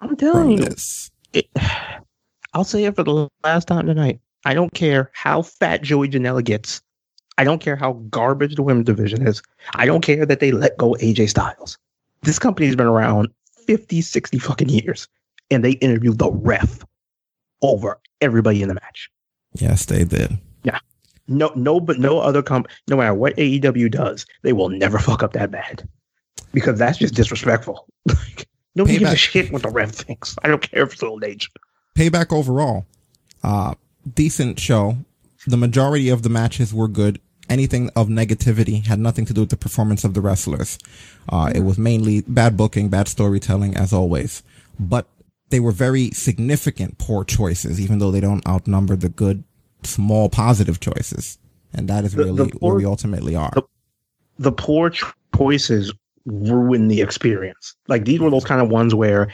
I'm 0.00 0.16
telling 0.16 0.52
you. 0.52 0.58
this. 0.64 1.10
it, 1.32 1.48
I'll 2.54 2.64
say 2.64 2.84
it 2.84 2.96
for 2.96 3.04
the 3.04 3.28
last 3.44 3.68
time 3.68 3.86
tonight. 3.86 4.18
I 4.44 4.54
don't 4.54 4.72
care 4.74 5.10
how 5.14 5.42
fat 5.42 5.82
Joey 5.82 6.08
Janela 6.08 6.42
gets. 6.42 6.80
I 7.40 7.44
don't 7.44 7.62
care 7.62 7.74
how 7.74 7.94
garbage 8.10 8.56
the 8.56 8.62
women's 8.62 8.84
division 8.84 9.26
is. 9.26 9.40
I 9.72 9.86
don't 9.86 10.02
care 10.02 10.26
that 10.26 10.40
they 10.40 10.52
let 10.52 10.76
go 10.76 10.94
AJ 11.00 11.30
Styles. 11.30 11.78
This 12.20 12.38
company's 12.38 12.76
been 12.76 12.86
around 12.86 13.28
50, 13.66 14.02
60 14.02 14.38
fucking 14.38 14.68
years, 14.68 15.08
and 15.50 15.64
they 15.64 15.70
interviewed 15.72 16.18
the 16.18 16.30
ref 16.30 16.84
over 17.62 17.98
everybody 18.20 18.60
in 18.60 18.68
the 18.68 18.74
match. 18.74 19.08
Yes, 19.54 19.86
they 19.86 20.04
did. 20.04 20.36
Yeah. 20.64 20.80
No, 21.28 21.50
no, 21.56 21.80
but 21.80 21.98
no 21.98 22.18
other 22.18 22.42
comp. 22.42 22.68
No 22.88 22.98
matter 22.98 23.14
what 23.14 23.34
AEW 23.38 23.90
does, 23.90 24.26
they 24.42 24.52
will 24.52 24.68
never 24.68 24.98
fuck 24.98 25.22
up 25.22 25.32
that 25.32 25.50
bad 25.50 25.88
because 26.52 26.78
that's 26.78 26.98
just 26.98 27.14
disrespectful. 27.14 27.86
Like 28.06 28.48
nobody 28.74 28.98
gives 28.98 29.12
a 29.12 29.16
shit 29.16 29.50
what 29.50 29.62
the 29.62 29.70
ref 29.70 29.92
thinks. 29.92 30.36
I 30.44 30.48
don't 30.48 30.60
care 30.60 30.82
if 30.82 30.92
it's 30.92 31.02
old 31.02 31.24
age. 31.24 31.50
Payback 31.96 32.32
overall, 32.36 32.84
uh, 33.42 33.74
decent 34.14 34.60
show. 34.60 34.98
The 35.46 35.56
majority 35.56 36.10
of 36.10 36.22
the 36.22 36.28
matches 36.28 36.74
were 36.74 36.86
good. 36.86 37.18
Anything 37.50 37.90
of 37.96 38.06
negativity 38.08 38.86
had 38.86 39.00
nothing 39.00 39.26
to 39.26 39.34
do 39.34 39.40
with 39.40 39.50
the 39.50 39.56
performance 39.56 40.04
of 40.04 40.14
the 40.14 40.20
wrestlers. 40.20 40.78
Uh, 41.28 41.50
it 41.54 41.60
was 41.60 41.76
mainly 41.78 42.22
bad 42.22 42.56
booking, 42.56 42.88
bad 42.88 43.08
storytelling, 43.08 43.76
as 43.76 43.92
always. 43.92 44.42
But 44.78 45.06
they 45.50 45.58
were 45.58 45.72
very 45.72 46.10
significant 46.12 46.98
poor 46.98 47.24
choices, 47.24 47.80
even 47.80 47.98
though 47.98 48.12
they 48.12 48.20
don't 48.20 48.46
outnumber 48.46 48.94
the 48.94 49.08
good, 49.08 49.42
small 49.82 50.28
positive 50.28 50.78
choices. 50.78 51.38
And 51.74 51.88
that 51.88 52.04
is 52.04 52.14
really 52.16 52.30
the 52.36 52.44
where 52.44 52.50
poor- 52.50 52.76
we 52.76 52.84
ultimately 52.84 53.34
are. 53.34 53.50
the- 53.52 53.62
the 54.38 54.52
poor 54.52 54.90
choices 55.36 55.92
ruin 56.24 56.88
the 56.88 57.00
experience. 57.02 57.74
Like 57.88 58.04
these 58.04 58.20
were 58.20 58.30
those 58.30 58.44
kind 58.44 58.60
of 58.62 58.68
ones 58.70 58.94
where 58.94 59.28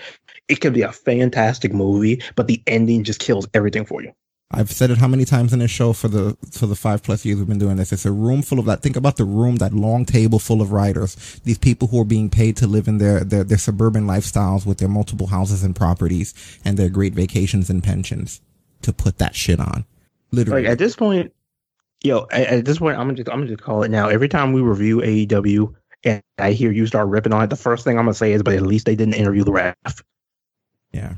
it 0.49 0.57
could 0.61 0.73
be 0.73 0.83
a 0.83 0.93
fantastic 0.93 1.73
movie, 1.73 2.23
but 2.35 2.47
the 2.49 2.63
ending 2.67 3.05
just 3.05 3.21
kills 3.21 3.47
everything 3.55 3.85
for 3.85 4.03
you. 4.03 4.13
I've 4.53 4.71
said 4.71 4.91
it 4.91 4.99
how 4.99 5.09
many 5.09 5.25
times 5.25 5.53
in 5.53 5.59
this 5.59 5.73
show 5.73 5.93
for 5.93 6.07
the 6.07 6.37
for 6.53 6.67
the 6.67 6.77
five 6.77 7.03
plus 7.03 7.25
years 7.25 7.39
we've 7.39 7.49
been 7.49 7.59
doing 7.59 7.77
this. 7.77 7.93
It's 7.93 8.07
a 8.07 8.13
room 8.13 8.43
full 8.43 8.61
of 8.61 8.67
that. 8.67 8.81
Think 8.81 8.95
about 8.97 9.17
the 9.17 9.25
room, 9.25 9.57
that 9.57 9.73
long 9.73 10.05
table 10.05 10.39
full 10.39 10.63
of 10.63 10.71
writers. 10.71 11.41
These 11.45 11.59
people 11.59 11.89
who 11.89 12.01
are 12.01 12.05
being 12.05 12.31
paid 12.31 12.57
to 12.59 12.69
live 12.69 12.87
in 12.87 12.99
their 12.99 13.25
their, 13.25 13.43
their 13.43 13.59
suburban 13.59 14.07
lifestyles 14.07 14.65
with 14.65 14.79
their 14.79 14.89
multiple 14.89 15.27
houses 15.27 15.65
and 15.65 15.75
properties 15.75 16.33
and 16.65 16.77
their 16.79 16.89
great 16.89 17.13
vacations 17.13 17.69
and 17.69 17.83
pensions 17.83 18.41
to 18.83 18.93
put 18.93 19.19
that 19.19 19.35
shit 19.35 19.59
on. 19.59 19.85
Literally, 20.31 20.63
Like 20.63 20.71
at 20.71 20.79
this 20.79 20.95
point, 20.95 21.33
yo, 22.05 22.27
at, 22.31 22.47
at 22.47 22.65
this 22.65 22.79
point, 22.79 22.99
I'm 22.99 23.09
gonna 23.09 23.15
just 23.15 23.29
I'm 23.29 23.41
gonna 23.41 23.51
just 23.51 23.63
call 23.63 23.83
it 23.83 23.91
now. 23.91 24.09
Every 24.09 24.29
time 24.29 24.53
we 24.53 24.61
review 24.61 24.99
AEW 24.99 25.75
and 26.05 26.23
I 26.39 26.53
hear 26.53 26.71
you 26.71 26.87
start 26.87 27.09
ripping 27.09 27.33
on 27.33 27.43
it, 27.43 27.51
the 27.51 27.57
first 27.57 27.83
thing 27.83 27.99
I'm 27.99 28.05
gonna 28.05 28.15
say 28.15 28.33
is, 28.33 28.45
but 28.45 28.55
at 28.55 28.63
least 28.63 28.87
they 28.87 28.95
didn't 28.95 29.15
interview 29.15 29.43
the 29.43 29.53
ref. 29.53 29.75
Yeah. 30.93 31.15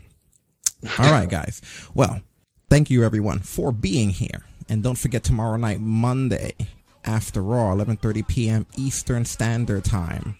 All 0.98 1.10
right, 1.10 1.28
guys. 1.28 1.60
Well, 1.94 2.22
thank 2.68 2.90
you 2.90 3.04
everyone 3.04 3.40
for 3.40 3.72
being 3.72 4.10
here, 4.10 4.44
and 4.68 4.82
don't 4.82 4.98
forget 4.98 5.24
tomorrow 5.24 5.56
night, 5.56 5.80
Monday, 5.80 6.54
after 7.04 7.42
Raw, 7.42 7.74
11:30 7.74 8.26
p.m. 8.26 8.66
Eastern 8.76 9.24
Standard 9.24 9.84
Time. 9.84 10.36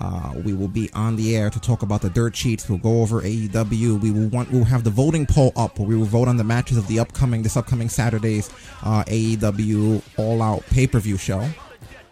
Uh, 0.00 0.32
we 0.42 0.54
will 0.54 0.68
be 0.68 0.90
on 0.94 1.16
the 1.16 1.36
air 1.36 1.50
to 1.50 1.60
talk 1.60 1.82
about 1.82 2.00
the 2.00 2.08
dirt 2.10 2.34
sheets. 2.34 2.68
We'll 2.68 2.78
go 2.78 3.02
over 3.02 3.20
AEW. 3.20 4.00
We 4.00 4.10
will 4.10 4.28
want. 4.28 4.50
We'll 4.50 4.64
have 4.64 4.84
the 4.84 4.90
voting 4.90 5.26
poll 5.26 5.52
up 5.54 5.78
where 5.78 5.88
we 5.88 5.96
will 5.96 6.06
vote 6.06 6.28
on 6.28 6.36
the 6.36 6.44
matches 6.44 6.76
of 6.76 6.86
the 6.88 6.98
upcoming 6.98 7.42
this 7.42 7.56
upcoming 7.56 7.88
Saturday's 7.88 8.50
uh, 8.82 9.04
AEW 9.04 10.02
All 10.16 10.42
Out 10.42 10.64
pay 10.66 10.86
per 10.86 10.98
view 10.98 11.16
show. 11.16 11.46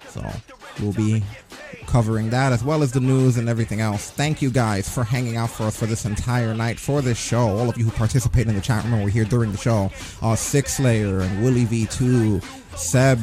So 0.08 0.24
we'll 0.80 0.92
be 0.92 1.22
covering 1.86 2.30
that 2.30 2.52
as 2.52 2.62
well 2.62 2.82
as 2.82 2.92
the 2.92 3.00
news 3.00 3.36
and 3.36 3.48
everything 3.48 3.80
else. 3.80 4.10
Thank 4.10 4.40
you 4.42 4.50
guys 4.50 4.88
for 4.88 5.04
hanging 5.04 5.36
out 5.36 5.50
for 5.50 5.64
us 5.64 5.76
for 5.76 5.86
this 5.86 6.04
entire 6.04 6.54
night 6.54 6.78
for 6.78 7.02
this 7.02 7.18
show. 7.18 7.48
All 7.48 7.68
of 7.68 7.76
you 7.76 7.84
who 7.84 7.90
participate 7.90 8.46
in 8.46 8.54
the 8.54 8.60
chat 8.60 8.84
room 8.84 9.02
were 9.02 9.08
here 9.08 9.24
during 9.24 9.52
the 9.52 9.58
show. 9.58 9.90
Uh, 10.22 10.36
Six 10.36 10.76
Slayer 10.76 11.20
and 11.20 11.42
Willie 11.42 11.66
V2, 11.66 12.42
Seb, 12.76 13.20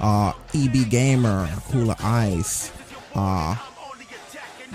uh, 0.00 0.32
EB 0.54 0.88
Gamer, 0.90 1.48
Cooler 1.70 1.96
Ice, 2.00 2.72
uh, 3.14 3.54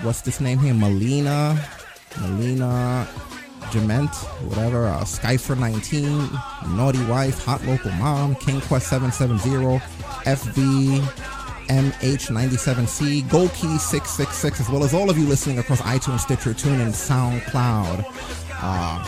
what's 0.02 0.22
this 0.22 0.40
name 0.40 0.58
here? 0.58 0.74
Melina, 0.74 1.62
Melina, 2.20 3.06
Jament, 3.70 4.14
whatever, 4.48 4.86
uh, 4.86 5.04
Skyfer 5.04 5.58
19, 5.58 6.76
Naughty 6.76 7.04
Wife, 7.04 7.44
Hot 7.44 7.64
Local 7.66 7.90
Mom, 7.92 8.34
King 8.36 8.60
Quest 8.62 8.88
770, 8.88 9.78
FB, 10.24 11.39
MH97C, 11.70 13.28
Gold 13.30 13.52
Key 13.52 13.78
666, 13.78 14.60
as 14.60 14.68
well 14.68 14.82
as 14.82 14.92
all 14.92 15.08
of 15.08 15.16
you 15.16 15.24
listening 15.24 15.60
across 15.60 15.80
iTunes, 15.82 16.20
Stitcher, 16.20 16.50
TuneIn, 16.50 16.88
SoundCloud, 16.88 18.04
uh, 18.60 19.04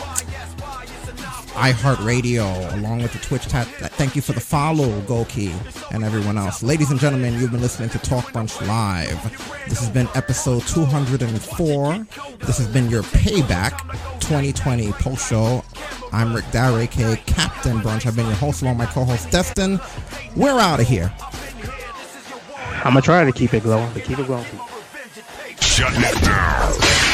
iHeartRadio, 1.54 2.72
along 2.74 3.02
with 3.02 3.12
the 3.12 3.18
Twitch 3.18 3.48
chat. 3.48 3.66
Thank 3.66 4.14
you 4.14 4.22
for 4.22 4.32
the 4.32 4.40
follow, 4.40 4.88
Golkey, 5.02 5.52
and 5.92 6.04
everyone 6.04 6.38
else. 6.38 6.62
Ladies 6.62 6.92
and 6.92 7.00
gentlemen, 7.00 7.34
you've 7.40 7.50
been 7.50 7.60
listening 7.60 7.90
to 7.90 7.98
Talk 7.98 8.32
Bunch 8.32 8.60
Live. 8.62 9.20
This 9.68 9.80
has 9.80 9.90
been 9.90 10.08
episode 10.14 10.62
204. 10.68 12.06
This 12.46 12.58
has 12.58 12.68
been 12.68 12.88
your 12.88 13.02
Payback 13.02 13.76
2020 14.20 14.92
post 14.92 15.28
show. 15.28 15.64
I'm 16.12 16.32
Rick 16.32 16.54
aka 16.54 17.16
Captain 17.26 17.78
Brunch. 17.78 18.06
I've 18.06 18.14
been 18.14 18.26
your 18.26 18.36
host, 18.36 18.62
along 18.62 18.78
with 18.78 18.86
my 18.86 18.92
co-host 18.92 19.32
Destin. 19.32 19.80
We're 20.36 20.60
out 20.60 20.78
of 20.78 20.86
here. 20.86 21.12
I'm 22.84 22.94
gonna 22.94 23.02
try 23.02 23.24
to 23.24 23.32
keep 23.32 23.54
it 23.54 23.62
glowing, 23.62 23.92
but 23.92 24.02
keep 24.02 24.18
it 24.18 24.26
glowing. 24.26 24.44
Shut 25.60 25.92
it 25.94 26.24
down. 26.24 27.11